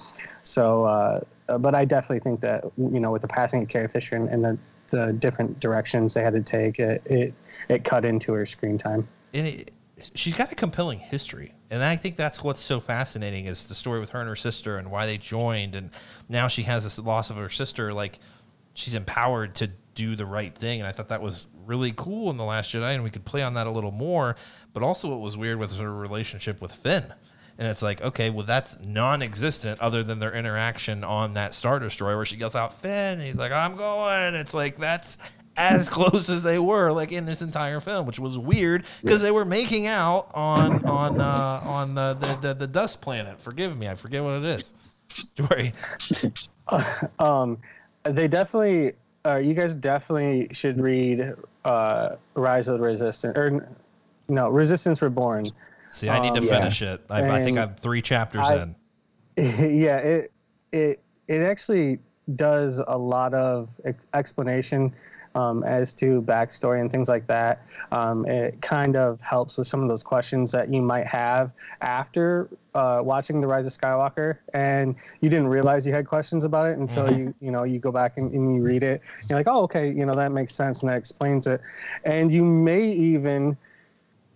so, 0.43 0.83
uh, 0.85 1.21
uh, 1.49 1.57
but 1.57 1.75
I 1.75 1.85
definitely 1.85 2.19
think 2.19 2.41
that 2.41 2.65
you 2.77 2.99
know, 2.99 3.11
with 3.11 3.21
the 3.21 3.27
passing 3.27 3.63
of 3.63 3.69
Carrie 3.69 3.87
Fisher 3.87 4.15
and, 4.15 4.29
and 4.29 4.43
the 4.43 4.57
the 4.89 5.13
different 5.13 5.59
directions 5.59 6.13
they 6.13 6.23
had 6.23 6.33
to 6.33 6.41
take, 6.41 6.79
it 6.79 7.01
it, 7.05 7.33
it 7.69 7.83
cut 7.83 8.05
into 8.05 8.33
her 8.33 8.45
screen 8.45 8.77
time. 8.77 9.07
and 9.33 9.47
it, 9.47 9.71
she's 10.13 10.35
got 10.35 10.51
a 10.51 10.55
compelling 10.55 10.99
history. 10.99 11.53
And 11.69 11.83
i 11.83 11.95
think 11.95 12.15
that's 12.15 12.43
what's 12.43 12.59
so 12.59 12.79
fascinating 12.79 13.45
is 13.45 13.67
the 13.67 13.75
story 13.75 13.99
with 13.99 14.11
her 14.11 14.19
and 14.19 14.29
her 14.29 14.35
sister 14.35 14.77
and 14.77 14.91
why 14.91 15.05
they 15.05 15.17
joined. 15.17 15.75
And 15.75 15.91
now 16.29 16.47
she 16.47 16.63
has 16.63 16.83
this 16.83 16.99
loss 16.99 17.29
of 17.29 17.37
her 17.37 17.49
sister 17.49 17.93
like 17.93 18.19
she's 18.73 18.95
empowered 18.95 19.55
to 19.55 19.71
do 19.95 20.15
the 20.15 20.25
right 20.25 20.55
thing. 20.55 20.79
And 20.79 20.87
i 20.87 20.91
thought 20.91 21.09
that 21.09 21.21
was 21.21 21.47
really 21.65 21.93
cool 21.95 22.29
in 22.29 22.37
the 22.37 22.45
last 22.45 22.71
jedi 22.71 22.93
and 22.93 23.03
we 23.03 23.09
could 23.09 23.25
play 23.25 23.41
on 23.41 23.55
that 23.55 23.67
a 23.67 23.71
little 23.71 23.91
more. 23.91 24.35
But 24.73 24.83
also 24.83 25.09
what 25.09 25.19
was 25.19 25.35
weird 25.35 25.59
was 25.59 25.77
her 25.77 25.93
relationship 25.93 26.61
with 26.61 26.71
finn. 26.71 27.13
And 27.57 27.67
it's 27.67 27.81
like 27.81 28.01
okay 28.01 28.29
well 28.29 28.45
that's 28.45 28.77
non-existent 28.79 29.79
other 29.81 30.03
than 30.03 30.19
their 30.19 30.33
interaction 30.33 31.03
on 31.03 31.33
that 31.33 31.55
star 31.55 31.79
destroyer 31.79 32.15
where 32.15 32.25
she 32.25 32.37
yells 32.37 32.55
out 32.55 32.79
finn 32.79 33.17
and 33.17 33.23
he's 33.23 33.35
like 33.35 33.51
i'm 33.51 33.75
going. 33.75 34.35
It's 34.35 34.53
like 34.53 34.77
that's 34.77 35.17
as 35.57 35.89
close 35.97 36.29
as 36.29 36.43
they 36.43 36.59
were 36.59 36.91
like 36.91 37.11
in 37.11 37.25
this 37.25 37.41
entire 37.41 37.79
film 37.79 38.05
which 38.05 38.19
was 38.19 38.37
weird 38.37 38.85
because 39.01 39.21
they 39.21 39.31
were 39.31 39.43
making 39.45 39.87
out 39.87 40.29
on 40.33 40.85
on 40.85 41.19
uh, 41.19 41.59
on 41.63 41.95
the, 41.95 42.13
the 42.13 42.47
the 42.49 42.53
the 42.53 42.67
dust 42.67 43.01
planet. 43.01 43.41
Forgive 43.41 43.75
me. 43.77 43.89
I 43.89 43.95
forget 43.95 44.23
what 44.23 44.35
it 44.35 44.45
is. 44.45 44.95
Don't 45.35 45.49
Jory. 45.49 45.71
Um, 47.19 47.57
they 48.03 48.27
definitely, 48.27 48.93
uh, 49.25 49.37
you 49.37 49.53
guys 49.53 49.73
definitely 49.73 50.47
should 50.51 50.79
read 50.79 51.33
uh, 51.65 52.15
Rise 52.35 52.67
of 52.67 52.77
the 52.79 52.83
Resistance, 52.85 53.37
or 53.37 53.69
no, 54.27 54.49
Resistance 54.49 55.01
Reborn. 55.01 55.45
see 55.89 56.09
i 56.09 56.19
need 56.19 56.33
to 56.33 56.41
Um, 56.41 56.47
finish 56.47 56.81
it. 56.81 57.01
I, 57.09 57.23
I 57.39 57.43
think 57.43 57.57
i'm 57.57 57.75
three 57.75 58.01
chapters 58.01 58.45
I- 58.49 58.63
in. 58.63 58.75
Yeah, 59.37 59.97
it 59.97 60.31
it 60.71 60.99
it 61.27 61.41
actually 61.41 61.99
does 62.35 62.81
a 62.85 62.97
lot 62.97 63.33
of 63.33 63.69
ex- 63.85 64.05
explanation 64.13 64.93
um, 65.37 65.63
as 65.63 65.93
to 65.93 66.21
backstory 66.23 66.81
and 66.81 66.89
things 66.89 67.07
like 67.07 67.27
that. 67.27 67.61
Um, 67.91 68.25
it 68.25 68.59
kind 68.59 68.95
of 68.95 69.21
helps 69.21 69.55
with 69.57 69.67
some 69.67 69.83
of 69.83 69.87
those 69.87 70.01
questions 70.01 70.51
that 70.51 70.73
you 70.73 70.81
might 70.81 71.05
have 71.05 71.51
after 71.79 72.49
uh, 72.73 73.01
watching 73.03 73.39
the 73.39 73.47
Rise 73.47 73.67
of 73.67 73.73
Skywalker, 73.73 74.39
and 74.53 74.95
you 75.21 75.29
didn't 75.29 75.47
realize 75.47 75.85
you 75.85 75.93
had 75.93 76.07
questions 76.07 76.43
about 76.43 76.67
it 76.67 76.79
until 76.79 77.15
you 77.15 77.33
you 77.39 77.51
know 77.51 77.63
you 77.63 77.77
go 77.77 77.91
back 77.91 78.17
and, 78.17 78.33
and 78.33 78.55
you 78.55 78.63
read 78.63 78.81
it. 78.81 79.01
You're 79.29 79.37
like, 79.37 79.47
oh, 79.47 79.61
okay, 79.63 79.91
you 79.91 80.05
know 80.05 80.15
that 80.15 80.31
makes 80.31 80.55
sense 80.55 80.81
and 80.81 80.89
that 80.89 80.97
explains 80.97 81.45
it, 81.45 81.61
and 82.03 82.31
you 82.31 82.43
may 82.43 82.91
even 82.91 83.55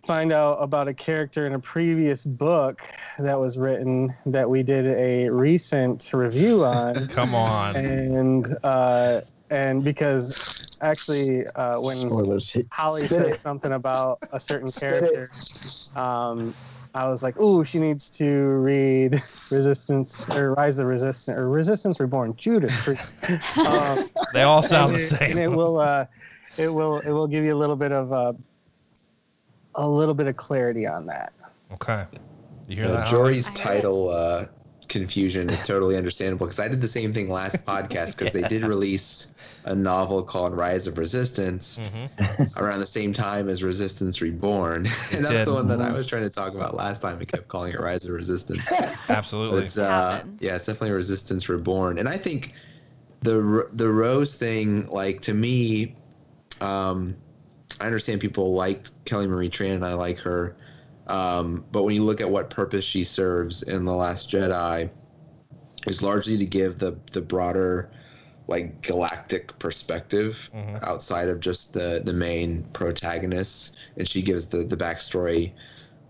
find 0.04 0.32
out 0.32 0.58
about 0.62 0.88
a 0.88 0.94
character 0.94 1.46
in 1.46 1.54
a 1.54 1.60
previous 1.60 2.24
book 2.24 2.82
that 3.20 3.40
was 3.40 3.58
written 3.58 4.14
that 4.26 4.50
we 4.50 4.64
did 4.64 4.88
a 4.88 5.30
recent 5.30 6.12
review 6.12 6.66
on 6.66 7.08
come 7.10 7.36
on 7.36 7.76
and 7.76 8.58
uh 8.64 9.22
and 9.52 9.84
because 9.84 10.71
actually 10.82 11.46
uh 11.56 11.80
when 11.80 11.96
Spoilers. 12.10 12.58
holly 12.72 13.06
Spit 13.06 13.18
said 13.18 13.28
it. 13.28 13.40
something 13.42 13.72
about 13.72 14.20
a 14.32 14.40
certain 14.50 14.68
Spit 14.68 14.90
character 14.90 15.32
um 15.96 16.54
I 16.94 17.08
was 17.08 17.24
like, 17.24 17.40
"Ooh, 17.40 17.64
she 17.64 17.80
needs 17.80 18.10
to 18.18 18.26
read 18.28 19.14
Resistance 19.50 20.28
or 20.30 20.54
Rise 20.56 20.74
of 20.74 20.80
the 20.80 20.86
Resistance 20.88 21.38
or 21.38 21.48
Resistance 21.48 22.02
Reborn." 22.02 22.36
Judas 22.36 22.86
um, 23.66 24.10
they 24.34 24.42
all 24.44 24.62
sound 24.62 24.92
and 24.92 25.00
the 25.00 25.04
it, 25.06 25.22
and 25.22 25.32
same 25.32 25.38
it 25.40 25.48
will 25.56 25.80
uh, 25.80 26.06
it 26.58 26.68
will 26.68 27.00
it 27.00 27.12
will 27.12 27.28
give 27.28 27.46
you 27.46 27.56
a 27.56 27.60
little 27.60 27.78
bit 27.78 27.94
of 27.94 28.12
uh, 28.12 28.34
a 29.76 29.88
little 29.88 30.14
bit 30.14 30.28
of 30.28 30.36
clarity 30.36 30.86
on 30.86 31.06
that. 31.06 31.32
okay 31.72 32.06
you 32.68 32.76
hear 32.76 32.88
Uh, 32.88 32.92
that 32.92 33.08
Holly? 33.08 33.10
Jory's 33.10 33.48
I 33.48 33.50
heard 33.52 33.58
it. 33.58 33.62
title 33.64 34.10
uh, 34.10 34.46
confusion 34.92 35.50
is 35.50 35.60
totally 35.66 35.96
understandable 35.96 36.46
because 36.46 36.60
I 36.60 36.68
did 36.68 36.82
the 36.82 36.88
same 36.88 37.14
thing 37.14 37.30
last 37.30 37.66
podcast 37.72 38.18
because 38.18 38.32
they 38.34 38.42
did 38.44 38.64
release 38.64 39.34
a 39.66 39.74
novel 39.74 40.22
called 40.22 40.56
Rise 40.56 40.86
of 40.86 40.98
Resistance 41.00 41.80
Mm-hmm. 41.80 42.62
around 42.64 42.80
the 42.80 42.86
same 42.86 43.14
time 43.14 43.50
as 43.50 43.64
Resistance 43.64 44.22
Reborn, 44.22 44.88
and 45.14 45.24
that's 45.26 45.32
did. 45.32 45.48
the 45.48 45.54
one 45.54 45.68
that 45.70 45.82
I 45.82 45.92
was 45.92 46.06
trying 46.06 46.24
to 46.24 46.30
talk 46.30 46.54
about 46.54 46.76
last 46.76 47.02
time. 47.02 47.18
I 47.20 47.26
kept 47.26 47.48
calling 47.48 47.74
it 47.74 47.80
Rise 47.80 48.06
of 48.06 48.12
Resistance. 48.12 48.72
Absolutely 49.10 49.64
it's 49.64 49.78
uh, 49.78 50.24
yeah, 50.40 50.56
it's 50.56 50.66
definitely 50.66 50.92
Resistance 50.92 51.48
Reborn, 51.50 51.98
and 51.98 52.08
I 52.08 52.18
think 52.18 52.54
the 53.22 53.68
the 53.74 53.90
Rose 53.90 54.36
thing, 54.38 54.88
like 54.90 55.22
to 55.22 55.34
me, 55.34 55.96
um, 56.60 57.16
I 57.80 57.86
understand 57.86 58.20
people 58.22 58.54
like 58.54 58.88
Kelly 59.06 59.28
Marie 59.28 59.50
Tran, 59.50 59.76
and 59.76 59.86
I 59.86 59.94
like 59.94 60.20
her, 60.20 60.56
um, 61.12 61.66
but 61.72 61.84
when 61.84 61.94
you 61.96 62.04
look 62.04 62.22
at 62.22 62.30
what 62.30 62.50
purpose 62.50 62.84
she 62.86 63.04
serves 63.04 63.64
in 63.64 63.86
the 63.86 63.94
Last 63.94 64.30
Jedi, 64.30 64.90
is 65.88 66.02
largely 66.04 66.38
to 66.38 66.46
give 66.46 66.80
the 66.80 66.96
the 67.12 67.22
broader 67.22 67.90
like 68.48 68.82
galactic 68.82 69.58
perspective 69.60 70.50
Mhm. 70.54 70.84
outside 70.84 71.28
of 71.30 71.40
just 71.40 71.74
the 71.74 72.02
the 72.04 72.14
main 72.14 72.64
protagonists. 72.74 73.76
And 73.98 74.08
she 74.08 74.22
gives 74.22 74.46
the 74.48 74.64
the 74.64 74.78
backstory 74.78 75.52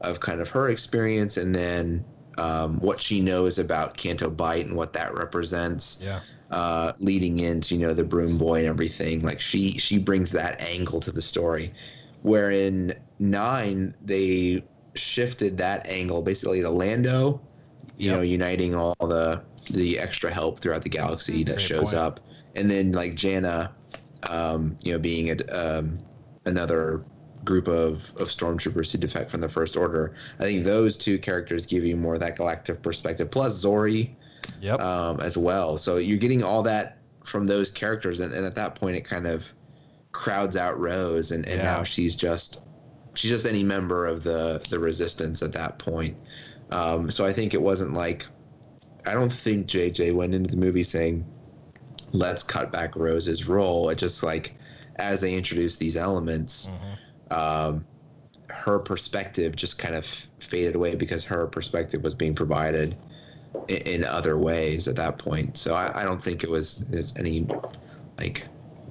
of 0.02 0.20
kind 0.20 0.42
of 0.42 0.50
her 0.50 0.70
experience 0.70 1.38
and 1.38 1.54
then 1.54 2.04
um, 2.38 2.80
what 2.80 3.00
she 3.00 3.22
knows 3.22 3.60
about 3.60 3.96
Canto 3.98 4.30
Bight 4.30 4.66
and 4.66 4.76
what 4.76 4.94
that 4.94 5.14
represents 5.14 6.00
yeah. 6.02 6.20
uh, 6.50 6.94
leading 7.00 7.40
into 7.40 7.76
you 7.76 7.86
know 7.88 7.94
the 7.94 8.04
broom 8.04 8.38
boy 8.38 8.60
and 8.60 8.68
everything. 8.68 9.22
Like 9.22 9.40
she 9.40 9.78
she 9.78 10.00
brings 10.00 10.32
that 10.32 10.60
angle 10.62 11.00
to 11.02 11.12
the 11.12 11.22
story. 11.22 11.74
Where 12.24 12.52
in 12.52 12.94
nine 13.20 13.94
they 14.04 14.64
shifted 14.96 15.58
that 15.58 15.88
angle, 15.88 16.22
basically 16.22 16.62
the 16.62 16.70
Lando, 16.70 17.42
you 17.98 18.10
Yep. 18.10 18.18
know, 18.18 18.22
uniting 18.24 18.76
all 18.76 18.96
the 19.00 19.42
the 19.72 20.00
extra 20.00 20.32
help 20.32 20.60
throughout 20.60 20.82
the 20.84 20.90
galaxy 20.90 21.44
that 21.44 21.56
Great 21.56 21.62
shows 21.68 21.84
point. 21.92 21.96
up, 21.96 22.20
and 22.56 22.70
then 22.70 22.92
like 22.92 23.16
Jannah, 23.16 23.72
um, 24.24 24.76
you 24.84 24.92
know, 24.92 25.00
being 25.00 25.30
a, 25.30 25.38
um, 25.80 26.00
another 26.46 27.04
group 27.46 27.68
of, 27.68 28.14
of 28.18 28.28
stormtroopers 28.28 28.92
to 28.92 28.98
defect 28.98 29.32
from 29.32 29.42
the 29.42 29.50
First 29.50 29.76
Order. 29.78 30.14
I 30.40 30.44
think 30.44 30.64
those 30.64 30.98
two 30.98 31.18
characters 31.20 31.66
give 31.66 31.84
you 31.86 31.96
more 31.96 32.16
of 32.16 32.20
that 32.20 32.36
galactic 32.36 32.82
perspective. 32.82 33.30
Plus 33.32 33.64
Zorii, 33.64 34.12
Yep. 34.60 34.80
um, 34.80 35.20
as 35.22 35.38
well. 35.38 35.78
So 35.78 35.98
you're 35.98 36.18
getting 36.18 36.44
all 36.44 36.62
that 36.64 36.98
from 37.24 37.46
those 37.46 37.72
characters, 37.72 38.20
and, 38.20 38.34
and 38.34 38.46
at 38.46 38.56
that 38.56 38.76
point, 38.76 38.96
it 38.96 39.02
kind 39.02 39.28
of 39.28 39.52
crowds 40.12 40.58
out 40.58 40.80
Rose, 40.80 41.32
and, 41.32 41.46
and 41.48 41.58
Yeah. 41.58 41.64
now 41.64 41.84
she's 41.84 42.16
just 42.16 42.62
she's 43.14 43.32
just 43.32 43.46
any 43.46 43.64
member 43.64 44.06
of 44.06 44.24
the 44.24 44.66
the 44.70 44.80
Resistance 44.80 45.42
at 45.42 45.54
that 45.54 45.80
point. 45.80 46.18
Um, 46.72 47.12
so 47.12 47.26
I 47.26 47.34
think 47.34 47.54
it 47.54 47.62
wasn't 47.62 47.94
like 47.94 48.26
I 49.06 49.14
don't 49.14 49.34
think 49.34 49.68
JJ 49.68 50.14
went 50.14 50.34
into 50.34 50.52
the 50.52 50.58
movie 50.58 50.84
saying 50.84 51.26
let's 52.14 52.44
cut 52.44 52.72
back 52.72 52.96
Rose's 52.96 53.48
role. 53.48 53.90
It 53.90 53.98
just 53.98 54.24
like 54.24 54.56
as 54.98 55.22
they 55.22 55.34
introduced 55.34 55.80
these 55.80 55.98
elements. 55.98 56.70
Um, 57.32 57.86
her 58.52 58.80
perspective 58.80 59.56
just 59.56 59.78
kind 59.78 59.96
of 59.96 60.06
faded 60.06 60.76
away 60.76 60.96
because 60.96 61.24
her 61.26 61.48
perspective 61.48 62.04
was 62.04 62.14
being 62.14 62.36
provided 62.36 62.96
in, 63.68 63.78
in 63.78 64.04
other 64.04 64.38
ways 64.38 64.88
at 64.88 64.96
that 64.98 65.18
point. 65.18 65.58
So 65.58 65.74
I, 65.74 66.02
I 66.02 66.04
don't 66.04 66.22
think 66.22 66.44
it 66.44 66.50
was, 66.50 66.82
it 66.92 66.96
was 66.96 67.16
any 67.18 67.48
like 68.18 68.46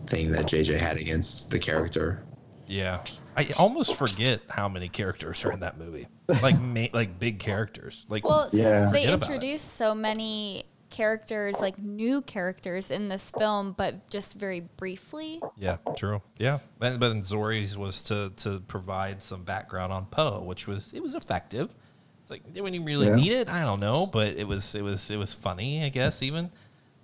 thing 0.07 0.33
that 0.33 0.47
JJ 0.47 0.79
had 0.79 0.97
against 0.97 1.51
the 1.51 1.59
character. 1.59 2.25
Yeah, 2.67 3.03
I 3.41 3.53
almost 3.59 3.97
forget 3.97 4.41
how 4.49 4.69
many 4.69 4.89
characters 4.89 5.45
are 5.45 5.53
in 5.53 5.61
that 5.61 5.79
movie. 5.79 6.07
Like, 6.43 6.61
ma- 6.63 6.87
like 6.93 7.19
big 7.19 7.39
characters. 7.39 8.05
Like, 8.09 8.25
Well, 8.25 8.51
since 8.51 8.63
Yeah. 8.63 8.81
they 8.93 9.03
Forget 9.05 9.15
about 9.15 9.29
it. 9.29 9.33
introduced 9.35 9.69
so 9.77 9.95
many 9.95 10.65
characters, 10.91 11.61
like 11.61 11.79
new 11.79 12.21
characters 12.23 12.91
in 12.91 13.09
this 13.09 13.31
film, 13.39 13.73
but 13.77 14.11
just 14.11 14.35
very 14.35 14.61
briefly. 14.61 15.41
yeah, 15.57 15.77
true. 15.97 16.21
Yeah, 16.39 16.59
and, 16.81 16.99
but 16.99 17.09
then 17.11 17.23
Zorii's 17.23 17.79
was 17.79 18.03
to 18.03 18.31
to 18.39 18.61
provide 18.67 19.23
some 19.23 19.45
background 19.45 19.93
on 19.93 20.07
Poe, 20.07 20.41
which 20.43 20.67
was 20.67 20.93
it 20.93 21.01
was 21.03 21.15
effective. 21.15 21.73
It's 22.23 22.31
like 22.31 22.43
when 22.55 22.75
you 22.75 22.83
really 22.83 23.07
Yeah. 23.07 23.15
need 23.15 23.33
it, 23.33 23.49
I 23.49 23.63
don't 23.65 23.81
know, 23.81 24.07
but 24.13 24.35
it 24.37 24.47
was 24.49 24.75
it 24.75 24.83
was 24.83 25.11
it 25.11 25.17
was 25.17 25.33
funny, 25.33 25.85
I 25.85 25.89
guess 25.91 26.23
even. 26.23 26.51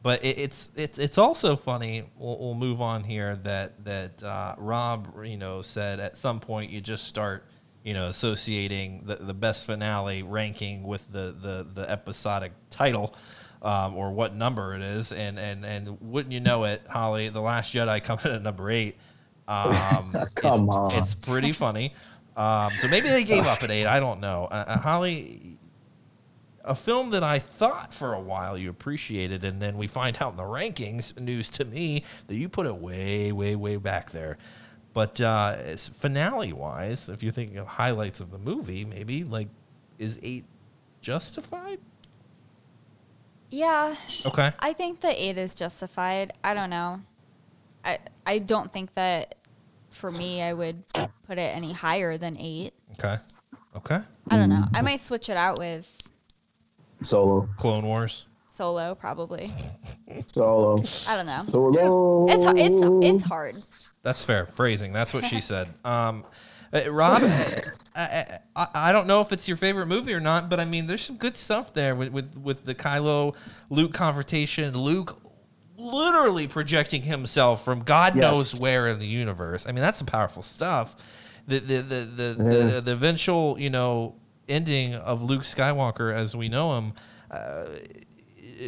But 0.07 0.25
it, 0.25 0.39
it's 0.39 0.71
it's 0.77 1.01
it's 1.01 1.19
also 1.19 1.57
funny. 1.57 2.05
We'll, 2.17 2.39
we'll 2.39 2.55
move 2.55 2.81
on 2.81 3.03
here. 3.03 3.41
That 3.43 3.85
that 3.87 4.23
uh, 4.23 4.55
Rob, 4.57 5.09
you 5.25 5.37
know, 5.37 5.63
said 5.63 5.99
at 5.99 6.17
some 6.17 6.39
point 6.39 6.71
you 6.71 6.81
just 6.81 7.09
start, 7.09 7.45
you 7.83 7.93
know, 7.93 8.07
associating 8.07 9.03
the, 9.05 9.17
the 9.17 9.35
best 9.35 9.67
finale 9.67 10.23
ranking 10.23 10.85
with 10.85 11.11
the 11.11 11.35
the, 11.37 11.67
the 11.75 11.91
episodic 11.91 12.53
title, 12.71 13.17
um, 13.63 13.97
or 13.97 14.13
what 14.13 14.33
number 14.33 14.77
it 14.77 14.81
is, 14.81 15.11
and 15.11 15.41
and 15.41 15.67
and 15.67 16.01
wouldn't 16.01 16.33
you 16.33 16.39
know 16.39 16.63
it, 16.63 16.83
Holly, 16.89 17.29
the 17.29 17.41
Last 17.41 17.75
Jedi 17.75 18.01
coming 18.05 18.33
at 18.33 18.41
number 18.41 18.71
eight. 18.71 18.97
Um, 19.49 19.73
Come 20.37 20.67
it's, 20.69 20.77
on. 20.77 20.95
it's 20.95 21.15
pretty 21.17 21.51
funny. 21.51 21.91
Um, 22.37 22.71
so 22.71 22.87
maybe 22.87 23.09
they 23.09 23.25
gave 23.25 23.45
up 23.45 23.65
at 23.65 23.73
eight. 23.73 23.87
I 23.87 23.99
don't 23.99 24.21
know. 24.21 24.45
Uh, 24.53 24.65
uh, 24.69 24.79
Holly, 24.79 25.59
a 26.67 26.75
film 26.75 27.11
that 27.11 27.23
I 27.23 27.39
thought 27.39 27.95
for 27.95 28.13
a 28.13 28.21
while 28.21 28.59
you 28.59 28.69
appreciated, 28.69 29.45
and 29.45 29.63
then 29.63 29.79
we 29.79 29.87
find 29.87 30.19
out 30.21 30.33
in 30.33 30.37
the 30.37 30.43
rankings, 30.43 31.19
news 31.19 31.49
to 31.51 31.65
me, 31.65 32.03
that 32.27 32.35
you 32.35 32.49
put 32.49 32.67
it 32.67 32.77
way, 32.77 33.33
way, 33.33 33.55
way 33.57 33.77
back 33.77 34.11
there. 34.11 34.37
But 34.93 35.21
uh, 35.21 35.57
finale 35.77 36.53
wise, 36.53 37.09
if 37.09 37.23
you're 37.23 37.33
thinking 37.33 37.59
of 37.59 37.67
highlights 37.67 38.21
of 38.21 38.31
the 38.31 38.39
movie, 38.39 38.85
maybe 38.85 39.25
like 39.25 39.49
is 39.99 40.19
eight 40.23 40.45
justified? 41.03 41.79
Yeah, 43.51 43.95
Okay. 44.27 44.53
I 44.59 44.73
think 44.73 45.01
the 45.01 45.23
eight 45.23 45.39
is 45.39 45.55
justified. 45.55 46.33
I 46.43 46.53
don't 46.53 46.71
know. 46.71 47.01
I 47.85 47.99
I 48.27 48.39
don't 48.39 48.73
think 48.73 48.95
that 48.95 49.37
for 49.91 50.11
me 50.11 50.43
I 50.43 50.53
would 50.53 50.83
put 51.27 51.39
it 51.39 51.57
any 51.57 51.73
higher 51.73 52.19
than 52.19 52.37
eight. 52.39 52.73
Okay. 52.99 53.15
Okay. 53.77 54.01
I 54.31 54.37
don't 54.37 54.49
know. 54.49 54.65
I 54.75 54.81
might 54.83 55.05
switch 55.05 55.29
it 55.29 55.37
out 55.37 55.59
with 55.59 55.87
Solo, 57.03 57.49
Clone 57.59 57.85
Wars. 57.85 58.27
solo 58.53 58.95
probably. 58.95 59.45
solo, 60.27 60.83
I 61.07 61.17
don't 61.17 61.27
know. 61.27 61.43
solo. 61.45 62.27
It's 62.29 62.45
har- 62.45 62.57
it's 62.57 62.83
it's 63.05 63.25
hard. 63.25 63.55
That's 64.03 64.25
fair 64.25 64.47
phrasing. 64.47 64.93
That's 64.93 65.13
what 65.13 65.25
she 65.25 65.41
said. 65.41 65.69
Um, 65.85 66.25
uh, 66.73 66.91
Rob, 66.91 67.23
I, 67.95 68.39
I, 68.57 68.67
I 68.75 68.93
don't 68.93 69.07
know 69.07 69.21
if 69.21 69.33
it's 69.33 69.47
your 69.47 69.57
favorite 69.57 69.87
movie 69.87 70.13
or 70.15 70.21
not, 70.21 70.49
but 70.51 70.59
I 70.59 70.65
mean, 70.65 70.87
there's 70.87 71.03
some 71.03 71.17
good 71.17 71.37
stuff 71.37 71.73
there 71.75 71.95
with 71.95 72.11
with, 72.13 72.37
with 72.37 72.65
the 72.65 72.75
Kylo 72.75 73.35
Luke 73.71 73.93
confrontation. 73.95 74.77
Luke 74.77 75.19
literally 75.79 76.47
projecting 76.47 77.03
himself 77.03 77.65
from 77.65 77.83
God 77.83 78.17
Yes. 78.17 78.23
knows 78.23 78.61
where 78.61 78.89
in 78.89 78.99
the 78.99 79.07
universe. 79.07 79.67
I 79.67 79.73
mean, 79.73 79.83
that's 79.83 79.99
some 79.99 80.07
powerful 80.07 80.43
stuff. 80.43 80.97
The 81.47 81.59
the 81.61 81.77
the 81.79 81.95
the, 81.95 82.43
the, 82.45 82.61
is. 82.63 82.85
the 82.85 82.93
eventual 82.93 83.61
you 83.61 83.71
know 83.71 84.17
ending 84.49 84.95
of 84.95 85.23
Luke 85.23 85.43
Skywalker 85.43 86.15
as 86.15 86.37
we 86.37 86.49
know 86.49 86.77
him. 86.79 86.93
Uh, 87.31 87.67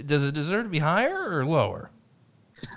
does 0.06 0.26
it 0.26 0.34
deserve 0.34 0.64
to 0.64 0.70
be 0.70 0.80
higher 0.80 1.30
or 1.30 1.44
lower? 1.44 1.90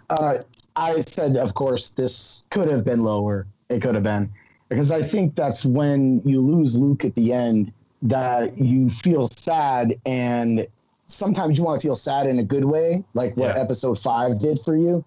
Uh, 0.09 0.39
I 0.75 1.01
said, 1.01 1.35
of 1.35 1.53
course, 1.53 1.89
this 1.89 2.43
could 2.49 2.69
have 2.69 2.83
been 2.83 2.99
lower. 2.99 3.47
It 3.69 3.81
could 3.81 3.95
have 3.95 4.03
been 4.03 4.31
because 4.69 4.91
I 4.91 5.01
think 5.01 5.35
that's 5.35 5.65
when 5.65 6.21
you 6.23 6.39
lose 6.39 6.77
Luke 6.77 7.03
at 7.03 7.15
the 7.15 7.33
end 7.33 7.73
that 8.03 8.57
you 8.57 8.89
feel 8.89 9.27
sad, 9.27 9.93
and 10.05 10.65
sometimes 11.07 11.57
you 11.57 11.63
want 11.63 11.79
to 11.79 11.85
feel 11.85 11.95
sad 11.95 12.25
in 12.25 12.39
a 12.39 12.43
good 12.43 12.65
way, 12.65 13.03
like 13.13 13.35
what 13.37 13.55
Yeah. 13.55 13.61
Episode 13.61 13.99
Five 13.99 14.39
did 14.39 14.59
for 14.59 14.75
you. 14.75 15.03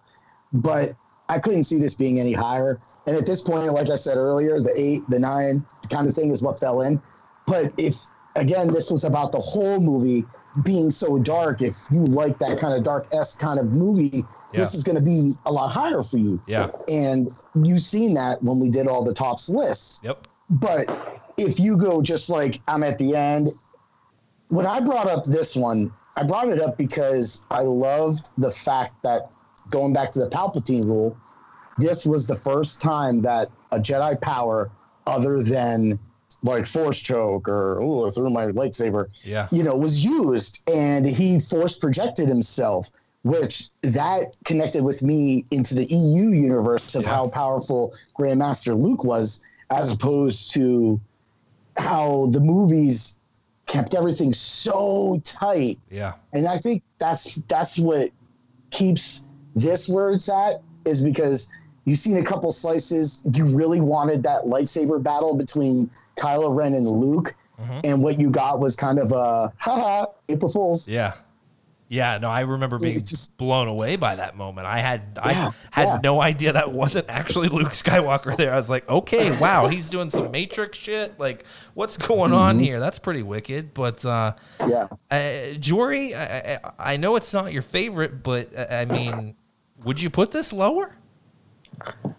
But 0.52 0.92
I 1.28 1.38
couldn't 1.38 1.64
see 1.64 1.78
this 1.78 1.94
being 1.94 2.20
any 2.20 2.32
higher. 2.32 2.78
And 3.06 3.16
at 3.16 3.26
this 3.26 3.40
point, 3.40 3.72
like 3.72 3.90
I 3.90 3.96
said 3.96 4.16
earlier, 4.16 4.60
the 4.60 4.72
eight, 4.76 5.02
the 5.08 5.18
nine 5.18 5.64
kind 5.90 6.06
of 6.08 6.14
thing 6.14 6.30
is 6.30 6.42
what 6.42 6.60
fell 6.60 6.82
in. 6.82 7.00
But 7.46 7.72
if 7.76 8.06
again, 8.36 8.72
this 8.72 8.90
was 8.90 9.04
about 9.04 9.32
the 9.32 9.38
whole 9.38 9.80
movie 9.80 10.24
being 10.64 10.90
so 10.90 11.18
dark, 11.18 11.62
if 11.62 11.76
you 11.90 12.04
like 12.06 12.38
that 12.38 12.58
kind 12.58 12.74
of 12.74 12.84
dark 12.84 13.08
s 13.12 13.36
kind 13.36 13.58
of 13.58 13.72
movie, 13.72 14.22
this 14.52 14.72
is 14.74 14.84
going 14.84 14.96
to 14.96 15.02
be 15.02 15.32
a 15.46 15.52
lot 15.52 15.72
higher 15.72 16.02
for 16.02 16.18
you. 16.18 16.40
Yeah. 16.46 16.70
And 16.88 17.28
you've 17.64 17.82
seen 17.82 18.14
that 18.14 18.42
when 18.42 18.60
we 18.60 18.70
did 18.70 18.86
all 18.86 19.02
the 19.02 19.14
tops 19.14 19.48
lists. 19.48 20.00
Yep. 20.04 20.28
But 20.50 21.22
if 21.36 21.58
you 21.58 21.76
go 21.76 22.02
just 22.02 22.30
like 22.30 22.60
I'm 22.68 22.84
at 22.84 22.98
the 22.98 23.16
end, 23.16 23.48
when 24.48 24.66
I 24.66 24.80
brought 24.80 25.08
up 25.08 25.24
this 25.24 25.56
one, 25.56 25.92
I 26.16 26.22
brought 26.22 26.48
it 26.48 26.60
up 26.60 26.78
because 26.78 27.44
I 27.50 27.62
loved 27.62 28.30
the 28.38 28.50
fact 28.50 29.02
that 29.02 29.32
going 29.70 29.92
back 29.92 30.12
to 30.12 30.20
the 30.20 30.28
Palpatine 30.28 30.84
rule, 30.84 31.16
this 31.78 32.06
was 32.06 32.28
the 32.28 32.36
first 32.36 32.80
time 32.80 33.22
that 33.22 33.50
a 33.72 33.80
Jedi 33.80 34.20
power 34.20 34.70
other 35.08 35.42
than 35.42 35.98
like 36.44 36.66
force 36.66 37.00
choke 37.00 37.48
or 37.48 37.80
oh 37.80 38.06
I 38.06 38.10
threw 38.10 38.30
my 38.30 38.44
lightsaber 38.44 39.08
Yeah. 39.22 39.48
you 39.50 39.62
know, 39.64 39.74
was 39.76 40.04
used 40.04 40.62
and 40.70 41.04
he 41.06 41.38
force 41.40 41.76
projected 41.78 42.28
himself, 42.28 42.90
which 43.22 43.70
that 43.82 44.36
connected 44.44 44.84
with 44.84 45.02
me 45.02 45.46
into 45.50 45.74
the 45.74 45.86
EU 45.86 46.28
universe 46.30 46.94
of 46.94 47.02
Yeah. 47.04 47.10
how 47.10 47.28
powerful 47.28 47.92
Grandmaster 48.18 48.80
Luke 48.80 49.02
was, 49.04 49.40
as 49.70 49.90
opposed 49.90 50.52
to 50.52 51.00
how 51.78 52.26
the 52.26 52.40
movies 52.40 53.18
kept 53.66 53.94
everything 53.94 54.34
so 54.34 55.20
tight. 55.24 55.78
Yeah. 55.90 56.12
And 56.34 56.46
I 56.46 56.58
think 56.58 56.82
that's 56.98 57.36
that's 57.48 57.78
what 57.78 58.10
keeps 58.70 59.26
this 59.54 59.88
where 59.88 60.10
it's 60.10 60.28
at 60.28 60.60
is 60.84 61.00
because 61.00 61.48
you've 61.84 61.98
seen 61.98 62.16
a 62.16 62.22
couple 62.24 62.50
slices. 62.52 63.22
You 63.32 63.44
really 63.56 63.80
wanted 63.80 64.22
that 64.24 64.44
lightsaber 64.44 65.02
battle 65.02 65.34
between 65.34 65.90
Kylo 66.18 66.54
Ren 66.54 66.74
and 66.74 66.86
Luke, 66.86 67.34
Mhm. 67.60 67.80
and 67.84 68.02
what 68.02 68.18
you 68.20 68.30
got 68.30 68.60
was 68.60 68.74
kind 68.76 68.98
of 68.98 69.12
a 69.12 69.52
haha 69.58 70.06
April 70.28 70.50
Fools. 70.50 70.88
Yeah. 70.88 71.12
Yeah, 71.88 72.16
no, 72.18 72.28
I 72.30 72.40
remember 72.40 72.78
being 72.78 72.98
just- 72.98 73.36
blown 73.36 73.68
away 73.68 73.94
by 73.96 74.16
that 74.16 74.36
moment. 74.36 74.66
I 74.66 74.78
had 74.78 75.02
Yeah, 75.24 75.50
I 75.72 75.80
had 75.80 75.86
yeah. 75.88 75.98
no 76.02 76.20
idea 76.20 76.52
that 76.54 76.72
wasn't 76.72 77.08
actually 77.10 77.48
Luke 77.50 77.68
Skywalker 77.72 78.36
there. 78.36 78.52
I 78.52 78.56
was 78.56 78.70
like, 78.70 78.88
okay, 78.88 79.30
wow, 79.40 79.68
he's 79.68 79.88
doing 79.88 80.08
some 80.10 80.30
Matrix 80.32 80.78
shit. 80.78 81.20
Like, 81.20 81.44
what's 81.74 81.96
going 81.98 82.32
on 82.32 82.56
Mm-hmm. 82.56 82.64
here? 82.64 82.80
That's 82.80 82.98
pretty 82.98 83.22
wicked. 83.22 83.74
But 83.74 84.04
uh, 84.04 84.32
Yeah. 84.66 84.88
uh, 85.10 85.52
Jory, 85.60 86.14
I, 86.14 86.24
I, 86.54 86.58
I 86.78 86.96
know 86.96 87.14
it's 87.16 87.32
not 87.34 87.52
your 87.52 87.62
favorite, 87.62 88.22
but 88.24 88.48
uh, 88.56 88.66
I 88.70 88.86
mean, 88.86 89.36
would 89.84 90.00
you 90.00 90.08
put 90.10 90.30
this 90.32 90.52
lower? 90.52 90.96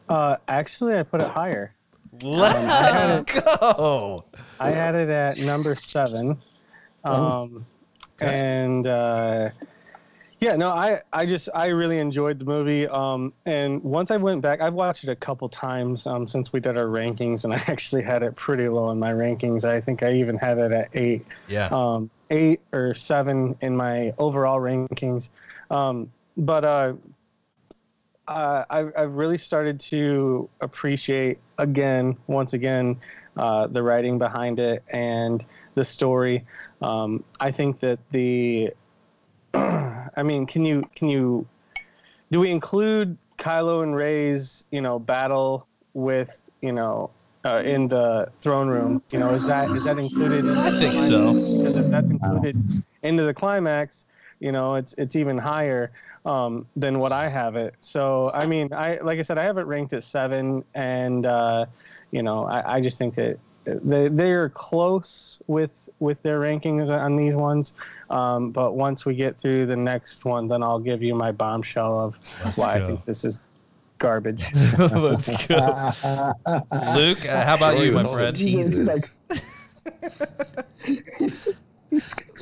Uh, 0.10 0.38
actually, 0.48 0.98
I 0.98 1.04
put 1.04 1.22
it 1.22 1.28
higher. 1.30 1.74
Let's 2.22 3.32
go. 3.42 4.26
I 4.60 4.72
had 4.72 4.96
it 4.96 5.10
at 5.10 5.38
number 5.40 5.76
seven. 5.76 6.38
Um, 7.04 7.66
and 8.20 8.88
uh, 8.88 9.50
yeah, 10.40 10.52
Yeah, 10.52 10.56
no, 10.56 10.70
I, 10.70 11.02
I 11.12 11.26
just 11.26 11.50
I 11.54 11.68
really 11.68 12.00
enjoyed 12.00 12.40
the 12.40 12.46
movie. 12.46 12.88
Um, 12.88 13.34
and 13.46 13.84
once 13.84 14.12
I 14.12 14.18
went 14.18 14.42
back, 14.42 14.62
I've 14.62 14.74
watched 14.74 15.04
it 15.04 15.10
a 15.10 15.16
couple 15.16 15.50
times 15.50 16.08
um, 16.08 16.28
since 16.28 16.54
we 16.54 16.60
did 16.60 16.78
our 16.78 16.86
rankings, 16.86 17.44
and 17.44 17.54
I 17.58 17.58
actually 17.68 18.04
had 18.04 18.24
it 18.24 18.36
pretty 18.36 18.68
low 18.70 18.92
in 18.92 19.00
my 19.00 19.12
rankings. 19.12 19.66
I 19.66 19.82
think 19.82 20.04
I 20.04 20.14
even 20.14 20.38
had 20.38 20.58
it 20.58 20.72
at 20.72 20.90
eight, 20.94 21.26
Yeah. 21.48 21.68
um, 21.72 22.10
eight 22.30 22.62
or 22.72 22.94
seven 22.94 23.58
in 23.62 23.76
my 23.76 24.14
overall 24.18 24.60
rankings. 24.60 25.30
Um, 25.70 26.12
but 26.38 26.64
uh, 26.66 26.94
uh, 28.28 28.66
I've, 28.70 28.94
I've 28.98 29.14
really 29.14 29.38
started 29.38 29.80
to 29.82 30.50
appreciate 30.62 31.40
again, 31.58 32.18
once 32.28 32.54
again, 32.54 32.98
uh, 33.38 33.68
the 33.68 33.84
writing 33.84 34.18
behind 34.18 34.60
it 34.60 34.84
and 34.90 35.44
the 35.76 35.84
story. 35.84 36.46
Um, 36.82 37.24
I 37.40 37.52
think 37.52 37.80
that 37.82 38.00
the, 38.12 38.74
I 39.54 40.24
mean, 40.24 40.46
can 40.46 40.66
you 40.66 40.90
can 40.96 41.10
you, 41.10 41.48
do 42.32 42.40
we 42.40 42.52
include 42.52 43.18
Kylo 43.38 43.84
and 43.84 43.96
Rey's 43.96 44.64
you 44.72 44.82
know 44.82 45.00
battle 45.00 45.68
with 45.94 46.42
you 46.62 46.72
know 46.72 47.12
uh, 47.44 47.62
in 47.64 47.88
the 47.88 48.30
throne 48.40 48.70
room? 48.70 49.02
You 49.12 49.20
know, 49.20 49.34
is 49.34 49.46
that 49.48 49.70
is 49.72 49.86
that 49.86 49.98
included? 49.98 50.46
I 50.46 50.72
think 50.80 51.00
so. 51.00 51.34
Because 51.34 51.78
if 51.78 51.92
that's 51.92 52.10
included 52.10 52.84
into 53.04 53.24
the 53.24 53.34
climax, 53.34 54.06
you 54.46 54.52
know, 54.52 54.76
it's 54.76 54.94
it's 55.00 55.16
even 55.16 55.40
higher 55.40 55.92
um, 56.24 56.68
than 56.76 57.00
what 57.00 57.12
I 57.12 57.30
have 57.30 57.56
it. 57.56 57.74
So 57.82 58.30
I 58.32 58.46
mean, 58.46 58.72
I 58.74 59.00
like 59.02 59.18
I 59.18 59.24
said, 59.24 59.40
I 59.40 59.44
have 59.44 59.58
it 59.58 59.64
ranked 59.64 59.92
at 59.94 60.04
seven, 60.04 60.64
and 60.76 61.26
uh, 61.26 61.66
you 62.12 62.22
know, 62.22 62.46
I, 62.46 62.76
I 62.76 62.82
just 62.82 63.00
think 63.00 63.16
that 63.16 63.40
they 63.66 64.08
they're 64.08 64.50
close 64.50 65.40
with 65.48 65.90
with 66.00 66.22
their 66.22 66.40
rankings 66.40 66.92
on 66.92 67.16
these 67.16 67.36
ones. 67.36 67.74
Um, 68.12 68.52
but 68.52 68.76
once 68.76 69.04
we 69.04 69.16
get 69.16 69.40
through 69.40 69.66
the 69.66 69.76
next 69.76 70.26
one, 70.26 70.48
then 70.48 70.62
I'll 70.62 70.80
give 70.80 71.02
you 71.02 71.16
my 71.16 71.32
bombshell 71.32 72.00
of 72.00 72.20
Let's 72.44 72.60
why 72.60 72.78
go. 72.78 72.84
I 72.84 72.86
think 72.86 73.06
this 73.06 73.26
is 73.26 73.42
garbage. 73.98 74.54
Let's 74.78 75.48
go. 75.48 75.92
Luke, 76.94 77.28
uh, 77.28 77.44
how 77.44 77.56
about 77.56 77.80
you, 77.80 77.94
my 77.94 78.04
With 78.04 78.06
all 78.06 78.16
the 78.16 78.20
friend? 78.20 78.36
teasers. 78.36 79.18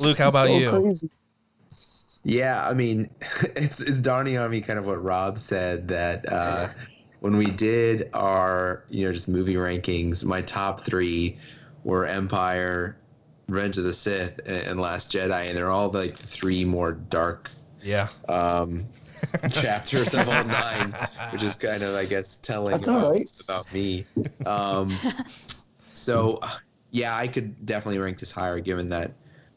Luke, 0.00 0.18
how 0.18 0.28
about 0.28 0.48
so 0.48 0.58
you? 0.58 0.68
crazy. 0.68 1.08
Yeah, 2.24 2.66
I 2.66 2.72
mean, 2.74 3.10
it's 3.56 3.80
it's 3.80 4.00
dawning 4.00 4.38
on 4.38 4.50
me 4.50 4.60
kind 4.60 4.78
of 4.78 4.86
what 4.86 5.02
Rob 5.02 5.38
said 5.38 5.88
that 5.88 6.24
uh, 6.30 6.66
when 7.20 7.36
we 7.36 7.46
did 7.46 8.08
our 8.14 8.84
you 8.88 9.06
know 9.06 9.12
just 9.12 9.28
movie 9.28 9.54
rankings, 9.54 10.24
my 10.24 10.40
top 10.40 10.80
three 10.80 11.36
were 11.84 12.06
Empire, 12.06 12.96
Revenge 13.48 13.76
of 13.78 13.84
the 13.84 13.92
Sith, 13.92 14.38
and, 14.46 14.56
and 14.66 14.80
Last 14.80 15.12
Jedi, 15.12 15.48
and 15.48 15.56
they're 15.56 15.70
all 15.70 15.90
like 15.90 16.16
three 16.18 16.64
more 16.64 16.92
dark 16.92 17.50
Yeah. 17.82 18.08
um, 18.28 18.86
chapters 19.50 20.14
of 20.14 20.26
all 20.26 20.44
nine, 20.44 20.96
which 21.30 21.42
is 21.42 21.56
kind 21.56 21.82
of 21.82 21.94
I 21.94 22.06
guess 22.06 22.36
telling 22.36 22.74
about, 22.74 23.10
right. 23.10 23.30
about 23.44 23.72
me. 23.74 24.06
Um, 24.46 24.96
so 25.94 26.40
yeah, 26.90 27.16
I 27.16 27.28
could 27.28 27.66
definitely 27.66 27.98
rank 27.98 28.18
this 28.18 28.30
higher 28.30 28.60
given 28.60 28.88
that 28.88 29.12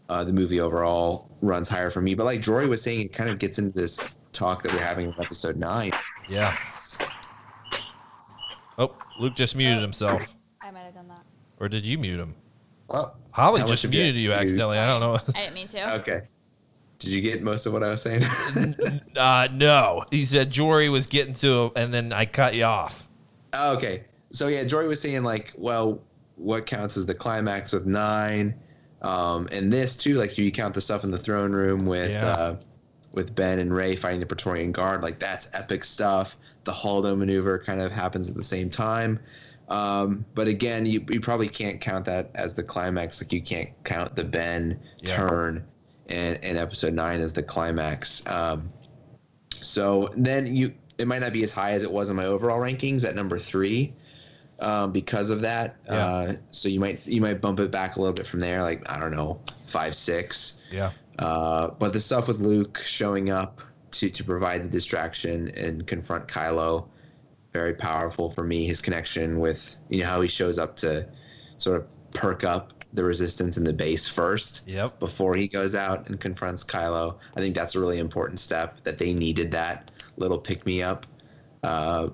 uh, 0.09 0.23
the 0.23 0.33
movie 0.33 0.59
overall 0.59 1.29
runs 1.41 1.69
higher 1.69 1.89
for 1.89 2.01
me. 2.01 2.15
But 2.15 2.25
like 2.25 2.41
Jory 2.41 2.67
was 2.67 2.81
saying, 2.81 3.01
it 3.01 3.13
kind 3.13 3.29
of 3.29 3.39
gets 3.39 3.59
into 3.59 3.77
this 3.79 4.05
talk 4.33 4.63
that 4.63 4.73
we're 4.73 4.79
having 4.79 5.07
in 5.07 5.13
episode 5.19 5.57
nine. 5.57 5.91
Yeah. 6.29 6.55
Oh, 8.77 8.95
Luke 9.19 9.35
just 9.35 9.55
muted 9.55 9.81
himself. 9.81 10.35
I 10.61 10.71
might 10.71 10.81
have 10.81 10.93
done 10.93 11.07
that. 11.07 11.23
Or 11.59 11.67
did 11.67 11.85
you 11.85 11.97
mute 11.97 12.19
him? 12.19 12.35
Oh, 12.89 13.11
Holly 13.31 13.63
just 13.63 13.81
did 13.81 13.93
you 13.93 14.01
muted 14.01 14.21
you 14.21 14.33
accidentally. 14.33 14.77
I 14.77 14.87
don't 14.87 14.99
know. 14.99 15.19
I 15.35 15.41
didn't 15.41 15.53
mean 15.53 15.67
to. 15.69 15.95
okay. 15.99 16.21
Did 16.99 17.11
you 17.11 17.21
get 17.21 17.43
most 17.43 17.65
of 17.65 17.73
what 17.73 17.83
I 17.83 17.89
was 17.89 18.01
saying? 18.01 18.25
Uh, 19.15 19.47
no. 19.51 20.05
He 20.11 20.25
said 20.25 20.51
Jory 20.51 20.89
was 20.89 21.07
getting 21.07 21.33
to 21.35 21.71
and 21.75 21.91
then 21.91 22.13
I 22.13 22.25
cut 22.25 22.53
you 22.53 22.65
off. 22.65 23.07
Oh, 23.53 23.75
okay. 23.75 24.03
So 24.31 24.47
yeah, 24.47 24.63
Jory 24.63 24.87
was 24.87 25.01
saying 25.01 25.23
like, 25.23 25.53
well, 25.57 25.99
what 26.35 26.67
counts 26.67 26.97
as 26.97 27.07
the 27.07 27.15
climax 27.15 27.73
with 27.73 27.87
nine, 27.87 28.53
um, 29.07 29.47
and 29.51 29.71
this 29.71 29.95
too. 29.95 30.15
Like, 30.15 30.37
you 30.37 30.51
count 30.51 30.73
the 30.73 30.81
stuff 30.81 31.03
in 31.03 31.11
the 31.11 31.17
throne 31.17 31.53
room 31.53 31.85
with 31.85 32.11
Yeah. 32.11 32.27
uh, 32.27 32.55
with 33.13 33.33
Ben 33.33 33.59
and 33.59 33.73
Rey 33.73 33.95
fighting 33.95 34.19
the 34.19 34.25
Praetorian 34.25 34.71
Guard. 34.71 35.01
Like, 35.01 35.17
that's 35.17 35.49
epic 35.53 35.83
stuff. 35.83 36.35
The 36.65 36.71
Holdo 36.71 37.17
maneuver 37.17 37.57
kind 37.57 37.81
of 37.81 37.91
happens 37.91 38.29
at 38.29 38.35
the 38.35 38.43
same 38.43 38.69
time. 38.69 39.19
Um, 39.69 40.25
but 40.35 40.47
again, 40.47 40.85
you, 40.85 41.03
you 41.09 41.19
probably 41.19 41.49
can't 41.49 41.81
count 41.81 42.05
that 42.05 42.29
as 42.35 42.53
the 42.53 42.63
climax. 42.63 43.21
Like, 43.21 43.31
you 43.31 43.41
can't 43.41 43.69
count 43.83 44.15
the 44.15 44.23
Ben 44.23 44.79
Yeah. 45.01 45.15
turn 45.15 45.65
in, 46.07 46.35
in 46.35 46.57
episode 46.57 46.93
nine 46.93 47.21
as 47.21 47.33
the 47.33 47.43
climax. 47.43 48.25
Um, 48.27 48.69
so 49.61 50.09
then 50.15 50.55
you 50.55 50.73
it 50.97 51.07
might 51.07 51.19
not 51.19 51.33
be 51.33 51.43
as 51.43 51.51
high 51.51 51.71
as 51.71 51.83
it 51.83 51.91
was 51.91 52.09
in 52.09 52.15
my 52.15 52.25
overall 52.25 52.59
rankings 52.59 53.07
at 53.07 53.15
number 53.15 53.37
three 53.37 53.93
um, 54.59 54.91
because 54.91 55.29
of 55.29 55.41
that. 55.41 55.77
Yeah. 55.85 55.93
Uh, 56.07 56.33
so 56.51 56.69
you 56.69 56.79
might 56.79 57.05
you 57.05 57.21
might 57.21 57.41
bump 57.41 57.59
it 57.59 57.71
back 57.71 57.95
a 57.95 57.99
little 58.01 58.13
bit 58.13 58.27
from 58.27 58.39
there, 58.39 58.61
like 58.63 58.89
I 58.91 58.99
don't 58.99 59.15
know, 59.15 59.39
five 59.65 59.95
six. 59.95 60.61
Yeah. 60.71 60.91
Uh, 61.19 61.69
but 61.69 61.93
the 61.93 61.99
stuff 61.99 62.27
with 62.27 62.39
Luke 62.39 62.77
showing 62.85 63.29
up 63.29 63.61
to 63.91 64.09
to 64.09 64.23
provide 64.23 64.63
the 64.63 64.69
distraction 64.69 65.49
and 65.49 65.85
confront 65.87 66.27
Kylo, 66.27 66.87
very 67.53 67.73
powerful 67.73 68.29
for 68.29 68.43
me. 68.43 68.65
His 68.65 68.79
connection 68.81 69.39
with 69.39 69.77
you 69.89 70.01
know 70.01 70.07
how 70.07 70.21
he 70.21 70.27
shows 70.27 70.59
up 70.59 70.75
to 70.77 71.07
sort 71.57 71.77
of 71.81 71.87
perk 72.13 72.43
up 72.43 72.73
the 72.93 73.03
resistance 73.03 73.57
in 73.57 73.63
the 73.65 73.73
base 73.73 74.07
first 74.07 74.65
Yep. 74.67 74.99
before 74.99 75.35
he 75.35 75.47
goes 75.47 75.75
out 75.75 76.07
and 76.07 76.19
confronts 76.19 76.63
Kylo. 76.63 77.17
I 77.35 77.41
think 77.41 77.53
that's 77.53 77.75
a 77.75 77.79
really 77.79 77.99
important 77.99 78.39
step 78.39 78.81
that 78.83 78.97
they 78.97 79.13
needed 79.13 79.51
that 79.51 79.91
little 80.15 80.37
pick 80.39 80.65
me 80.65 80.81
up, 80.81 81.05
uh, 81.63 82.07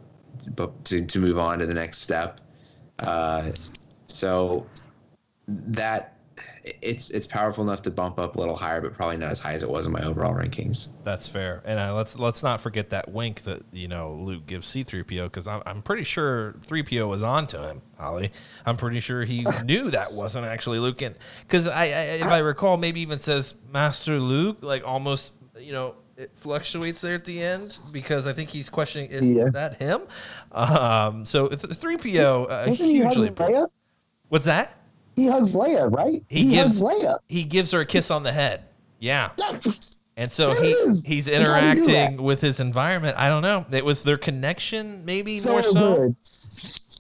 but 0.56 0.86
to, 0.86 1.06
to 1.06 1.20
move 1.20 1.38
on 1.38 1.60
to 1.60 1.66
the 1.66 1.74
next 1.74 2.00
step. 2.00 2.42
Uh, 3.00 3.50
so 4.08 4.68
that 5.48 6.14
it's 6.82 7.10
it's 7.10 7.28
powerful 7.28 7.64
enough 7.64 7.82
to 7.82 7.92
bump 7.92 8.20
up 8.20 8.36
a 8.36 8.40
little 8.40 8.56
higher, 8.56 8.80
but 8.80 8.94
probably 8.94 9.18
not 9.18 9.32
as 9.32 9.40
high 9.40 9.54
as 9.54 9.64
it 9.64 9.70
was 9.70 9.86
in 9.86 9.92
my 9.92 10.02
overall 10.02 10.34
rankings. 10.34 10.90
That's 11.04 11.28
fair. 11.28 11.62
And 11.66 11.78
uh, 11.78 11.94
let's 11.94 12.18
let's 12.18 12.42
not 12.42 12.62
forget 12.62 12.92
that 12.92 13.12
wink 13.12 13.44
that 13.44 13.64
you 13.74 13.88
know 13.88 14.14
Luke 14.14 14.46
gives 14.46 14.68
C-3PO 14.68 15.26
because 15.26 15.48
I'm, 15.48 15.62
I'm 15.66 15.82
pretty 15.82 16.04
sure 16.04 16.54
3PO 16.66 17.08
was 17.08 17.22
on 17.22 17.48
to 17.48 17.68
him, 17.68 17.82
Holly. 17.98 18.32
I'm 18.66 18.78
pretty 18.78 19.02
sure 19.02 19.26
he 19.26 19.46
knew 19.66 19.92
that 19.92 20.08
wasn't 20.14 20.46
actually 20.46 20.80
Luke. 20.80 21.02
And 21.02 21.16
because 21.42 21.68
I, 21.68 21.84
I, 21.84 21.86
if 21.86 22.28
I 22.28 22.40
recall, 22.40 22.78
maybe 22.78 23.02
even 23.02 23.20
says 23.20 23.56
Master 23.72 24.20
Luke, 24.20 24.60
like 24.62 24.86
almost 24.86 25.34
you 25.60 25.74
know 25.74 25.96
it 26.18 26.32
fluctuates 26.36 27.02
there 27.02 27.16
at 27.16 27.26
the 27.26 27.42
end 27.42 27.78
because 27.92 28.28
I 28.28 28.34
think 28.34 28.50
he's 28.50 28.70
questioning 28.70 29.10
is 29.10 29.28
Yeah. 29.28 29.50
that 29.54 29.78
him? 29.78 30.02
Um, 30.52 31.26
so 31.26 31.48
3PO 31.50 32.46
uh, 32.50 32.66
Doesn't 32.66 32.86
he 32.88 32.94
hugely. 32.98 33.30
Leia? 33.30 33.68
What's 34.30 34.46
that? 34.46 34.74
He 35.16 35.28
hugs 35.28 35.54
Leia, 35.56 35.92
right? 35.92 36.24
He 36.30 36.50
gives- 36.50 36.82
hugs 36.82 36.82
Leia. 37.04 37.18
He 37.28 37.44
gives 37.44 37.72
her 37.72 37.82
a 37.82 37.86
kiss 37.86 38.12
on 38.12 38.24
the 38.24 38.32
head. 38.32 38.64
Yeah. 39.00 39.32
And 40.16 40.30
so 40.32 40.48
There 40.48 40.64
he 40.64 40.72
is. 40.72 41.06
he's 41.06 41.28
Like, 41.30 41.48
how 41.48 41.60
do 41.62 41.68
you 41.68 41.76
do 41.76 41.82
interacting 41.92 42.22
with 42.24 42.42
his 42.42 42.60
environment. 42.60 43.18
I 43.18 43.30
don't 43.30 43.42
know. 43.42 43.66
It 43.72 43.84
was 43.84 44.04
their 44.04 44.18
connection, 44.18 45.04
maybe 45.06 45.38
So 45.40 45.52
more 45.54 45.64
so. 45.64 45.74
good. 45.98 46.16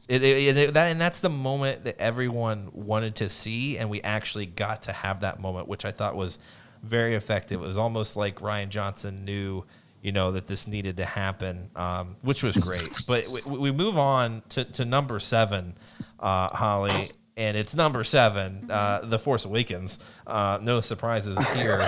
It, 0.09 0.21
it, 0.23 0.57
it- 0.57 0.73
that, 0.73 0.91
and 0.91 0.99
that's 0.99 1.21
the 1.21 1.29
moment 1.29 1.83
that 1.85 1.99
everyone 1.99 2.69
wanted 2.73 3.15
to 3.17 3.29
see, 3.29 3.77
and 3.77 3.89
we 3.89 4.01
actually 4.01 4.47
got 4.47 4.81
to 4.83 4.91
have 4.91 5.21
that 5.21 5.39
moment, 5.39 5.67
which 5.67 5.85
I 5.85 5.91
thought 5.91 6.15
was 6.15 6.39
very 6.83 7.15
effective. 7.15 7.61
It 7.61 7.65
was 7.65 7.77
almost 7.77 8.15
like 8.15 8.39
Rian 8.39 8.69
Johnson 8.69 9.25
knew, 9.25 9.63
you 10.01 10.11
know, 10.11 10.33
that 10.33 10.47
this 10.47 10.67
needed 10.67 10.97
to 10.97 11.05
happen, 11.05 11.69
um, 11.75 12.17
which 12.21 12.43
was 12.43 12.57
great. 12.57 12.89
but 13.07 13.23
we, 13.51 13.57
we 13.57 13.71
move 13.71 13.97
on 13.97 14.43
to, 14.49 14.65
to 14.65 14.85
number 14.85 15.19
seven, 15.19 15.75
uh, 16.19 16.49
Holly, 16.55 17.07
and 17.37 17.57
it's 17.57 17.73
number 17.73 18.03
seven, 18.03 18.69
uh, 18.69 19.01
The 19.03 19.17
Force 19.17 19.45
Awakens. 19.45 19.99
Uh, 20.27 20.59
no 20.61 20.81
surprises 20.81 21.37
here. 21.61 21.81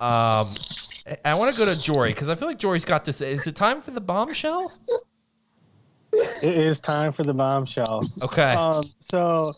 Um, 0.00 0.46
I- 1.24 1.34
want 1.34 1.54
to 1.54 1.58
go 1.58 1.64
to 1.72 1.80
Jory 1.80 2.10
because 2.10 2.28
I 2.28 2.34
feel 2.34 2.48
like 2.48 2.58
Jory's 2.58 2.84
got 2.84 3.04
this. 3.06 3.22
Is 3.22 3.46
it 3.46 3.56
time 3.56 3.80
for 3.80 3.90
the 3.92 4.00
bombshell? 4.00 4.70
it 6.12 6.42
is 6.56 6.80
time 6.80 7.12
for 7.12 7.22
the 7.24 7.32
bombshell. 7.34 8.02
Okay. 8.24 8.52
Um, 8.52 8.82
so, 9.00 9.52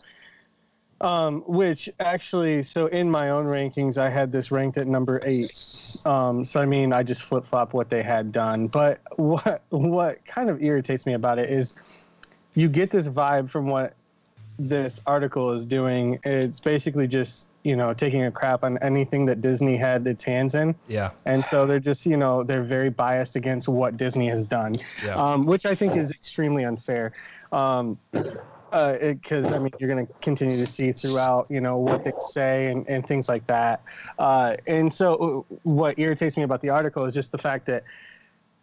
um, 1.01 1.41
which 1.47 1.89
actually, 1.99 2.63
so 2.63 2.85
in 2.87 3.09
my 3.09 3.29
own 3.29 3.45
rankings, 3.45 3.97
I 3.97 4.09
had 4.09 4.31
this 4.31 4.51
ranked 4.51 4.77
at 4.77 4.87
number 4.87 5.19
eight. 5.23 5.51
Um, 6.05 6.43
so 6.43 6.61
I 6.61 6.65
mean, 6.65 6.93
I 6.93 7.03
just 7.03 7.23
flip 7.23 7.43
flop 7.43 7.73
what 7.73 7.89
they 7.89 8.03
had 8.03 8.31
done. 8.31 8.67
But 8.67 9.01
what 9.17 9.63
what 9.69 10.25
kind 10.25 10.49
of 10.49 10.61
irritates 10.61 11.05
me 11.05 11.13
about 11.13 11.39
it 11.39 11.49
is, 11.49 11.73
you 12.53 12.69
get 12.69 12.91
this 12.91 13.07
vibe 13.07 13.49
from 13.49 13.67
what 13.67 13.93
this 14.59 15.01
article 15.07 15.51
is 15.53 15.65
doing. 15.65 16.19
It's 16.23 16.59
basically 16.59 17.07
just 17.07 17.47
you 17.63 17.75
know 17.75 17.93
taking 17.93 18.23
a 18.25 18.31
crap 18.31 18.63
on 18.63 18.77
anything 18.79 19.25
that 19.27 19.41
Disney 19.41 19.77
had 19.77 20.05
its 20.05 20.23
hands 20.23 20.53
in. 20.55 20.75
yeah. 20.87 21.11
And 21.25 21.43
so 21.43 21.65
they're 21.65 21.79
just, 21.79 22.05
you 22.05 22.17
know, 22.17 22.43
they're 22.43 22.63
very 22.63 22.89
biased 22.89 23.35
against 23.35 23.67
what 23.67 23.97
Disney 23.97 24.27
has 24.29 24.45
done, 24.45 24.75
Yeah. 25.03 25.15
um, 25.15 25.45
which 25.45 25.65
I 25.65 25.73
think 25.75 25.95
is 25.95 26.11
extremely 26.11 26.63
unfair. 26.63 27.13
Um, 27.51 27.97
because 28.71 29.51
I 29.51 29.59
mean 29.59 29.71
you're 29.79 29.89
going 29.89 30.07
to 30.07 30.13
continue 30.21 30.57
to 30.57 30.65
see 30.65 30.91
throughout, 30.91 31.47
you 31.49 31.61
know, 31.61 31.77
what 31.77 32.03
they 32.03 32.13
say 32.19 32.67
and, 32.67 32.87
and 32.87 33.05
things 33.05 33.27
like 33.29 33.45
that. 33.47 33.83
Uh, 34.17 34.55
and 34.67 34.93
so, 34.93 35.45
uh, 35.51 35.55
what 35.63 35.99
irritates 35.99 36.37
me 36.37 36.43
about 36.43 36.61
the 36.61 36.69
article 36.69 37.05
is 37.05 37.13
just 37.13 37.31
the 37.31 37.37
fact 37.37 37.65
that 37.67 37.83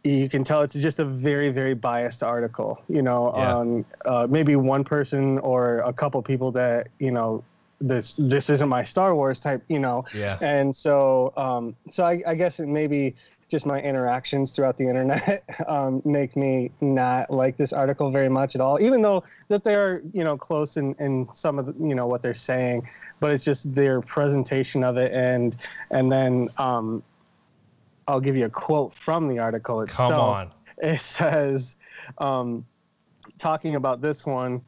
you 0.04 0.28
can 0.28 0.44
tell 0.44 0.62
it's 0.62 0.74
just 0.74 1.00
a 1.00 1.04
very 1.04 1.50
very 1.50 1.74
biased 1.74 2.22
article. 2.22 2.80
You 2.88 3.02
know, 3.02 3.32
Yeah. 3.36 3.54
on 3.54 3.84
uh, 4.04 4.26
maybe 4.30 4.56
one 4.56 4.84
person 4.84 5.38
or 5.40 5.78
a 5.78 5.92
couple 5.92 6.22
people 6.22 6.52
that 6.52 6.88
you 6.98 7.10
know 7.10 7.44
this 7.80 8.14
this 8.14 8.50
isn't 8.50 8.68
my 8.68 8.82
Star 8.82 9.14
Wars 9.14 9.40
type. 9.40 9.62
You 9.68 9.78
know, 9.78 10.04
Yeah. 10.14 10.38
and 10.40 10.74
so 10.74 11.32
um, 11.36 11.76
so 11.90 12.04
I, 12.04 12.22
I 12.26 12.34
guess 12.34 12.60
it 12.60 12.66
maybe 12.68 13.16
just 13.48 13.64
my 13.64 13.80
interactions 13.80 14.52
throughout 14.52 14.76
the 14.76 14.84
internet 14.84 15.42
um, 15.68 16.02
make 16.04 16.36
me 16.36 16.70
not 16.80 17.30
like 17.30 17.56
this 17.56 17.72
article 17.72 18.10
very 18.10 18.28
much 18.28 18.54
at 18.54 18.60
all 18.60 18.80
even 18.80 19.02
though 19.02 19.22
that 19.48 19.64
they're 19.64 20.02
you 20.12 20.22
know 20.22 20.36
close 20.36 20.76
in, 20.76 20.94
in 20.98 21.26
some 21.32 21.58
of 21.58 21.66
the, 21.66 21.74
you 21.86 21.94
know 21.94 22.06
what 22.06 22.22
they're 22.22 22.34
saying 22.34 22.86
but 23.20 23.32
it's 23.32 23.44
just 23.44 23.74
their 23.74 24.00
presentation 24.00 24.84
of 24.84 24.96
it 24.96 25.12
and 25.12 25.56
and 25.90 26.12
then 26.12 26.48
um, 26.58 27.02
i'll 28.06 28.20
give 28.20 28.36
you 28.36 28.44
a 28.44 28.50
quote 28.50 28.92
from 28.92 29.28
the 29.28 29.38
article 29.38 29.80
itself 29.80 30.10
Come 30.10 30.20
on. 30.20 30.52
it 30.78 31.00
says 31.00 31.76
um, 32.18 32.64
talking 33.38 33.76
about 33.76 34.00
this 34.00 34.26
one 34.26 34.60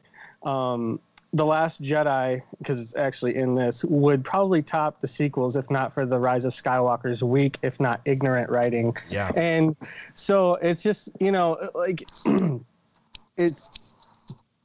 um, 0.43 0.99
the 1.33 1.45
last 1.45 1.81
jedi 1.81 2.41
because 2.57 2.79
it's 2.81 2.95
actually 2.95 3.35
in 3.35 3.55
this 3.55 3.85
would 3.85 4.23
probably 4.23 4.61
top 4.61 4.99
the 4.99 5.07
sequels 5.07 5.55
if 5.55 5.69
not 5.71 5.93
for 5.93 6.05
the 6.05 6.19
rise 6.19 6.43
of 6.43 6.51
skywalker's 6.53 7.23
weak 7.23 7.57
if 7.61 7.79
not 7.79 8.01
ignorant 8.05 8.49
writing 8.49 8.95
Yeah. 9.09 9.31
and 9.35 9.75
so 10.15 10.55
it's 10.55 10.83
just 10.83 11.09
you 11.21 11.31
know 11.31 11.69
like 11.73 12.03
it's 13.37 13.93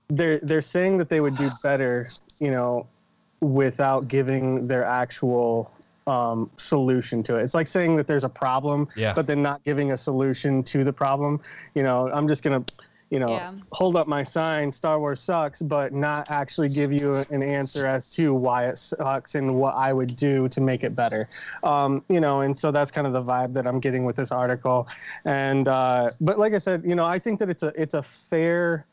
they're 0.09 0.41
they're 0.41 0.61
saying 0.63 0.99
that 0.99 1.09
they 1.09 1.21
would 1.21 1.37
do 1.37 1.49
better 1.63 2.09
you 2.41 2.51
know 2.51 2.87
without 3.41 4.09
giving 4.09 4.67
their 4.67 4.85
actual 4.85 5.71
um, 6.09 6.49
solution 6.57 7.23
to 7.25 7.37
it. 7.37 7.43
It's 7.43 7.53
like 7.55 7.67
saying 7.67 7.97
that 7.97 8.07
there's 8.07 8.23
a 8.25 8.29
problem, 8.29 8.89
Yeah. 8.97 9.13
but 9.13 9.27
then 9.27 9.43
not 9.43 9.63
giving 9.65 9.91
a 9.91 9.97
solution 9.97 10.63
to 10.65 10.85
the 10.85 10.93
problem. 10.93 11.41
You 11.75 11.83
know, 11.83 12.09
I'm 12.11 12.29
just 12.29 12.45
gonna, 12.45 12.65
you 13.11 13.19
know, 13.21 13.29
Yeah. 13.31 13.53
hold 13.73 13.97
up 13.97 14.09
my 14.09 14.23
sign, 14.23 14.73
Star 14.73 14.99
Wars 14.99 15.21
sucks, 15.21 15.63
but 15.63 15.93
not 15.93 16.31
actually 16.31 16.69
give 16.69 16.93
you 16.93 17.23
an 17.31 17.43
answer 17.43 17.87
as 17.87 18.11
to 18.15 18.35
why 18.35 18.67
it 18.67 18.79
sucks 18.79 19.35
and 19.35 19.57
what 19.57 19.75
I 19.77 19.93
would 19.93 20.17
do 20.17 20.49
to 20.49 20.61
make 20.61 20.83
it 20.83 20.97
better. 20.97 21.29
Um, 21.63 22.03
you 22.09 22.21
know, 22.21 22.41
and 22.41 22.57
so 22.57 22.73
that's 22.73 22.91
kind 22.91 23.07
of 23.07 23.13
the 23.13 23.23
vibe 23.23 23.53
that 23.55 23.67
I'm 23.67 23.81
getting 23.81 24.05
with 24.05 24.17
this 24.17 24.33
article. 24.33 24.89
And 25.25 25.69
uh, 25.69 26.11
but 26.21 26.39
like 26.39 26.53
I 26.55 26.59
said, 26.59 26.83
you 26.85 26.95
know, 26.95 27.05
I 27.05 27.19
think 27.19 27.39
that 27.39 27.49
it's 27.49 27.63
a 27.63 27.73
it's 27.81 27.95
a 27.95 28.03
fair. 28.03 28.87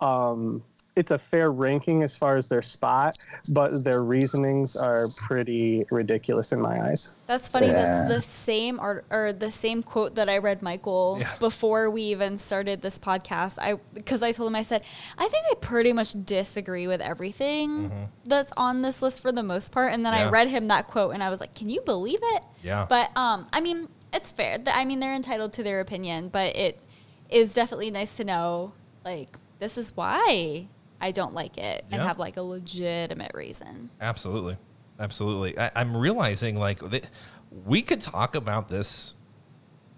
Um, 0.00 0.62
it's 0.98 1.10
a 1.12 1.18
fair 1.18 1.52
ranking 1.52 2.02
as 2.02 2.14
far 2.16 2.36
as 2.36 2.48
their 2.48 2.60
spot, 2.62 3.16
but 3.52 3.84
their 3.84 4.02
reasonings 4.02 4.76
are 4.76 5.04
pretty 5.16 5.86
ridiculous 5.90 6.52
in 6.52 6.60
my 6.60 6.90
eyes. 6.90 7.12
That's 7.26 7.46
funny. 7.48 7.68
That's 7.68 8.12
the 8.14 8.20
same 8.20 8.80
art 8.80 9.04
or 9.10 9.32
the 9.32 9.50
same 9.52 9.82
quote 9.82 10.14
that 10.16 10.28
I 10.28 10.38
read 10.38 10.60
Michael 10.62 11.18
Yeah. 11.20 11.30
before 11.38 11.88
we 11.90 12.02
even 12.02 12.38
started 12.38 12.82
this 12.82 12.98
podcast. 12.98 13.58
I 13.60 13.78
because 13.94 14.22
I 14.22 14.32
told 14.32 14.48
him 14.48 14.56
I 14.56 14.62
said 14.62 14.82
I 15.16 15.28
think 15.28 15.44
I 15.50 15.54
pretty 15.60 15.92
much 15.92 16.14
disagree 16.24 16.86
with 16.86 17.00
everything 17.00 18.08
that's 18.24 18.52
on 18.56 18.82
this 18.82 19.00
list 19.02 19.22
for 19.22 19.30
the 19.32 19.42
most 19.42 19.70
part. 19.72 19.92
And 19.92 20.04
then 20.04 20.12
Mm-hmm. 20.12 20.22
Yeah. 20.22 20.28
I 20.28 20.30
read 20.32 20.48
him 20.48 20.68
that 20.68 20.86
quote 20.88 21.12
and 21.14 21.22
I 21.22 21.28
was 21.30 21.38
like, 21.38 21.54
"Can 21.54 21.68
you 21.68 21.80
believe 21.82 22.20
it?" 22.22 22.42
Yeah. 22.62 22.86
But 22.88 23.14
um, 23.16 23.46
I 23.52 23.60
mean, 23.60 23.88
it's 24.12 24.32
fair. 24.32 24.58
I 24.66 24.84
mean, 24.86 25.00
they're 25.00 25.14
entitled 25.14 25.52
to 25.54 25.62
their 25.62 25.80
opinion, 25.80 26.28
but 26.30 26.56
it 26.56 26.80
is 27.28 27.52
definitely 27.54 27.90
nice 27.90 28.16
to 28.16 28.24
know 28.24 28.72
like 29.04 29.36
this 29.58 29.76
is 29.76 29.94
why 29.94 30.66
I 31.00 31.10
don't 31.12 31.34
like 31.34 31.58
it 31.58 31.84
and 31.90 32.00
Yeah. 32.00 32.08
have 32.08 32.18
like 32.18 32.36
a 32.36 32.42
legitimate 32.42 33.32
reason. 33.34 33.90
Absolutely, 34.00 34.56
absolutely. 34.98 35.58
I, 35.58 35.70
I'm 35.76 35.96
realizing 35.96 36.56
like 36.56 36.80
we 37.64 37.82
could 37.82 38.00
talk 38.00 38.34
about 38.34 38.68
this 38.68 39.14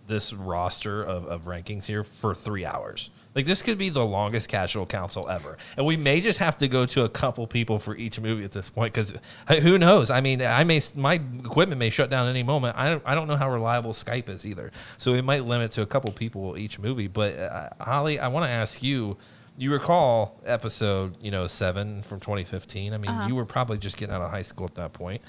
this 0.07 0.33
roster 0.33 1.03
of, 1.05 1.27
of 1.27 1.45
rankings 1.45 1.87
here 1.87 2.03
for 2.03 2.35
three 2.35 2.67
hours. 2.67 3.11
Like 3.33 3.47
this 3.47 3.63
could 3.63 3.79
be 3.79 3.91
the 3.91 4.05
longest 4.05 4.49
casual 4.49 4.85
council 4.87 5.29
ever, 5.29 5.57
and 5.77 5.87
we 5.87 5.97
may 5.97 6.21
just 6.21 6.41
have 6.41 6.59
to 6.59 6.67
go 6.67 6.85
to 6.87 7.05
a 7.05 7.09
couple 7.09 7.47
people 7.47 7.79
for 7.79 7.97
each 7.97 8.19
movie 8.19 8.43
at 8.43 8.51
this 8.51 8.69
point 8.69 8.93
because 8.93 9.15
who 9.63 9.79
knows? 9.79 10.11
I 10.11 10.21
mean, 10.21 10.43
I 10.43 10.65
may 10.65 10.81
my 10.97 11.15
equipment 11.45 11.79
may 11.79 11.91
shut 11.91 12.11
down 12.11 12.29
any 12.29 12.43
moment. 12.43 12.77
I 12.77 12.89
don't 12.91 13.03
I 13.07 13.15
don't 13.15 13.29
know 13.29 13.37
how 13.37 13.49
reliable 13.49 13.93
Skype 13.93 14.29
is 14.29 14.45
either, 14.45 14.73
so 14.99 15.13
we 15.13 15.21
might 15.23 15.45
limit 15.45 15.71
to 15.73 15.83
a 15.83 15.87
couple 15.87 16.11
people 16.11 16.59
each 16.59 16.81
movie. 16.81 17.07
But 17.07 17.39
uh, 17.39 17.69
Holly, 17.81 18.19
I 18.19 18.27
want 18.29 18.47
to 18.47 18.51
ask 18.51 18.83
you. 18.83 19.17
You 19.61 19.71
recall 19.75 20.41
episode, 20.47 21.23
you 21.23 21.31
know, 21.31 21.47
seven 21.47 22.03
from 22.03 22.19
2015. 22.19 22.95
I 22.95 22.97
mean, 22.97 23.29
you 23.29 23.35
were 23.35 23.45
probably 23.45 23.77
just 23.77 23.99
getting 23.99 24.15
out 24.15 24.23
of 24.23 24.31
high 24.31 24.41
school 24.41 24.65
at 24.65 24.75
that 24.77 24.95
point, 24.95 25.21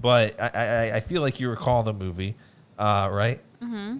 but 0.00 0.40
I, 0.40 0.48
I, 0.54 0.96
I 0.96 1.00
feel 1.00 1.20
like 1.20 1.40
you 1.40 1.50
recall 1.50 1.82
the 1.82 1.92
movie, 1.92 2.36
uh, 2.78 3.10
right? 3.12 3.38
Mm-hmm. 3.62 3.98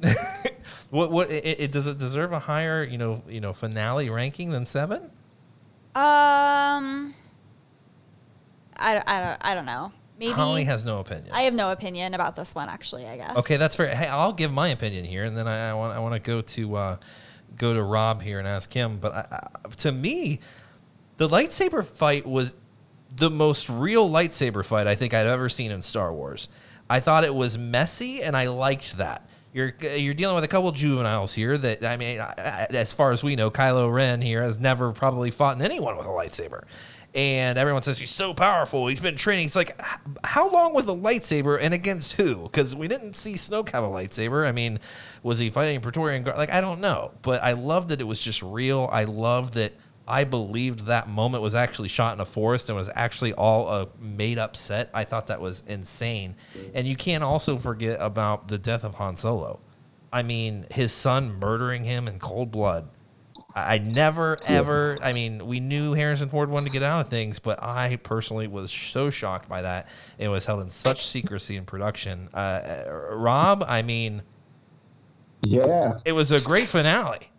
what 0.90 1.10
what 1.12 1.30
it, 1.30 1.60
it 1.60 1.72
does 1.72 1.86
it 1.86 1.98
deserve 1.98 2.32
a 2.32 2.38
higher, 2.38 2.82
you 2.84 2.96
know, 2.96 3.22
you 3.28 3.42
know, 3.42 3.52
finale 3.52 4.08
ranking 4.08 4.48
than 4.48 4.64
seven? 4.64 5.10
Um, 5.94 7.14
I, 8.78 8.94
don't- 8.94 9.06
I 9.06 9.18
don't 9.20 9.38
I 9.42 9.54
don't 9.54 9.66
know. 9.66 9.92
Maybe 10.18 10.32
Holly 10.32 10.64
has 10.64 10.86
no 10.86 11.00
opinion. 11.00 11.34
I 11.34 11.42
have 11.42 11.52
no 11.52 11.70
opinion 11.70 12.14
about 12.14 12.34
this 12.34 12.54
one 12.54 12.70
actually. 12.70 13.06
I 13.06 13.18
guess. 13.18 13.36
Okay, 13.36 13.58
that's 13.58 13.76
fair. 13.76 13.94
Hey, 13.94 14.06
I'll 14.06 14.32
give 14.32 14.54
my 14.54 14.68
opinion 14.68 15.04
here, 15.04 15.24
and 15.24 15.36
then 15.36 15.46
I, 15.46 15.68
I 15.68 15.74
want 15.74 15.92
I 15.94 15.98
want 15.98 16.14
to 16.14 16.18
go 16.20 16.40
to 16.40 16.76
uh, 16.76 16.96
go 17.56 17.74
to 17.74 17.82
Rob 17.82 18.22
here 18.22 18.38
and 18.38 18.46
ask 18.48 18.72
him. 18.72 18.98
But 18.98 19.14
I, 19.14 19.48
I, 19.64 19.68
to 19.68 19.92
me, 19.92 20.40
the 21.16 21.28
lightsaber 21.28 21.84
fight 21.84 22.26
was 22.26 22.54
the 23.14 23.30
most 23.30 23.68
real 23.68 24.08
lightsaber 24.08 24.64
fight 24.64 24.86
I 24.86 24.94
think 24.94 25.14
I'd 25.14 25.26
ever 25.26 25.48
seen 25.48 25.70
in 25.70 25.82
Star 25.82 26.12
Wars. 26.12 26.48
I 26.88 27.00
thought 27.00 27.24
it 27.24 27.34
was 27.34 27.58
messy, 27.58 28.22
and 28.22 28.36
I 28.36 28.46
liked 28.48 28.98
that. 28.98 29.28
You're 29.52 29.74
you're 29.80 30.14
dealing 30.14 30.34
with 30.34 30.44
a 30.44 30.48
couple 30.48 30.70
juveniles 30.72 31.34
here. 31.34 31.56
That 31.56 31.82
I 31.82 31.96
mean, 31.96 32.20
as 32.20 32.92
far 32.92 33.12
as 33.12 33.24
we 33.24 33.36
know, 33.36 33.50
Kylo 33.50 33.90
Ren 33.92 34.20
here 34.20 34.42
has 34.42 34.60
never 34.60 34.92
probably 34.92 35.30
fought 35.30 35.60
anyone 35.60 35.96
with 35.96 36.06
a 36.06 36.10
lightsaber. 36.10 36.64
And 37.16 37.58
everyone 37.58 37.82
says 37.82 37.98
he's 37.98 38.10
so 38.10 38.34
powerful. 38.34 38.88
He's 38.88 39.00
been 39.00 39.16
training. 39.16 39.46
It's 39.46 39.56
like, 39.56 39.80
how 40.22 40.50
long 40.50 40.74
with 40.74 40.86
a 40.86 40.94
lightsaber 40.94 41.58
and 41.58 41.72
against 41.72 42.12
who? 42.12 42.42
Because 42.42 42.76
we 42.76 42.88
didn't 42.88 43.16
see 43.16 43.32
Snoke 43.32 43.70
have 43.70 43.82
a 43.82 43.88
lightsaber. 43.88 44.46
I 44.46 44.52
mean, 44.52 44.78
was 45.22 45.38
he 45.38 45.48
fighting 45.48 45.80
Praetorian 45.80 46.24
Guard? 46.24 46.36
Like, 46.36 46.52
I 46.52 46.60
don't 46.60 46.82
know. 46.82 47.14
But 47.22 47.42
I 47.42 47.52
love 47.52 47.88
that 47.88 48.02
it 48.02 48.04
was 48.04 48.20
just 48.20 48.42
real. 48.42 48.90
I 48.92 49.04
love 49.04 49.52
that 49.52 49.72
I 50.06 50.24
believed 50.24 50.86
that 50.86 51.08
moment 51.08 51.42
was 51.42 51.54
actually 51.54 51.88
shot 51.88 52.14
in 52.14 52.20
a 52.20 52.26
forest 52.26 52.68
and 52.68 52.76
was 52.76 52.90
actually 52.94 53.32
all 53.32 53.68
a 53.68 53.88
made 53.98 54.38
up 54.38 54.54
set. 54.54 54.90
I 54.92 55.04
thought 55.04 55.28
that 55.28 55.40
was 55.40 55.62
insane. 55.66 56.34
And 56.74 56.86
you 56.86 56.96
can't 56.96 57.24
also 57.24 57.56
forget 57.56 57.98
about 57.98 58.48
the 58.48 58.58
death 58.58 58.84
of 58.84 58.96
Han 58.96 59.16
Solo. 59.16 59.60
I 60.12 60.22
mean, 60.22 60.66
his 60.70 60.92
son 60.92 61.38
murdering 61.40 61.84
him 61.84 62.08
in 62.08 62.18
cold 62.18 62.50
blood. 62.50 62.88
I 63.56 63.78
never, 63.78 64.36
ever. 64.46 64.96
I 65.02 65.14
mean, 65.14 65.46
we 65.46 65.60
knew 65.60 65.94
Harrison 65.94 66.28
Ford 66.28 66.50
wanted 66.50 66.66
to 66.66 66.72
get 66.72 66.82
out 66.82 67.00
of 67.00 67.08
things, 67.08 67.38
but 67.38 67.62
I 67.62 67.96
personally 68.02 68.46
was 68.46 68.70
so 68.70 69.08
shocked 69.08 69.48
by 69.48 69.62
that. 69.62 69.88
It 70.18 70.28
was 70.28 70.44
held 70.44 70.60
in 70.60 70.68
such 70.68 71.06
secrecy 71.06 71.56
in 71.56 71.64
production. 71.64 72.28
Uh, 72.34 72.84
Rob, 73.12 73.64
I 73.66 73.80
mean, 73.80 74.22
Yeah. 75.42 75.94
it 76.04 76.12
was 76.12 76.30
a 76.30 76.40
great 76.46 76.66
finale. 76.68 77.30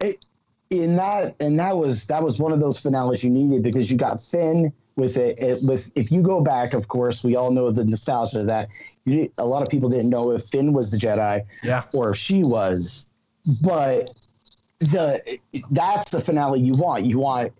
it, 0.00 0.24
in 0.70 0.96
that 0.96 1.36
and 1.38 1.58
that 1.60 1.76
was 1.76 2.06
that 2.08 2.22
was 2.22 2.40
one 2.40 2.50
of 2.50 2.58
those 2.58 2.80
finales 2.80 3.22
you 3.22 3.30
needed 3.30 3.62
because 3.62 3.90
you 3.90 3.96
got 3.96 4.20
Finn 4.20 4.72
with 4.96 5.16
it, 5.16 5.38
it 5.38 5.58
with 5.62 5.92
if 5.94 6.10
you 6.10 6.20
go 6.22 6.40
back 6.40 6.74
of 6.74 6.88
course 6.88 7.22
we 7.22 7.36
all 7.36 7.52
know 7.52 7.70
the 7.70 7.84
nostalgia 7.84 8.40
of 8.40 8.46
that 8.46 8.70
you, 9.04 9.30
a 9.38 9.44
lot 9.44 9.62
of 9.62 9.68
people 9.68 9.88
didn't 9.88 10.10
know 10.10 10.32
if 10.32 10.42
Finn 10.44 10.72
was 10.72 10.90
the 10.90 10.96
Jedi 10.96 11.42
Yeah. 11.62 11.84
or 11.92 12.10
if 12.10 12.16
she 12.16 12.42
was 12.42 13.08
but 13.62 14.10
the 14.80 15.38
that's 15.70 16.10
the 16.10 16.20
finale 16.20 16.60
you 16.60 16.74
want. 16.74 17.04
You 17.04 17.18
want 17.18 17.52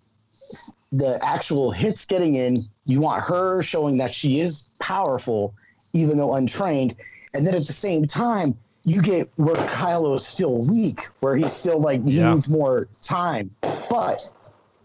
the 0.93 1.19
actual 1.23 1.71
hits 1.71 2.05
getting 2.05 2.35
in. 2.35 2.69
You 2.85 3.01
want 3.01 3.23
her 3.25 3.63
showing 3.63 3.99
that 3.99 4.15
she 4.15 4.41
is 4.41 4.65
powerful 4.81 5.55
even 5.93 6.19
though 6.19 6.35
untrained. 6.35 6.95
And 7.35 7.47
then 7.47 7.55
at 7.55 7.67
the 7.67 7.73
same 7.73 8.07
time 8.07 8.57
you 8.85 9.01
get 9.01 9.31
where 9.37 9.57
Kylo 9.67 10.17
is 10.17 10.27
still 10.27 10.69
weak 10.69 11.01
where 11.21 11.37
he's 11.37 11.53
still 11.53 11.81
like 11.81 12.01
Yeah. 12.05 12.33
needs 12.35 12.49
more 12.49 12.89
time. 13.03 13.51
But 13.89 14.21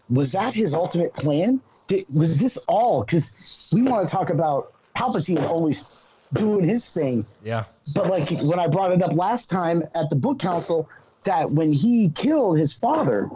was 0.08 0.32
that 0.32 0.54
his 0.54 0.72
ultimate 0.72 1.12
plan? 1.14 1.60
Did, 1.86 2.06
was 2.08 2.40
this 2.40 2.56
all? 2.68 3.04
Because 3.04 3.68
we 3.72 3.82
want 3.82 4.08
to 4.08 4.10
talk 4.14 4.30
about 4.30 4.72
Palpatine 4.96 5.42
always 5.48 6.06
doing 6.32 6.64
his 6.64 6.92
thing. 6.92 7.26
Yeah. 7.42 7.64
but 7.94 8.08
like 8.08 8.30
when 8.42 8.58
I 8.58 8.68
brought 8.68 8.92
it 8.92 9.02
up 9.02 9.12
last 9.12 9.50
time 9.50 9.82
at 9.94 10.08
the 10.10 10.16
book 10.16 10.38
council, 10.38 10.88
that 11.24 11.50
when 11.50 11.72
he 11.72 12.10
killed 12.10 12.58
his 12.58 12.72
father, 12.72 13.30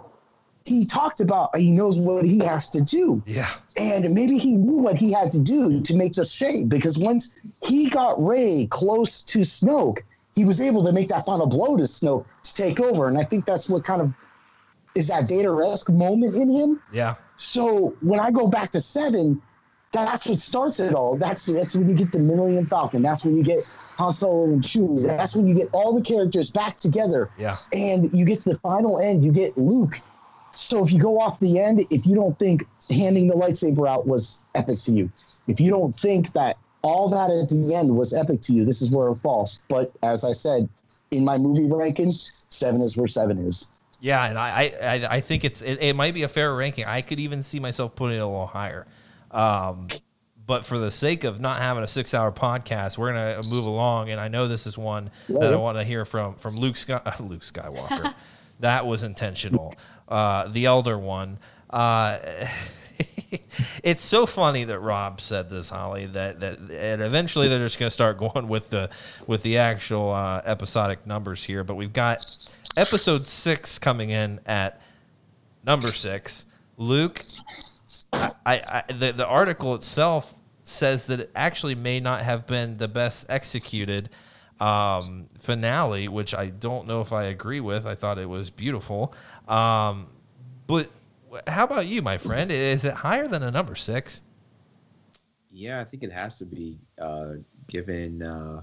he 0.65 0.86
talked 0.86 1.20
about 1.20 1.55
he 1.56 1.70
knows 1.70 1.98
what 1.98 2.24
he 2.24 2.39
has 2.39 2.70
to 2.70 2.81
do. 2.81 3.23
Yeah. 3.27 3.51
And 3.77 4.15
maybe 4.15 4.39
he 4.39 4.52
knew 4.52 4.77
what 4.77 4.97
he 4.97 5.12
had 5.12 5.31
to 5.32 5.39
do 5.39 5.81
to 5.82 5.94
make 5.94 6.15
the 6.15 6.24
shape 6.24 6.69
because 6.69 6.98
once 6.98 7.40
he 7.66 7.90
got 7.90 8.23
Rey 8.23 8.66
close 8.70 9.23
to 9.24 9.40
Snoke, 9.40 9.98
he 10.35 10.44
was 10.44 10.61
able 10.61 10.82
to 10.85 10.93
make 10.93 11.09
that 11.09 11.24
final 11.27 11.47
blow 11.47 11.77
to 11.77 11.85
Snoke 11.85 12.27
to 12.43 12.55
take 12.55 12.81
over. 12.81 13.06
And 13.06 13.19
I 13.19 13.24
think 13.24 13.44
that's 13.44 13.69
what 13.69 13.85
kind 13.85 14.01
of 14.01 14.12
is 14.94 15.09
that 15.09 15.28
Vader-esque 15.28 15.90
moment 15.90 16.36
in 16.36 16.51
him. 16.51 16.81
Yeah. 16.93 17.16
So 17.36 17.97
when 18.01 18.20
I 18.20 18.31
go 18.31 18.48
back 18.48 18.70
to 18.73 18.81
seven, 18.81 19.43
that's 19.95 20.27
what 20.27 20.41
starts 20.41 20.81
it 20.81 20.95
all. 20.95 21.16
That's 21.16 21.47
that's 21.47 21.75
when 21.75 21.89
you 21.89 21.95
get 21.95 22.12
the 22.12 22.19
Millennium 22.19 22.66
Falcon. 22.66 23.03
That's 23.03 23.25
when 23.25 23.37
you 23.37 23.43
get 23.43 23.71
Han 23.97 24.12
Solo 24.12 24.45
and 24.45 24.62
Chewie. 24.62 25.07
That's 25.07 25.37
when 25.37 25.47
you 25.47 25.55
get 25.55 25.69
all 25.73 25.95
the 25.95 26.03
characters 26.03 26.51
back 26.51 26.79
together. 26.79 27.31
Yeah. 27.39 27.57
And 27.73 28.11
you 28.12 28.25
get 28.25 28.45
the 28.45 28.55
final 28.57 28.99
end. 29.01 29.25
You 29.25 29.33
get 29.33 29.57
Luke. 29.57 30.01
So 30.51 30.85
if 30.85 30.93
you 30.93 31.01
go 31.01 31.21
off 31.21 31.41
the 31.41 31.59
end, 31.59 31.81
if 31.91 32.07
you 32.07 32.15
don't 32.15 32.39
think 32.39 32.66
handing 32.91 33.29
the 33.29 33.35
lightsaber 33.35 33.89
out 33.89 34.07
was 34.07 34.43
epic 34.55 34.79
to 34.85 34.93
you, 34.93 35.11
if 35.47 35.61
you 35.61 35.71
don't 35.71 35.95
think 35.95 36.33
that 36.33 36.57
all 36.83 37.09
that 37.09 37.31
at 37.31 37.49
the 37.49 37.75
end 37.75 37.97
was 37.97 38.12
epic 38.12 38.41
to 38.43 38.53
you, 38.53 38.65
this 38.65 38.83
is 38.83 38.91
where 38.91 39.09
it 39.09 39.16
falls. 39.16 39.61
But 39.69 39.91
as 40.03 40.25
I 40.25 40.33
said, 40.33 40.69
in 41.11 41.25
my 41.25 41.39
movie 41.39 41.66
ranking, 41.66 42.11
seven 42.12 42.81
is 42.81 42.97
where 42.97 43.09
seven 43.09 43.39
is. 43.39 43.81
Yeah, 44.01 44.27
and 44.27 44.39
I 44.39 44.73
I, 44.83 45.16
I 45.16 45.21
think 45.21 45.45
it's 45.45 45.62
it, 45.62 45.83
it 45.83 45.97
might 45.97 46.15
be 46.15 46.25
a 46.25 46.29
fair 46.29 46.55
ranking. 46.55 46.85
I 46.85 47.01
could 47.01 47.19
even 47.19 47.43
see 47.43 47.59
myself 47.59 47.95
putting 47.95 48.19
it 48.19 48.21
a 48.21 48.27
little 48.27 48.47
higher. 48.47 48.87
Um, 49.35 49.89
but 50.47 50.65
for 50.65 50.78
the 50.78 50.90
sake 50.90 51.24
of 51.24 51.40
not 51.40 51.59
having 51.59 51.82
a 51.82 51.86
six-hour 51.86 52.32
podcast, 52.32 52.98
we're 52.98 53.12
gonna 53.12 53.40
move 53.51 53.66
along. 53.66 54.11
And 54.11 54.20
I 54.20 54.28
know 54.28 54.48
this 54.48 54.66
is 54.66 54.78
one 54.78 55.11
that 55.28 55.52
I 55.52 55.56
want 55.56 55.78
to 55.78 55.85
hear 55.85 56.05
from 56.05 56.36
from 56.36 56.56
Luke 56.56 56.77
Sky, 56.77 57.01
uh, 57.05 57.12
Luke 57.23 57.43
Skywalker. 57.43 58.15
that 58.61 58.86
was 58.86 59.02
intentional. 59.02 59.74
Uh, 60.09 60.48
the 60.48 60.66
elder 60.66 60.98
one. 60.98 61.39
Uh, 61.70 62.19
it's 63.82 64.05
so 64.05 64.27
funny 64.27 64.65
that 64.65 64.78
Rob 64.78 65.20
said 65.20 65.51
this, 65.51 65.70
Holly. 65.70 66.06
That 66.06 66.40
that 66.40 66.59
and 66.59 67.02
eventually 67.02 67.48
they're 67.48 67.59
just 67.59 67.78
going 67.78 67.89
to 67.89 67.93
start 67.93 68.19
going 68.19 68.48
with 68.48 68.70
the 68.70 68.90
with 69.27 69.43
the 69.43 69.59
actual 69.59 70.11
uh, 70.12 70.43
episodic 70.44 71.06
numbers 71.06 71.43
here. 71.43 71.65
But 71.65 71.74
we've 71.74 71.93
got 71.93 72.24
episode 72.77 73.23
six 73.23 73.78
coming 73.78 74.11
in 74.11 74.40
at 74.47 74.81
number 75.65 75.93
six. 75.93 76.47
Luke, 76.77 77.20
I, 78.47 78.82
I, 78.89 78.93
the 78.93 79.12
the 79.12 79.27
article 79.27 79.74
itself 79.74 80.35
says 80.62 81.07
that 81.07 81.20
it 81.20 81.31
actually 81.35 81.74
may 81.74 82.01
not 82.01 82.23
have 82.23 82.47
been 82.47 82.78
the 82.78 82.89
best 82.89 83.27
executed 83.28 84.09
um, 84.61 85.28
finale, 85.39 86.09
which 86.09 86.35
I 86.35 86.47
don't 86.47 86.86
know 86.86 87.01
if 87.01 87.12
I 87.12 87.24
agree 87.24 87.61
with. 87.61 87.86
I 87.86 87.95
thought 87.95 88.19
it 88.19 88.28
was 88.28 88.51
beautiful, 88.51 89.15
um, 89.49 90.07
but 90.66 90.89
how 91.47 91.65
about 91.65 91.86
you, 91.86 92.03
my 92.03 92.19
friend? 92.19 92.51
Is 92.51 92.85
it 92.85 92.95
higher 92.95 93.27
than 93.27 93.43
a 93.43 93.51
number 93.51 93.74
six? 93.74 94.23
Yeah, 95.51 95.81
I 95.81 95.85
think 95.85 96.03
it 96.03 96.12
has 96.12 96.39
to 96.39 96.45
be 96.45 96.78
uh, 97.01 97.35
given 97.69 98.23
uh, 98.23 98.62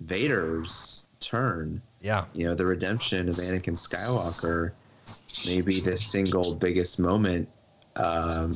Vader's 0.00 1.06
turn. 1.20 1.80
Yeah. 2.00 2.24
You 2.32 2.46
know, 2.46 2.54
the 2.54 2.66
redemption 2.66 3.28
of 3.28 3.36
Anakin 3.36 3.76
Skywalker 3.76 4.72
may 5.46 5.60
be 5.62 5.80
the 5.80 5.96
single 5.96 6.54
biggest 6.54 6.98
moment 6.98 7.48
um, 7.96 8.50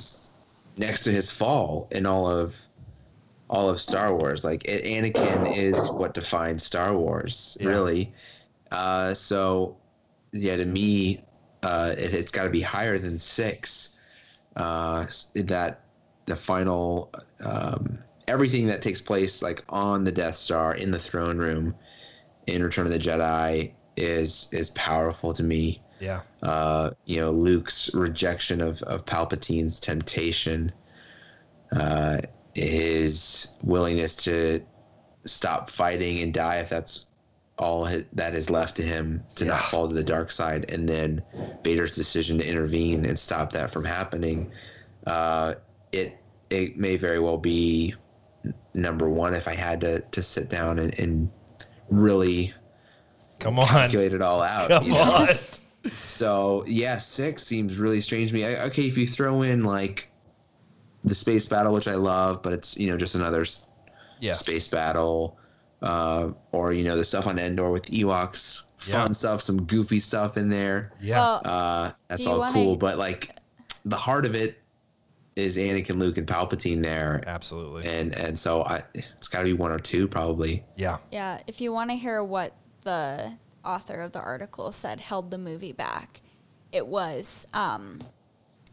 next 0.76 1.04
to 1.04 1.12
his 1.12 1.30
fall 1.30 1.88
in 1.90 2.06
all 2.06 2.28
of 2.28 2.60
all 3.48 3.68
of 3.68 3.80
Star 3.80 4.14
Wars. 4.14 4.44
Like 4.44 4.64
it, 4.64 4.84
Anakin 4.84 5.46
is 5.46 5.92
what 5.92 6.14
defines 6.14 6.62
Star 6.62 6.96
Wars, 6.96 7.56
Yeah. 7.60 7.68
really. 7.68 8.14
Uh, 8.72 9.14
so 9.14 9.76
yeah, 10.32 10.56
to 10.56 10.66
me, 10.66 11.20
uh, 11.62 11.94
it, 11.96 12.14
it's 12.14 12.30
got 12.30 12.44
to 12.44 12.50
be 12.50 12.60
higher 12.60 12.98
than 12.98 13.18
six. 13.18 13.90
Uh, 14.56 15.06
that 15.34 15.82
the 16.26 16.36
final 16.36 17.12
um, 17.44 18.02
everything 18.26 18.66
that 18.66 18.82
takes 18.82 19.00
place 19.00 19.42
like 19.42 19.62
on 19.68 20.04
the 20.04 20.12
Death 20.12 20.36
Star 20.36 20.74
in 20.74 20.90
the 20.90 20.98
throne 20.98 21.38
room 21.38 21.74
in 22.46 22.62
Return 22.62 22.86
of 22.86 22.92
the 22.92 22.98
Jedi 22.98 23.74
is 23.96 24.48
is 24.52 24.70
powerful 24.70 25.32
to 25.34 25.42
me 25.42 25.82
Yeah. 25.98 26.20
uh, 26.42 26.90
you 27.06 27.20
know, 27.20 27.30
Luke's 27.30 27.94
rejection 27.94 28.60
of, 28.60 28.82
of 28.82 29.04
Palpatine's 29.06 29.80
temptation, 29.80 30.72
uh, 31.72 32.18
his 32.54 33.54
willingness 33.62 34.14
to 34.24 34.62
stop 35.24 35.70
fighting 35.70 36.20
and 36.20 36.32
die 36.32 36.56
if 36.56 36.68
that's 36.68 37.06
all 37.58 37.88
that 38.12 38.34
is 38.34 38.50
left 38.50 38.76
to 38.76 38.82
him 38.82 39.22
to 39.34 39.46
not 39.46 39.60
fall 39.60 39.88
to 39.88 39.94
the 39.94 40.02
dark 40.04 40.30
side, 40.30 40.66
and 40.70 40.86
then 40.88 41.22
Vader's 41.64 41.94
decision 41.94 42.36
to 42.38 42.46
intervene 42.46 43.06
and 43.06 43.18
stop 43.18 43.50
that 43.52 43.70
from 43.70 43.84
happening. 43.84 44.50
Uh, 45.06 45.54
it 45.92 46.18
it 46.50 46.76
may 46.76 46.96
very 46.96 47.18
well 47.18 47.38
be 47.38 47.94
number 48.74 49.08
one 49.08 49.32
if 49.32 49.48
I 49.48 49.54
had 49.54 49.80
to 49.80 50.00
to 50.02 50.22
sit 50.22 50.50
down 50.50 50.78
and, 50.78 50.98
and 50.98 51.30
really 51.88 52.52
Come 53.38 53.58
on. 53.58 53.66
calculate 53.66 54.12
it 54.12 54.20
all 54.20 54.42
out. 54.42 54.68
Come 54.68 54.84
you 54.84 54.92
know? 54.92 55.02
on. 55.02 55.28
So 55.92 56.64
yeah, 56.66 56.98
six 56.98 57.42
seems 57.44 57.78
really 57.78 58.00
strange 58.00 58.30
to 58.30 58.34
me. 58.36 58.44
I, 58.44 58.64
okay, 58.66 58.86
if 58.86 58.96
you 58.98 59.06
throw 59.06 59.42
in 59.42 59.62
like 59.64 60.08
the 61.04 61.14
space 61.14 61.48
battle, 61.48 61.72
which 61.72 61.88
I 61.88 61.94
love, 61.94 62.42
but 62.42 62.52
it's 62.52 62.76
you 62.76 62.90
know 62.90 62.96
just 62.96 63.14
another 63.14 63.44
Yeah. 64.20 64.32
space 64.32 64.66
battle, 64.68 65.38
uh, 65.82 66.30
or 66.52 66.72
you 66.72 66.84
know 66.84 66.96
the 66.96 67.04
stuff 67.04 67.26
on 67.26 67.38
Endor 67.38 67.70
with 67.70 67.86
Ewoks, 67.90 68.62
fun 68.78 69.08
Yeah. 69.08 69.12
stuff, 69.12 69.42
some 69.42 69.62
goofy 69.62 69.98
stuff 69.98 70.36
in 70.36 70.48
there. 70.50 70.92
Yeah. 71.00 71.18
Well, 71.18 71.42
Uh, 71.44 71.92
that's 72.08 72.26
all 72.26 72.38
wanna- 72.40 72.52
cool, 72.52 72.76
but 72.76 72.98
like 72.98 73.36
the 73.84 73.96
heart 73.96 74.24
of 74.26 74.34
it 74.34 74.58
is 75.36 75.56
Anakin, 75.58 75.98
Luke, 76.00 76.16
and 76.16 76.26
Palpatine 76.26 76.82
there, 76.82 77.22
Absolutely. 77.26 77.86
and 77.86 78.14
and 78.16 78.38
so 78.38 78.62
I 78.62 78.82
it's 78.94 79.28
got 79.28 79.40
to 79.40 79.44
be 79.44 79.52
one 79.52 79.70
or 79.70 79.78
two 79.78 80.08
probably. 80.08 80.64
Yeah. 80.76 80.96
Yeah, 81.12 81.40
if 81.46 81.60
you 81.60 81.72
want 81.72 81.90
to 81.90 81.96
hear 81.96 82.24
what 82.24 82.52
the 82.84 83.32
author 83.66 84.00
of 84.00 84.12
the 84.12 84.20
article 84.20 84.72
said 84.72 85.00
held 85.00 85.30
the 85.30 85.38
movie 85.38 85.72
back, 85.72 86.20
it 86.72 86.86
was 86.86 87.46
um, 87.54 88.00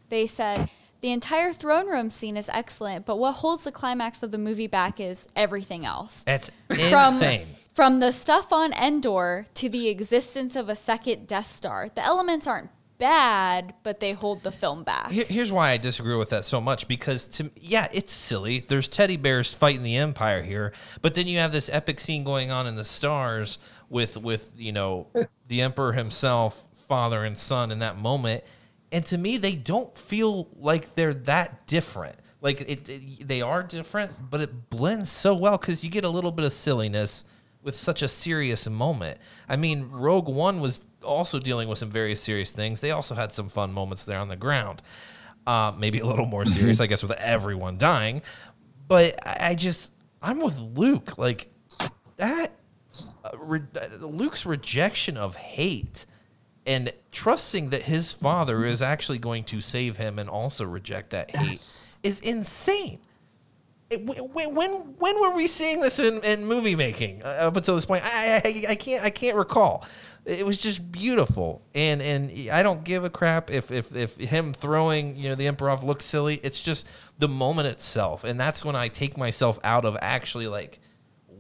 they 0.10 0.28
said 0.28 0.70
the 1.02 1.12
entire 1.12 1.52
throne 1.54 1.88
room 1.88 2.10
scene 2.10 2.38
is 2.38 2.50
excellent, 2.50 3.06
but 3.06 3.18
what 3.18 3.34
holds 3.34 3.64
the 3.66 3.72
climax 3.72 4.24
of 4.24 4.32
the 4.32 4.38
movie 4.38 4.68
back 4.68 5.00
is 5.00 5.28
everything 5.36 5.86
else. 5.86 6.24
It's 6.28 6.50
From 6.68 7.08
insane. 7.14 7.48
from 7.74 8.00
the 8.00 8.12
stuff 8.14 8.54
on 8.54 8.72
Endor 8.74 9.46
to 9.56 9.68
the 9.70 9.90
existence 9.90 10.56
of 10.56 10.70
a 10.70 10.76
second 10.76 11.28
Death 11.28 11.48
Star, 11.48 11.90
the 11.94 12.04
elements 12.06 12.48
aren't 12.48 12.70
bad, 13.00 13.74
but 13.84 14.00
they 14.00 14.14
hold 14.14 14.44
the 14.44 14.52
film 14.52 14.84
back. 14.84 15.12
Here- 15.12 15.26
Here's 15.28 15.52
why 15.52 15.72
I 15.72 15.78
disagree 15.78 16.16
with 16.16 16.30
that 16.30 16.46
so 16.46 16.62
much 16.62 16.88
because 16.88 17.26
to 17.28 17.52
yeah, 17.60 17.90
it's 17.92 18.14
silly. 18.14 18.60
There's 18.60 18.88
teddy 18.88 19.18
bears 19.18 19.54
fighting 19.54 19.84
the 19.84 19.98
empire 19.98 20.42
here, 20.44 20.72
but 21.02 21.14
then 21.16 21.28
you 21.28 21.40
have 21.40 21.52
this 21.52 21.68
epic 21.70 22.00
scene 22.00 22.24
going 22.24 22.50
on 22.50 22.66
in 22.66 22.76
the 22.76 22.86
stars 22.86 23.58
with 23.94 24.18
with 24.18 24.52
you 24.58 24.72
know 24.72 25.08
the 25.48 25.62
emperor 25.62 25.94
himself, 25.94 26.68
father 26.88 27.24
and 27.24 27.38
son 27.38 27.72
in 27.72 27.78
that 27.80 27.98
moment, 27.98 28.44
and 28.92 29.06
to 29.06 29.18
me 29.18 29.38
they 29.38 29.56
don't 29.56 29.98
feel 29.98 30.50
like 30.58 30.96
they're 30.96 31.14
that 31.14 31.66
different. 31.68 32.18
Like 32.42 32.62
it, 32.62 32.90
it 32.90 33.28
they 33.28 33.42
are 33.42 33.64
different, 33.64 34.20
but 34.30 34.42
it 34.42 34.70
blends 34.70 35.12
so 35.12 35.34
well 35.34 35.58
because 35.58 35.84
you 35.84 35.90
get 35.90 36.04
a 36.04 36.10
little 36.10 36.32
bit 36.32 36.46
of 36.46 36.52
silliness 36.52 37.24
with 37.62 37.76
such 37.76 38.02
a 38.02 38.08
serious 38.08 38.70
moment. 38.70 39.18
I 39.48 39.56
mean, 39.56 39.90
Rogue 39.90 40.28
One 40.28 40.60
was 40.60 40.82
also 41.02 41.40
dealing 41.40 41.70
with 41.70 41.78
some 41.78 41.90
very 41.90 42.16
serious 42.16 42.52
things. 42.52 42.82
They 42.82 42.92
also 42.92 43.16
had 43.16 43.32
some 43.32 43.48
fun 43.48 43.72
moments 43.72 44.04
there 44.04 44.20
on 44.20 44.28
the 44.28 44.36
ground. 44.36 44.82
Uh, 45.48 45.74
maybe 45.78 46.00
a 46.00 46.06
little 46.06 46.26
more 46.26 46.46
serious, 46.46 46.80
I 46.80 46.88
guess, 46.88 47.04
with 47.04 47.12
everyone 47.20 47.78
dying. 47.78 48.22
But 48.88 49.16
I 49.26 49.56
just, 49.56 49.92
I'm 50.22 50.40
with 50.42 50.58
Luke. 50.58 51.18
Like 51.18 51.48
that, 52.18 52.52
re- 53.38 53.62
Luke's 54.00 54.46
rejection 54.46 55.18
of 55.18 55.36
hate 55.36 56.06
and 56.66 56.92
trusting 57.12 57.72
that 57.72 57.84
his 57.84 58.14
father 58.14 58.64
is 58.64 58.82
actually 58.82 59.18
going 59.18 59.44
to 59.46 59.60
save 59.60 59.98
him 59.98 60.18
and 60.20 60.30
also 60.30 60.66
reject 60.66 61.10
that 61.10 61.36
hate 61.36 61.50
is 62.04 62.20
insane. 62.22 63.00
It- 63.90 64.02
when, 64.06 64.56
when 64.56 64.72
when 64.98 65.22
were 65.22 65.36
we 65.36 65.48
seeing 65.48 65.82
this 65.82 66.00
in, 66.00 66.24
in 66.24 66.46
movie 66.46 66.76
making 66.76 67.22
uh, 67.24 67.28
up 67.28 67.58
until 67.58 67.76
this 67.76 67.86
point? 67.86 68.04
I, 68.06 68.42
I 68.44 68.72
I 68.72 68.76
can't 68.76 69.04
I 69.04 69.10
can't 69.10 69.36
recall. 69.38 69.86
It 70.26 70.46
was 70.46 70.58
just 70.58 70.90
beautiful, 70.90 71.62
and 71.76 72.02
and 72.02 72.32
I 72.50 72.64
don't 72.64 72.86
give 72.86 73.04
a 73.04 73.10
crap 73.10 73.52
if 73.52 73.72
if 73.72 73.94
if 73.94 74.16
him 74.16 74.54
throwing 74.54 75.18
you 75.18 75.28
know 75.28 75.36
the 75.36 75.48
emperor 75.48 75.70
off 75.70 75.84
looks 75.84 76.06
silly. 76.06 76.36
It's 76.44 76.64
just 76.64 76.88
the 77.20 77.28
moment 77.28 77.68
itself, 77.68 78.24
and 78.24 78.40
that's 78.40 78.64
when 78.64 78.76
I 78.76 78.88
take 78.88 79.18
myself 79.18 79.60
out 79.66 79.84
of 79.84 79.98
actually 80.02 80.48
like 80.48 80.80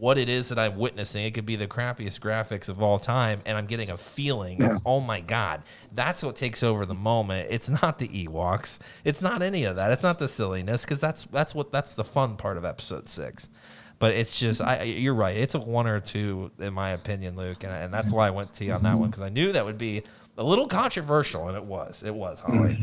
what 0.03 0.17
it 0.17 0.27
is 0.27 0.49
that 0.49 0.59
I'm 0.59 0.75
witnessing. 0.75 1.23
It 1.23 1.33
could 1.33 1.45
be 1.45 1.55
the 1.55 1.65
crappiest 1.65 2.19
graphics 2.19 2.67
of 2.67 2.81
all 2.81 2.99
time, 2.99 3.39
and 3.45 3.57
I'm 3.57 3.67
getting 3.67 3.89
a 3.89 3.95
feeling 3.95 4.61
of, 4.61 4.81
oh 4.85 4.99
my 4.99 5.21
God, 5.21 5.61
that's 5.93 6.25
what 6.25 6.35
takes 6.35 6.61
over 6.61 6.85
the 6.85 6.93
moment. 6.93 7.47
It's 7.49 7.69
not 7.69 7.99
the 7.99 8.09
Ewoks. 8.09 8.79
It's 9.05 9.21
not 9.21 9.41
any 9.41 9.63
of 9.63 9.77
that. 9.77 9.91
It's 9.91 10.03
not 10.03 10.19
the 10.19 10.27
silliness, 10.27 10.83
because 10.83 10.99
that's 10.99 11.23
that's 11.23 11.55
what 11.55 11.71
that's 11.71 11.95
the 11.95 12.03
fun 12.03 12.35
part 12.35 12.57
of 12.57 12.65
episode 12.65 13.07
six. 13.07 13.49
But 13.97 14.13
it's 14.13 14.37
just, 14.37 14.61
I, 14.61 14.83
you're 14.83 15.15
right. 15.15 15.37
It's 15.37 15.55
a 15.55 15.59
one 15.59 15.87
or 15.87 16.01
two, 16.01 16.51
in 16.59 16.73
my 16.73 16.89
opinion, 16.89 17.37
Luke, 17.37 17.63
and, 17.63 17.71
and 17.71 17.93
that's 17.93 18.11
why 18.11 18.27
I 18.27 18.31
went 18.31 18.53
to 18.55 18.65
you 18.65 18.73
on 18.73 18.83
that 18.83 18.97
one 18.97 19.09
because 19.09 19.23
I 19.23 19.29
knew 19.29 19.53
that 19.53 19.63
would 19.63 19.77
be 19.77 20.03
a 20.37 20.43
little 20.43 20.67
controversial, 20.67 21.47
and 21.47 21.55
it 21.55 21.63
was. 21.63 22.03
It 22.03 22.13
was, 22.13 22.41
Holly. 22.41 22.77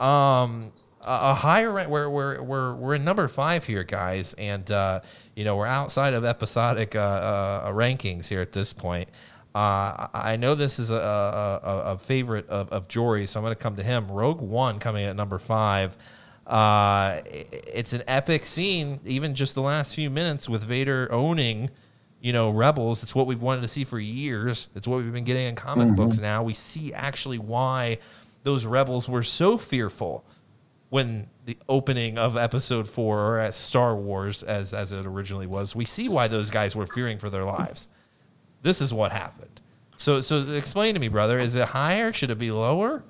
Um, 0.00 0.72
a, 1.04 1.34
higher 1.34 1.70
rank. 1.70 1.88
We're, 1.88 2.08
we're 2.08 2.42
we're 2.42 2.74
we're 2.74 2.94
in 2.94 3.04
number 3.04 3.28
five 3.28 3.64
here, 3.64 3.84
guys, 3.84 4.34
and 4.34 4.70
uh, 4.70 5.00
you 5.34 5.44
know 5.44 5.56
we're 5.56 5.66
outside 5.66 6.14
of 6.14 6.24
episodic 6.24 6.94
uh, 6.94 7.00
uh, 7.00 7.72
rankings 7.72 8.28
here 8.28 8.40
at 8.40 8.52
this 8.52 8.72
point. 8.72 9.08
Uh, 9.54 10.08
I 10.14 10.36
know 10.36 10.54
this 10.54 10.78
is 10.78 10.90
a, 10.90 10.94
a, 10.94 11.92
a, 11.92 11.98
favorite 11.98 12.48
of, 12.48 12.72
of 12.72 12.88
Jory, 12.88 13.26
so 13.26 13.38
I'm 13.38 13.44
going 13.44 13.54
to 13.54 13.62
come 13.62 13.76
to 13.76 13.82
him. 13.82 14.10
Rogue 14.10 14.40
One 14.40 14.78
coming 14.78 15.04
at 15.04 15.14
number 15.14 15.38
five. 15.38 15.94
Uh, 16.46 17.20
it's 17.26 17.92
an 17.92 18.02
epic 18.06 18.44
scene, 18.44 18.98
even 19.04 19.34
just 19.34 19.54
the 19.54 19.60
last 19.60 19.94
few 19.94 20.08
minutes 20.08 20.48
with 20.48 20.62
Vader 20.62 21.06
owning, 21.12 21.68
you 22.22 22.32
know, 22.32 22.48
rebels. 22.48 23.02
It's 23.02 23.14
what 23.14 23.26
we've 23.26 23.42
wanted 23.42 23.60
to 23.60 23.68
see 23.68 23.84
for 23.84 24.00
years. 24.00 24.68
It's 24.74 24.88
what 24.88 25.02
we've 25.02 25.12
been 25.12 25.24
getting 25.24 25.48
in 25.48 25.54
comic 25.54 25.94
books 25.94 26.18
now. 26.18 26.42
We 26.42 26.54
see 26.54 26.94
actually 26.94 27.38
why 27.38 27.98
those 28.44 28.64
rebels 28.64 29.06
were 29.06 29.22
so 29.22 29.58
fearful 29.58 30.24
when 30.92 31.26
the 31.46 31.56
opening 31.70 32.18
of 32.18 32.36
episode 32.36 32.86
four 32.86 33.18
or 33.18 33.38
at 33.38 33.54
Star 33.54 33.96
Wars 33.96 34.42
as 34.42 34.74
as 34.74 34.92
it 34.92 35.06
originally 35.06 35.46
was, 35.46 35.74
we 35.74 35.86
see 35.86 36.10
why 36.10 36.28
those 36.28 36.50
guys 36.50 36.76
were 36.76 36.86
fearing 36.86 37.16
for 37.16 37.30
their 37.30 37.44
lives. 37.44 37.88
This 38.60 38.82
is 38.82 38.92
what 38.92 39.10
happened. 39.10 39.62
So 39.96 40.20
so 40.20 40.40
explain 40.54 40.92
to 40.92 41.00
me, 41.00 41.08
brother, 41.08 41.38
is 41.38 41.56
it 41.56 41.68
higher? 41.68 42.12
Should 42.12 42.30
it 42.30 42.38
be 42.38 42.50
lower? 42.50 43.02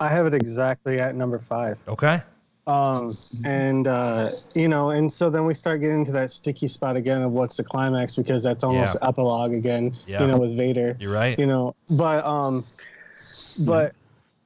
I 0.00 0.08
have 0.08 0.24
it 0.24 0.32
exactly 0.32 0.98
at 0.98 1.14
number 1.14 1.38
five. 1.38 1.78
Okay. 1.86 2.22
Um, 2.66 3.10
and 3.44 3.86
uh, 3.86 4.30
you 4.54 4.66
know, 4.68 4.90
and 4.92 5.12
so 5.12 5.28
then 5.28 5.44
we 5.44 5.52
start 5.52 5.82
getting 5.82 5.96
into 5.96 6.12
that 6.12 6.30
sticky 6.30 6.68
spot 6.68 6.96
again 6.96 7.20
of 7.20 7.32
what's 7.32 7.58
the 7.58 7.64
climax 7.64 8.14
because 8.14 8.42
that's 8.42 8.64
almost 8.64 8.96
Yeah. 9.02 9.08
epilogue 9.08 9.52
again. 9.52 9.94
Yeah. 10.06 10.22
You 10.22 10.28
know, 10.28 10.38
with 10.38 10.56
Vader. 10.56 10.96
You're 10.98 11.12
right. 11.12 11.38
You 11.38 11.46
know, 11.46 11.76
but 11.98 12.24
um, 12.24 12.64
but 13.66 13.94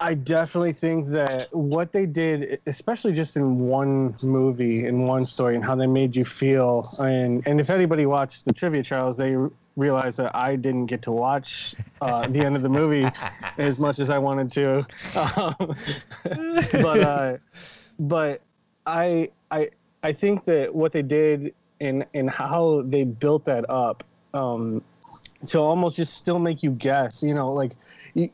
I 0.02 0.14
definitely 0.14 0.72
think 0.72 1.10
that 1.10 1.48
what 1.52 1.92
they 1.92 2.06
did, 2.06 2.60
especially 2.66 3.12
just 3.12 3.36
in 3.36 3.58
one 3.58 4.14
movie, 4.24 4.86
in 4.86 5.04
one 5.04 5.26
story, 5.26 5.54
and 5.54 5.62
how 5.62 5.74
they 5.74 5.86
made 5.86 6.16
you 6.16 6.24
feel, 6.24 6.88
and 7.00 7.46
and 7.46 7.60
if 7.60 7.68
anybody 7.68 8.06
watched 8.06 8.46
the 8.46 8.52
trivia 8.54 8.82
trials, 8.82 9.18
they 9.18 9.36
realized 9.76 10.16
that 10.18 10.34
I 10.34 10.56
didn't 10.56 10.86
get 10.86 11.02
to 11.02 11.12
watch 11.12 11.74
uh, 12.00 12.26
the 12.28 12.40
end 12.40 12.56
of 12.56 12.62
the 12.62 12.68
movie 12.70 13.06
as 13.58 13.78
much 13.78 13.98
as 13.98 14.08
I 14.08 14.16
wanted 14.16 14.50
to. 14.52 14.86
Um, 15.14 15.76
but 16.82 17.00
uh, 17.00 17.36
but 17.98 18.40
I 18.86 19.28
I 19.50 19.68
I 20.02 20.12
think 20.14 20.46
that 20.46 20.74
what 20.74 20.92
they 20.92 21.02
did 21.02 21.54
and 21.78 22.06
and 22.14 22.30
how 22.30 22.84
they 22.86 23.04
built 23.04 23.44
that 23.44 23.68
up 23.68 24.02
um, 24.32 24.82
to 25.48 25.58
almost 25.58 25.96
just 25.96 26.14
still 26.14 26.38
make 26.38 26.62
you 26.62 26.70
guess, 26.70 27.22
you 27.22 27.34
know, 27.34 27.52
like. 27.52 27.72
You, 28.14 28.30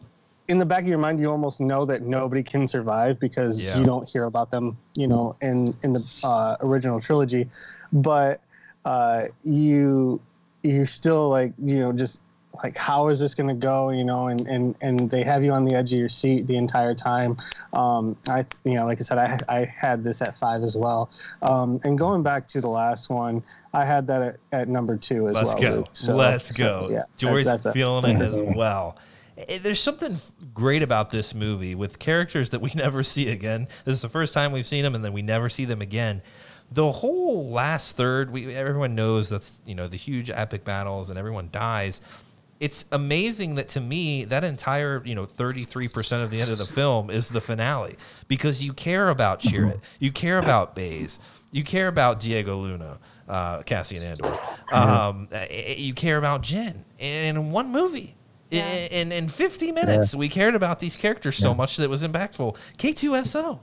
in 0.49 0.59
the 0.59 0.67
back 0.67 0.83
of 0.83 0.89
your 0.89 0.99
mind, 0.99 1.19
you 1.21 1.31
almost 1.31 1.61
know 1.61 1.85
that 1.87 2.03
nobody 2.03 2.43
can 2.43 2.67
survive 2.67 3.19
because 3.19 3.65
Yeah. 3.65 3.79
you 3.79 3.85
don't 3.85 4.09
hear 4.09 4.25
about 4.25 4.51
them, 4.51 4.77
you 4.95 5.09
know, 5.09 5.37
in 5.41 5.73
in 5.83 5.93
the 5.93 6.21
uh, 6.25 6.57
original 6.61 7.01
trilogy. 7.01 7.49
But 7.93 8.41
uh, 8.85 9.25
you 9.43 10.21
you 10.63 10.87
still 10.87 11.29
like 11.29 11.53
you 11.63 11.81
know 11.81 11.93
just 11.93 12.21
like 12.65 12.77
how 12.77 13.09
is 13.09 13.21
this 13.21 13.35
going 13.35 13.49
to 13.49 13.55
go 13.55 13.91
you 13.91 14.03
know 14.03 14.29
and, 14.29 14.41
and 14.49 14.75
and 14.81 15.11
they 15.11 15.23
have 15.23 15.45
you 15.45 15.53
on 15.53 15.65
the 15.67 15.75
edge 15.77 15.93
of 15.93 15.99
your 15.99 16.09
seat 16.09 16.47
the 16.47 16.57
entire 16.57 16.95
time 16.95 17.37
um 17.75 18.17
i 18.29 18.43
you 18.65 18.73
know 18.73 18.87
like 18.87 18.99
i 18.99 19.05
said 19.05 19.19
i 19.19 19.39
i 19.61 19.65
had 19.67 20.03
this 20.03 20.23
at 20.23 20.35
five 20.35 20.63
as 20.63 20.75
well 20.75 21.11
um 21.43 21.79
and 21.85 21.99
going 21.99 22.23
back 22.23 22.49
to 22.49 22.63
the 22.63 22.67
last 22.69 23.11
one 23.11 23.43
i 23.75 23.85
had 23.85 24.07
that 24.07 24.23
at, 24.23 24.37
at 24.53 24.69
number 24.69 24.97
two 24.97 25.29
as 25.29 25.35
well. 25.35 25.43
Let's 25.45 25.55
well 25.61 25.83
go. 25.83 25.85
So- 25.93 26.17
Let's 26.17 26.49
so, 26.49 26.55
go. 26.57 26.89
yeah 26.91 27.03
Jory's 27.19 27.45
that's- 27.45 27.65
that's 27.65 27.75
feeling 27.75 28.17
it 28.17 28.23
as 28.23 28.41
well. 28.57 28.97
Eh, 29.37 29.59
There's 29.61 29.81
something 29.81 30.13
great 30.55 30.83
about 30.83 31.11
this 31.11 31.35
movie 31.35 31.75
with 31.75 31.99
characters 31.99 32.51
that 32.51 32.61
we 32.61 32.71
never 32.75 33.03
see 33.03 33.31
again. 33.31 33.69
This 33.85 33.95
is 33.95 34.03
the 34.03 34.09
first 34.09 34.35
time 34.35 34.53
we've 34.53 34.67
seen 34.67 34.83
them, 34.85 34.95
and 34.95 35.05
then 35.05 35.13
we 35.13 35.23
never 35.23 35.49
see 35.49 35.65
them 35.65 35.81
again. 35.83 36.23
The 36.71 36.91
whole 36.91 37.49
last 37.51 37.97
third, 37.97 38.33
we 38.33 38.53
everyone 38.55 38.95
knows 38.95 39.29
that's 39.31 39.61
you 39.67 39.75
know 39.75 39.87
the 39.87 39.97
huge 39.97 40.31
epic 40.31 40.65
battles, 40.65 41.11
and 41.11 41.19
everyone 41.19 41.49
dies. 41.53 42.01
It's 42.59 42.87
amazing 42.91 43.57
that 43.57 43.69
to 43.71 43.81
me 43.83 44.25
that 44.25 44.43
entire 44.43 45.03
you 45.05 45.15
know 45.15 45.27
33 45.27 45.89
percent 45.89 46.25
of 46.25 46.31
the 46.31 46.41
end 46.41 46.51
of 46.51 46.59
the 46.59 46.65
film 46.65 47.11
is 47.11 47.29
the 47.29 47.41
finale 47.41 47.97
because 48.29 48.65
you 48.65 48.73
care 48.73 49.11
about 49.11 49.41
Chirrut, 49.41 49.81
you 50.01 50.11
care 50.11 50.39
about 50.39 50.75
Baze, 50.75 51.21
you 51.53 51.63
care 51.63 51.87
about 51.87 52.19
Diego 52.19 52.57
Luna, 52.57 52.99
uh, 53.29 53.63
Cassian 53.63 54.03
Andor, 54.03 54.39
um, 54.73 55.29
eh, 55.31 55.75
you 55.77 55.93
care 55.95 56.17
about 56.17 56.43
Jyn, 56.43 56.79
and 56.99 57.37
in 57.37 57.53
one 57.53 57.71
movie. 57.71 58.16
Yeah. 58.51 58.87
In, 58.91 59.13
in 59.13 59.29
50 59.29 59.73
minutes, 59.73 60.15
we 60.15 60.29
cared 60.29 60.55
about 60.55 60.81
these 60.81 60.97
characters 60.97 61.37
so 61.37 61.53
much 61.55 61.77
that 61.77 61.85
it 61.85 61.91
was 61.91 62.03
impactful. 62.03 62.57
K2SO, 62.79 63.61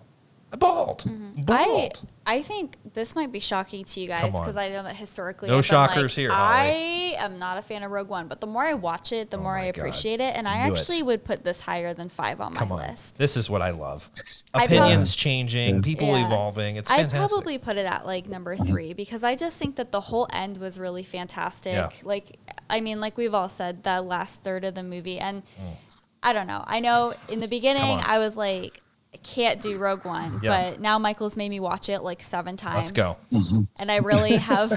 bald, 0.57 1.03
I 1.37 1.41
bald. 1.41 2.01
I 2.25 2.41
think 2.41 2.77
this 2.93 3.15
might 3.15 3.31
be 3.33 3.39
shocking 3.41 3.83
to 3.83 3.99
you 3.99 4.07
guys 4.07 4.21
Come 4.21 4.35
on. 4.35 4.41
because 4.41 4.55
I 4.55 4.69
know 4.69 4.83
that 4.83 4.95
historically 4.95 5.49
No 5.49 5.57
I've 5.57 5.67
been 5.67 5.77
like, 5.77 5.89
shockers 5.91 6.15
here, 6.15 6.29
I 6.31 7.15
am 7.17 7.37
not 7.37 7.57
a 7.57 7.61
fan 7.61 7.83
of 7.83 7.91
Rogue 7.91 8.07
One, 8.07 8.27
but 8.27 8.39
the 8.39 8.47
more 8.47 8.63
I 8.63 8.75
watch 8.75 9.11
it, 9.11 9.29
the 9.29 9.37
more 9.37 9.57
Oh 9.57 9.61
my 9.61 9.67
I 9.67 9.71
God. 9.71 9.77
appreciate 9.79 10.21
it, 10.21 10.35
and 10.37 10.47
I 10.47 10.63
Knew 10.67 10.73
it. 10.73 10.77
actually 10.77 11.03
would 11.03 11.23
put 11.25 11.43
this 11.43 11.61
higher 11.61 11.93
than 11.93 12.07
five 12.09 12.39
on 12.39 12.53
Come 12.55 12.69
my 12.69 12.75
on, 12.75 12.81
list. 12.89 13.17
this 13.17 13.35
is 13.35 13.49
what 13.49 13.61
I 13.61 13.71
love. 13.71 14.09
I'd 14.53 14.65
Opinions 14.71 15.15
changing, 15.15 15.81
people 15.81 16.07
Yeah. 16.07 16.27
evolving. 16.27 16.77
It's 16.77 16.89
I'd 16.89 17.09
fantastic. 17.11 17.29
probably 17.29 17.57
put 17.57 17.77
it 17.77 17.85
at 17.85 18.05
like 18.05 18.27
number 18.29 18.55
three 18.55 18.93
because 18.93 19.23
I 19.23 19.35
just 19.35 19.57
think 19.57 19.75
that 19.75 19.91
the 19.91 20.01
whole 20.01 20.27
end 20.31 20.57
was 20.59 20.79
really 20.79 21.03
fantastic. 21.03 21.73
Yeah. 21.73 21.89
Like, 22.03 22.37
I 22.69 22.79
mean, 22.79 23.01
like 23.01 23.17
we've 23.17 23.33
all 23.33 23.49
said, 23.49 23.83
the 23.83 24.01
last 24.01 24.43
third 24.43 24.63
of 24.63 24.75
the 24.75 24.83
movie, 24.83 25.19
and 25.19 25.43
Mm. 25.43 26.01
I 26.25 26.31
don't 26.31 26.47
know. 26.47 26.63
I 26.65 26.79
know 26.79 27.13
in 27.27 27.39
the 27.41 27.49
beginning 27.49 27.97
on. 27.97 28.03
I 28.05 28.17
was 28.19 28.37
like, 28.37 28.77
I 28.77 28.82
can't 29.17 29.61
do 29.61 29.77
Rogue 29.77 30.05
One, 30.05 30.29
Yeah. 30.41 30.71
but 30.71 30.81
now 30.81 30.97
Michael's 30.99 31.37
made 31.37 31.49
me 31.49 31.59
watch 31.59 31.89
it 31.89 31.99
like 32.01 32.21
seven 32.21 32.57
times. 32.57 32.75
Let's 32.77 32.91
go. 32.91 33.15
Mm-hmm. 33.31 33.63
and 33.79 33.91
I 33.91 33.97
really 33.97 34.35
have 34.37 34.71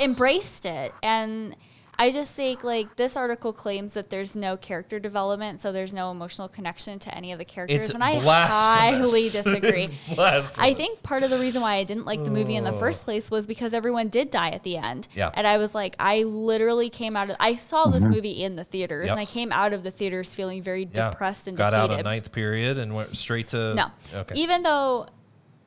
embraced 0.00 0.64
it. 0.66 0.92
And 1.02 1.54
I 2.02 2.10
just 2.10 2.34
think 2.34 2.64
like 2.64 2.96
this 2.96 3.16
article 3.16 3.52
claims 3.52 3.94
that 3.94 4.10
there's 4.10 4.34
no 4.34 4.56
character 4.56 4.98
development, 4.98 5.60
so 5.60 5.70
there's 5.70 5.94
no 5.94 6.10
emotional 6.10 6.48
connection 6.48 6.98
to 6.98 7.14
any 7.14 7.30
of 7.30 7.38
the 7.38 7.44
characters, 7.44 7.78
It's 7.86 7.90
and 7.94 8.02
I 8.02 8.16
highly 8.16 9.28
disagree. 9.28 9.88
I 10.18 10.74
think 10.74 11.04
part 11.04 11.22
of 11.22 11.30
the 11.30 11.38
reason 11.38 11.62
why 11.62 11.74
I 11.74 11.84
didn't 11.84 12.04
like 12.04 12.24
the 12.24 12.30
movie 12.30 12.56
in 12.56 12.64
the 12.64 12.72
first 12.72 13.04
place 13.04 13.30
was 13.30 13.46
because 13.46 13.72
everyone 13.72 14.08
did 14.08 14.30
die 14.30 14.48
at 14.48 14.64
the 14.64 14.78
end. 14.78 15.06
Yeah. 15.14 15.30
And 15.32 15.46
I 15.46 15.58
was 15.58 15.76
like, 15.76 15.94
I 16.00 16.24
literally 16.24 16.90
came 16.90 17.16
out 17.16 17.30
of 17.30 17.36
I 17.38 17.54
saw 17.54 17.86
this 17.86 18.02
mm-hmm. 18.02 18.12
movie 18.14 18.42
in 18.42 18.56
the 18.56 18.64
theaters 18.64 19.06
Yep. 19.06 19.12
and 19.12 19.20
I 19.20 19.24
came 19.24 19.52
out 19.52 19.72
of 19.72 19.84
the 19.84 19.92
theaters 19.92 20.34
feeling 20.34 20.60
very 20.60 20.88
Yeah. 20.92 21.10
depressed 21.10 21.46
and 21.46 21.56
Got 21.56 21.70
defeated. 21.70 21.92
out 21.92 21.98
of 22.00 22.04
ninth 22.04 22.32
period 22.32 22.78
and 22.78 22.94
went 22.96 23.16
straight 23.16 23.48
to 23.48 23.74
No. 23.74 23.86
Okay. 24.12 24.34
Even 24.40 24.64
though 24.64 25.06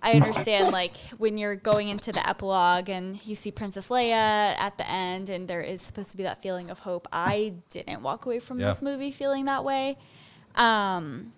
I 0.05 0.11
understand, 0.13 0.71
like, 0.71 0.95
when 1.17 1.37
you're 1.37 1.55
going 1.55 1.89
into 1.89 2.11
the 2.11 2.27
epilogue 2.29 2.89
and 2.89 3.19
you 3.25 3.33
see 3.35 3.51
Princess 3.51 3.89
Leia 3.89 4.13
at 4.57 4.77
the 4.77 4.87
end, 4.89 5.29
and 5.29 5.47
there 5.47 5.61
is 5.61 5.81
supposed 5.81 6.11
to 6.11 6.17
be 6.17 6.23
that 6.23 6.41
feeling 6.41 6.69
of 6.69 6.79
hope, 6.79 7.07
I 7.11 7.53
didn't 7.71 8.01
walk 8.03 8.25
away 8.25 8.39
from 8.39 8.59
Yeah. 8.59 8.67
this 8.67 8.81
movie 8.81 9.11
feeling 9.11 9.45
that 9.45 9.63
way. 9.63 9.97
Um, 10.55 11.33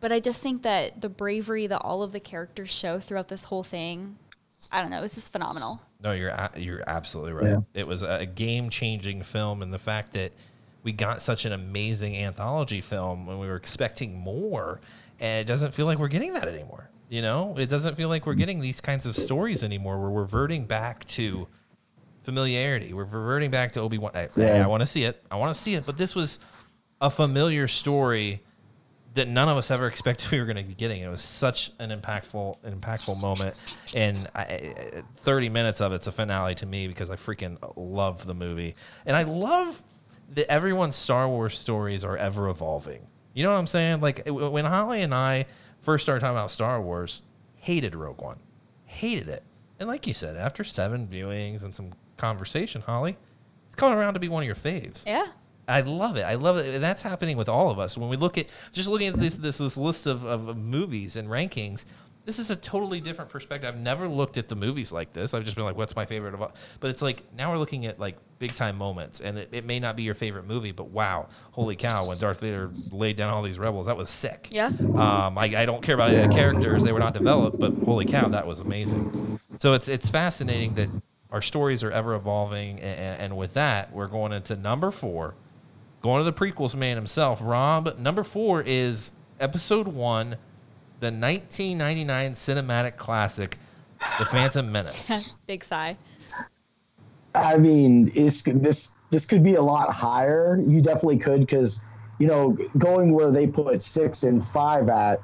but 0.00 0.12
I 0.12 0.20
just 0.20 0.42
think 0.42 0.62
that 0.62 1.00
the 1.00 1.08
bravery 1.08 1.66
that 1.68 1.78
all 1.80 2.02
of 2.02 2.12
the 2.12 2.20
characters 2.20 2.70
show 2.70 2.98
throughout 3.00 3.28
this 3.28 3.44
whole 3.44 3.62
thing, 3.64 4.18
I 4.72 4.80
don't 4.82 4.90
know, 4.90 5.02
it's 5.02 5.14
just 5.14 5.30
phenomenal. 5.32 5.80
No, 6.02 6.12
you're 6.12 6.30
a- 6.30 6.50
you're 6.56 6.82
absolutely 6.86 7.32
right. 7.32 7.46
Yeah. 7.52 7.58
It 7.72 7.86
was 7.86 8.02
a 8.02 8.26
game 8.26 8.68
changing 8.68 9.22
film, 9.22 9.62
and 9.62 9.72
the 9.72 9.78
fact 9.78 10.12
that 10.12 10.32
we 10.82 10.92
got 10.92 11.22
such 11.22 11.44
an 11.44 11.52
amazing 11.52 12.16
anthology 12.16 12.80
film 12.80 13.26
when 13.26 13.38
we 13.38 13.46
were 13.46 13.56
expecting 13.56 14.18
more, 14.18 14.80
and 15.18 15.40
it 15.40 15.44
doesn't 15.46 15.72
feel 15.72 15.86
like 15.86 15.98
we're 15.98 16.08
getting 16.08 16.32
that 16.34 16.46
anymore. 16.48 16.90
You 17.08 17.22
know, 17.22 17.56
it 17.56 17.68
doesn't 17.68 17.94
feel 17.94 18.08
like 18.08 18.26
we're 18.26 18.34
mm. 18.34 18.38
getting 18.38 18.60
these 18.60 18.80
kinds 18.80 19.06
of 19.06 19.14
stories 19.14 19.62
anymore. 19.62 20.00
We're 20.00 20.20
reverting 20.22 20.66
back 20.66 21.04
to 21.06 21.46
familiarity. 22.24 22.92
We're 22.92 23.04
reverting 23.04 23.50
back 23.50 23.72
to 23.72 23.80
Obi 23.80 23.98
Wan. 23.98 24.10
I, 24.14 24.28
Yeah. 24.36 24.64
I 24.64 24.66
want 24.66 24.80
to 24.80 24.86
see 24.86 25.04
it. 25.04 25.22
I 25.30 25.36
want 25.36 25.54
to 25.54 25.60
see 25.60 25.74
it. 25.74 25.86
But 25.86 25.96
this 25.96 26.14
was 26.14 26.40
a 27.00 27.10
familiar 27.10 27.68
story 27.68 28.42
that 29.14 29.28
none 29.28 29.48
of 29.48 29.56
us 29.56 29.70
ever 29.70 29.86
expected 29.92 30.30
we 30.32 30.38
were 30.40 30.44
going 30.44 30.56
to 30.56 30.64
be 30.64 30.74
getting. 30.74 31.02
It 31.02 31.08
was 31.08 31.22
such 31.22 31.70
an 31.78 31.90
impactful, 31.90 32.58
impactful 32.64 33.22
moment, 33.22 33.78
and 33.96 34.16
I, 34.34 34.42
I- 34.42 35.02
thirty 35.18 35.48
minutes 35.48 35.80
of 35.80 35.92
it's 35.92 36.08
a 36.08 36.12
finale 36.12 36.54
to 36.56 36.66
me 36.66 36.88
because 36.88 37.10
I 37.10 37.16
freaking 37.16 37.56
love 37.76 38.26
the 38.26 38.34
movie, 38.34 38.74
and 39.06 39.16
I 39.16 39.22
love 39.22 39.82
that 40.34 40.50
everyone's 40.50 40.96
Star 40.96 41.28
Wars 41.28 41.56
stories 41.56 42.04
are 42.04 42.16
ever 42.16 42.48
evolving. 42.48 43.06
You 43.34 43.44
know 43.44 43.52
what 43.52 43.58
I'm 43.58 43.66
saying? 43.66 44.00
Like 44.00 44.26
when 44.26 44.64
Holly 44.64 45.02
and 45.02 45.14
I 45.14 45.46
first 45.86 46.04
started 46.04 46.20
talking 46.20 46.36
about 46.36 46.50
Star 46.50 46.82
Wars, 46.82 47.22
hated 47.54 47.94
Rogue 47.94 48.20
One, 48.20 48.40
hated 48.86 49.28
it, 49.28 49.44
and 49.78 49.88
like 49.88 50.04
you 50.04 50.14
said, 50.14 50.36
after 50.36 50.64
seven 50.64 51.06
viewings 51.06 51.62
and 51.62 51.72
some 51.72 51.92
conversation, 52.16 52.82
Holly, 52.82 53.16
it's 53.66 53.76
coming 53.76 53.96
around 53.96 54.14
to 54.14 54.20
be 54.20 54.28
one 54.28 54.42
of 54.42 54.46
your 54.48 54.56
faves. 54.56 55.06
Yeah. 55.06 55.28
I 55.68 55.82
love 55.82 56.16
it. 56.16 56.22
I 56.22 56.34
love 56.34 56.56
it. 56.58 56.74
And 56.74 56.82
that's 56.82 57.02
happening 57.02 57.36
with 57.36 57.48
all 57.48 57.70
of 57.70 57.78
us. 57.78 57.96
When 57.96 58.08
we 58.08 58.16
look 58.16 58.36
at 58.36 58.56
just 58.72 58.88
looking 58.88 59.08
at 59.08 59.14
this 59.14 59.36
this, 59.36 59.58
this 59.58 59.76
list 59.76 60.06
of, 60.08 60.24
of 60.24 60.56
movies 60.56 61.16
and 61.16 61.28
rankings, 61.28 61.84
this 62.26 62.38
is 62.38 62.50
a 62.50 62.56
totally 62.56 63.00
different 63.00 63.30
perspective. 63.30 63.72
I've 63.72 63.80
never 63.80 64.06
looked 64.06 64.36
at 64.36 64.48
the 64.48 64.54
movies 64.54 64.92
like 64.92 65.14
this. 65.14 65.32
I've 65.32 65.44
just 65.44 65.56
been 65.56 65.64
like, 65.64 65.76
what's 65.76 65.96
my 65.96 66.04
favorite 66.04 66.34
of 66.34 66.42
all? 66.42 66.52
But 66.80 66.90
it's 66.90 67.00
like 67.00 67.22
now 67.34 67.50
we're 67.50 67.58
looking 67.58 67.86
at 67.86 67.98
like 67.98 68.18
big 68.38 68.54
time 68.54 68.76
moments, 68.76 69.20
and 69.20 69.38
it, 69.38 69.48
it 69.52 69.64
may 69.64 69.80
not 69.80 69.96
be 69.96 70.02
your 70.02 70.14
favorite 70.14 70.46
movie, 70.46 70.72
but 70.72 70.88
wow, 70.88 71.28
holy 71.52 71.76
cow! 71.76 72.06
When 72.06 72.18
Darth 72.18 72.40
Vader 72.40 72.70
laid 72.92 73.16
down 73.16 73.32
all 73.32 73.42
these 73.42 73.58
rebels, 73.58 73.86
that 73.86 73.96
was 73.96 74.10
sick. 74.10 74.48
Yeah. 74.50 74.72
Um, 74.80 75.38
I, 75.38 75.52
I 75.56 75.66
don't 75.66 75.82
care 75.82 75.94
about 75.94 76.10
any 76.10 76.22
of 76.22 76.30
the 76.30 76.36
characters; 76.36 76.82
they 76.82 76.92
were 76.92 77.00
not 77.00 77.14
developed, 77.14 77.58
but 77.58 77.72
holy 77.84 78.04
cow, 78.04 78.28
that 78.28 78.46
was 78.46 78.60
amazing. 78.60 79.40
So 79.56 79.72
it's 79.72 79.88
it's 79.88 80.10
fascinating 80.10 80.74
that 80.74 80.88
our 81.30 81.40
stories 81.40 81.82
are 81.82 81.90
ever 81.90 82.14
evolving, 82.14 82.80
and, 82.80 83.20
and 83.20 83.36
with 83.36 83.54
that, 83.54 83.92
we're 83.92 84.08
going 84.08 84.32
into 84.32 84.54
number 84.56 84.90
four 84.90 85.34
Going 86.06 86.24
to 86.24 86.30
the 86.30 86.32
prequels 86.32 86.76
man 86.76 86.96
himself, 86.96 87.40
Rob. 87.42 87.98
Number 87.98 88.22
four 88.22 88.62
is 88.62 89.10
episode 89.40 89.88
one, 89.88 90.36
the 91.00 91.06
1999 91.06 92.32
cinematic 92.32 92.96
classic, 92.96 93.58
The 94.18 94.24
Phantom 94.24 94.70
Menace. 94.70 95.36
Big 95.46 95.62
sigh. 95.62 95.96
I 97.34 97.58
mean, 97.58 98.10
it's 98.14 98.42
this 98.42 98.94
this 99.10 99.26
could 99.26 99.42
be 99.42 99.54
a 99.54 99.62
lot 99.62 99.92
higher. 99.92 100.58
You 100.60 100.80
definitely 100.80 101.18
could 101.18 101.40
because 101.40 101.84
you 102.18 102.26
know 102.26 102.56
going 102.78 103.12
where 103.12 103.30
they 103.30 103.46
put 103.46 103.82
six 103.82 104.22
and 104.22 104.44
five 104.44 104.88
at, 104.88 105.20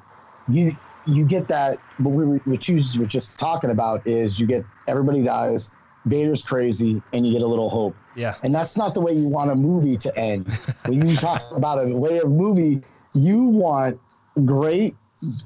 you 0.48 0.76
you 1.06 1.24
get 1.24 1.48
that. 1.48 1.78
what 1.98 2.12
we 2.12 2.24
were, 2.24 2.36
what 2.44 2.68
you 2.68 2.80
were 2.98 3.06
just 3.06 3.38
talking 3.38 3.70
about 3.70 4.06
is 4.06 4.38
you 4.38 4.46
get 4.46 4.64
everybody 4.86 5.22
dies, 5.22 5.70
Vader's 6.04 6.42
crazy, 6.42 7.02
and 7.12 7.26
you 7.26 7.32
get 7.32 7.42
a 7.42 7.46
little 7.46 7.70
hope. 7.70 7.96
Yeah. 8.14 8.34
And 8.42 8.54
that's 8.54 8.76
not 8.76 8.94
the 8.94 9.00
way 9.00 9.12
you 9.14 9.28
want 9.28 9.50
a 9.50 9.54
movie 9.54 9.96
to 9.96 10.16
end. 10.18 10.48
when 10.84 11.08
you 11.08 11.16
talk 11.16 11.50
about 11.56 11.78
a 11.78 11.94
way 11.94 12.18
of 12.18 12.30
movie, 12.30 12.82
you 13.14 13.42
want 13.44 13.98
great 14.44 14.94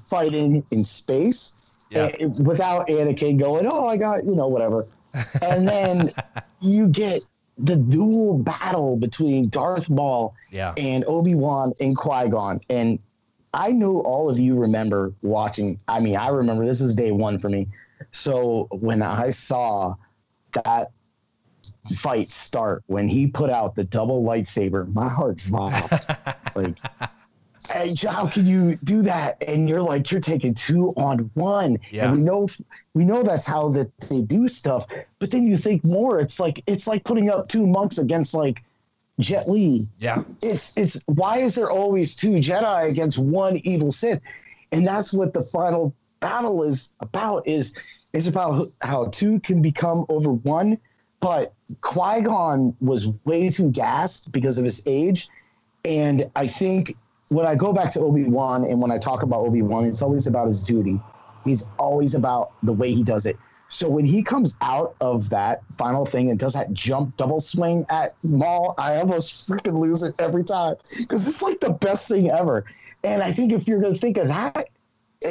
fighting 0.06 0.64
in 0.70 0.84
space 0.84 1.76
Yeah. 1.90 2.10
eh, 2.20 2.26
without 2.42 2.88
Anakin 2.88 3.38
going, 3.38 3.66
oh, 3.70 3.86
I 3.86 3.96
got, 3.96 4.24
you 4.24 4.34
know, 4.34 4.48
whatever. 4.48 4.84
And 5.42 5.66
then 5.68 6.10
you 6.60 6.88
get 6.88 7.20
the 7.58 7.76
dual 7.76 8.38
battle 8.38 8.96
between 8.96 9.48
Darth 9.48 9.88
Maul 9.88 10.34
Yeah. 10.50 10.74
and 10.76 11.04
Obi 11.06 11.34
Wan 11.34 11.72
and 11.80 11.96
Qui 11.96 12.28
Gon. 12.28 12.60
And 12.68 12.98
I 13.54 13.72
know 13.72 14.00
all 14.02 14.28
of 14.28 14.38
you 14.38 14.54
remember 14.56 15.12
watching. 15.22 15.80
I 15.88 16.00
mean, 16.00 16.16
I 16.16 16.28
remember 16.28 16.66
this 16.66 16.80
is 16.82 16.94
day 16.94 17.12
one 17.12 17.38
for 17.38 17.48
me. 17.48 17.68
So 18.12 18.68
when 18.70 19.00
I 19.00 19.30
saw 19.30 19.94
that 20.52 20.88
fight 21.96 22.28
start, 22.28 22.82
when 22.86 23.08
he 23.08 23.26
put 23.26 23.48
out 23.48 23.74
the 23.74 23.84
double 23.84 24.22
lightsaber, 24.22 24.92
my 24.94 25.08
heart 25.08 25.36
dropped. 25.38 26.10
like, 26.56 26.76
hey, 27.70 27.94
how 28.08 28.26
can 28.26 28.46
you 28.46 28.76
do 28.84 29.02
that? 29.02 29.42
And 29.46 29.68
you're 29.68 29.82
like, 29.82 30.10
you're 30.10 30.20
taking 30.20 30.54
two 30.54 30.94
on 30.96 31.30
one. 31.34 31.78
Yeah. 31.90 32.08
And 32.08 32.18
we 32.18 32.22
know, 32.22 32.48
we 32.94 33.04
know 33.04 33.22
that's 33.22 33.46
how 33.46 33.68
that 33.70 33.90
they 34.08 34.22
do 34.22 34.48
stuff. 34.48 34.86
But 35.18 35.30
then 35.30 35.46
you 35.46 35.56
think 35.56 35.84
more. 35.84 36.20
It's 36.20 36.38
like 36.40 36.62
it's 36.66 36.86
like 36.86 37.04
putting 37.04 37.30
up 37.30 37.48
two 37.48 37.66
monks 37.66 37.98
against 37.98 38.34
like 38.34 38.62
Jet 39.18 39.48
Li 39.48 39.88
Yeah. 39.98 40.24
it's 40.42 40.76
it's 40.76 41.02
why 41.06 41.38
is 41.38 41.54
there 41.54 41.70
always 41.70 42.14
two 42.14 42.32
Jedi 42.32 42.90
against 42.90 43.18
one 43.18 43.58
evil 43.64 43.90
Sith, 43.90 44.20
and 44.72 44.86
that's 44.86 45.12
what 45.12 45.32
the 45.32 45.40
final 45.42 45.94
battle 46.20 46.62
is 46.62 46.92
about. 47.00 47.46
Is 47.48 47.74
is 48.12 48.26
about 48.26 48.68
how 48.82 49.06
two 49.06 49.40
can 49.40 49.62
become 49.62 50.04
over 50.08 50.32
one, 50.32 50.78
but 51.20 51.54
Qui 51.80 52.22
Gon 52.22 52.76
was 52.80 53.08
way 53.24 53.48
too 53.48 53.70
gassed 53.70 54.32
because 54.32 54.58
of 54.58 54.64
his 54.64 54.82
age, 54.86 55.28
and 55.84 56.30
I 56.36 56.46
think 56.46 56.94
when 57.28 57.46
I 57.46 57.54
go 57.54 57.72
back 57.72 57.92
to 57.92 58.00
Obi 58.00 58.24
Wan 58.24 58.64
and 58.64 58.80
when 58.80 58.90
I 58.90 58.98
talk 58.98 59.22
about 59.22 59.40
Obi 59.40 59.62
Wan, 59.62 59.84
it's 59.84 60.02
always 60.02 60.26
about 60.26 60.46
his 60.46 60.62
duty. 60.62 61.00
He's 61.44 61.68
always 61.78 62.14
about 62.14 62.52
the 62.62 62.72
way 62.72 62.92
he 62.92 63.02
does 63.02 63.26
it. 63.26 63.36
So 63.68 63.88
when 63.90 64.04
he 64.04 64.22
comes 64.22 64.56
out 64.60 64.94
of 65.00 65.30
that 65.30 65.62
final 65.72 66.06
thing 66.06 66.30
and 66.30 66.38
does 66.38 66.52
that 66.52 66.72
jump 66.72 67.16
double 67.16 67.40
swing 67.40 67.84
at 67.88 68.14
Maul, 68.22 68.74
I 68.78 68.96
almost 68.98 69.48
freaking 69.48 69.80
lose 69.80 70.04
it 70.04 70.14
every 70.20 70.44
time 70.44 70.76
because 70.98 71.26
it's 71.26 71.42
like 71.42 71.58
the 71.58 71.70
best 71.70 72.08
thing 72.08 72.30
ever. 72.30 72.64
And 73.02 73.22
I 73.22 73.32
think 73.32 73.52
if 73.52 73.66
you're 73.66 73.80
going 73.80 73.94
to 73.94 73.98
think 73.98 74.18
of 74.18 74.28
that, 74.28 74.68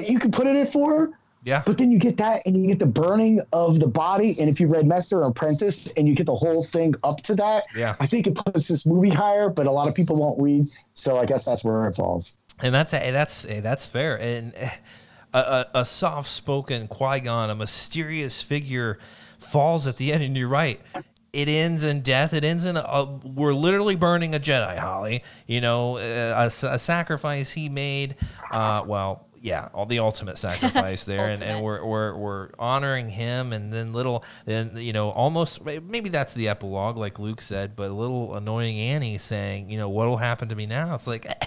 you 0.05 0.19
can 0.19 0.31
put 0.31 0.47
it 0.47 0.57
at 0.57 0.71
four, 0.71 1.17
Yeah. 1.45 1.61
but 1.65 1.77
then 1.77 1.91
you 1.91 1.99
get 1.99 2.17
that 2.17 2.41
and 2.45 2.59
you 2.59 2.67
get 2.67 2.79
the 2.79 2.85
burning 2.87 3.39
of 3.53 3.79
the 3.79 3.87
body. 3.87 4.35
And 4.39 4.49
if 4.49 4.59
you 4.59 4.67
read 4.67 4.85
Master 4.87 5.21
and 5.21 5.29
Apprentice 5.31 5.93
and 5.93 6.07
you 6.07 6.15
get 6.15 6.25
the 6.25 6.35
whole 6.35 6.63
thing 6.63 6.95
up 7.03 7.21
to 7.23 7.35
that, 7.35 7.63
Yeah. 7.75 7.95
I 7.99 8.07
think 8.07 8.25
it 8.27 8.35
puts 8.35 8.67
this 8.67 8.85
movie 8.85 9.11
higher, 9.11 9.49
but 9.49 9.67
a 9.67 9.71
lot 9.71 9.87
of 9.87 9.93
people 9.95 10.19
won't 10.19 10.41
read. 10.41 10.65
So 10.95 11.17
I 11.19 11.25
guess 11.25 11.45
that's 11.45 11.63
where 11.63 11.85
it 11.85 11.95
falls. 11.95 12.37
And 12.61 12.73
that's 12.73 12.91
that's 12.91 13.43
that's 13.43 13.85
fair. 13.85 14.19
And 14.19 14.53
eh, 14.55 14.69
a, 15.33 15.37
a, 15.37 15.65
a 15.81 15.85
soft-spoken 15.85 16.87
Qui 16.87 17.19
Gon, 17.19 17.49
a 17.49 17.55
mysterious 17.55 18.41
figure, 18.41 18.97
falls 19.37 19.87
at 19.87 19.97
the 19.97 20.11
end. 20.13 20.23
And 20.23 20.35
you're 20.35 20.47
right. 20.47 20.79
It 21.33 21.49
ends 21.49 21.83
in 21.83 21.99
death. 22.01 22.33
It 22.33 22.45
ends 22.45 22.65
in 22.65 22.77
a, 22.77 22.79
a 22.79 23.19
we're 23.25 23.53
literally 23.53 23.95
burning 23.97 24.33
a 24.33 24.39
Jedi, 24.39 24.77
Holly. 24.77 25.21
You 25.47 25.59
know, 25.61 25.97
a 25.97 26.49
sacrifice 26.49 27.51
he 27.51 27.67
made. 27.67 28.15
Uh, 28.49 28.83
well, 28.87 29.27
yeah, 29.45 29.69
all 29.73 29.85
the 29.85 29.99
ultimate 29.99 30.37
sacrifice 30.47 31.05
there, 31.05 31.29
and, 31.29 31.41
and 31.41 31.63
we're, 31.63 31.85
we're 31.85 32.15
we're 32.17 32.49
honoring 32.57 33.09
him, 33.11 33.53
and 33.53 33.71
then 33.71 33.93
little, 33.93 34.23
then 34.45 34.71
you 34.75 34.91
know, 34.91 35.11
almost 35.11 35.63
maybe 35.63 36.09
that's 36.09 36.33
the 36.33 36.49
epilogue, 36.49 36.97
like 36.97 37.19
Luke 37.19 37.41
said, 37.41 37.75
but 37.75 37.91
a 37.91 37.93
little 37.93 38.35
annoying 38.35 38.77
Annie 38.79 39.19
saying, 39.19 39.69
you 39.69 39.77
know, 39.77 39.87
what'll 39.87 40.17
happen 40.17 40.49
to 40.49 40.55
me 40.55 40.65
now? 40.65 40.95
It's 40.95 41.07
like. 41.07 41.25
eh, 41.27 41.45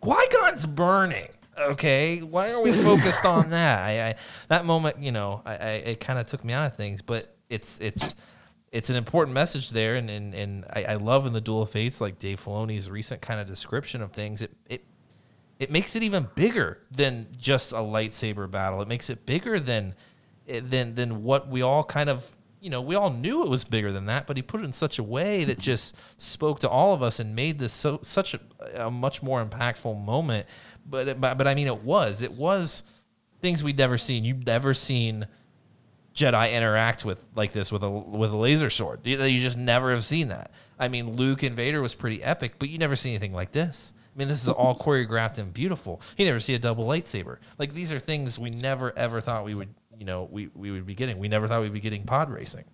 Qui 0.00 0.14
Gon's 0.38 0.66
burning. 0.66 1.28
Okay, 1.58 2.18
why 2.18 2.52
are 2.52 2.62
we 2.62 2.72
focused 2.90 3.24
on 3.24 3.50
that? 3.50 3.80
I, 3.80 4.08
I 4.10 4.14
that 4.48 4.66
moment, 4.66 4.98
you 4.98 5.12
know, 5.12 5.40
I, 5.46 5.56
I 5.56 5.70
it 5.92 6.00
kind 6.00 6.18
of 6.18 6.26
took 6.26 6.44
me 6.44 6.52
out 6.52 6.66
of 6.66 6.76
things, 6.76 7.00
but 7.00 7.26
it's 7.48 7.80
it's 7.80 8.14
it's 8.70 8.90
an 8.90 8.96
important 8.96 9.32
message 9.34 9.70
there, 9.70 9.96
and 9.96 10.10
and, 10.10 10.34
and 10.34 10.64
I, 10.70 10.84
I 10.84 10.94
love 10.96 11.26
in 11.26 11.32
the 11.32 11.40
Duel 11.40 11.62
of 11.62 11.70
Fates, 11.70 12.02
like 12.02 12.18
Dave 12.18 12.38
Filoni's 12.38 12.90
recent 12.90 13.22
kind 13.22 13.40
of 13.40 13.46
description 13.46 14.02
of 14.02 14.12
things. 14.12 14.42
It 14.42 14.52
it 14.68 14.84
it 15.58 15.70
makes 15.70 15.94
it 15.96 16.02
even 16.02 16.28
bigger 16.34 16.78
than 16.90 17.28
just 17.36 17.72
a 17.72 17.76
lightsaber 17.76 18.50
battle. 18.50 18.80
It 18.82 18.88
makes 18.88 19.08
it 19.10 19.24
bigger 19.26 19.60
than 19.60 19.94
eh, 20.48 20.60
than 20.62 20.94
than 20.94 21.22
what 21.22 21.48
we 21.48 21.62
all 21.62 21.84
kind 21.84 22.10
of 22.10 22.36
you 22.60 22.70
know 22.70 22.80
we 22.80 22.94
all 22.94 23.10
knew 23.10 23.44
it 23.44 23.50
was 23.50 23.64
bigger 23.64 23.92
than 23.92 24.06
that, 24.06 24.26
but 24.26 24.36
he 24.36 24.42
put 24.42 24.60
it 24.60 24.64
in 24.64 24.72
such 24.72 24.98
a 24.98 25.02
way 25.02 25.44
that 25.44 25.58
just 25.58 25.96
spoke 26.16 26.60
to 26.60 26.68
all 26.68 26.92
of 26.92 27.02
us 27.02 27.20
and 27.20 27.36
made 27.36 27.58
this 27.58 27.72
so 27.72 28.00
such 28.02 28.34
a, 28.34 28.40
a 28.86 28.90
much 28.90 29.22
more 29.22 29.44
impactful 29.44 30.02
moment. 30.04 30.46
But, 30.86 31.20
but 31.20 31.38
but 31.38 31.46
I 31.46 31.54
mean, 31.54 31.68
it 31.68 31.84
was 31.84 32.22
it 32.22 32.34
was 32.38 33.00
things 33.40 33.62
we'd 33.62 33.78
never 33.78 33.98
seen. 33.98 34.24
You've 34.24 34.46
never 34.46 34.74
seen 34.74 35.26
Jedi 36.14 36.52
interact 36.52 37.04
with 37.04 37.24
like 37.34 37.52
this 37.52 37.70
with 37.70 37.84
a 37.84 37.90
with 37.90 38.30
a 38.30 38.36
laser 38.36 38.70
sword. 38.70 39.00
You, 39.04 39.22
you 39.22 39.40
just 39.40 39.58
never 39.58 39.92
have 39.92 40.04
seen 40.04 40.28
that. 40.28 40.50
I 40.78 40.88
mean, 40.88 41.16
Luke 41.16 41.42
and 41.42 41.54
Vader 41.54 41.82
was 41.82 41.94
pretty 41.94 42.22
epic, 42.22 42.54
but 42.58 42.68
you 42.68 42.78
never 42.78 42.96
see 42.96 43.10
anything 43.10 43.32
like 43.32 43.52
this. 43.52 43.92
I 44.14 44.18
mean, 44.18 44.28
this 44.28 44.42
is 44.42 44.48
all 44.48 44.74
choreographed 44.74 45.38
and 45.38 45.52
beautiful. 45.52 46.00
You 46.16 46.26
never 46.26 46.38
see 46.40 46.54
a 46.54 46.58
double 46.58 46.86
lightsaber. 46.86 47.38
Like 47.58 47.74
these 47.74 47.92
are 47.92 47.98
things 47.98 48.38
we 48.38 48.50
never 48.50 48.96
ever 48.96 49.20
thought 49.20 49.44
we 49.44 49.54
would, 49.54 49.74
you 49.98 50.06
know, 50.06 50.28
we, 50.30 50.50
we 50.54 50.70
would 50.70 50.86
be 50.86 50.94
getting. 50.94 51.18
We 51.18 51.28
never 51.28 51.48
thought 51.48 51.62
we'd 51.62 51.72
be 51.72 51.80
getting 51.80 52.04
pod 52.04 52.30
racing. 52.30 52.64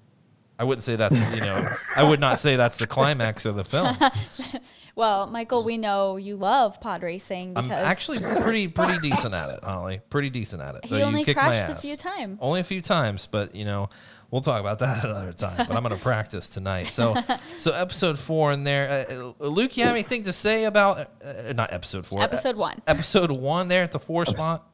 I 0.59 0.65
wouldn't 0.65 0.83
say 0.83 0.97
that's, 0.97 1.35
you 1.35 1.41
know, 1.41 1.71
I 1.97 2.03
would 2.03 2.21
not 2.21 2.39
say 2.39 2.57
that's 2.57 2.77
the 2.77 2.87
climax 2.87 3.47
of 3.47 3.57
the 3.57 3.65
film. 3.65 3.97
Well, 4.97 5.27
Michael, 5.29 5.65
we 5.65 5.79
know 5.79 6.17
you 6.17 6.37
love 6.37 6.81
pod 6.81 7.03
racing 7.03 7.57
I'm 7.57 7.71
actually 7.71 8.19
pretty 8.43 8.69
pretty 8.69 8.99
decent 8.99 9.33
at 9.33 9.49
it, 9.57 9.65
Holly. 9.65 10.01
Pretty 10.11 10.31
decent 10.31 10.62
at 10.62 10.75
it. 10.75 10.85
he 10.85 11.03
only 11.03 11.25
crashed 11.25 11.71
a 11.71 11.77
few 11.77 11.97
times. 11.97 12.39
Only 12.41 12.61
a 12.61 12.65
few 12.65 12.81
times, 12.81 13.27
but 13.27 13.55
you 13.55 13.65
know, 13.65 13.89
we'll 14.31 14.40
talk 14.40 14.61
about 14.61 14.78
that 14.81 15.05
another 15.05 15.32
time. 15.32 15.57
But 15.57 15.73
I'm 15.73 15.82
going 15.82 15.97
to 15.97 16.02
practice 16.02 16.48
tonight. 16.48 16.89
So, 16.89 17.15
so 17.44 17.73
episode 17.73 18.19
four 18.19 18.52
in 18.52 18.65
there. 18.65 19.07
Uh, 19.11 19.32
uh, 19.40 19.47
Luke, 19.47 19.77
you 19.77 19.85
have 19.85 19.93
anything 19.93 20.24
to 20.24 20.32
say 20.32 20.65
about 20.65 21.11
uh, 21.24 21.52
not 21.55 21.73
episode 21.73 22.07
four? 22.07 22.23
Episode 22.23 22.59
uh, 22.59 22.62
one. 22.62 22.82
Episode 22.86 23.36
one 23.36 23.69
there 23.69 23.82
at 23.82 23.93
the 23.93 23.98
four 23.98 24.27
spot. 24.27 24.70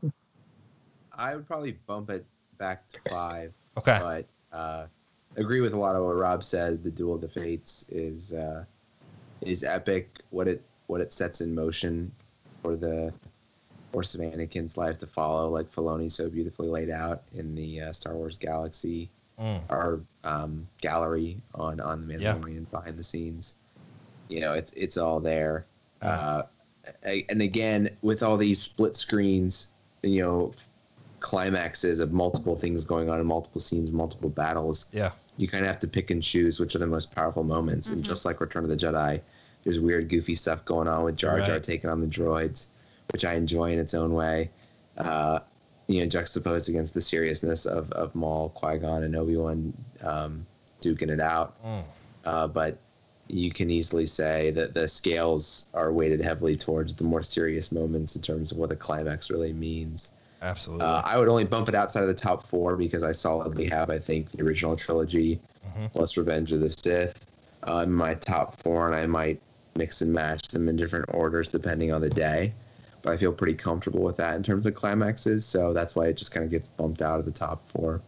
I 1.15 1.35
would 1.35 1.47
probably 1.47 1.73
bump 1.87 2.11
it 2.11 2.27
back 2.59 2.89
to 2.89 3.01
five. 3.11 3.53
Okay. 3.79 3.99
But 4.01 4.57
uh, 4.57 4.87
agree 5.37 5.61
with 5.61 5.73
a 5.73 5.79
lot 5.79 5.97
of 5.97 6.05
what 6.05 6.17
Rob 6.17 6.45
said. 6.45 6.83
The 6.83 6.91
Duel 6.91 7.15
of 7.15 7.21
the 7.21 7.29
Fates 7.29 7.85
is 7.89 8.33
uh, 8.33 8.65
is 9.41 9.65
epic. 9.65 10.21
What 10.31 10.49
it 10.49 10.63
what 10.87 11.01
it 11.01 11.13
sets 11.13 11.41
in 11.41 11.55
motion 11.55 12.13
for 12.63 12.77
the 12.77 13.13
Force 13.93 14.15
of 14.15 14.21
Anakin's 14.21 14.77
life 14.77 14.99
to 14.99 15.07
follow, 15.07 15.49
like 15.49 15.73
Filoni 15.73 16.13
so 16.13 16.29
beautifully 16.29 16.69
laid 16.69 16.91
out 16.91 17.23
in 17.33 17.55
the 17.55 17.81
uh, 17.81 17.93
Star 17.93 18.15
Wars 18.15 18.37
Galaxy 18.37 19.09
Mm. 19.41 19.61
our 19.69 20.01
um, 20.25 20.67
gallery 20.81 21.39
on 21.55 21.79
on 21.81 22.09
the 22.09 22.15
Yeah. 22.19 22.35
Mandalorian 22.35 22.71
behind 22.71 22.99
the 22.99 23.03
scenes. 23.05 23.55
You 24.29 24.41
know, 24.41 24.53
it's 24.55 24.73
it's 24.73 24.97
all 24.97 25.21
there. 25.21 25.67
Uh, 26.03 26.43
a- 27.05 27.25
and 27.29 27.43
again, 27.43 27.91
with 28.03 28.23
all 28.23 28.37
these 28.37 28.61
split 28.63 28.97
screens, 28.97 29.69
you 30.03 30.23
know, 30.23 30.53
climaxes 31.21 32.01
of 32.01 32.13
multiple 32.13 32.57
things 32.57 32.85
going 32.85 33.11
on 33.11 33.21
in 33.21 33.27
multiple 33.27 33.61
scenes, 33.61 33.93
multiple 33.93 34.29
battles, 34.31 34.87
Yeah. 34.93 35.11
you 35.37 35.49
kind 35.49 35.65
of 35.65 35.69
have 35.69 35.81
to 35.81 35.89
pick 35.89 36.11
and 36.11 36.23
choose 36.23 36.61
which 36.61 36.75
are 36.75 36.79
the 36.79 36.87
most 36.87 37.15
powerful 37.15 37.43
moments. 37.43 37.89
And 37.89 38.05
just 38.05 38.25
like 38.25 38.41
Return 38.41 38.65
of 38.65 38.71
the 38.71 38.77
Jedi, 38.77 39.21
there's 39.65 39.81
weird, 39.81 40.09
goofy 40.09 40.35
stuff 40.35 40.65
going 40.65 40.87
on 40.89 41.05
with 41.05 41.17
Jar 41.17 41.41
Jar 41.41 41.55
Right. 41.57 41.63
taking 41.63 41.91
on 41.91 42.01
the 42.01 42.07
droids, 42.07 42.67
which 43.13 43.25
I 43.25 43.35
enjoy 43.35 43.73
in 43.73 43.79
its 43.79 43.95
own 43.95 44.13
way. 44.15 44.51
Uh, 44.97 45.41
you 45.89 46.01
know, 46.01 46.07
juxtaposed 46.07 46.69
against 46.69 46.95
the 46.95 47.01
seriousness 47.01 47.67
of, 47.67 47.91
of 47.93 48.15
Maul, 48.15 48.51
Qui 48.51 48.79
Gon, 48.79 49.05
and 49.05 49.15
Obi 49.17 49.37
Wan 49.37 49.73
um, 50.03 50.47
duking 50.81 51.11
it 51.11 51.21
out. 51.21 51.63
Mm. 51.65 51.85
Uh, 52.25 52.47
but 52.47 52.79
you 53.29 53.51
can 53.51 53.71
easily 53.71 54.07
say 54.07 54.51
that 54.53 54.75
the 54.75 54.87
scales 54.87 55.67
are 55.75 55.93
weighted 55.93 56.21
heavily 56.21 56.57
towards 56.57 56.95
the 56.95 57.05
more 57.05 57.23
serious 57.23 57.73
moments 57.73 58.17
in 58.17 58.23
terms 58.23 58.53
of 58.53 58.59
what 58.59 58.69
the 58.69 58.77
climax 58.77 59.31
really 59.31 59.53
means. 59.53 60.11
Absolutely. 60.43 60.85
Uh, 60.85 61.03
I 61.05 61.19
would 61.19 61.29
only 61.29 61.45
bump 61.45 61.69
it 61.69 61.75
outside 61.75 62.03
of 62.03 62.09
the 62.09 62.15
top 62.15 62.47
four 62.47 62.77
because 62.77 63.03
I 63.03 63.13
solidly 63.13 63.69
have, 63.69 63.91
I 63.91 63.99
think, 63.99 64.31
the 64.31 64.43
original 64.43 64.77
trilogy 64.77 65.41
Mm-hmm. 65.77 65.87
plus 65.89 66.17
Revenge 66.17 66.53
of 66.53 66.61
the 66.61 66.71
Sith 66.71 67.27
uh, 67.69 67.79
in 67.79 67.93
my 67.93 68.15
top 68.15 68.57
four, 68.57 68.87
and 68.87 68.97
I 68.97 69.07
might 69.07 69.41
mix 69.75 70.01
and 70.01 70.13
match 70.13 70.49
them 70.49 70.69
in 70.69 70.77
different 70.77 71.07
orders 71.13 71.49
depending 71.49 71.93
on 71.93 72.01
the 72.01 72.09
day. 72.09 72.55
I 73.07 73.17
feel 73.17 73.33
pretty 73.33 73.55
comfortable 73.55 74.01
with 74.03 74.17
that 74.17 74.37
in 74.37 74.43
terms 74.43 74.67
of 74.67 74.75
climaxes, 74.75 75.45
so 75.45 75.73
that's 75.73 75.95
why 75.95 76.07
it 76.07 76.17
just 76.17 76.33
kind 76.33 76.45
of 76.45 76.51
gets 76.51 76.69
bumped 76.69 77.03
out 77.03 77.19
of 77.19 77.25
the 77.25 77.33
top 77.33 77.67
four. 77.67 78.01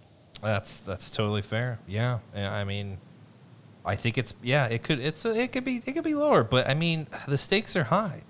That's 0.42 0.80
that's 0.80 1.10
totally 1.10 1.42
fair. 1.42 1.78
Yeah, 1.86 2.18
Yeah, 2.34 2.52
I 2.52 2.64
mean, 2.64 2.98
I 3.84 3.96
think 3.96 4.18
it's 4.18 4.34
yeah. 4.42 4.66
It 4.66 4.82
could 4.82 5.00
it's 5.00 5.24
it 5.24 5.52
could 5.52 5.64
be 5.64 5.82
it 5.84 5.92
could 5.92 6.04
be 6.04 6.14
lower, 6.14 6.44
but 6.44 6.68
I 6.68 6.74
mean 6.74 7.06
the 7.26 7.38
stakes 7.38 7.74
are 7.76 7.84
high. 7.84 8.22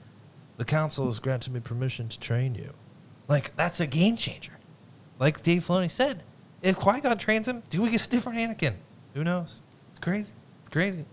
The 0.56 0.64
council 0.64 1.06
has 1.06 1.20
granted 1.20 1.52
me 1.52 1.60
permission 1.60 2.08
to 2.08 2.18
train 2.18 2.54
you. 2.54 2.74
Like 3.28 3.54
that's 3.56 3.80
a 3.80 3.86
game 3.86 4.16
changer. 4.16 4.58
Like 5.18 5.42
Dave 5.42 5.66
Filoni 5.66 5.90
said, 5.90 6.24
if 6.62 6.76
Qui 6.76 7.00
Gon 7.00 7.18
trains 7.18 7.48
him, 7.48 7.62
do 7.70 7.82
we 7.82 7.90
get 7.90 8.06
a 8.06 8.08
different 8.08 8.38
Anakin? 8.38 8.74
Who 9.14 9.24
knows? 9.24 9.62
It's 9.90 9.98
crazy. 9.98 10.32
It's 10.60 10.68
crazy. 10.68 11.04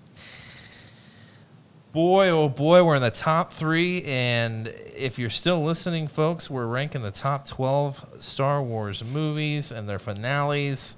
Boy, 1.96 2.28
oh 2.28 2.50
boy, 2.50 2.84
we're 2.84 2.98
in 2.98 3.02
the 3.02 3.10
top 3.10 3.54
three, 3.54 4.04
and 4.04 4.68
if 4.98 5.18
you're 5.18 5.30
still 5.30 5.64
listening, 5.64 6.10
folks, 6.10 6.50
we're 6.50 6.66
ranking 6.66 7.04
the 7.04 7.10
top 7.10 7.48
twelve 7.48 8.06
Star 8.20 8.62
Wars 8.62 9.02
movies 9.02 9.72
and 9.72 9.88
their 9.88 9.98
finales. 9.98 10.98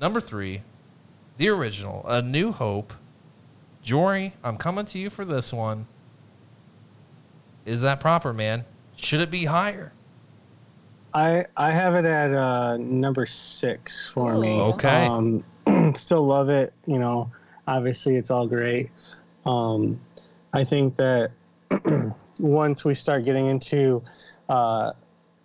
Number 0.00 0.20
three, 0.20 0.62
the 1.36 1.48
original, 1.50 2.04
A 2.08 2.20
New 2.20 2.50
Hope. 2.50 2.92
Jory, 3.80 4.34
I'm 4.42 4.56
coming 4.56 4.84
to 4.86 4.98
you 4.98 5.10
for 5.10 5.24
this 5.24 5.52
one. 5.52 5.86
Is 7.64 7.80
that 7.82 8.00
proper, 8.00 8.32
man? 8.32 8.64
Should 8.96 9.20
it 9.20 9.30
be 9.30 9.44
higher? 9.44 9.92
I 11.14 11.46
I 11.56 11.70
have 11.70 11.94
it 11.94 12.04
at 12.04 12.34
uh, 12.34 12.78
number 12.78 13.26
six 13.26 14.08
for 14.08 14.36
me. 14.36 14.60
Okay. 14.60 15.06
Um, 15.06 15.44
still 15.94 16.26
love 16.26 16.48
it. 16.48 16.72
You 16.86 16.98
know, 16.98 17.30
obviously 17.68 18.16
it's 18.16 18.32
all 18.32 18.48
great. 18.48 18.90
Um, 19.48 19.98
I 20.52 20.64
think 20.64 20.96
that 20.96 21.30
once 22.38 22.84
we 22.84 22.94
start 22.94 23.24
getting 23.24 23.46
into, 23.46 24.02
uh, 24.48 24.92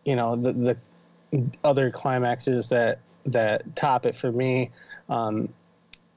you 0.05 0.15
know, 0.15 0.35
the, 0.35 0.53
the 1.31 1.49
other 1.63 1.89
climaxes 1.89 2.69
that 2.69 2.99
that 3.25 3.75
top 3.75 4.05
it 4.05 4.17
for 4.17 4.31
me, 4.31 4.69
um, 5.09 5.49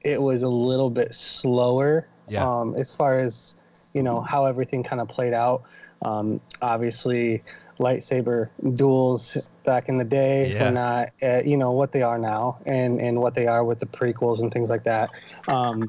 it 0.01 0.21
was 0.21 0.43
a 0.43 0.49
little 0.49 0.89
bit 0.89 1.15
slower. 1.15 2.07
Yeah. 2.29 2.45
Um, 2.45 2.75
as 2.75 2.93
far 2.93 3.19
as 3.19 3.55
you 3.93 4.03
know 4.03 4.21
how 4.21 4.45
everything 4.45 4.83
kind 4.83 5.01
of 5.01 5.07
played 5.07 5.33
out. 5.33 5.63
Um, 6.03 6.39
obviously, 6.61 7.41
lightsaber 7.79 8.49
duels 8.75 9.49
back 9.63 9.89
in 9.89 9.97
the 9.97 10.03
day 10.03 10.53
Yeah. 10.53 10.65
were 10.65 10.71
not, 10.71 11.09
uh, 11.23 11.41
you 11.43 11.57
know, 11.57 11.71
what 11.71 11.91
they 11.91 12.01
are 12.01 12.19
now, 12.19 12.59
and 12.65 13.01
and 13.01 13.19
what 13.19 13.33
they 13.33 13.47
are 13.47 13.63
with 13.63 13.79
the 13.79 13.85
prequels 13.85 14.41
and 14.41 14.51
things 14.51 14.69
like 14.69 14.83
that. 14.83 15.09
Um, 15.47 15.87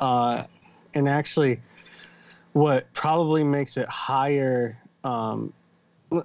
uh, 0.00 0.44
and 0.94 1.08
actually, 1.08 1.60
what 2.52 2.92
probably 2.92 3.44
makes 3.44 3.76
it 3.76 3.88
higher, 3.88 4.76
um, 5.04 5.52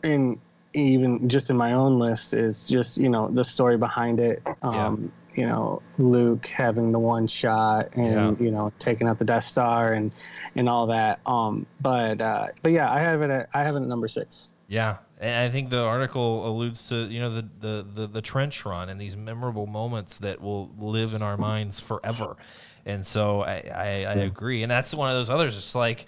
in 0.03 0.39
even 0.73 1.27
just 1.29 1.49
in 1.49 1.57
my 1.57 1.73
own 1.73 1.99
list 1.99 2.33
is 2.33 2.63
just 2.63 2.97
you 2.97 3.09
know 3.09 3.29
the 3.29 3.43
story 3.45 3.77
behind 3.77 4.19
it. 4.19 4.41
Um, 4.61 5.11
You 5.35 5.47
know, 5.47 5.81
Luke 5.97 6.45
having 6.45 6.91
the 6.91 6.99
one 6.99 7.25
shot 7.25 7.89
and 7.95 8.37
Yeah. 8.37 8.45
you 8.45 8.51
know 8.51 8.71
taking 8.77 9.07
out 9.07 9.17
the 9.17 9.25
Death 9.25 9.45
Star 9.45 9.93
and 9.93 10.11
and 10.55 10.69
all 10.69 10.85
that. 10.87 11.19
Um, 11.25 11.65
but 11.81 12.21
uh, 12.21 12.47
but 12.61 12.71
yeah, 12.71 12.91
I 12.91 12.99
have 12.99 13.23
it 13.23 13.31
at 13.31 13.49
I 13.53 13.63
have 13.63 13.75
it 13.75 13.81
at 13.81 13.87
number 13.87 14.07
six. 14.07 14.47
Yeah, 14.67 14.97
and 15.19 15.35
I 15.35 15.49
think 15.51 15.71
the 15.71 15.81
article 15.83 16.47
alludes 16.47 16.87
to 16.89 16.95
you 17.05 17.19
know 17.19 17.29
the 17.31 17.49
the 17.59 17.87
the, 17.93 18.07
the 18.07 18.21
trench 18.21 18.63
run 18.63 18.89
and 18.89 19.01
these 19.01 19.17
memorable 19.17 19.65
moments 19.65 20.19
that 20.19 20.39
will 20.39 20.69
live 20.77 21.13
in 21.15 21.23
our 21.23 21.35
minds 21.35 21.79
forever. 21.79 22.37
And 22.85 23.05
so 23.05 23.41
I, 23.41 23.63
I, 23.73 23.85
I 24.05 24.13
agree, 24.15 24.61
and 24.61 24.71
that's 24.71 24.93
one 24.93 25.09
of 25.09 25.15
those 25.15 25.29
others. 25.29 25.55
It's 25.55 25.73
like, 25.73 26.05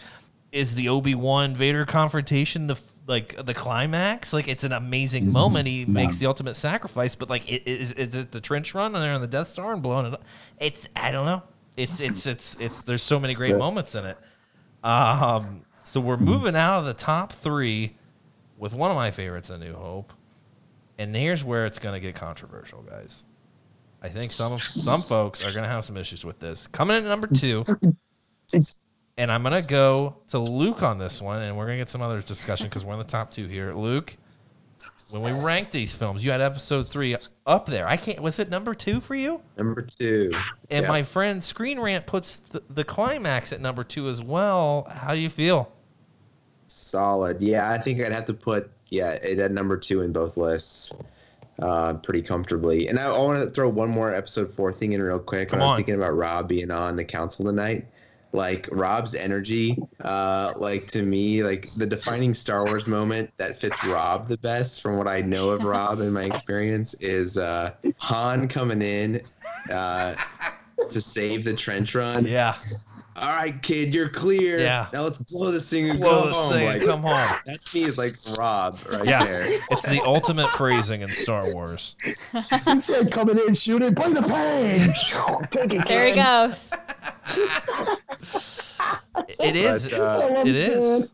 is 0.51 0.75
the 0.75 0.89
Obi 0.89 1.15
Wan 1.15 1.53
Vader 1.53 1.85
confrontation 1.85 2.67
the 2.67 2.79
like 3.07 3.45
the 3.45 3.53
climax? 3.53 4.33
Like 4.33 4.47
it's 4.47 4.63
an 4.63 4.71
amazing 4.73 5.31
moment. 5.31 5.67
He 5.67 5.85
makes 5.85 6.17
the 6.17 6.25
ultimate 6.25 6.55
sacrifice, 6.55 7.15
but 7.15 7.29
like, 7.29 7.49
is 7.49 7.93
is 7.93 8.15
it 8.15 8.31
the 8.31 8.41
trench 8.41 8.73
run 8.73 8.93
and 8.93 9.03
they're 9.03 9.13
on 9.13 9.21
the 9.21 9.27
Death 9.27 9.47
Star 9.47 9.71
and 9.73 9.81
blowing 9.81 10.07
it 10.07 10.13
up? 10.13 10.23
It's 10.59 10.89
I 10.95 11.11
don't 11.11 11.25
know. 11.25 11.43
It's 11.77 12.01
it's 12.01 12.25
it's 12.25 12.59
it's 12.61 12.83
there's 12.83 13.03
so 13.03 13.19
many 13.19 13.33
great 13.35 13.55
moments 13.57 13.95
in 13.95 14.05
it. 14.05 14.17
Um, 14.83 15.65
so 15.77 15.99
we're 15.99 16.17
moving 16.17 16.55
out 16.55 16.79
of 16.79 16.85
the 16.85 16.93
top 16.93 17.31
three 17.33 17.95
with 18.57 18.73
one 18.73 18.91
of 18.91 18.97
my 18.97 19.11
favorites, 19.11 19.49
A 19.49 19.57
New 19.57 19.73
Hope. 19.73 20.13
And 20.97 21.15
here's 21.15 21.43
where 21.43 21.65
it's 21.65 21.79
going 21.79 21.93
to 21.93 21.99
get 21.99 22.15
controversial, 22.15 22.81
guys. 22.81 23.23
I 24.05 24.09
think 24.09 24.31
some 24.31 24.59
some 24.59 25.01
folks 25.01 25.47
are 25.47 25.51
going 25.51 25.63
to 25.63 25.69
have 25.69 25.83
some 25.83 25.97
issues 25.97 26.23
with 26.23 26.37
this. 26.39 26.67
Coming 26.67 26.97
in 26.97 27.05
at 27.05 27.09
number 27.09 27.25
two, 27.25 27.63
and 29.17 29.31
I'm 29.31 29.41
going 29.41 29.59
to 29.59 29.67
go 29.67 30.17
to 30.29 30.37
Luke 30.39 30.83
on 30.83 30.99
this 30.99 31.23
one, 31.23 31.41
and 31.41 31.57
we're 31.57 31.65
going 31.65 31.79
to 31.79 31.81
get 31.81 31.89
some 31.89 32.03
other 32.03 32.21
discussion 32.21 32.67
because 32.67 32.85
we're 32.85 32.93
in 32.93 32.99
the 32.99 33.05
top 33.05 33.31
two 33.31 33.47
here. 33.47 33.73
Luke, 33.73 34.15
when 35.11 35.23
we 35.23 35.31
ranked 35.43 35.71
these 35.71 35.95
films, 35.95 36.23
you 36.23 36.29
had 36.29 36.39
episode 36.39 36.87
three 36.87 37.15
up 37.47 37.65
there. 37.65 37.87
I 37.87 37.97
can't. 37.97 38.19
Was 38.21 38.37
it 38.37 38.51
number 38.51 38.75
two 38.75 38.99
for 38.99 39.15
you? 39.15 39.41
Number 39.57 39.81
two. 39.81 40.29
And 40.69 40.83
Yeah. 40.83 40.89
my 40.89 41.01
friend 41.01 41.43
Screen 41.43 41.79
Rant 41.79 42.05
puts 42.05 42.37
the, 42.37 42.61
the 42.69 42.83
climax 42.83 43.51
at 43.51 43.59
number 43.59 43.83
two 43.83 44.07
as 44.07 44.21
well. 44.21 44.87
How 44.91 45.15
do 45.15 45.19
you 45.19 45.31
feel? 45.31 45.71
Solid. 46.67 47.41
Yeah, 47.41 47.71
I 47.71 47.79
think 47.79 48.01
I'd 48.01 48.11
have 48.11 48.25
to 48.25 48.35
put 48.35 48.69
yeah 48.89 49.13
it 49.13 49.39
at 49.39 49.51
number 49.51 49.77
two 49.77 50.01
in 50.01 50.11
both 50.11 50.37
lists, 50.37 50.91
uh, 51.61 51.93
pretty 51.95 52.21
comfortably. 52.21 52.87
And 52.87 52.99
I, 52.99 53.05
I 53.05 53.17
want 53.17 53.43
to 53.43 53.49
throw 53.49 53.69
one 53.69 53.89
more 53.89 54.13
episode 54.13 54.53
four 54.53 54.71
thing 54.73 54.93
in 54.93 55.01
real 55.01 55.19
quick. 55.19 55.49
Come 55.49 55.59
when 55.59 55.63
I 55.63 55.65
was 55.65 55.71
on. 55.71 55.77
thinking 55.77 55.95
about 55.95 56.15
Rob 56.15 56.47
being 56.47 56.71
on 56.71 56.95
the 56.95 57.05
council 57.05 57.45
tonight. 57.45 57.85
Like 58.33 58.67
Rob's 58.73 59.15
energy, 59.15 59.81
uh, 60.01 60.51
like 60.57 60.85
to 60.87 61.03
me, 61.03 61.41
like 61.41 61.69
the 61.77 61.85
defining 61.85 62.33
Star 62.33 62.65
Wars 62.65 62.85
moment 62.85 63.31
that 63.37 63.55
fits 63.55 63.81
Rob 63.85 64.27
the 64.27 64.37
best, 64.37 64.81
from 64.81 64.97
what 64.97 65.07
I 65.07 65.21
know 65.21 65.51
of 65.51 65.63
Rob 65.63 66.01
and 66.01 66.13
my 66.13 66.23
experience, 66.23 66.95
is 66.95 67.37
uh, 67.37 67.71
Han 67.99 68.49
coming 68.49 68.81
in 68.81 69.21
uh, 69.71 70.15
to 70.91 70.99
save 70.99 71.45
the 71.45 71.53
trench 71.53 71.95
run. 71.95 72.25
Yeah. 72.25 72.59
All 73.17 73.33
right, 73.33 73.61
kid, 73.61 73.93
you're 73.93 74.09
clear. 74.09 74.59
Yeah. 74.59 74.87
Now 74.91 75.03
let's 75.03 75.17
blow 75.19 75.49
this 75.51 75.69
thing 75.69 75.89
and 75.89 75.99
Blow 75.99 76.23
go 76.23 76.27
this 76.27 76.37
home. 76.37 76.51
thing. 76.51 76.67
Like, 76.67 76.83
Come 76.83 77.01
home. 77.01 77.39
that 77.45 77.61
to 77.61 77.77
me 77.77 77.83
is 77.85 77.97
like 77.97 78.11
Rob 78.37 78.77
right 78.91 79.05
Yeah. 79.05 79.23
there. 79.23 79.59
It's 79.71 79.87
the 79.87 80.01
ultimate 80.05 80.49
phrasing 80.51 81.01
in 81.01 81.07
Star 81.07 81.45
Wars. 81.53 81.95
it's 82.33 82.89
like 82.89 83.11
coming 83.11 83.37
in, 83.47 83.53
shooting, 83.55 83.95
play 83.95 84.11
the 84.11 84.21
pain. 84.21 85.47
Take 85.49 85.73
it. 85.79 85.87
There 85.87 86.07
he 86.07 86.15
goes. 86.15 86.71
It 89.39 89.55
is. 89.55 89.91
But, 89.97 90.01
uh, 90.31 90.43
it 90.45 90.55
is. 90.55 91.11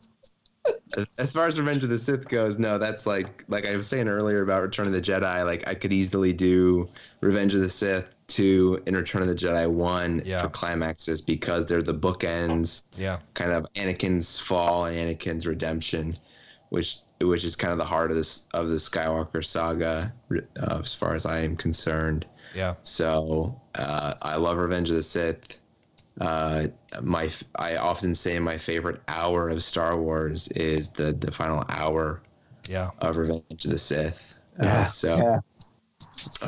As 1.17 1.33
far 1.33 1.47
as 1.47 1.59
Revenge 1.59 1.83
of 1.83 1.89
the 1.89 1.97
Sith 1.97 2.27
goes, 2.29 2.59
no, 2.59 2.77
that's 2.77 3.07
like 3.07 3.43
like 3.47 3.65
I 3.65 3.75
was 3.75 3.87
saying 3.87 4.07
earlier 4.07 4.41
about 4.41 4.61
Return 4.61 4.85
of 4.87 4.93
the 4.93 5.01
Jedi. 5.01 5.45
Like 5.45 5.67
I 5.67 5.73
could 5.75 5.93
easily 5.93 6.33
do 6.33 6.87
Revenge 7.21 7.53
of 7.53 7.61
the 7.61 7.69
Sith 7.69 8.13
two 8.31 8.81
and 8.87 8.95
Return 8.95 9.21
of 9.21 9.27
the 9.27 9.35
Jedi 9.35 9.69
one 9.69 10.21
Yeah. 10.25 10.41
for 10.41 10.49
climaxes 10.49 11.21
because 11.21 11.65
they're 11.65 11.81
the 11.81 11.93
bookends, 11.93 12.83
Yeah. 12.97 13.19
kind 13.33 13.51
of 13.51 13.67
Anakin's 13.75 14.39
fall 14.39 14.85
and 14.85 14.97
Anakin's 14.97 15.45
redemption, 15.45 16.15
which 16.69 16.97
which 17.21 17.43
is 17.43 17.55
kind 17.55 17.71
of 17.71 17.77
the 17.77 17.85
heart 17.85 18.09
of 18.09 18.17
this 18.17 18.47
of 18.53 18.69
the 18.69 18.77
Skywalker 18.77 19.43
saga, 19.45 20.11
uh, 20.59 20.79
as 20.81 20.93
far 20.95 21.13
as 21.13 21.25
I 21.25 21.41
am 21.41 21.55
concerned. 21.55 22.25
Yeah. 22.55 22.73
So 22.83 23.59
uh, 23.75 24.15
I 24.23 24.35
love 24.37 24.57
Revenge 24.57 24.89
of 24.89 24.95
the 24.95 25.03
Sith. 25.03 25.59
Uh, 26.19 26.67
my 27.01 27.25
f- 27.25 27.43
I 27.55 27.77
often 27.77 28.13
say 28.15 28.37
my 28.39 28.57
favorite 28.57 29.01
hour 29.07 29.49
of 29.49 29.63
Star 29.63 29.97
Wars 29.97 30.47
is 30.49 30.89
the 30.89 31.13
the 31.13 31.31
final 31.31 31.63
hour 31.69 32.21
Yeah. 32.67 32.89
of 32.99 33.17
Revenge 33.17 33.65
of 33.65 33.71
the 33.71 33.77
Sith. 33.77 34.39
Uh, 34.59 34.63
Yeah, 34.65 34.83
so 34.85 35.15
yeah. 35.17 35.39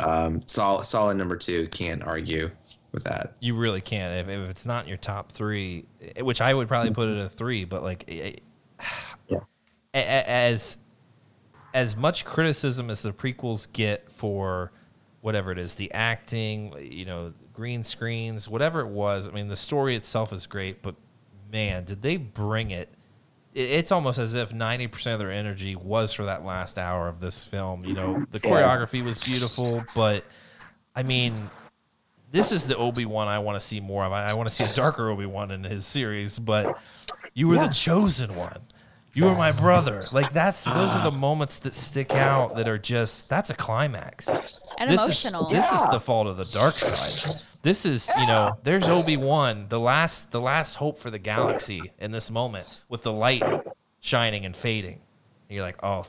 Um, 0.01 0.41
solid 0.47 0.85
solid 0.85 1.17
number 1.17 1.35
two. 1.37 1.67
Can't 1.69 2.03
argue 2.03 2.49
with 2.91 3.03
that. 3.05 3.35
You 3.39 3.55
really 3.55 3.81
can't. 3.81 4.27
If, 4.29 4.33
if 4.33 4.49
it's 4.49 4.65
not 4.65 4.83
in 4.83 4.89
your 4.89 4.97
top 4.97 5.31
three, 5.31 5.85
eh, 6.15 6.21
which 6.21 6.41
I 6.41 6.53
would 6.53 6.67
probably 6.67 6.91
put 6.93 7.09
it 7.09 7.17
a 7.17 7.29
three, 7.29 7.65
but 7.65 7.83
like, 7.83 8.03
eh, 8.07 8.33
Yeah. 9.27 9.37
a- 9.93 9.97
a- 9.97 10.29
as 10.29 10.77
as 11.73 11.95
much 11.95 12.23
criticism 12.23 12.89
as 12.91 13.01
the 13.01 13.11
prequels 13.11 13.71
get 13.73 14.11
for 14.11 14.71
whatever 15.21 15.51
it 15.51 15.57
is, 15.57 15.73
the 15.75 15.91
acting, 15.91 16.71
you 16.79 17.03
know, 17.05 17.33
green 17.51 17.83
screens, 17.83 18.47
whatever 18.47 18.81
it 18.81 18.87
was. 18.89 19.27
I 19.27 19.31
mean, 19.31 19.47
the 19.47 19.55
story 19.55 19.95
itself 19.95 20.31
is 20.31 20.45
great, 20.45 20.83
but 20.83 20.93
man, 21.51 21.83
did 21.85 22.01
they 22.03 22.17
bring 22.17 22.69
it? 22.71 22.89
It- 23.53 23.69
It's 23.69 23.91
almost 23.91 24.19
as 24.19 24.33
if 24.33 24.53
ninety 24.53 24.87
percent 24.87 25.13
of 25.13 25.19
their 25.19 25.31
energy 25.31 25.75
was 25.75 26.13
for 26.13 26.25
that 26.25 26.43
last 26.45 26.77
hour 26.79 27.07
of 27.07 27.19
this 27.19 27.45
film. 27.45 27.81
You 27.83 27.93
know, 27.93 28.25
the 28.31 28.39
choreography 28.39 29.03
was 29.03 29.23
beautiful, 29.23 29.81
but 29.95 30.25
I 30.95 31.03
mean, 31.03 31.35
this 32.31 32.51
is 32.51 32.67
the 32.67 32.75
Obi 32.77 33.05
Wan 33.05 33.27
I 33.27 33.39
want 33.39 33.59
to 33.59 33.65
see 33.65 33.79
more 33.79 34.05
of. 34.05 34.11
I, 34.11 34.27
I 34.27 34.33
want 34.33 34.47
to 34.49 34.53
see 34.53 34.63
a 34.63 34.75
darker 34.75 35.09
Obi 35.09 35.25
Wan 35.25 35.51
in 35.51 35.63
his 35.63 35.85
series, 35.85 36.37
but 36.39 36.77
you 37.33 37.47
were 37.47 37.55
Yeah. 37.55 37.67
the 37.67 37.73
chosen 37.73 38.35
one. 38.35 38.59
You 39.15 39.27
are 39.27 39.37
my 39.37 39.51
brother. 39.51 40.01
Like 40.11 40.33
that's 40.33 40.63
those 40.63 40.91
are 40.95 41.03
the 41.03 41.15
moments 41.15 41.59
that 41.59 41.75
stick 41.75 42.11
out 42.11 42.55
that 42.55 42.67
are 42.67 42.79
just 42.79 43.29
that's 43.29 43.51
a 43.51 43.53
climax. 43.53 44.73
And 44.79 44.89
this 44.89 45.01
emotional. 45.03 45.45
Is, 45.45 45.51
this 45.51 45.71
is 45.71 45.81
the 45.91 45.99
fault 45.99 46.27
of 46.27 46.37
the 46.37 46.49
dark 46.51 46.75
side. 46.75 47.43
This 47.61 47.85
is, 47.85 48.11
you 48.19 48.27
know, 48.27 48.57
there's 48.63 48.89
Obi 48.89 49.15
Wan, 49.15 49.67
the 49.69 49.79
last, 49.79 50.31
the 50.31 50.41
last 50.41 50.75
hope 50.75 50.97
for 50.97 51.09
the 51.09 51.19
galaxy 51.19 51.81
in 51.97 52.11
this 52.11 52.29
moment, 52.29 52.83
with 52.89 53.03
the 53.03 53.11
light 53.11 53.41
shining 54.01 54.45
and 54.45 54.53
fading. 54.53 54.99
And 55.47 55.55
you're 55.55 55.63
like, 55.63 55.81
oh, 55.81 56.03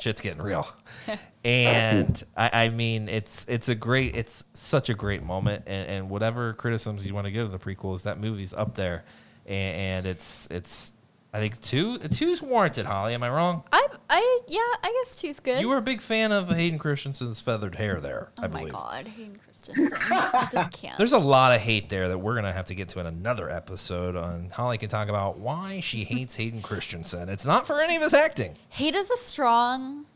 shit's 0.00 0.20
getting 0.20 0.42
real. 0.42 0.68
And 1.44 2.22
I, 2.36 2.64
I 2.64 2.68
mean, 2.68 3.08
it's 3.08 3.46
it's 3.48 3.68
a 3.70 3.74
great, 3.74 4.16
it's 4.16 4.44
such 4.52 4.90
a 4.90 4.94
great 4.94 5.22
moment. 5.22 5.62
And, 5.66 5.88
and 5.88 6.10
whatever 6.10 6.52
criticisms 6.52 7.06
you 7.06 7.14
want 7.14 7.26
to 7.26 7.30
give 7.30 7.50
to 7.50 7.56
the 7.56 7.64
prequels, 7.64 8.02
that 8.02 8.20
movie's 8.20 8.52
up 8.52 8.74
there, 8.74 9.04
and, 9.46 9.96
and 9.96 10.06
it's 10.06 10.48
it's. 10.50 10.92
I 11.32 11.40
think 11.40 11.60
two 11.60 11.98
two's 11.98 12.40
warranted. 12.40 12.86
Holly, 12.86 13.12
am 13.14 13.22
I 13.22 13.28
wrong? 13.28 13.62
I, 13.70 13.86
I, 14.08 14.40
yeah, 14.48 14.60
I 14.82 15.02
guess 15.04 15.14
two's 15.14 15.40
good. 15.40 15.60
You 15.60 15.68
were 15.68 15.76
a 15.76 15.82
big 15.82 16.00
fan 16.00 16.32
of 16.32 16.48
Hayden 16.48 16.78
Christensen's 16.78 17.40
feathered 17.40 17.74
hair 17.76 18.00
there. 18.00 18.30
oh 18.38 18.44
I 18.44 18.48
my 18.48 18.58
believe. 18.60 18.72
god, 18.72 19.08
Hayden 19.08 19.38
Christensen. 19.44 19.90
I 20.10 20.48
just 20.50 20.72
can't. 20.82 20.96
There's 20.96 21.12
a 21.12 21.18
lot 21.18 21.54
of 21.54 21.60
hate 21.60 21.90
there 21.90 22.08
that 22.08 22.18
we're 22.18 22.34
gonna 22.34 22.52
have 22.52 22.66
to 22.66 22.74
get 22.74 22.88
to 22.90 23.00
in 23.00 23.06
another 23.06 23.50
episode. 23.50 24.16
On 24.16 24.48
Holly 24.50 24.78
can 24.78 24.88
talk 24.88 25.08
about 25.10 25.38
why 25.38 25.80
she 25.80 26.04
hates 26.04 26.36
Hayden 26.36 26.62
Christensen. 26.62 27.28
It's 27.28 27.44
not 27.44 27.66
for 27.66 27.80
any 27.82 27.96
of 27.96 28.02
his 28.02 28.14
acting. 28.14 28.54
Hate 28.70 28.94
is 28.94 29.10
a 29.10 29.16
strong, 29.18 30.06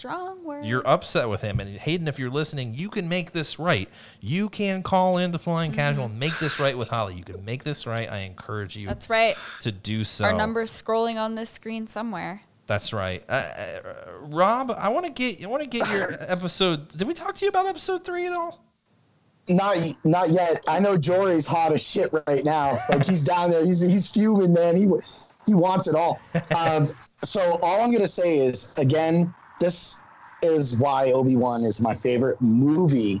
strong 0.00 0.42
word. 0.44 0.64
You're 0.64 0.86
upset 0.88 1.28
with 1.28 1.42
him, 1.42 1.60
and 1.60 1.76
Hayden, 1.76 2.08
if 2.08 2.18
you're 2.18 2.30
listening, 2.30 2.74
you 2.74 2.88
can 2.88 3.06
make 3.08 3.32
this 3.32 3.58
right. 3.58 3.86
You 4.20 4.48
can 4.48 4.82
call 4.82 5.18
into 5.18 5.38
Flying 5.38 5.72
Casual 5.72 6.06
and 6.06 6.18
make 6.18 6.38
this 6.38 6.58
right 6.58 6.76
with 6.76 6.88
Holly. 6.88 7.16
You 7.16 7.22
can 7.22 7.44
make 7.44 7.64
this 7.64 7.86
right. 7.86 8.10
I 8.10 8.20
encourage 8.20 8.76
you 8.76 8.86
That's 8.86 9.10
right. 9.10 9.36
to 9.60 9.70
do 9.70 10.04
so. 10.04 10.24
Our 10.24 10.32
number's 10.32 10.70
scrolling 10.70 11.16
on 11.16 11.34
this 11.34 11.50
screen 11.50 11.86
somewhere. 11.86 12.40
That's 12.66 12.94
right. 12.94 13.22
Uh, 13.28 13.32
uh, 13.32 13.80
Rob, 14.20 14.70
I 14.70 14.88
want 14.88 15.04
to 15.04 15.12
get 15.12 15.44
I 15.44 15.48
want 15.48 15.62
to 15.64 15.68
get 15.68 15.86
your 15.90 16.12
episode. 16.28 16.88
Did 16.96 17.06
we 17.06 17.12
talk 17.12 17.34
to 17.36 17.44
you 17.44 17.50
about 17.50 17.66
episode 17.66 18.02
three 18.02 18.26
at 18.26 18.32
all? 18.32 18.64
Not 19.48 19.76
not 20.04 20.30
yet. 20.30 20.64
I 20.66 20.78
know 20.78 20.96
Jory's 20.96 21.46
hot 21.46 21.72
as 21.72 21.86
shit 21.86 22.10
right 22.26 22.44
now. 22.44 22.78
Like 22.88 23.04
he's 23.04 23.22
down 23.22 23.50
there. 23.50 23.66
He's 23.66 23.80
he's 23.80 24.08
fuming, 24.08 24.54
man. 24.54 24.76
He 24.76 24.86
he 25.46 25.54
wants 25.54 25.88
it 25.88 25.94
all. 25.94 26.20
Um, 26.56 26.88
so 27.22 27.58
all 27.62 27.82
I'm 27.82 27.92
gonna 27.92 28.08
say 28.08 28.38
is 28.38 28.76
again, 28.78 29.34
this 29.60 30.00
is 30.42 30.76
why 30.76 31.12
Obi 31.12 31.36
Wan 31.36 31.64
is 31.64 31.80
my 31.80 31.94
favorite 31.94 32.40
movie 32.40 33.20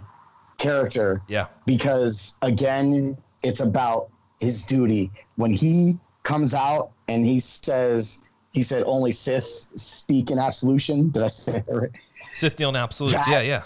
character 0.58 1.22
Yeah. 1.28 1.46
because 1.66 2.36
again, 2.42 3.16
it's 3.42 3.60
about 3.60 4.08
his 4.40 4.64
duty. 4.64 5.10
When 5.36 5.52
he 5.52 5.98
comes 6.22 6.54
out 6.54 6.90
and 7.08 7.24
he 7.24 7.38
says 7.40 8.22
he 8.52 8.62
said 8.62 8.82
only 8.86 9.12
Sith 9.12 9.44
speak 9.44 10.30
in 10.30 10.38
absolution. 10.38 11.10
Did 11.10 11.22
I 11.22 11.28
say 11.28 11.52
that 11.66 11.68
right? 11.72 11.90
Sith 12.32 12.56
Deal 12.56 12.68
and 12.68 12.76
Absolutes. 12.76 13.28
Yeah, 13.28 13.42
yeah. 13.42 13.62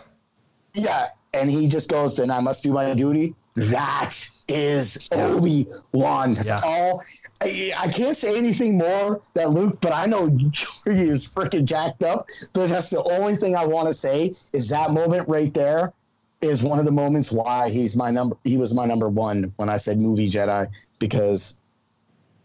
Yeah, 0.74 1.06
and 1.32 1.48
he 1.50 1.68
just 1.68 1.88
goes, 1.88 2.16
"Then 2.16 2.30
I 2.30 2.40
must 2.40 2.62
do 2.62 2.72
my 2.72 2.92
duty." 2.94 3.34
That 3.54 4.14
is 4.48 5.08
Obi 5.12 5.66
Wan. 5.92 6.34
That's 6.34 6.48
Yeah. 6.48 6.60
all. 6.64 7.02
I, 7.40 7.72
I 7.76 7.88
can't 7.88 8.16
say 8.16 8.36
anything 8.36 8.78
more 8.78 9.20
that 9.34 9.50
Luke, 9.50 9.78
but 9.80 9.92
I 9.92 10.06
know 10.06 10.30
Jory 10.30 11.08
is 11.08 11.26
freaking 11.26 11.64
jacked 11.64 12.04
up. 12.04 12.28
But 12.52 12.68
that's 12.68 12.90
the 12.90 13.02
only 13.02 13.36
thing 13.36 13.56
I 13.56 13.64
want 13.64 13.88
to 13.88 13.94
say 13.94 14.32
is 14.52 14.68
that 14.68 14.90
moment 14.92 15.28
right 15.28 15.52
there 15.52 15.92
is 16.40 16.62
one 16.62 16.78
of 16.78 16.84
the 16.84 16.90
moments 16.90 17.32
why 17.32 17.70
he's 17.70 17.96
my 17.96 18.10
number. 18.10 18.36
He 18.44 18.56
was 18.56 18.72
my 18.72 18.86
number 18.86 19.08
one 19.08 19.52
when 19.56 19.68
I 19.68 19.76
said 19.76 20.00
movie 20.00 20.28
Jedi 20.28 20.68
because, 20.98 21.58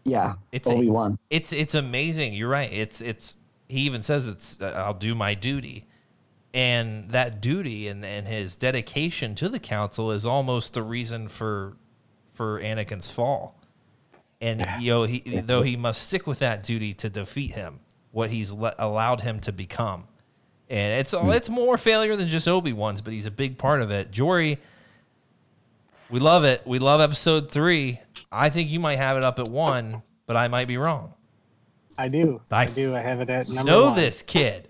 yeah, 0.04 0.34
It's 0.52 0.68
Obi 0.68 0.90
Wan. 0.90 1.18
It's 1.28 1.52
it's 1.52 1.74
amazing. 1.74 2.34
You're 2.34 2.48
right. 2.48 2.72
It's 2.72 3.00
it's 3.00 3.36
he 3.68 3.80
even 3.80 4.02
says 4.02 4.26
it's 4.26 4.60
uh, 4.60 4.72
I'll 4.76 4.94
do 4.94 5.14
my 5.14 5.34
duty. 5.34 5.86
And 6.52 7.10
that 7.10 7.40
duty 7.40 7.86
and, 7.86 8.04
and 8.04 8.26
his 8.26 8.56
dedication 8.56 9.36
to 9.36 9.48
the 9.48 9.60
council 9.60 10.10
is 10.10 10.26
almost 10.26 10.74
the 10.74 10.82
reason 10.82 11.28
for 11.28 11.76
for 12.32 12.60
Anakin's 12.60 13.10
fall. 13.10 13.59
And 14.40 14.66
you 14.80 14.92
know, 14.92 15.02
he, 15.02 15.20
though 15.20 15.62
he 15.62 15.76
must 15.76 16.02
stick 16.02 16.26
with 16.26 16.38
that 16.38 16.62
duty 16.62 16.94
to 16.94 17.10
defeat 17.10 17.52
him, 17.52 17.80
what 18.10 18.30
he's 18.30 18.52
le- 18.52 18.74
allowed 18.78 19.20
him 19.20 19.40
to 19.40 19.52
become. 19.52 20.06
And 20.68 21.00
it's 21.00 21.12
all 21.12 21.30
it's 21.32 21.50
more 21.50 21.76
failure 21.76 22.16
than 22.16 22.28
just 22.28 22.46
Obi 22.48 22.72
Wan's, 22.72 23.00
but 23.00 23.12
he's 23.12 23.26
a 23.26 23.30
big 23.30 23.58
part 23.58 23.82
of 23.82 23.90
it. 23.90 24.10
Jory, 24.12 24.58
we 26.10 26.20
love 26.20 26.44
it. 26.44 26.62
We 26.66 26.78
love 26.78 27.00
episode 27.00 27.50
three. 27.50 28.00
I 28.32 28.48
think 28.48 28.70
you 28.70 28.80
might 28.80 28.96
have 28.96 29.16
it 29.16 29.24
up 29.24 29.38
at 29.38 29.48
one, 29.48 30.02
but 30.26 30.36
I 30.36 30.48
might 30.48 30.68
be 30.68 30.76
wrong. 30.76 31.14
I 31.98 32.08
do. 32.08 32.40
I 32.50 32.62
I, 32.62 32.66
do. 32.66 32.94
I 32.94 33.00
have 33.00 33.20
it 33.20 33.28
at 33.30 33.48
number 33.48 33.70
Know 33.70 33.82
one. 33.86 33.96
this 33.96 34.22
kid. 34.22 34.68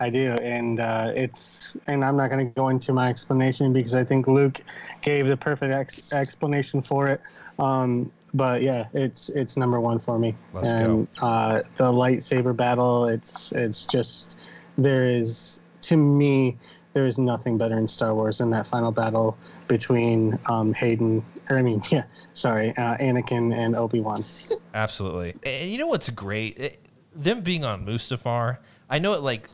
I 0.00 0.08
do, 0.08 0.32
and 0.34 0.80
uh, 0.80 1.12
it's 1.14 1.76
and 1.86 2.04
I'm 2.04 2.16
not 2.16 2.28
going 2.30 2.46
to 2.46 2.54
go 2.54 2.68
into 2.68 2.92
my 2.92 3.08
explanation 3.08 3.72
because 3.72 3.94
I 3.94 4.04
think 4.04 4.26
Luke 4.26 4.60
gave 5.02 5.26
the 5.26 5.36
perfect 5.36 5.72
ex- 5.72 6.12
explanation 6.12 6.80
for 6.80 7.08
it. 7.08 7.20
Um, 7.58 8.10
but 8.34 8.62
yeah, 8.62 8.88
it's 8.92 9.28
it's 9.30 9.56
number 9.56 9.80
one 9.80 9.98
for 9.98 10.18
me. 10.18 10.34
Let's 10.52 10.72
and, 10.72 11.08
Uh, 11.22 11.62
the 11.76 11.84
lightsaber 11.84 12.54
battle, 12.54 13.06
it's 13.06 13.52
it's 13.52 13.86
just 13.86 14.36
there 14.76 15.06
is 15.06 15.60
to 15.82 15.96
me 15.96 16.58
there 16.92 17.06
is 17.06 17.18
nothing 17.18 17.58
better 17.58 17.78
in 17.78 17.88
Star 17.88 18.14
Wars 18.14 18.38
than 18.38 18.50
that 18.50 18.66
final 18.66 18.92
battle 18.92 19.36
between 19.68 20.38
um, 20.46 20.72
Hayden. 20.74 21.24
Or 21.48 21.58
I 21.58 21.62
mean, 21.62 21.82
yeah, 21.90 22.04
sorry, 22.34 22.70
uh, 22.76 22.96
Anakin 22.98 23.54
and 23.54 23.76
Obi 23.76 24.00
Wan. 24.00 24.20
Absolutely. 24.74 25.34
And 25.44 25.70
you 25.70 25.78
know 25.78 25.86
what's 25.86 26.10
great? 26.10 26.58
It- 26.58 26.80
them 27.16 27.42
being 27.42 27.64
on 27.64 27.86
Mustafar, 27.86 28.58
I 28.90 28.98
know 28.98 29.12
it 29.12 29.20
like 29.20 29.48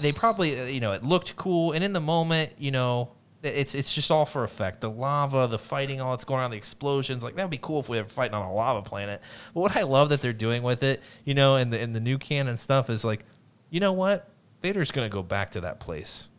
they 0.00 0.12
probably 0.12 0.58
uh, 0.58 0.64
you 0.64 0.80
know 0.80 0.92
it 0.92 1.04
looked 1.04 1.36
cool, 1.36 1.72
and 1.72 1.84
in 1.84 1.92
the 1.92 2.00
moment, 2.00 2.54
you 2.58 2.70
know, 2.70 3.10
it's 3.44 3.74
it's 3.74 3.94
just 3.94 4.10
all 4.10 4.26
for 4.26 4.44
effect. 4.44 4.80
The 4.80 4.90
lava, 4.90 5.46
the 5.46 5.58
fighting, 5.58 6.00
all 6.00 6.10
that's 6.10 6.24
going 6.24 6.42
on, 6.42 6.50
the 6.50 6.56
explosions. 6.56 7.22
Like 7.22 7.36
that 7.36 7.44
would 7.44 7.50
be 7.50 7.58
cool 7.60 7.80
if 7.80 7.88
we 7.88 7.98
were 7.98 8.04
fighting 8.04 8.34
on 8.34 8.42
a 8.42 8.52
lava 8.52 8.82
planet. 8.82 9.20
But 9.52 9.60
what 9.60 9.76
I 9.76 9.82
love 9.82 10.08
that 10.10 10.22
they're 10.22 10.32
doing 10.32 10.62
with 10.62 10.82
it, 10.82 11.02
you 11.24 11.34
know, 11.34 11.56
and 11.56 11.72
the 11.72 11.80
in 11.80 11.92
the 11.92 12.00
new 12.00 12.18
canon 12.18 12.56
stuff 12.56 12.90
is 12.90 13.04
like, 13.04 13.24
you 13.70 13.80
know 13.80 13.92
what? 13.92 14.28
Vader's 14.62 14.90
gonna 14.90 15.08
go 15.08 15.22
back 15.22 15.50
to 15.50 15.60
that 15.62 15.80
place 15.80 16.30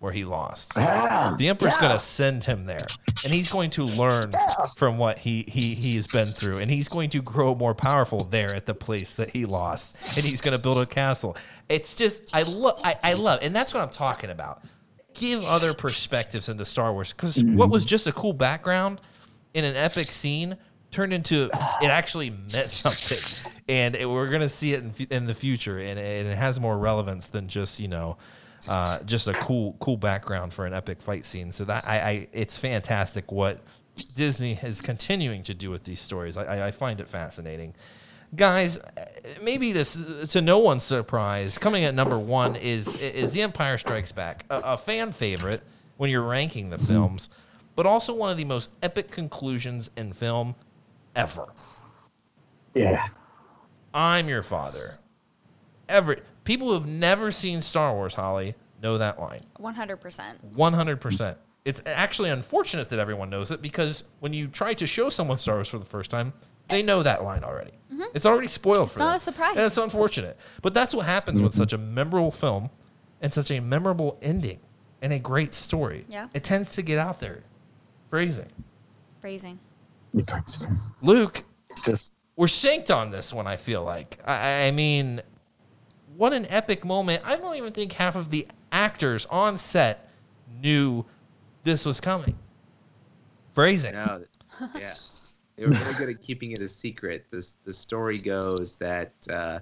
where 0.00 0.12
he 0.12 0.24
lost. 0.24 0.72
Yeah, 0.76 1.36
The 1.38 1.48
Emperor's 1.48 1.74
yeah. 1.74 1.80
going 1.82 1.92
to 1.92 1.98
send 1.98 2.42
him 2.42 2.64
there, 2.64 2.86
and 3.22 3.32
he's 3.32 3.50
going 3.50 3.68
to 3.70 3.84
learn 3.84 4.30
from 4.76 4.96
what 4.96 5.18
he, 5.18 5.44
he 5.46 5.60
he 5.60 5.94
has 5.96 6.06
been 6.06 6.26
through, 6.26 6.58
and 6.58 6.70
he's 6.70 6.88
going 6.88 7.10
to 7.10 7.22
grow 7.22 7.54
more 7.54 7.74
powerful 7.74 8.24
there 8.24 8.54
at 8.54 8.64
the 8.64 8.74
place 8.74 9.14
that 9.16 9.28
he 9.28 9.44
lost, 9.44 10.16
and 10.16 10.26
he's 10.26 10.40
going 10.40 10.56
to 10.56 10.62
build 10.62 10.78
a 10.78 10.86
castle. 10.86 11.36
It's 11.68 11.94
just 11.94 12.34
I 12.34 12.42
love 12.42 12.80
I, 12.82 12.96
I 13.02 13.12
love, 13.12 13.40
and 13.42 13.54
that's 13.54 13.74
what 13.74 13.82
I'm 13.82 13.90
talking 13.90 14.30
about. 14.30 14.64
Give 15.20 15.44
other 15.44 15.74
perspectives 15.74 16.48
into 16.48 16.64
Star 16.64 16.92
Wars 16.92 17.12
because 17.12 17.44
what 17.44 17.68
was 17.68 17.84
just 17.84 18.06
a 18.06 18.12
cool 18.12 18.32
background 18.32 19.00
in 19.52 19.64
an 19.64 19.76
epic 19.76 20.06
scene 20.06 20.56
turned 20.90 21.12
into 21.12 21.44
it 21.82 21.90
actually 21.90 22.30
meant 22.30 22.52
something, 22.52 23.52
and 23.68 23.94
it, 23.94 24.08
we're 24.08 24.30
going 24.30 24.40
to 24.40 24.48
see 24.48 24.72
it 24.72 24.82
in, 24.82 25.06
in 25.10 25.26
the 25.26 25.34
future, 25.34 25.78
and, 25.78 25.98
and 25.98 26.26
it 26.26 26.36
has 26.36 26.58
more 26.58 26.78
relevance 26.78 27.28
than 27.28 27.48
just 27.48 27.78
you 27.78 27.88
know 27.88 28.16
uh, 28.70 29.02
just 29.02 29.28
a 29.28 29.34
cool 29.34 29.76
cool 29.78 29.98
background 29.98 30.54
for 30.54 30.64
an 30.64 30.72
epic 30.72 31.02
fight 31.02 31.26
scene. 31.26 31.52
So 31.52 31.64
that 31.66 31.84
I, 31.86 32.00
I 32.00 32.28
it's 32.32 32.58
fantastic 32.58 33.30
what 33.30 33.60
Disney 34.16 34.58
is 34.62 34.80
continuing 34.80 35.42
to 35.44 35.54
do 35.54 35.70
with 35.70 35.84
these 35.84 36.00
stories. 36.00 36.38
I, 36.38 36.44
I, 36.44 36.66
I 36.68 36.70
find 36.70 37.00
it 37.00 37.08
fascinating. 37.08 37.74
Guys, 38.34 38.78
uh, 38.78 39.04
maybe 39.42 39.72
this 39.72 40.28
to 40.30 40.40
no 40.40 40.58
one's 40.58 40.84
surprise, 40.84 41.58
coming 41.58 41.84
at 41.84 41.94
number 41.94 42.18
one 42.18 42.56
is 42.56 43.00
is 43.00 43.32
The 43.32 43.42
Empire 43.42 43.76
Strikes 43.76 44.12
Back, 44.12 44.44
a, 44.50 44.60
a 44.64 44.76
fan 44.76 45.12
favorite 45.12 45.62
when 45.96 46.10
you're 46.10 46.22
ranking 46.22 46.70
the 46.70 46.78
films, 46.78 47.28
but 47.76 47.86
also 47.86 48.14
one 48.14 48.30
of 48.30 48.36
the 48.36 48.44
most 48.44 48.70
epic 48.82 49.10
conclusions 49.10 49.90
in 49.96 50.12
film 50.12 50.54
ever. 51.16 51.46
Yeah. 52.74 53.04
I'm 53.92 54.28
your 54.28 54.42
father. 54.42 54.78
Every 55.88 56.20
people 56.44 56.68
who 56.68 56.74
have 56.74 56.86
never 56.86 57.30
seen 57.30 57.60
Star 57.60 57.92
Wars, 57.92 58.14
Holly, 58.14 58.54
know 58.82 58.98
that 58.98 59.20
line. 59.20 59.40
100%. 59.58 60.56
100%. 60.56 61.36
It's 61.64 61.82
actually 61.84 62.30
unfortunate 62.30 62.88
that 62.88 62.98
everyone 62.98 63.28
knows 63.28 63.50
it 63.50 63.60
because 63.60 64.04
when 64.20 64.32
you 64.32 64.48
try 64.48 64.72
to 64.74 64.86
show 64.86 65.08
someone 65.08 65.38
Star 65.38 65.56
Wars 65.56 65.68
for 65.68 65.78
the 65.78 65.84
first 65.84 66.10
time, 66.10 66.32
they 66.70 66.82
know 66.82 67.02
that 67.02 67.22
line 67.24 67.44
already. 67.44 67.72
Mm-hmm. 67.92 68.02
It's 68.14 68.26
already 68.26 68.48
spoiled 68.48 68.90
for 68.90 68.98
them. 68.98 69.14
It's 69.14 69.26
not 69.26 69.34
them. 69.34 69.34
a 69.34 69.36
surprise. 69.36 69.56
And 69.56 69.66
it's 69.66 69.78
unfortunate. 69.78 70.38
But 70.62 70.74
that's 70.74 70.94
what 70.94 71.06
happens 71.06 71.42
with 71.42 71.52
mm-hmm. 71.52 71.58
such 71.58 71.72
a 71.72 71.78
memorable 71.78 72.30
film 72.30 72.70
and 73.20 73.32
such 73.32 73.50
a 73.50 73.60
memorable 73.60 74.18
ending 74.22 74.60
and 75.02 75.12
a 75.12 75.18
great 75.18 75.52
story. 75.54 76.04
Yeah. 76.08 76.28
It 76.34 76.44
tends 76.44 76.72
to 76.74 76.82
get 76.82 76.98
out 76.98 77.20
there. 77.20 77.42
Phrasing. 78.08 78.48
Phrasing. 79.20 79.58
Luke, 81.02 81.44
Just 81.84 82.14
we're 82.36 82.46
synced 82.46 82.94
on 82.94 83.10
this 83.10 83.32
one. 83.32 83.46
I 83.46 83.56
feel 83.56 83.84
like. 83.84 84.18
I, 84.24 84.66
I 84.66 84.70
mean, 84.70 85.20
what 86.16 86.32
an 86.32 86.46
epic 86.48 86.84
moment! 86.84 87.22
I 87.24 87.36
don't 87.36 87.54
even 87.56 87.72
think 87.72 87.92
half 87.92 88.16
of 88.16 88.30
the 88.30 88.48
actors 88.72 89.26
on 89.26 89.56
set 89.56 90.08
knew 90.60 91.04
this 91.62 91.86
was 91.86 92.00
coming. 92.00 92.36
Phrasing. 93.50 93.92
No, 93.92 94.20
yeah, 94.60 94.68
they 95.60 95.66
were 95.66 95.72
really 95.72 95.94
good 95.98 96.08
at 96.08 96.22
keeping 96.22 96.52
it 96.52 96.62
a 96.62 96.68
secret. 96.68 97.26
This 97.30 97.54
the 97.64 97.72
story 97.72 98.16
goes 98.16 98.76
that 98.76 99.12
uh, 99.30 99.60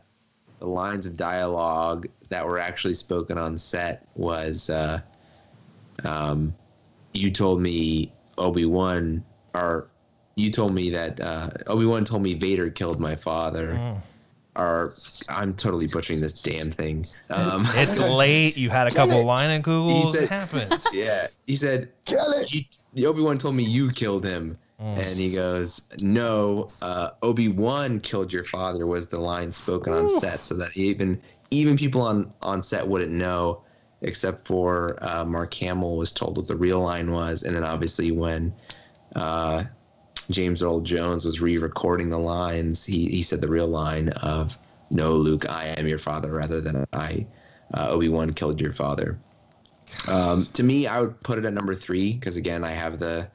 the 0.61 0.67
lines 0.67 1.07
of 1.07 1.17
dialogue 1.17 2.07
that 2.29 2.47
were 2.47 2.59
actually 2.61 2.95
spoken 2.95 3.37
on 3.37 3.59
set 3.59 4.07
was, 4.15 4.71
uh, 4.71 5.01
um, 6.05 6.55
"You 7.15 7.33
told 7.33 7.61
me 7.61 8.13
Obi 8.39 8.65
Wan," 8.65 9.25
or 9.55 9.89
"You 10.37 10.51
told 10.53 10.73
me 10.73 10.89
that 10.91 11.21
uh, 11.21 11.51
Obi 11.67 11.85
Wan 11.85 12.05
told 12.05 12.23
me 12.23 12.35
Vader 12.35 12.71
killed 12.71 13.01
my 13.01 13.17
father." 13.17 13.97
Or 14.57 14.93
I'm 15.29 15.55
totally 15.55 15.87
butchering 15.87 16.19
this 16.21 16.43
damn 16.43 16.73
thing. 16.73 17.05
Um, 17.31 17.65
It's 17.75 17.99
late. 18.01 18.57
You 18.57 18.71
had 18.71 18.89
a 18.89 18.91
couple 18.91 19.21
it. 19.21 19.25
line 19.25 19.51
and 19.51 19.63
Googles. 19.63 20.13
said- 20.13 20.25
it 20.25 20.31
happens. 20.31 20.85
yeah, 20.93 21.29
he 21.47 21.55
said 21.55 21.91
Kill 22.07 22.33
it. 22.33 23.05
Obi 23.05 23.23
Wan 23.23 23.39
told 23.39 23.55
me 23.55 23.63
you 23.65 23.89
killed 23.91 24.25
him. 24.25 24.59
Mm. 24.81 24.97
And 24.97 25.19
he 25.19 25.35
goes, 25.35 25.83
No, 26.03 26.69
uh, 26.83 27.11
Obi 27.23 27.49
Wan 27.49 27.99
killed 27.99 28.33
your 28.33 28.45
father 28.45 28.87
was 28.87 29.09
the 29.09 29.19
line 29.19 29.51
spoken 29.51 29.93
on 29.93 30.09
set, 30.09 30.47
so 30.47 30.55
that 30.57 30.77
even 30.77 31.21
even 31.51 31.77
people 31.77 32.03
on 32.03 32.33
on 32.43 32.63
set 32.63 32.87
wouldn't 32.87 33.11
know, 33.11 33.63
except 34.03 34.47
for 34.47 34.97
uh, 35.03 35.25
Mark 35.25 35.53
Hamill 35.55 35.97
was 35.97 36.13
told 36.13 36.37
what 36.37 36.47
the 36.47 36.57
real 36.57 36.81
line 36.81 37.11
was, 37.11 37.43
and 37.43 37.57
then 37.57 37.65
obviously 37.65 38.13
when 38.13 38.55
uh, 39.17 39.65
James 40.31 40.63
Earl 40.63 40.81
Jones 40.81 41.25
was 41.25 41.41
re-recording 41.41 42.09
the 42.09 42.19
lines, 42.19 42.85
he 42.85 43.07
he 43.07 43.23
said 43.23 43.41
the 43.41 43.49
real 43.49 43.69
line 43.69 44.11
of 44.11 44.57
"No, 44.91 45.13
Luke, 45.13 45.49
I 45.51 45.67
am 45.77 45.89
your 45.89 45.99
father," 45.99 46.33
rather 46.33 46.61
than 46.61 46.87
"I, 46.93 47.27
uh, 47.75 47.89
Obi 47.89 48.09
Wan 48.09 48.33
killed 48.33 48.61
your 48.61 48.73
father." 48.73 49.19
Um, 50.07 50.47
to 50.53 50.63
me, 50.63 50.87
I 50.87 51.01
would 51.01 51.19
put 51.21 51.39
it 51.39 51.45
at 51.45 51.53
number 51.53 51.75
three 51.75 52.13
because 52.13 52.37
again, 52.37 52.63
I 52.63 52.73
have 52.73 53.01
the 53.01 53.29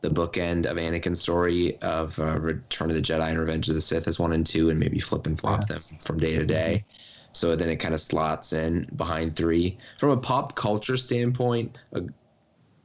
the 0.00 0.10
bookend 0.10 0.66
of 0.66 0.76
Anakin's 0.76 1.20
story 1.20 1.76
of 1.82 2.18
uh, 2.18 2.38
Return 2.38 2.88
of 2.88 2.94
the 2.94 3.02
Jedi 3.02 3.30
and 3.30 3.38
Revenge 3.38 3.68
of 3.68 3.74
the 3.74 3.80
Sith 3.80 4.06
as 4.06 4.18
one 4.18 4.32
and 4.32 4.46
two, 4.46 4.70
and 4.70 4.78
maybe 4.78 5.00
flip 5.00 5.26
and 5.26 5.38
flop 5.38 5.66
them 5.66 5.80
from 6.00 6.18
day 6.18 6.36
to 6.36 6.46
day. 6.46 6.84
So 7.32 7.56
then 7.56 7.68
it 7.68 7.76
kind 7.76 7.94
of 7.94 8.00
slots 8.00 8.52
in 8.52 8.86
behind 8.96 9.36
three. 9.36 9.76
From 9.98 10.10
a 10.10 10.16
pop 10.16 10.54
culture 10.54 10.96
standpoint, 10.96 11.76
uh, 11.94 12.02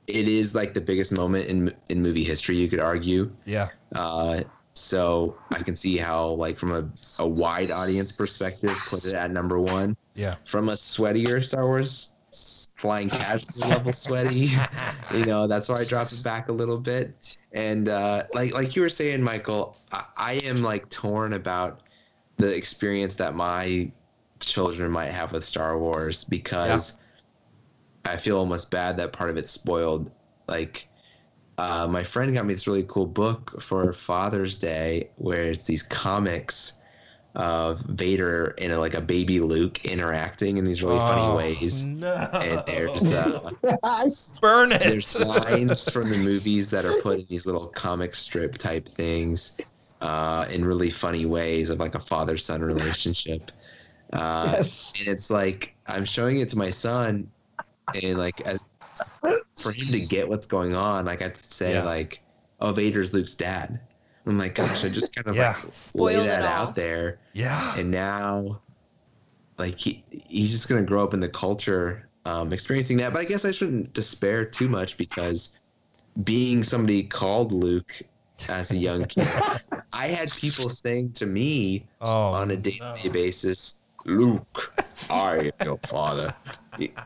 it 0.08 0.28
is 0.28 0.54
like 0.54 0.74
the 0.74 0.82
biggest 0.82 1.12
moment 1.12 1.48
in 1.48 1.74
in 1.90 2.02
movie 2.02 2.24
history. 2.24 2.58
You 2.58 2.68
could 2.68 2.82
argue. 2.82 3.32
Yeah. 3.46 3.70
Uh, 3.96 4.44
so 4.74 5.38
I 5.52 5.62
can 5.62 5.76
see 5.76 5.98
how, 5.98 6.30
like, 6.30 6.58
from 6.58 6.72
a, 6.72 6.90
a 7.20 7.28
wide 7.28 7.70
audience 7.70 8.12
perspective, 8.12 8.76
put 8.90 9.06
it 9.06 9.14
at 9.14 9.30
number 9.30 9.60
one. 9.60 9.96
Yeah. 10.16 10.36
From 10.46 10.70
a 10.70 10.74
sweatier 10.74 11.44
Star 11.44 11.66
Wars 11.66 12.13
flying 12.78 13.10
casual 13.10 13.70
level 13.70 13.94
sweaty, 13.94 14.50
you 15.14 15.26
know, 15.26 15.48
that's 15.48 15.70
why 15.70 15.80
I 15.80 15.86
dropped 15.86 16.12
it 16.12 16.24
back 16.24 16.50
a 16.50 16.52
little 16.52 16.80
bit. 16.80 17.38
And 17.52 17.90
uh, 17.90 18.24
like 18.34 18.54
like 18.54 18.76
you 18.76 18.82
were 18.82 18.90
saying, 18.90 19.22
Michael, 19.22 19.78
I, 19.92 20.06
I 20.18 20.34
am 20.44 20.62
like 20.62 20.90
torn 20.90 21.34
about 21.34 21.82
the 22.38 22.54
experience 22.56 23.16
that 23.16 23.36
my 23.36 23.92
children 24.40 24.92
might 24.92 25.12
have 25.12 25.32
with 25.32 25.44
Star 25.44 25.78
Wars 25.78 26.24
because 26.24 26.98
I 28.06 28.18
feel 28.18 28.38
almost 28.38 28.72
bad 28.72 28.98
that 28.98 29.14
part 29.14 29.30
of 29.30 29.38
it's 29.38 29.52
spoiled. 29.52 30.12
Like 30.48 30.88
uh, 31.58 31.88
my 31.90 32.04
friend 32.04 32.34
got 32.34 32.46
me 32.46 32.54
this 32.54 32.68
really 32.68 32.84
cool 32.84 33.06
book 33.06 33.62
for 33.62 33.94
Father's 33.94 34.58
Day 34.58 35.10
where 35.16 35.44
it's 35.44 35.66
these 35.66 35.84
comics 35.84 36.74
of 37.36 37.80
Vader 37.82 38.54
and 38.60 38.78
like 38.80 38.94
a 38.94 39.02
baby 39.02 39.40
Luke 39.40 39.84
interacting 39.86 40.58
in 40.58 40.66
these 40.66 40.84
really 40.84 40.98
Oh, 40.98 41.08
funny 41.08 41.36
ways. 41.36 41.82
No. 41.82 42.14
And 42.34 42.64
there's 42.68 43.12
uh, 43.12 43.50
I 43.84 44.06
Burn 44.42 44.72
it. 44.72 44.82
there's 44.84 45.20
lines 45.26 45.90
from 45.90 46.10
the 46.10 46.18
movies 46.18 46.70
that 46.72 46.86
are 46.86 47.00
put 47.02 47.20
in 47.20 47.26
these 47.30 47.46
little 47.48 47.68
comic 47.70 48.14
strip 48.14 48.58
type 48.60 48.88
things 48.88 49.58
uh, 50.02 50.46
in 50.52 50.64
really 50.64 50.90
funny 50.92 51.26
ways 51.26 51.70
of 51.72 51.80
like 51.80 51.96
a 51.96 52.00
father 52.00 52.38
son 52.38 52.62
relationship. 52.62 53.52
Uh, 54.12 54.54
Yes. 54.58 54.94
And 55.00 55.08
it's 55.08 55.32
like 55.32 55.74
I'm 55.88 56.06
showing 56.06 56.40
it 56.40 56.50
to 56.52 56.58
my 56.58 56.70
son, 56.70 57.32
and 58.04 58.20
like 58.20 58.42
as, 58.42 58.60
for 59.58 59.72
him 59.72 59.88
to 59.88 60.06
get 60.08 60.30
what's 60.30 60.46
going 60.46 60.76
on, 60.76 61.06
like 61.06 61.24
I'd 61.24 61.36
say 61.38 61.74
Yeah. 61.74 61.84
like, 61.84 62.22
"Oh, 62.60 62.72
Vader's 62.74 63.12
Luke's 63.12 63.34
dad." 63.34 63.80
I'm 64.26 64.38
like, 64.38 64.56
gosh, 64.56 64.86
I 64.86 64.90
just 64.90 65.14
kind 65.16 65.28
of 65.28 65.36
Yeah. 65.36 65.56
like 65.64 65.74
Spoiled 65.74 66.20
lay 66.22 66.28
that 66.28 66.44
out 66.44 66.76
there 66.76 67.20
yeah. 67.34 67.76
and 67.78 67.92
now 67.92 68.62
like 69.58 69.78
he 69.78 70.04
he's 70.10 70.52
just 70.52 70.68
gonna 70.70 70.82
grow 70.82 71.04
up 71.04 71.14
in 71.14 71.20
the 71.20 71.30
culture 71.30 72.08
um, 72.26 72.52
experiencing 72.54 72.98
that 72.98 73.12
but 73.14 73.20
i 73.20 73.26
guess 73.26 73.44
i 73.46 73.52
shouldn't 73.52 73.94
despair 73.94 74.46
too 74.46 74.68
much 74.70 74.98
because 74.98 75.58
being 76.24 76.64
somebody 76.64 77.04
called 77.04 77.52
luke 77.52 78.02
as 78.50 78.72
a 78.72 78.76
young 78.78 79.06
kid 79.06 79.28
i 79.94 80.08
had 80.08 80.32
people 80.32 80.70
saying 80.70 81.12
to 81.12 81.26
me 81.28 81.86
Oh. 82.02 82.32
on 82.32 82.50
a 82.52 82.56
day-to-day 82.58 83.10
basis 83.10 83.83
luke 84.06 84.74
i 85.10 85.38
am 85.38 85.52
your 85.66 85.78
father 85.86 86.34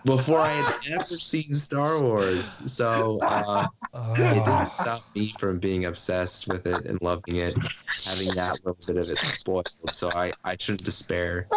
before 0.05 0.39
i 0.39 0.49
had 0.49 0.93
ever 0.93 1.05
seen 1.05 1.53
star 1.55 2.01
wars 2.03 2.59
so 2.71 3.19
uh, 3.23 3.67
it 3.93 4.15
didn't 4.15 4.47
Oh. 4.47 4.71
stop 4.81 5.01
me 5.15 5.33
from 5.39 5.59
being 5.59 5.85
obsessed 5.85 6.47
with 6.47 6.67
it 6.67 6.85
and 6.85 7.01
loving 7.01 7.37
it, 7.37 7.55
having 8.05 8.33
that 8.35 8.59
little 8.63 8.77
bit 8.85 8.97
of 8.97 9.09
it 9.09 9.17
spoiled. 9.17 9.69
So 9.91 10.09
I, 10.13 10.31
I 10.43 10.55
shouldn't 10.59 10.83
despair 10.83 11.47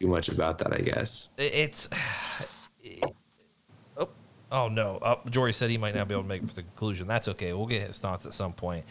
too 0.00 0.06
much 0.08 0.28
about 0.28 0.58
that, 0.58 0.72
I 0.72 0.78
guess. 0.78 1.30
It's. 1.36 1.88
Oh, 3.96 4.08
oh 4.50 4.68
no! 4.68 4.98
Oh, 5.02 5.20
Jory 5.28 5.52
said 5.52 5.70
he 5.70 5.78
might 5.78 5.94
not 5.94 6.08
be 6.08 6.14
able 6.14 6.22
to 6.22 6.28
make 6.28 6.42
it 6.42 6.48
for 6.48 6.54
the 6.54 6.62
conclusion. 6.62 7.06
That's 7.06 7.28
okay. 7.28 7.52
We'll 7.52 7.66
get 7.66 7.86
his 7.86 7.98
thoughts 7.98 8.24
at 8.26 8.32
some 8.34 8.52
point. 8.52 8.84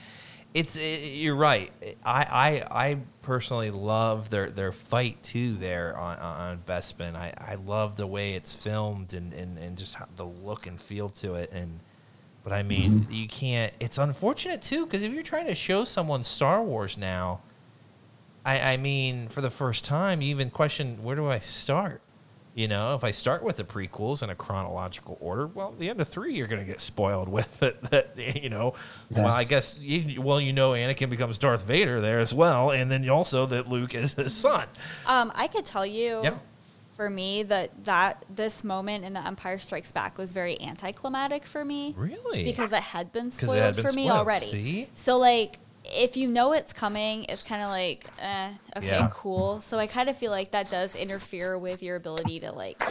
It's 0.53 0.75
it, 0.75 1.13
you're 1.13 1.35
right. 1.35 1.71
I, 2.03 2.63
I 2.69 2.85
I 2.89 2.97
personally 3.21 3.71
love 3.71 4.29
their 4.29 4.49
their 4.49 4.71
fight 4.71 5.21
too 5.23 5.55
there 5.55 5.97
on 5.97 6.17
on 6.17 6.57
Bespin. 6.59 7.15
I, 7.15 7.33
I 7.37 7.55
love 7.55 7.95
the 7.95 8.07
way 8.07 8.33
it's 8.33 8.55
filmed 8.55 9.13
and, 9.13 9.33
and, 9.33 9.57
and 9.57 9.77
just 9.77 9.95
how 9.95 10.07
the 10.15 10.25
look 10.25 10.67
and 10.67 10.79
feel 10.79 11.09
to 11.09 11.35
it. 11.35 11.51
And 11.53 11.79
but 12.43 12.53
I 12.53 12.63
mean, 12.63 12.91
mm-hmm. 12.91 13.13
you 13.13 13.27
can't. 13.27 13.73
It's 13.79 13.97
unfortunate 13.97 14.61
too 14.61 14.85
because 14.85 15.03
if 15.03 15.13
you're 15.13 15.23
trying 15.23 15.47
to 15.47 15.55
show 15.55 15.83
someone 15.83 16.23
Star 16.23 16.61
Wars 16.61 16.97
now, 16.97 17.41
I, 18.45 18.73
I 18.73 18.77
mean, 18.77 19.27
for 19.27 19.41
the 19.41 19.49
first 19.49 19.85
time, 19.85 20.21
you 20.21 20.29
even 20.29 20.49
question 20.49 21.01
where 21.03 21.15
do 21.15 21.27
I 21.27 21.39
start? 21.39 22.01
You 22.53 22.67
know, 22.67 22.95
if 22.95 23.03
I 23.05 23.11
start 23.11 23.43
with 23.43 23.55
the 23.55 23.63
prequels 23.63 24.21
in 24.21 24.29
a 24.29 24.35
chronological 24.35 25.17
order, 25.21 25.47
well, 25.47 25.73
the 25.79 25.89
end 25.89 26.01
of 26.01 26.09
three, 26.09 26.33
you're 26.33 26.47
going 26.47 26.59
to 26.59 26.67
get 26.67 26.81
spoiled 26.81 27.29
with 27.37 27.63
it. 27.63 27.81
That 27.91 28.17
you 28.43 28.49
know, 28.49 28.73
well, 29.15 29.27
I 29.27 29.45
guess 29.45 29.85
you, 29.85 30.21
well, 30.21 30.41
you 30.41 30.51
know, 30.51 30.71
Anakin 30.71 31.09
becomes 31.09 31.37
Darth 31.37 31.63
Vader 31.65 32.01
there 32.01 32.19
as 32.19 32.33
well, 32.33 32.69
and 32.71 32.91
then 32.91 33.07
also 33.09 33.45
that 33.45 33.69
Luke 33.69 33.95
is 33.95 34.13
his 34.13 34.33
son. 34.33 34.67
Um, 35.05 35.31
I 35.33 35.47
could 35.47 35.63
tell 35.65 35.85
you, 35.85 36.19
Yep. 36.23 36.41
for 36.97 37.09
me, 37.09 37.43
that 37.43 37.85
that 37.85 38.25
this 38.29 38.65
moment 38.65 39.05
in 39.05 39.13
The 39.13 39.25
Empire 39.25 39.57
Strikes 39.57 39.93
Back 39.93 40.17
was 40.17 40.33
very 40.33 40.59
anticlimactic 40.61 41.45
for 41.45 41.63
me. 41.63 41.93
Really? 41.97 42.43
Because 42.43 42.73
it 42.73 42.83
had 42.83 43.13
been 43.13 43.31
spoiled 43.31 43.55
had 43.55 43.75
been 43.77 43.85
for 43.85 43.93
me 43.93 44.09
already. 44.09 44.45
see? 44.45 44.87
So 44.95 45.17
like, 45.17 45.57
if 45.93 46.17
you 46.17 46.27
know 46.27 46.53
it's 46.53 46.73
coming, 46.73 47.25
it's 47.29 47.47
kind 47.47 47.61
of 47.63 47.69
like, 47.69 48.07
eh, 48.19 48.53
okay, 48.77 48.87
Yeah. 48.87 49.09
cool. 49.11 49.61
So 49.61 49.79
I 49.79 49.87
kind 49.87 50.09
of 50.09 50.17
feel 50.17 50.31
like 50.31 50.51
that 50.51 50.69
does 50.69 50.95
interfere 50.95 51.57
with 51.57 51.81
your 51.83 51.95
ability 51.95 52.39
to 52.41 52.51
like, 52.51 52.81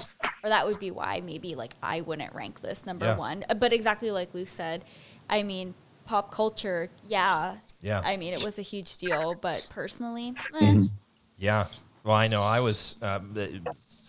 or 0.42 0.48
that 0.50 0.66
would 0.66 0.78
be 0.78 0.90
why 0.90 1.20
maybe 1.24 1.54
like 1.54 1.74
I 1.82 2.00
wouldn't 2.00 2.34
rank 2.34 2.60
this 2.60 2.86
number 2.86 3.06
Yeah. 3.06 3.16
one. 3.16 3.44
Uh, 3.48 3.54
But 3.54 3.72
exactly 3.72 4.10
like 4.10 4.32
Luke 4.34 4.48
said, 4.48 4.84
I 5.28 5.42
mean, 5.42 5.74
pop 6.06 6.30
culture, 6.32 6.90
yeah. 7.02 7.56
Yeah. 7.80 8.02
I 8.04 8.16
mean, 8.16 8.32
it 8.32 8.42
was 8.42 8.58
a 8.58 8.62
huge 8.62 8.96
deal, 8.96 9.34
but 9.40 9.66
personally, 9.70 10.34
eh. 10.54 10.72
Mm-hmm. 10.72 10.82
Yeah. 11.38 11.66
Well, 12.04 12.16
I 12.16 12.28
know. 12.28 12.42
I 12.42 12.60
was 12.60 12.96
uh, 13.02 13.18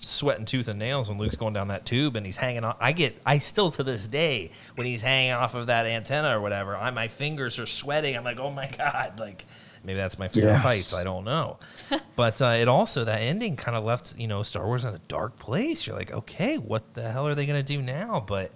sweating 0.03 0.45
tooth 0.45 0.67
and 0.67 0.79
nails 0.79 1.09
when 1.09 1.17
Luke's 1.19 1.35
going 1.35 1.53
down 1.53 1.67
that 1.69 1.85
tube 1.85 2.15
and 2.15 2.25
he's 2.25 2.37
hanging 2.37 2.63
on. 2.63 2.75
I 2.79 2.91
get, 2.91 3.17
I 3.25 3.37
still 3.37 3.71
to 3.71 3.83
this 3.83 4.07
day, 4.07 4.51
when 4.75 4.87
he's 4.87 5.01
hanging 5.01 5.31
off 5.33 5.55
of 5.55 5.67
that 5.67 5.85
antenna 5.85 6.35
or 6.37 6.41
whatever, 6.41 6.75
I, 6.75 6.91
my 6.91 7.07
fingers 7.07 7.59
are 7.59 7.65
sweating. 7.65 8.15
I'm 8.17 8.23
like, 8.23 8.39
oh 8.39 8.51
my 8.51 8.69
God. 8.77 9.19
Like, 9.19 9.45
maybe 9.83 9.97
that's 9.97 10.17
my 10.19 10.27
fear 10.27 10.45
of 10.45 10.49
Yeah. 10.51 10.57
heights. 10.57 10.93
I 10.93 11.03
don't 11.03 11.23
know. 11.23 11.57
but 12.15 12.41
uh, 12.41 12.55
it 12.59 12.67
also, 12.67 13.03
that 13.05 13.19
ending 13.21 13.55
kind 13.55 13.77
of 13.77 13.83
left, 13.83 14.17
you 14.17 14.27
know, 14.27 14.43
Star 14.43 14.65
Wars 14.65 14.85
in 14.85 14.93
a 14.95 14.99
dark 15.07 15.37
place. 15.37 15.85
You're 15.85 15.95
like, 15.95 16.11
okay, 16.11 16.57
what 16.57 16.93
the 16.95 17.09
hell 17.09 17.27
are 17.27 17.35
they 17.35 17.45
going 17.45 17.63
to 17.63 17.73
do 17.77 17.81
now? 17.81 18.23
But. 18.25 18.51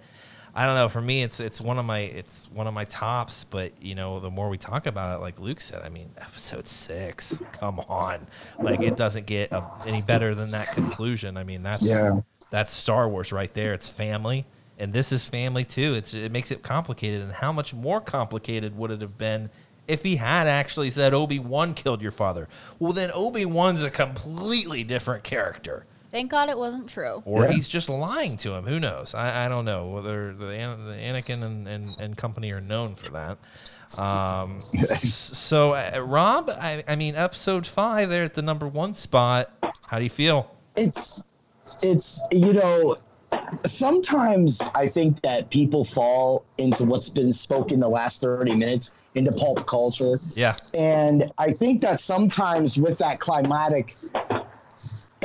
I 0.58 0.64
don't 0.64 0.74
know. 0.74 0.88
For 0.88 1.02
me, 1.02 1.22
it's 1.22 1.38
it's 1.38 1.60
one 1.60 1.78
of 1.78 1.84
my 1.84 1.98
it's 2.00 2.50
one 2.50 2.66
of 2.66 2.72
my 2.72 2.84
tops. 2.86 3.44
But 3.44 3.72
you 3.82 3.94
know, 3.94 4.20
the 4.20 4.30
more 4.30 4.48
we 4.48 4.56
talk 4.56 4.86
about 4.86 5.16
it, 5.18 5.20
like 5.20 5.38
Luke 5.38 5.60
said, 5.60 5.82
I 5.82 5.90
mean, 5.90 6.08
episode 6.16 6.66
six. 6.66 7.42
Come 7.52 7.78
on, 7.80 8.26
like 8.58 8.80
it 8.80 8.96
doesn't 8.96 9.26
get 9.26 9.52
a, 9.52 9.62
any 9.86 10.00
better 10.00 10.34
than 10.34 10.50
that 10.52 10.68
conclusion. 10.72 11.36
I 11.36 11.44
mean, 11.44 11.62
that's 11.62 11.86
Yeah. 11.86 12.20
that's 12.50 12.72
Star 12.72 13.06
Wars 13.06 13.32
right 13.32 13.52
there. 13.52 13.74
It's 13.74 13.90
family, 13.90 14.46
and 14.78 14.94
this 14.94 15.12
is 15.12 15.28
family 15.28 15.64
too. 15.64 15.92
It's 15.92 16.14
it 16.14 16.32
makes 16.32 16.50
it 16.50 16.62
complicated. 16.62 17.20
And 17.20 17.32
how 17.32 17.52
much 17.52 17.74
more 17.74 18.00
complicated 18.00 18.78
would 18.78 18.90
it 18.90 19.02
have 19.02 19.18
been 19.18 19.50
if 19.86 20.04
he 20.04 20.16
had 20.16 20.46
actually 20.46 20.90
said 20.90 21.12
Obi 21.12 21.38
Wan 21.38 21.74
killed 21.74 22.00
your 22.00 22.12
father? 22.12 22.48
Well, 22.78 22.94
then 22.94 23.10
Obi 23.14 23.44
Wan's 23.44 23.82
a 23.82 23.90
completely 23.90 24.84
different 24.84 25.22
character. 25.22 25.84
Thank 26.10 26.30
God 26.30 26.48
it 26.48 26.56
wasn't 26.58 26.88
true. 26.88 27.22
or 27.24 27.44
Yeah. 27.44 27.52
he's 27.52 27.68
just 27.68 27.88
lying 27.88 28.36
to 28.38 28.54
him. 28.54 28.64
Who 28.64 28.78
knows? 28.80 29.14
I, 29.14 29.46
I 29.46 29.48
don't 29.48 29.64
know 29.64 29.88
whether 29.88 30.32
the, 30.34 30.46
An- 30.48 30.84
the 30.86 30.92
Anakin 30.94 31.44
and, 31.44 31.66
and, 31.68 31.96
and 31.98 32.16
company 32.16 32.50
are 32.52 32.60
known 32.60 32.94
for 32.94 33.10
that. 33.10 33.38
Um, 33.98 34.60
so, 34.60 35.72
uh, 35.72 36.00
Rob, 36.04 36.50
I, 36.50 36.82
I 36.88 36.96
mean, 36.96 37.14
episode 37.14 37.66
five 37.66 38.08
there 38.10 38.22
at 38.22 38.34
the 38.34 38.42
number 38.42 38.66
one 38.66 38.94
spot. 38.94 39.50
How 39.90 39.98
do 39.98 40.04
you 40.04 40.10
feel? 40.10 40.50
it's 40.76 41.24
it's 41.82 42.20
you 42.30 42.52
know 42.52 42.98
sometimes 43.64 44.60
i 44.74 44.86
think 44.86 45.20
that 45.22 45.50
people 45.50 45.84
fall 45.84 46.44
into 46.58 46.84
what's 46.84 47.08
been 47.08 47.32
spoken 47.32 47.80
the 47.80 47.88
last 47.88 48.20
30 48.20 48.54
minutes 48.56 48.92
into 49.14 49.32
pulp 49.32 49.66
culture 49.66 50.18
Yeah, 50.34 50.52
and 50.76 51.24
i 51.38 51.50
think 51.50 51.80
that 51.80 51.98
sometimes 51.98 52.76
with 52.76 52.98
that 52.98 53.20
climatic 53.20 53.94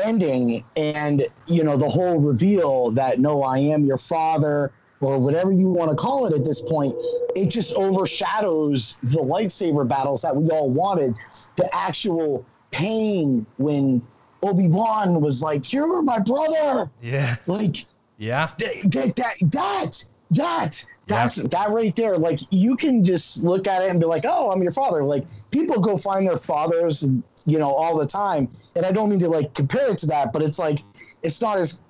ending 0.04 0.64
and 0.76 1.28
you 1.48 1.64
know 1.64 1.76
the 1.78 1.88
whole 1.88 2.20
reveal 2.20 2.92
that 2.92 3.20
no 3.20 3.44
i 3.44 3.58
am 3.58 3.86
your 3.86 3.98
father 3.98 4.72
or 5.02 5.20
whatever 5.20 5.52
you 5.52 5.68
want 5.68 5.90
to 5.90 5.96
call 5.96 6.26
it 6.26 6.34
at 6.34 6.46
this 6.46 6.62
point 6.62 6.94
it 7.36 7.50
just 7.50 7.74
overshadows 7.76 8.98
the 9.04 9.20
lightsaber 9.20 9.88
battles 9.88 10.22
that 10.22 10.36
we 10.36 10.50
all 10.50 10.70
wanted. 10.70 11.16
The 11.56 11.70
actual 11.74 12.46
pain 12.72 13.46
when 13.58 14.02
obi-wan 14.44 15.22
was 15.22 15.42
like 15.42 15.72
you're 15.72 16.02
my 16.02 16.20
brother. 16.20 16.90
Yeah, 17.02 17.36
like 17.48 17.86
yeah, 18.18 18.52
that 18.58 18.92
that 18.92 19.16
that 19.16 19.36
that 19.42 20.04
that 20.32 20.86
that's 21.08 21.36
that 21.36 21.70
right 21.72 21.94
there 21.98 22.18
like 22.18 22.40
you 22.52 22.78
can 22.78 23.04
just 23.04 23.44
look 23.44 23.68
at 23.68 23.82
it 23.84 23.90
and 23.90 24.00
be 24.00 24.06
like 24.06 24.24
oh 24.26 24.52
i'm 24.52 24.62
your 24.62 24.72
father. 24.72 25.04
Like 25.04 25.26
people 25.52 25.80
go 25.80 25.98
find 25.98 26.28
their 26.28 26.38
fathers 26.38 27.08
you 27.46 27.60
know 27.60 27.74
all 27.74 27.98
the 27.98 28.06
time. 28.06 28.50
And 28.76 28.86
i 28.86 28.92
don't 28.92 29.10
mean 29.10 29.20
to 29.20 29.30
like 29.30 29.54
compare 29.54 29.92
it 29.92 29.98
to 30.00 30.06
that 30.08 30.34
but 30.34 30.42
it's 30.42 30.60
like 30.60 30.80
it's 31.24 31.42
not 31.42 31.58
as 31.58 31.82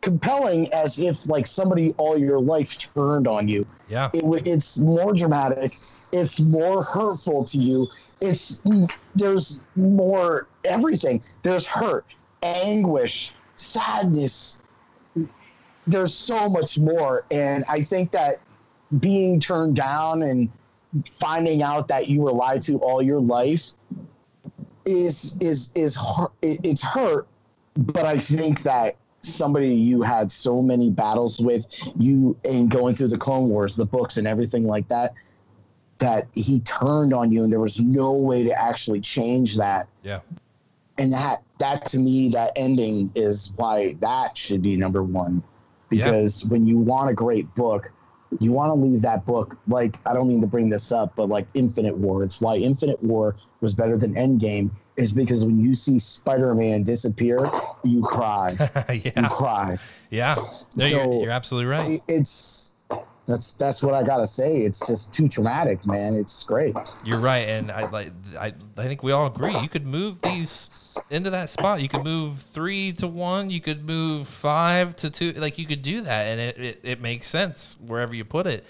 compelling 0.00 0.72
as 0.72 0.98
if 0.98 1.28
like 1.28 1.46
somebody 1.46 1.92
all 1.98 2.16
your 2.16 2.40
life 2.40 2.78
turned 2.78 3.28
on 3.28 3.48
you. 3.48 3.66
Yeah, 3.88 4.10
it, 4.14 4.24
it's 4.46 4.78
more 4.78 5.12
dramatic. 5.12 5.72
It's 6.12 6.40
more 6.40 6.82
hurtful 6.82 7.44
to 7.44 7.58
you. 7.58 7.88
It's 8.20 8.62
there's 9.14 9.60
more 9.76 10.48
everything. 10.64 11.22
There's 11.42 11.66
hurt 11.66 12.04
anguish 12.42 13.32
sadness. 13.56 14.60
There's 15.86 16.14
so 16.14 16.48
much 16.48 16.78
more. 16.78 17.24
And 17.30 17.64
i 17.70 17.82
think 17.82 18.12
that 18.12 18.36
being 18.98 19.38
turned 19.38 19.76
down 19.76 20.22
and 20.22 20.50
finding 21.08 21.62
out 21.62 21.86
that 21.88 22.08
you 22.08 22.20
were 22.20 22.32
lied 22.32 22.62
to 22.62 22.78
all 22.78 23.00
your 23.00 23.20
life 23.20 23.74
is 24.86 25.36
is 25.40 25.72
is 25.74 25.96
hurt, 25.96 26.32
it's 26.42 26.82
hurt 26.82 27.26
but 27.76 28.06
i 28.06 28.16
think 28.16 28.62
that 28.62 28.96
somebody 29.22 29.74
you 29.74 30.00
had 30.00 30.32
so 30.32 30.62
many 30.62 30.90
battles 30.90 31.40
with 31.40 31.66
you 31.98 32.36
and 32.44 32.70
going 32.70 32.94
through 32.94 33.08
the 33.08 33.18
clone 33.18 33.50
wars 33.50 33.76
the 33.76 33.84
books 33.84 34.16
and 34.16 34.26
everything 34.26 34.64
like 34.64 34.88
that 34.88 35.12
that 36.00 36.26
he 36.34 36.60
turned 36.60 37.12
on 37.14 37.30
you 37.30 37.44
and 37.44 37.52
there 37.52 37.60
was 37.60 37.78
no 37.78 38.14
way 38.14 38.42
to 38.42 38.52
actually 38.60 39.00
change 39.00 39.56
that. 39.56 39.86
Yeah, 40.02 40.20
and 40.98 41.12
that 41.12 41.42
that 41.58 41.86
to 41.88 41.98
me 41.98 42.30
that 42.30 42.52
ending 42.56 43.12
is 43.14 43.52
why 43.56 43.94
that 44.00 44.36
should 44.36 44.62
be 44.62 44.76
number 44.76 45.02
one. 45.02 45.42
Yeah. 45.90 46.04
because 46.04 46.46
when 46.46 46.66
you 46.66 46.78
want 46.78 47.10
a 47.10 47.14
great 47.14 47.52
book 47.54 47.92
you 48.38 48.52
want 48.52 48.70
to 48.70 48.74
leave 48.74 49.02
that 49.02 49.26
book 49.26 49.58
like 49.66 49.96
i 50.06 50.14
don't 50.14 50.28
mean 50.28 50.40
to 50.40 50.46
bring 50.46 50.68
this 50.68 50.92
up 50.92 51.16
but 51.16 51.28
like 51.28 51.48
infinite 51.54 51.96
war 51.98 52.22
it's 52.22 52.40
why 52.40 52.54
infinite 52.54 53.02
war 53.02 53.34
was 53.60 53.74
better 53.74 53.96
than 53.96 54.14
endgame 54.14 54.70
is 54.96 55.10
because 55.12 55.44
when 55.44 55.58
you 55.58 55.74
see 55.74 55.98
spider-man 55.98 56.84
disappear 56.84 57.50
you 57.82 58.02
cry 58.02 58.54
you 58.92 59.10
cry 59.28 59.76
yeah. 60.10 60.34
No, 60.76 60.84
So- 60.84 60.86
you're, 60.86 61.22
you're 61.22 61.30
absolutely 61.30 61.70
right. 61.70 61.88
It's 62.08 62.74
that's 63.26 63.52
that's 63.54 63.82
what 63.82 63.94
i 63.94 64.02
gotta 64.02 64.26
say 64.26 64.58
it's 64.58 64.86
just 64.86 65.12
too 65.12 65.28
traumatic 65.28 65.86
man 65.86 66.14
it's 66.14 66.42
great 66.44 66.74
You're 67.04 67.18
right, 67.18 67.48
and 67.48 67.70
I 67.70 67.88
like 67.90 68.12
I, 68.38 68.52
I 68.76 68.82
think 68.82 69.02
we 69.02 69.12
all 69.12 69.26
agree. 69.26 69.56
You 69.58 69.68
could 69.68 69.86
move 69.86 70.20
these 70.22 70.98
into 71.10 71.30
that 71.30 71.48
spot. 71.48 71.82
You 71.82 71.88
could 71.88 72.04
move 72.04 72.40
three 72.40 72.92
to 72.94 73.06
one. 73.06 73.50
You 73.50 73.60
could 73.60 73.84
move 73.84 74.28
five 74.28 74.96
to 74.96 75.10
two. 75.10 75.32
Like 75.32 75.58
you 75.58 75.66
could 75.66 75.82
do 75.82 76.00
that, 76.02 76.22
and 76.22 76.40
it, 76.40 76.58
it, 76.58 76.80
it 76.82 77.00
makes 77.00 77.26
sense 77.26 77.76
wherever 77.84 78.14
you 78.14 78.24
put 78.24 78.46
it. 78.46 78.64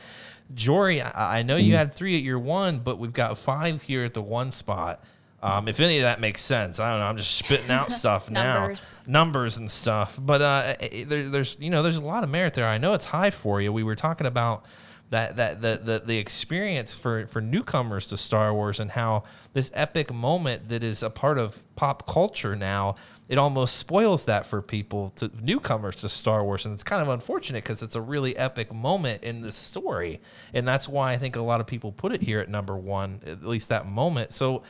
Jory, 0.54 1.00
I, 1.00 1.38
I 1.38 1.42
know 1.42 1.56
you 1.56 1.72
mm-hmm. 1.72 1.78
had 1.78 1.94
three 1.94 2.16
at 2.16 2.22
your 2.22 2.38
one, 2.38 2.80
but 2.80 2.98
we've 2.98 3.12
got 3.12 3.38
five 3.38 3.82
here 3.82 4.04
at 4.04 4.14
the 4.14 4.22
one 4.22 4.50
spot. 4.50 5.02
Um, 5.42 5.68
if 5.68 5.80
any 5.80 5.98
of 5.98 6.02
that 6.02 6.20
makes 6.20 6.42
sense, 6.42 6.80
I 6.80 6.90
don't 6.90 7.00
know. 7.00 7.06
I'm 7.06 7.16
just 7.16 7.34
spitting 7.36 7.70
out 7.70 7.90
stuff 7.92 8.30
now, 8.30 8.60
Numbers. 8.60 8.98
numbers 9.06 9.56
and 9.56 9.70
stuff. 9.70 10.18
But 10.20 10.42
uh, 10.42 10.74
eh, 10.80 11.04
there, 11.06 11.28
there's 11.28 11.56
you 11.60 11.70
know 11.70 11.82
there's 11.82 11.96
a 11.96 12.02
lot 12.02 12.24
of 12.24 12.30
merit 12.30 12.54
there. 12.54 12.66
I 12.66 12.78
know 12.78 12.92
it's 12.92 13.06
high 13.06 13.30
for 13.30 13.60
you. 13.60 13.72
We 13.72 13.82
were 13.82 13.96
talking 13.96 14.26
about 14.26 14.66
that 15.10 15.36
that 15.36 15.60
the, 15.60 15.80
the 15.82 16.02
the 16.06 16.18
experience 16.18 16.96
for 16.96 17.26
for 17.26 17.40
newcomers 17.40 18.06
to 18.06 18.16
Star 18.16 18.54
Wars 18.54 18.78
and 18.80 18.92
how 18.92 19.24
this 19.52 19.70
epic 19.74 20.12
moment 20.12 20.68
that 20.68 20.84
is 20.84 21.02
a 21.02 21.10
part 21.10 21.36
of 21.38 21.64
pop 21.74 22.06
culture 22.06 22.54
now 22.54 22.94
it 23.28 23.38
almost 23.38 23.76
spoils 23.76 24.24
that 24.24 24.44
for 24.44 24.60
people 24.62 25.10
to 25.10 25.30
newcomers 25.42 25.96
to 25.96 26.08
Star 26.08 26.44
Wars 26.44 26.64
and 26.64 26.72
it's 26.74 26.84
kind 26.84 27.02
of 27.02 27.08
unfortunate 27.08 27.64
because 27.64 27.82
it's 27.82 27.96
a 27.96 28.00
really 28.00 28.36
epic 28.36 28.72
moment 28.72 29.24
in 29.24 29.40
the 29.40 29.50
story 29.50 30.20
and 30.54 30.66
that's 30.66 30.88
why 30.88 31.12
I 31.12 31.16
think 31.16 31.34
a 31.34 31.42
lot 31.42 31.60
of 31.60 31.66
people 31.66 31.90
put 31.90 32.12
it 32.12 32.22
here 32.22 32.38
at 32.38 32.48
number 32.48 32.76
1 32.76 33.22
at 33.26 33.42
least 33.44 33.68
that 33.70 33.86
moment 33.86 34.32
so 34.32 34.62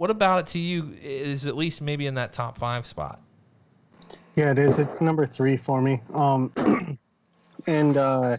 what 0.00 0.10
about 0.10 0.38
it 0.38 0.46
to 0.46 0.58
you 0.58 0.94
is 1.02 1.46
at 1.46 1.54
least 1.54 1.82
maybe 1.82 2.06
in 2.06 2.14
that 2.14 2.32
top 2.32 2.56
5 2.56 2.86
spot 2.86 3.20
Yeah, 4.34 4.50
it 4.50 4.58
is. 4.58 4.78
It's 4.78 5.02
number 5.02 5.26
three 5.26 5.58
for 5.58 5.82
me. 5.82 6.00
Um, 6.14 6.50
and 7.66 7.98
uh, 7.98 8.38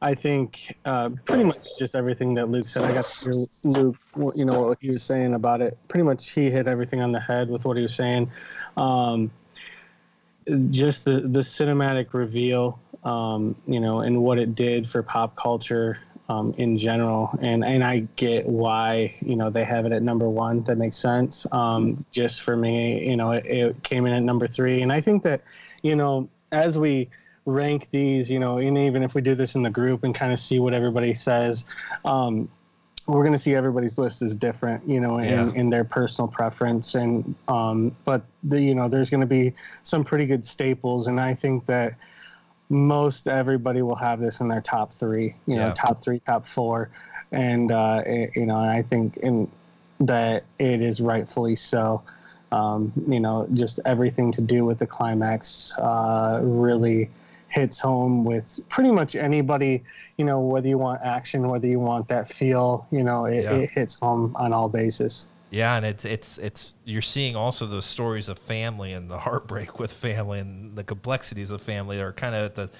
I 0.00 0.14
think 0.14 0.74
uh, 0.86 1.10
pretty 1.26 1.44
much 1.44 1.78
just 1.78 1.94
everything 1.94 2.32
that 2.36 2.48
Luke 2.48 2.64
said. 2.64 2.84
I 2.84 2.94
got 2.94 3.04
to 3.04 3.30
hear 3.30 3.46
Luke, 3.64 3.98
you 4.34 4.46
know, 4.46 4.68
what 4.68 4.78
he 4.80 4.90
was 4.90 5.02
saying 5.02 5.34
about 5.34 5.60
it. 5.60 5.76
Pretty 5.88 6.04
much 6.04 6.30
he 6.30 6.48
hit 6.48 6.66
everything 6.66 7.02
on 7.02 7.12
the 7.12 7.20
head 7.20 7.50
with 7.50 7.66
what 7.66 7.76
he 7.76 7.82
was 7.82 7.94
saying. 7.94 8.30
Um, 8.78 9.30
just 10.70 11.04
the, 11.04 11.20
the 11.20 11.40
cinematic 11.40 12.14
reveal, 12.14 12.80
um, 13.04 13.54
you 13.66 13.80
know, 13.80 14.00
and 14.00 14.22
what 14.22 14.38
it 14.38 14.54
did 14.54 14.88
for 14.88 15.02
pop 15.02 15.36
culture 15.36 15.98
um, 16.28 16.54
in 16.58 16.78
general. 16.78 17.30
And, 17.40 17.64
and 17.64 17.84
I 17.84 18.00
get 18.16 18.46
why, 18.46 19.14
you 19.20 19.36
know, 19.36 19.50
they 19.50 19.64
have 19.64 19.86
it 19.86 19.92
at 19.92 20.02
number 20.02 20.28
one. 20.28 20.62
That 20.64 20.76
makes 20.78 20.96
sense. 20.96 21.46
Um, 21.52 22.04
just 22.12 22.42
for 22.42 22.56
me, 22.56 23.08
you 23.08 23.16
know, 23.16 23.32
it, 23.32 23.46
it 23.46 23.82
came 23.82 24.06
in 24.06 24.12
at 24.12 24.22
number 24.22 24.48
three. 24.48 24.82
And 24.82 24.92
I 24.92 25.00
think 25.00 25.22
that, 25.22 25.42
you 25.82 25.94
know, 25.96 26.28
as 26.52 26.78
we 26.78 27.08
rank 27.44 27.88
these, 27.92 28.28
you 28.28 28.40
know, 28.40 28.58
and 28.58 28.76
even 28.76 29.02
if 29.02 29.14
we 29.14 29.20
do 29.20 29.34
this 29.34 29.54
in 29.54 29.62
the 29.62 29.70
group 29.70 30.02
and 30.04 30.14
kind 30.14 30.32
of 30.32 30.40
see 30.40 30.58
what 30.58 30.74
everybody 30.74 31.14
says, 31.14 31.64
um, 32.04 32.48
we're 33.06 33.22
going 33.22 33.32
to 33.32 33.38
see 33.38 33.54
everybody's 33.54 33.98
list 33.98 34.20
is 34.20 34.34
different, 34.34 34.88
you 34.88 34.98
know, 34.98 35.18
in, 35.18 35.28
Yeah. 35.28 35.52
in 35.54 35.68
their 35.68 35.84
personal 35.84 36.26
preference. 36.26 36.96
And, 36.96 37.36
um, 37.46 37.94
but 38.04 38.24
the, 38.42 38.60
you 38.60 38.74
know, 38.74 38.88
there's 38.88 39.10
going 39.10 39.20
to 39.20 39.28
be 39.28 39.52
some 39.84 40.02
pretty 40.02 40.26
good 40.26 40.44
staples. 40.44 41.06
And 41.06 41.20
I 41.20 41.32
think 41.34 41.66
that 41.66 41.94
most 42.68 43.28
everybody 43.28 43.82
will 43.82 43.96
have 43.96 44.20
this 44.20 44.40
in 44.40 44.48
their 44.48 44.60
top 44.60 44.92
three, 44.92 45.34
you 45.46 45.56
know, 45.56 45.68
Yeah. 45.68 45.74
top 45.74 45.98
three, 46.02 46.20
top 46.20 46.46
four. 46.46 46.90
And, 47.32 47.70
uh, 47.72 48.02
it, 48.06 48.30
you 48.36 48.46
know, 48.46 48.56
I 48.58 48.82
think 48.82 49.16
in 49.18 49.48
that 50.00 50.44
it 50.58 50.80
is 50.82 51.00
rightfully 51.00 51.56
so. 51.56 52.02
Um, 52.52 52.92
you 53.08 53.18
know, 53.20 53.46
just 53.54 53.80
everything 53.84 54.30
to 54.32 54.40
do 54.40 54.64
with 54.64 54.78
the 54.78 54.86
climax 54.86 55.76
uh, 55.78 56.40
really 56.42 57.10
hits 57.48 57.80
home 57.80 58.24
with 58.24 58.60
pretty 58.68 58.90
much 58.92 59.16
anybody, 59.16 59.82
you 60.16 60.24
know, 60.24 60.40
whether 60.40 60.68
you 60.68 60.78
want 60.78 61.00
action, 61.02 61.48
whether 61.48 61.66
you 61.66 61.80
want 61.80 62.08
that 62.08 62.28
feel, 62.28 62.86
you 62.90 63.02
know, 63.02 63.24
it, 63.24 63.44
Yeah. 63.44 63.52
it 63.52 63.70
hits 63.70 63.98
home 63.98 64.34
on 64.36 64.52
all 64.52 64.68
bases. 64.68 65.24
Yeah, 65.56 65.76
and 65.76 65.86
it's 65.86 66.04
it's 66.04 66.36
it's 66.36 66.74
you're 66.84 67.00
seeing 67.00 67.34
also 67.34 67.64
those 67.64 67.86
stories 67.86 68.28
of 68.28 68.38
family 68.38 68.92
and 68.92 69.10
the 69.10 69.18
heartbreak 69.18 69.78
with 69.78 69.90
family 69.90 70.38
and 70.38 70.76
the 70.76 70.84
complexities 70.84 71.50
of 71.50 71.62
family 71.62 71.98
are 71.98 72.12
kind 72.12 72.34
of 72.34 72.44
at 72.44 72.54
the 72.56 72.70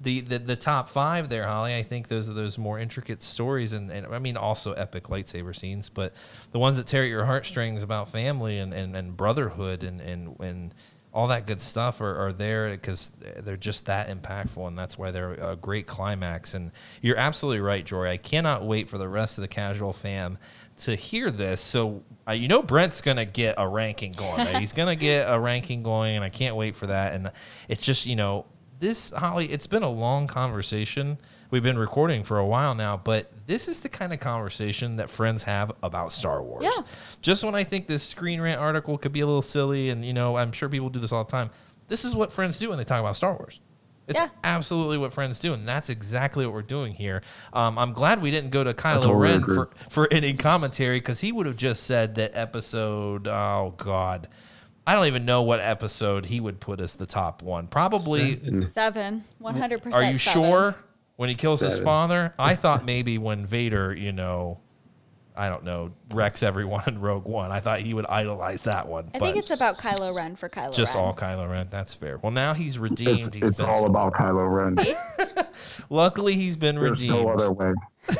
the, 0.00 0.20
the 0.20 0.38
the 0.40 0.56
top 0.56 0.88
five 0.88 1.28
there, 1.28 1.46
Holly. 1.46 1.76
I 1.76 1.84
think 1.84 2.08
those 2.08 2.28
are 2.28 2.32
those 2.32 2.58
more 2.58 2.80
intricate 2.80 3.22
stories 3.22 3.72
and, 3.72 3.88
and 3.88 4.08
I 4.08 4.18
mean 4.18 4.36
also 4.36 4.72
epic 4.72 5.04
lightsaber 5.04 5.54
scenes, 5.54 5.88
but 5.88 6.12
the 6.50 6.58
ones 6.58 6.76
that 6.76 6.88
tear 6.88 7.04
at 7.04 7.08
your 7.08 7.24
heartstrings 7.24 7.84
about 7.84 8.08
family 8.08 8.58
and, 8.58 8.74
and, 8.74 8.96
and 8.96 9.16
brotherhood 9.16 9.84
and, 9.84 10.00
and 10.00 10.34
and 10.40 10.74
all 11.12 11.28
that 11.28 11.46
good 11.46 11.60
stuff 11.60 12.00
are, 12.00 12.16
are 12.16 12.32
there 12.32 12.70
because 12.70 13.12
they're 13.44 13.56
just 13.56 13.86
that 13.86 14.08
impactful 14.08 14.66
and 14.66 14.76
that's 14.76 14.98
why 14.98 15.12
they're 15.12 15.34
a 15.34 15.54
great 15.54 15.86
climax. 15.86 16.52
And 16.52 16.72
you're 17.00 17.16
absolutely 17.16 17.60
right 17.60 17.86
jory. 17.86 18.10
I 18.10 18.16
cannot 18.16 18.64
wait 18.64 18.88
for 18.88 18.98
the 18.98 19.08
rest 19.08 19.38
of 19.38 19.42
the 19.42 19.48
casual 19.48 19.92
fam 19.92 20.36
to 20.78 20.96
hear 20.96 21.30
this. 21.30 21.60
So 21.60 22.02
uh, 22.28 22.32
you 22.32 22.48
know 22.48 22.62
brent's 22.62 23.00
gonna 23.00 23.24
get 23.24 23.54
a 23.58 23.66
ranking 23.68 24.12
going 24.12 24.38
right? 24.38 24.56
he's 24.58 24.72
gonna 24.72 24.96
get 24.96 25.24
a 25.30 25.38
ranking 25.38 25.82
going 25.82 26.16
and 26.16 26.24
i 26.24 26.28
can't 26.28 26.56
wait 26.56 26.74
for 26.74 26.86
that 26.86 27.12
and 27.12 27.30
it's 27.68 27.82
just 27.82 28.06
you 28.06 28.16
know 28.16 28.46
this 28.80 29.10
holly 29.10 29.46
it's 29.52 29.66
been 29.66 29.82
a 29.82 29.90
long 29.90 30.26
conversation 30.26 31.18
we've 31.50 31.62
been 31.62 31.78
recording 31.78 32.22
for 32.24 32.38
a 32.38 32.46
while 32.46 32.74
now 32.74 32.96
but 32.96 33.30
this 33.46 33.68
is 33.68 33.80
the 33.80 33.88
kind 33.88 34.12
of 34.12 34.20
conversation 34.20 34.96
that 34.96 35.08
friends 35.10 35.42
have 35.44 35.70
about 35.82 36.12
star 36.12 36.42
wars 36.42 36.64
Yeah. 36.64 36.82
just 37.20 37.44
when 37.44 37.54
I 37.54 37.62
think 37.64 37.86
this 37.86 38.02
Screen 38.02 38.40
Rant 38.40 38.60
article 38.60 38.96
could 38.98 39.12
be 39.12 39.20
a 39.20 39.26
little 39.26 39.42
silly, 39.42 39.90
and 39.90 40.04
you 40.04 40.12
know, 40.14 40.36
I'm 40.36 40.50
sure 40.52 40.68
people 40.68 40.88
do 40.88 40.98
this 40.98 41.12
all 41.12 41.24
the 41.24 41.30
time. 41.30 41.50
this 41.88 42.04
is 42.04 42.14
what 42.16 42.32
friends 42.32 42.58
do 42.58 42.70
when 42.70 42.78
they 42.78 42.84
talk 42.84 43.00
about 43.00 43.16
Star 43.16 43.34
Wars. 43.34 43.60
It's 44.06 44.20
Yeah. 44.20 44.28
absolutely 44.42 44.98
what 44.98 45.12
friends 45.14 45.38
do, 45.38 45.54
and 45.54 45.66
that's 45.66 45.88
exactly 45.88 46.44
what 46.44 46.52
we're 46.54 46.62
doing 46.62 46.92
here. 46.92 47.22
Um, 47.52 47.78
I'm 47.78 47.92
glad 47.92 48.20
we 48.20 48.30
didn't 48.30 48.50
go 48.50 48.62
to 48.62 48.74
Kylo 48.74 49.02
totally 49.04 49.14
Ren 49.14 49.44
for, 49.44 49.70
for 49.88 50.08
any 50.12 50.34
commentary 50.34 51.00
because 51.00 51.20
he 51.20 51.32
would 51.32 51.46
have 51.46 51.56
just 51.56 51.84
said 51.84 52.14
that 52.16 52.32
episode. 52.34 53.26
Oh 53.26 53.74
God, 53.78 54.28
I 54.86 54.94
don't 54.94 55.06
even 55.06 55.24
know 55.24 55.42
what 55.42 55.60
episode 55.60 56.26
he 56.26 56.38
would 56.40 56.60
put 56.60 56.80
as 56.80 56.96
the 56.96 57.06
top 57.06 57.42
one. 57.42 57.66
Probably. 57.66 58.38
Seven, 58.68 59.24
one 59.38 59.56
hundred 59.56 59.82
percent. 59.82 60.04
Are 60.04 60.10
you 60.10 60.18
sure? 60.18 60.76
When 61.16 61.28
he 61.28 61.36
kills 61.36 61.60
his 61.60 61.78
father, 61.80 62.34
I 62.40 62.56
thought 62.56 62.84
maybe 62.84 63.18
when 63.18 63.46
Vader, 63.46 63.94
you 63.94 64.10
know, 64.12 64.58
I 65.36 65.48
don't 65.48 65.64
know, 65.64 65.90
wrecks 66.10 66.42
everyone 66.44 66.84
in 66.86 67.00
Rogue 67.00 67.24
One. 67.24 67.50
I 67.50 67.58
thought 67.60 67.80
he 67.80 67.92
would 67.92 68.06
idolize 68.06 68.62
that 68.62 68.86
one. 68.86 69.10
I 69.14 69.18
but 69.18 69.24
think 69.26 69.36
it's 69.38 69.50
about 69.50 69.74
Kylo 69.76 70.16
Ren 70.16 70.36
for 70.36 70.48
Kylo 70.48 70.72
just 70.72 70.94
Ren. 70.94 71.04
all 71.04 71.14
Kylo 71.14 71.50
Ren. 71.50 71.66
That's 71.70 71.92
fair. 71.94 72.18
Well, 72.18 72.30
now 72.32 72.54
he's 72.54 72.78
redeemed. 72.78 73.18
It's, 73.18 73.28
He's 73.34 73.42
it's 73.42 73.60
been- 73.60 73.68
all 73.68 73.86
about 73.86 74.12
Kylo 74.14 74.48
Ren. 74.48 74.76
Luckily, 75.90 76.34
he's 76.36 76.56
been 76.56 76.78
There's 76.78 77.02
redeemed. 77.02 77.24
no 77.24 77.30
other 77.30 77.52
way. 77.52 77.72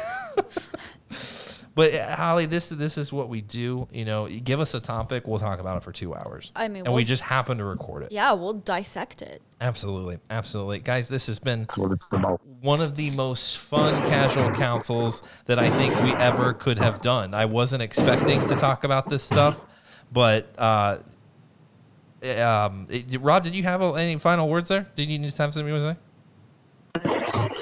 But 1.76 1.92
uh, 1.92 2.14
Holly, 2.14 2.46
this 2.46 2.68
this 2.68 2.96
is 2.96 3.12
what 3.12 3.28
we 3.28 3.40
do. 3.40 3.88
You 3.92 4.04
know, 4.04 4.26
you 4.26 4.38
give 4.40 4.60
us 4.60 4.74
a 4.74 4.80
topic, 4.80 5.26
we'll 5.26 5.40
talk 5.40 5.58
about 5.58 5.76
it 5.76 5.82
for 5.82 5.90
two 5.90 6.14
hours. 6.14 6.52
I 6.54 6.68
mean, 6.68 6.84
and 6.84 6.94
we 6.94 7.00
we'll- 7.00 7.04
just 7.04 7.22
happen 7.24 7.58
to 7.58 7.64
record 7.64 8.04
it. 8.04 8.12
Yeah, 8.12 8.32
we'll 8.32 8.52
dissect 8.54 9.22
it. 9.22 9.42
Absolutely, 9.60 10.18
absolutely, 10.30 10.78
guys. 10.78 11.08
This 11.08 11.26
has 11.26 11.38
been 11.40 11.60
That's 11.60 11.76
what 11.78 11.90
it's 11.90 12.12
about. 12.12 12.40
one 12.60 12.80
of 12.80 12.94
the 12.94 13.10
most 13.16 13.58
fun 13.58 13.92
casual 14.08 14.52
councils 14.52 15.22
that 15.46 15.58
I 15.58 15.68
think 15.68 16.00
we 16.02 16.12
ever 16.12 16.52
could 16.52 16.78
have 16.78 17.00
done. 17.00 17.34
I 17.34 17.46
wasn't 17.46 17.82
expecting 17.82 18.46
to 18.46 18.54
talk 18.54 18.84
about 18.84 19.08
this 19.08 19.24
stuff, 19.24 19.60
but 20.12 20.54
uh, 20.58 20.98
um, 22.40 22.86
it- 22.88 23.20
Rob, 23.20 23.42
did 23.42 23.56
you 23.56 23.64
have 23.64 23.82
any 23.82 24.16
final 24.18 24.48
words 24.48 24.68
there? 24.68 24.86
Did 24.94 25.08
you 25.10 25.18
just 25.18 25.38
have 25.38 25.52
something 25.52 25.74
you 25.74 25.80
want 25.82 25.98
to 25.98 27.10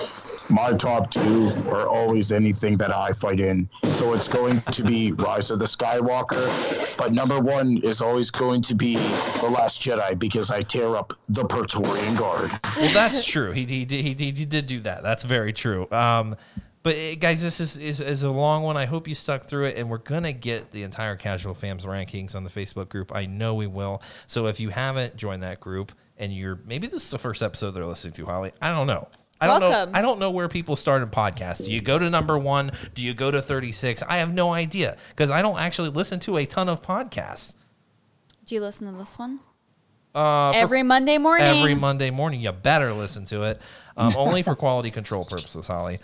say? 0.02 0.18
My 0.51 0.73
top 0.73 1.10
two 1.10 1.52
are 1.69 1.86
always 1.86 2.32
anything 2.32 2.77
that 2.78 2.94
I 2.94 3.12
fight 3.12 3.40
in. 3.40 3.69
So 3.85 4.14
it's 4.14 4.28
going 4.28 4.60
to 4.62 4.82
be 4.82 5.12
Rise 5.12 5.51
of 5.51 5.59
the 5.59 5.64
Skywalker, 5.64 6.48
but 6.97 7.12
number 7.12 7.40
one 7.40 7.78
is 7.78 8.01
always 8.01 8.31
going 8.31 8.62
to 8.62 8.74
be 8.74 8.97
The 9.40 9.48
Last 9.48 9.82
Jedi 9.82 10.19
because 10.19 10.51
I 10.51 10.62
tear 10.62 10.97
up 10.97 11.14
the 11.28 11.44
Praetorian 11.44 12.14
Guard. 12.14 12.52
Well, 12.77 12.93
that's 12.93 13.24
true. 13.24 13.52
He, 13.52 13.64
he, 13.64 13.85
he, 13.85 14.14
he 14.14 14.14
did 14.14 14.66
do 14.66 14.81
that. 14.81 15.02
That's 15.02 15.24
very 15.24 15.52
true. 15.52 15.90
Um, 15.90 16.36
but 16.82 16.97
eh, 16.97 17.14
guys, 17.14 17.43
this 17.43 17.60
is, 17.60 17.77
is, 17.77 18.01
is 18.01 18.23
a 18.23 18.31
long 18.31 18.62
one. 18.62 18.77
I 18.77 18.86
hope 18.86 19.06
you 19.06 19.14
stuck 19.14 19.44
through 19.44 19.66
it, 19.66 19.77
and 19.77 19.89
we're 19.89 19.98
gonna 19.98 20.32
get 20.32 20.73
the 20.73 20.82
entire 20.82 21.16
Casual 21.16 21.55
Fams 21.55 21.82
rankings 21.82 22.35
on 22.35 22.44
the 22.44 22.51
Facebook 22.51 22.89
group. 22.89 23.14
I 23.14 23.27
know 23.27 23.55
we 23.55 23.66
will. 23.66 24.02
So 24.27 24.47
if 24.47 24.59
you 24.59 24.70
haven't 24.70 25.16
joined 25.16 25.43
that 25.43 25.60
group, 25.60 25.93
and 26.19 26.32
you're 26.32 26.60
maybe 26.66 26.86
this 26.86 27.05
is 27.05 27.10
the 27.10 27.19
first 27.19 27.43
episode 27.43 27.73
they're 27.73 27.86
listening 27.86 28.14
to, 28.14 28.27
Holly. 28.27 28.52
I 28.60 28.70
don't 28.70 28.86
know. 28.86 29.09
I 29.43 29.47
don't 29.48 29.60
Welcome. 29.60 29.93
know. 29.93 29.98
I 29.98 30.02
don't 30.02 30.19
know 30.20 30.31
where 30.31 30.48
people 30.48 30.77
start 30.77 31.02
in 31.02 31.09
podcasts. 31.09 31.64
Do 31.64 31.73
you 31.73 31.81
go 31.81 31.98
to 31.98 32.09
number 32.09 32.39
one? 32.39 32.70
Do 32.94 33.02
you 33.02 33.12
go 33.12 33.31
to 33.31 33.43
thirty 33.43 33.73
six? 33.73 34.02
I 34.02 34.19
have 34.19 34.32
no 34.32 34.52
idea 34.52 34.97
because 35.10 35.31
I 35.31 35.43
don't 35.43 35.59
actually 35.59 35.89
listen 35.90 36.20
to 36.20 36.36
a 36.36 36.47
ton 36.47 36.69
of 36.69 36.81
podcasts. 36.82 37.55
Do 38.47 38.55
you 38.55 38.60
listen 38.60 38.90
to 38.90 38.97
this 38.97 39.19
one? 39.19 39.40
Uh, 40.14 40.52
for- 40.52 40.59
Every 40.59 40.82
Monday 40.82 41.19
morning. 41.19 41.47
every 41.47 41.74
Monday 41.74 42.10
morning. 42.10 42.40
You 42.40 42.52
better 42.52 42.93
listen 42.93 43.24
to 43.27 43.43
it, 43.44 43.60
um, 43.97 44.12
only 44.19 44.43
for 44.43 44.55
quality 44.55 44.90
control 44.90 45.24
purposes, 45.24 45.66
Holly. 45.66 45.97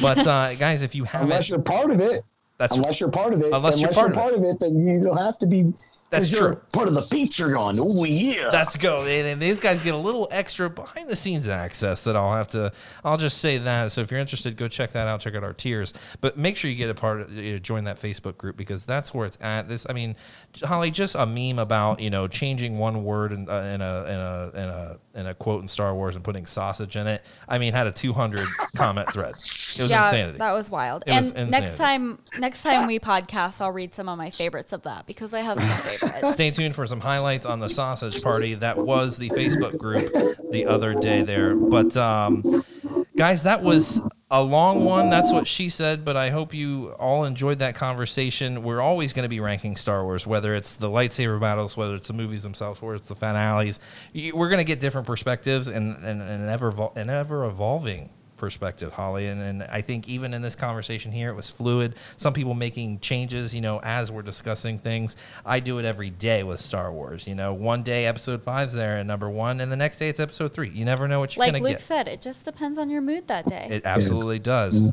But 0.00 0.18
uh, 0.26 0.54
guys, 0.54 0.82
if 0.82 0.94
you 0.94 1.04
haven't, 1.04 1.26
Unless 1.30 1.48
you're 1.48 1.60
part 1.60 1.90
of 1.90 2.00
it. 2.00 2.22
that's 2.58 2.76
unless 2.76 3.00
you're 3.00 3.10
part 3.10 3.34
of 3.34 3.42
it. 3.42 3.52
Unless 3.52 3.80
you're 3.80 3.92
part 3.92 4.14
of 4.14 4.42
it. 4.42 4.46
it, 4.46 4.60
then 4.60 4.86
you 4.86 5.00
don't 5.04 5.18
have 5.18 5.36
to 5.38 5.46
be. 5.46 5.72
That's 6.10 6.30
'cause 6.30 6.38
you're 6.38 6.54
true. 6.54 6.62
Part 6.72 6.88
of 6.88 6.94
the 6.94 7.00
Patreon. 7.00 7.78
Oh 7.80 8.04
yeah. 8.04 8.48
Let's 8.52 8.76
go. 8.76 9.02
And, 9.02 9.26
and 9.26 9.42
these 9.42 9.58
guys 9.58 9.82
get 9.82 9.94
a 9.94 9.98
little 9.98 10.28
extra 10.30 10.70
behind 10.70 11.08
the 11.08 11.16
scenes 11.16 11.48
access 11.48 12.04
that 12.04 12.14
I'll 12.14 12.32
have 12.32 12.48
to, 12.48 12.72
I'll 13.04 13.16
just 13.16 13.38
say 13.38 13.58
that. 13.58 13.90
So 13.92 14.02
if 14.02 14.10
you're 14.10 14.20
interested, 14.20 14.56
go 14.56 14.68
check 14.68 14.92
that 14.92 15.08
out. 15.08 15.20
Check 15.20 15.34
out 15.34 15.42
our 15.42 15.52
tiers. 15.52 15.92
But 16.20 16.36
make 16.38 16.56
sure 16.56 16.70
you 16.70 16.76
get 16.76 16.90
a 16.90 16.94
part 16.94 17.22
of, 17.22 17.32
you 17.32 17.54
know, 17.54 17.58
join 17.58 17.84
that 17.84 17.96
Facebook 17.96 18.36
group 18.38 18.56
because 18.56 18.86
that's 18.86 19.12
where 19.12 19.26
it's 19.26 19.38
at. 19.40 19.68
This, 19.68 19.86
I 19.90 19.94
mean, 19.94 20.14
Holly, 20.62 20.90
just 20.92 21.16
a 21.16 21.26
meme 21.26 21.58
about, 21.58 22.00
you 22.00 22.10
know, 22.10 22.28
changing 22.28 22.78
one 22.78 23.02
word 23.02 23.32
in, 23.32 23.48
uh, 23.48 23.54
in, 23.58 23.80
a, 23.80 24.04
in, 24.04 24.16
a, 24.20 24.50
in, 24.54 24.68
a, 24.68 24.98
in 25.20 25.26
a 25.26 25.34
quote 25.34 25.62
in 25.62 25.68
Star 25.68 25.94
Wars 25.94 26.14
and 26.14 26.24
putting 26.24 26.46
sausage 26.46 26.94
in 26.96 27.06
it. 27.08 27.24
I 27.48 27.58
mean, 27.58 27.72
had 27.72 27.88
a 27.88 27.92
200 27.92 28.46
comment 28.76 29.12
thread. 29.12 29.30
It 29.30 29.34
was 29.82 29.90
yeah, 29.90 30.04
insanity. 30.04 30.38
that 30.38 30.52
was 30.52 30.70
wild. 30.70 31.02
It 31.06 31.14
was 31.14 31.32
and 31.32 31.50
next 31.50 31.76
time, 31.76 32.18
next 32.38 32.62
time 32.62 32.86
we 32.86 33.00
podcast, 33.00 33.60
I'll 33.60 33.72
read 33.72 33.92
some 33.94 34.08
of 34.08 34.16
my 34.18 34.30
favorites 34.30 34.72
of 34.72 34.82
that 34.82 35.06
because 35.06 35.34
I 35.34 35.40
have 35.40 35.60
some 35.60 35.95
favorites. 35.96 36.30
Stay 36.32 36.50
tuned 36.50 36.74
for 36.74 36.86
some 36.86 37.00
highlights 37.00 37.46
on 37.46 37.58
the 37.58 37.68
sausage 37.68 38.22
party. 38.22 38.54
That 38.54 38.78
was 38.78 39.16
the 39.16 39.30
Facebook 39.30 39.78
group 39.78 40.04
the 40.50 40.66
other 40.66 40.94
day 40.94 41.22
there. 41.22 41.56
But 41.56 41.96
um, 41.96 42.42
guys, 43.16 43.42
that 43.44 43.62
was 43.62 44.00
a 44.30 44.42
long 44.42 44.84
one. 44.84 45.10
That's 45.10 45.32
what 45.32 45.46
she 45.46 45.68
said. 45.68 46.04
But 46.04 46.16
I 46.16 46.30
hope 46.30 46.52
you 46.54 46.94
all 46.98 47.24
enjoyed 47.24 47.60
that 47.60 47.74
conversation. 47.74 48.62
We're 48.62 48.80
always 48.80 49.12
going 49.12 49.24
to 49.24 49.28
be 49.28 49.40
ranking 49.40 49.76
Star 49.76 50.04
Wars, 50.04 50.26
whether 50.26 50.54
it's 50.54 50.74
the 50.74 50.88
lightsaber 50.88 51.40
battles, 51.40 51.76
whether 51.76 51.94
it's 51.94 52.08
the 52.08 52.14
movies 52.14 52.42
themselves, 52.42 52.80
or 52.82 52.94
it's 52.94 53.08
the 53.08 53.14
finales. 53.14 53.80
We're 54.14 54.48
going 54.48 54.58
to 54.58 54.64
get 54.64 54.80
different 54.80 55.06
perspectives 55.06 55.68
and 55.68 55.96
and, 55.96 56.20
and 56.22 56.42
an 56.42 56.48
ever 56.48 56.72
evol- 56.72 56.96
an 56.96 57.10
ever 57.10 57.44
evolving 57.44 58.10
perspective, 58.36 58.92
Holly. 58.92 59.26
And, 59.26 59.40
and 59.40 59.62
I 59.64 59.80
think 59.80 60.08
even 60.08 60.34
in 60.34 60.42
this 60.42 60.54
conversation 60.54 61.12
here, 61.12 61.30
it 61.30 61.34
was 61.34 61.50
fluid. 61.50 61.94
Some 62.16 62.32
people 62.32 62.54
making 62.54 63.00
changes, 63.00 63.54
you 63.54 63.60
know, 63.60 63.80
as 63.82 64.10
we're 64.12 64.22
discussing 64.22 64.78
things. 64.78 65.16
I 65.44 65.60
do 65.60 65.78
it 65.78 65.84
every 65.84 66.10
day 66.10 66.42
with 66.42 66.60
Star 66.60 66.92
Wars. 66.92 67.26
You 67.26 67.34
know, 67.34 67.54
one 67.54 67.82
day 67.82 68.06
episode 68.06 68.42
five's 68.42 68.74
there 68.74 68.98
and 68.98 69.08
number 69.08 69.28
one, 69.30 69.60
and 69.60 69.70
the 69.70 69.76
next 69.76 69.98
day 69.98 70.08
it's 70.08 70.20
episode 70.20 70.52
three. 70.52 70.68
You 70.70 70.84
never 70.84 71.08
know 71.08 71.20
what 71.20 71.36
you're 71.36 71.44
like 71.44 71.52
gonna 71.52 71.64
Luke 71.64 71.78
get. 71.78 71.80
said, 71.80 72.08
it 72.08 72.20
just 72.20 72.44
depends 72.44 72.78
on 72.78 72.90
your 72.90 73.02
mood 73.02 73.28
that 73.28 73.46
day. 73.46 73.68
It 73.70 73.86
absolutely 73.86 74.38
does. 74.38 74.90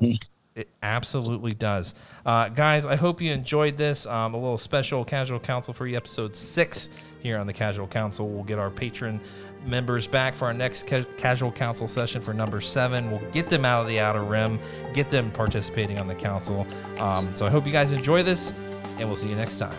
It 0.56 0.70
absolutely 0.84 1.56
does. 1.56 1.96
Uh, 2.26 2.50
guys, 2.50 2.86
I 2.86 2.96
hope 2.96 3.22
you 3.22 3.32
enjoyed 3.32 3.76
this. 3.76 4.06
Um, 4.06 4.36
a 4.36 4.38
little 4.38 4.60
special 4.60 5.04
Casual 5.04 5.40
Council 5.40 5.74
for 5.74 5.88
you, 5.88 5.98
episode 5.98 6.36
six 6.36 6.90
here 7.22 7.40
on 7.40 7.48
the 7.48 7.54
Casual 7.54 7.88
Council. 7.88 8.30
We'll 8.30 8.44
get 8.44 8.60
our 8.60 8.70
patron 8.70 9.20
members 9.66 10.08
back 10.08 10.36
for 10.36 10.46
our 10.46 10.54
next 10.54 10.88
ca- 10.88 11.06
Casual 11.18 11.52
Council 11.52 11.88
session 11.88 12.22
for 12.22 12.34
number 12.34 12.62
seven. 12.62 13.12
We'll 13.12 13.32
get 13.32 13.50
them 13.50 13.66
out 13.66 13.82
of 13.82 13.88
the 13.88 14.00
outer 14.00 14.24
rim, 14.24 14.60
get 14.94 15.10
them 15.10 15.32
participating 15.32 16.00
on 16.00 16.08
the 16.08 16.16
council. 16.16 16.68
Um, 17.00 17.36
so 17.36 17.46
I 17.46 17.50
hope 17.50 17.66
you 17.66 17.72
guys 17.72 17.92
enjoy 17.92 18.24
this, 18.24 18.54
and 19.00 19.08
we'll 19.08 19.16
see 19.16 19.30
you 19.30 19.36
next 19.36 19.60
time. 19.60 19.78